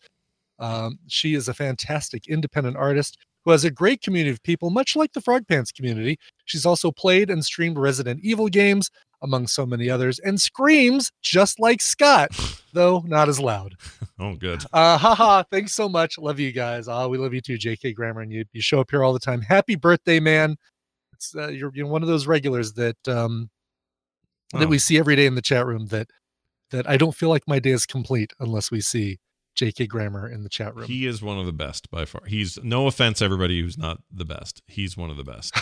Um, 0.57 0.99
she 1.07 1.35
is 1.35 1.47
a 1.47 1.53
fantastic 1.53 2.27
independent 2.27 2.77
artist 2.77 3.17
who 3.45 3.51
has 3.51 3.63
a 3.63 3.71
great 3.71 4.01
community 4.01 4.31
of 4.31 4.41
people, 4.43 4.69
much 4.69 4.95
like 4.95 5.13
the 5.13 5.21
Frog 5.21 5.47
Pants 5.47 5.71
community. 5.71 6.17
She's 6.45 6.65
also 6.65 6.91
played 6.91 7.29
and 7.29 7.43
streamed 7.45 7.77
Resident 7.77 8.19
Evil 8.23 8.47
games, 8.47 8.89
among 9.21 9.47
so 9.47 9.65
many 9.65 9.89
others, 9.89 10.19
and 10.19 10.39
screams 10.39 11.11
just 11.21 11.59
like 11.59 11.81
Scott, 11.81 12.29
though 12.73 13.03
not 13.05 13.27
as 13.29 13.39
loud. 13.39 13.75
Oh, 14.19 14.35
good. 14.35 14.63
Uh, 14.73 14.97
haha, 14.97 15.43
thanks 15.51 15.73
so 15.73 15.87
much. 15.89 16.17
Love 16.17 16.39
you 16.39 16.51
guys. 16.51 16.87
Ah, 16.87 17.07
we 17.07 17.17
love 17.17 17.33
you 17.33 17.41
too, 17.41 17.57
JK 17.57 17.95
Grammar, 17.95 18.21
and 18.21 18.31
you, 18.31 18.45
you 18.53 18.61
show 18.61 18.79
up 18.79 18.91
here 18.91 19.03
all 19.03 19.13
the 19.13 19.19
time. 19.19 19.41
Happy 19.41 19.75
birthday, 19.75 20.19
man. 20.19 20.55
It's, 21.13 21.35
uh, 21.35 21.47
you're, 21.49 21.71
you're 21.73 21.87
one 21.87 22.01
of 22.01 22.07
those 22.07 22.27
regulars 22.27 22.73
that 22.73 22.95
um, 23.07 23.49
that 24.53 24.63
Oh. 24.65 24.67
we 24.67 24.79
see 24.79 24.97
every 24.97 25.15
day 25.15 25.25
in 25.25 25.35
the 25.35 25.41
chat 25.41 25.65
room 25.65 25.87
that 25.87 26.07
that 26.71 26.87
I 26.89 26.97
don't 26.97 27.15
feel 27.15 27.29
like 27.29 27.43
my 27.47 27.59
day 27.59 27.71
is 27.71 27.85
complete 27.85 28.31
unless 28.39 28.71
we 28.71 28.79
see 28.81 29.17
J.K. 29.59 29.87
Grammar 29.87 30.29
in 30.29 30.43
the 30.43 30.47
chat 30.47 30.73
room. 30.73 30.85
He 30.85 31.05
is 31.05 31.21
one 31.21 31.37
of 31.37 31.45
the 31.45 31.51
best 31.51 31.91
by 31.91 32.05
far. 32.05 32.21
He's 32.25 32.57
no 32.63 32.87
offense, 32.87 33.21
everybody 33.21 33.59
who's 33.59 33.77
not 33.77 33.99
the 34.09 34.23
best. 34.23 34.61
He's 34.67 34.95
one 34.95 35.09
of 35.09 35.17
the 35.17 35.25
best. 35.25 35.53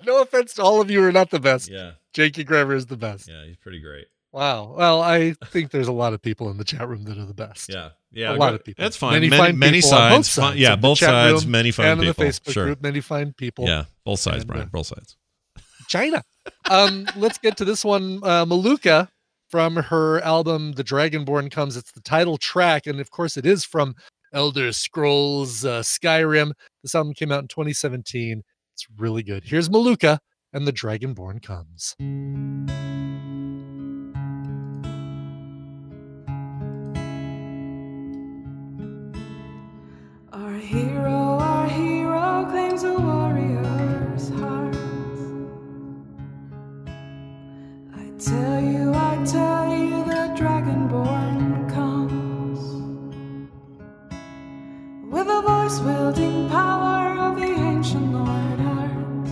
no 0.06 0.22
offense 0.22 0.54
to 0.54 0.62
all 0.62 0.80
of 0.80 0.90
you 0.90 1.02
who 1.02 1.06
are 1.06 1.12
not 1.12 1.28
the 1.28 1.38
best. 1.38 1.70
Yeah. 1.70 1.90
J.K. 2.14 2.44
Grammar 2.44 2.74
is 2.74 2.86
the 2.86 2.96
best. 2.96 3.28
Yeah, 3.28 3.44
he's 3.44 3.58
pretty 3.58 3.78
great. 3.78 4.06
Wow. 4.32 4.74
Well, 4.74 5.02
I 5.02 5.34
think 5.48 5.70
there's 5.70 5.88
a 5.88 5.92
lot 5.92 6.14
of 6.14 6.22
people 6.22 6.50
in 6.50 6.56
the 6.56 6.64
chat 6.64 6.88
room 6.88 7.04
that 7.04 7.18
are 7.18 7.26
the 7.26 7.34
best. 7.34 7.70
Yeah. 7.70 7.90
Yeah. 8.10 8.32
a 8.32 8.36
lot 8.36 8.54
of 8.54 8.64
people. 8.64 8.82
That's 8.82 8.96
fine. 8.96 9.12
Many, 9.12 9.28
Many, 9.28 9.42
fine 9.42 9.58
many 9.58 9.82
people 9.82 9.98
on 9.98 10.10
both 10.12 10.24
sides. 10.24 10.28
Sides 10.30 10.58
yeah, 10.58 10.76
both 10.76 10.98
sides. 10.98 11.46
Many 11.46 11.72
fine 11.72 11.86
and 11.88 12.00
people. 12.00 12.24
the 12.24 12.30
Facebook 12.30 12.52
sure. 12.52 12.64
group, 12.64 12.82
many 12.82 13.02
fine 13.02 13.34
people. 13.34 13.66
Yeah, 13.66 13.84
both 14.06 14.20
sides, 14.20 14.44
And, 14.44 14.46
Brian. 14.46 14.62
uh, 14.62 14.68
both 14.72 14.86
sides. 14.86 15.18
China. 15.88 16.24
Um, 16.70 17.06
let's 17.16 17.36
get 17.36 17.58
to 17.58 17.66
this 17.66 17.84
one. 17.84 18.20
Uh, 18.22 18.46
Malukah 18.46 19.08
from 19.52 19.76
her 19.76 20.18
album 20.22 20.72
The 20.72 20.82
Dragonborn 20.82 21.50
Comes. 21.50 21.76
It's 21.76 21.92
the 21.92 22.00
title 22.00 22.38
track. 22.38 22.86
And 22.86 22.98
of 23.00 23.10
course, 23.10 23.36
it 23.36 23.44
is 23.44 23.66
from 23.66 23.94
Elder 24.32 24.72
Scrolls 24.72 25.62
uh, 25.62 25.82
Skyrim. 25.82 26.52
This 26.82 26.94
album 26.94 27.12
came 27.12 27.30
out 27.30 27.42
in 27.42 27.48
2017. 27.48 28.42
It's 28.72 28.86
really 28.96 29.22
good. 29.22 29.44
Here's 29.44 29.68
Malukah 29.68 30.18
and 30.54 30.66
The 30.66 30.72
Dragonborn 30.72 31.42
Comes. 31.42 31.94
Our 40.32 40.54
hero, 40.54 41.38
our 41.38 41.68
hero 41.68 42.46
claims 42.50 42.84
a 42.84 42.94
warrior's 42.94 44.30
heart. 44.30 44.71
Tell 48.24 48.60
you, 48.62 48.92
I 48.94 49.24
tell 49.24 49.76
you, 49.76 50.04
the 50.04 50.32
dragonborn 50.38 51.68
comes 51.68 52.60
with 55.12 55.26
a 55.26 55.42
voice 55.42 55.80
wielding 55.80 56.48
power 56.48 57.18
of 57.18 57.40
the 57.40 57.46
ancient 57.46 58.12
Nord 58.12 58.60
art. 58.78 59.24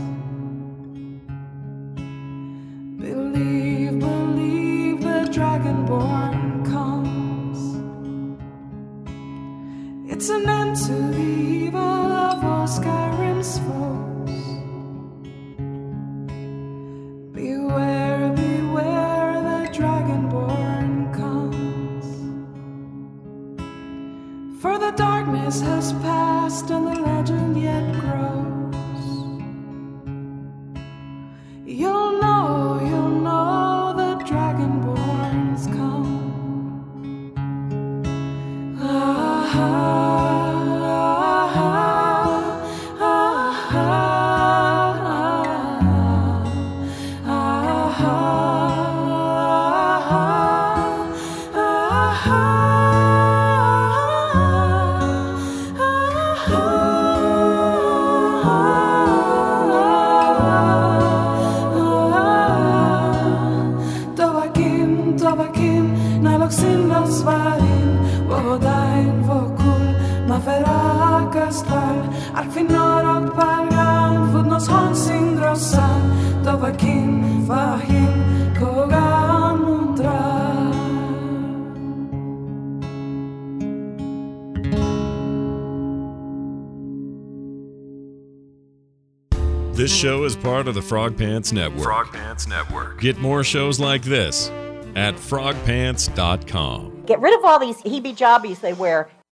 Believe, 2.99 4.01
believe, 4.01 5.01
the 5.03 5.31
dragonborn 5.31 6.65
comes. 6.67 7.59
It's 10.13 10.31
an 10.31 10.49
end 10.49 10.77
to 10.87 11.10
part 90.41 90.69
of 90.69 90.75
the 90.75 90.83
Frog 90.83 91.17
Pants 91.17 91.53
Network. 91.53 91.85
Frog 91.85 92.13
Pants 92.13 92.47
Network. 92.47 93.01
Get 93.01 93.19
more 93.19 93.45
shows 93.45 93.79
like 93.79 94.03
this 94.03 94.51
at 94.97 95.15
frogpants.com. 95.15 97.05
Get 97.07 97.21
rid 97.21 97.39
of 97.39 97.45
all 97.45 97.59
these 97.59 97.77
heebie 97.83 98.17
jobbies 98.17 98.59
they 98.61 98.73
wear 98.73 99.09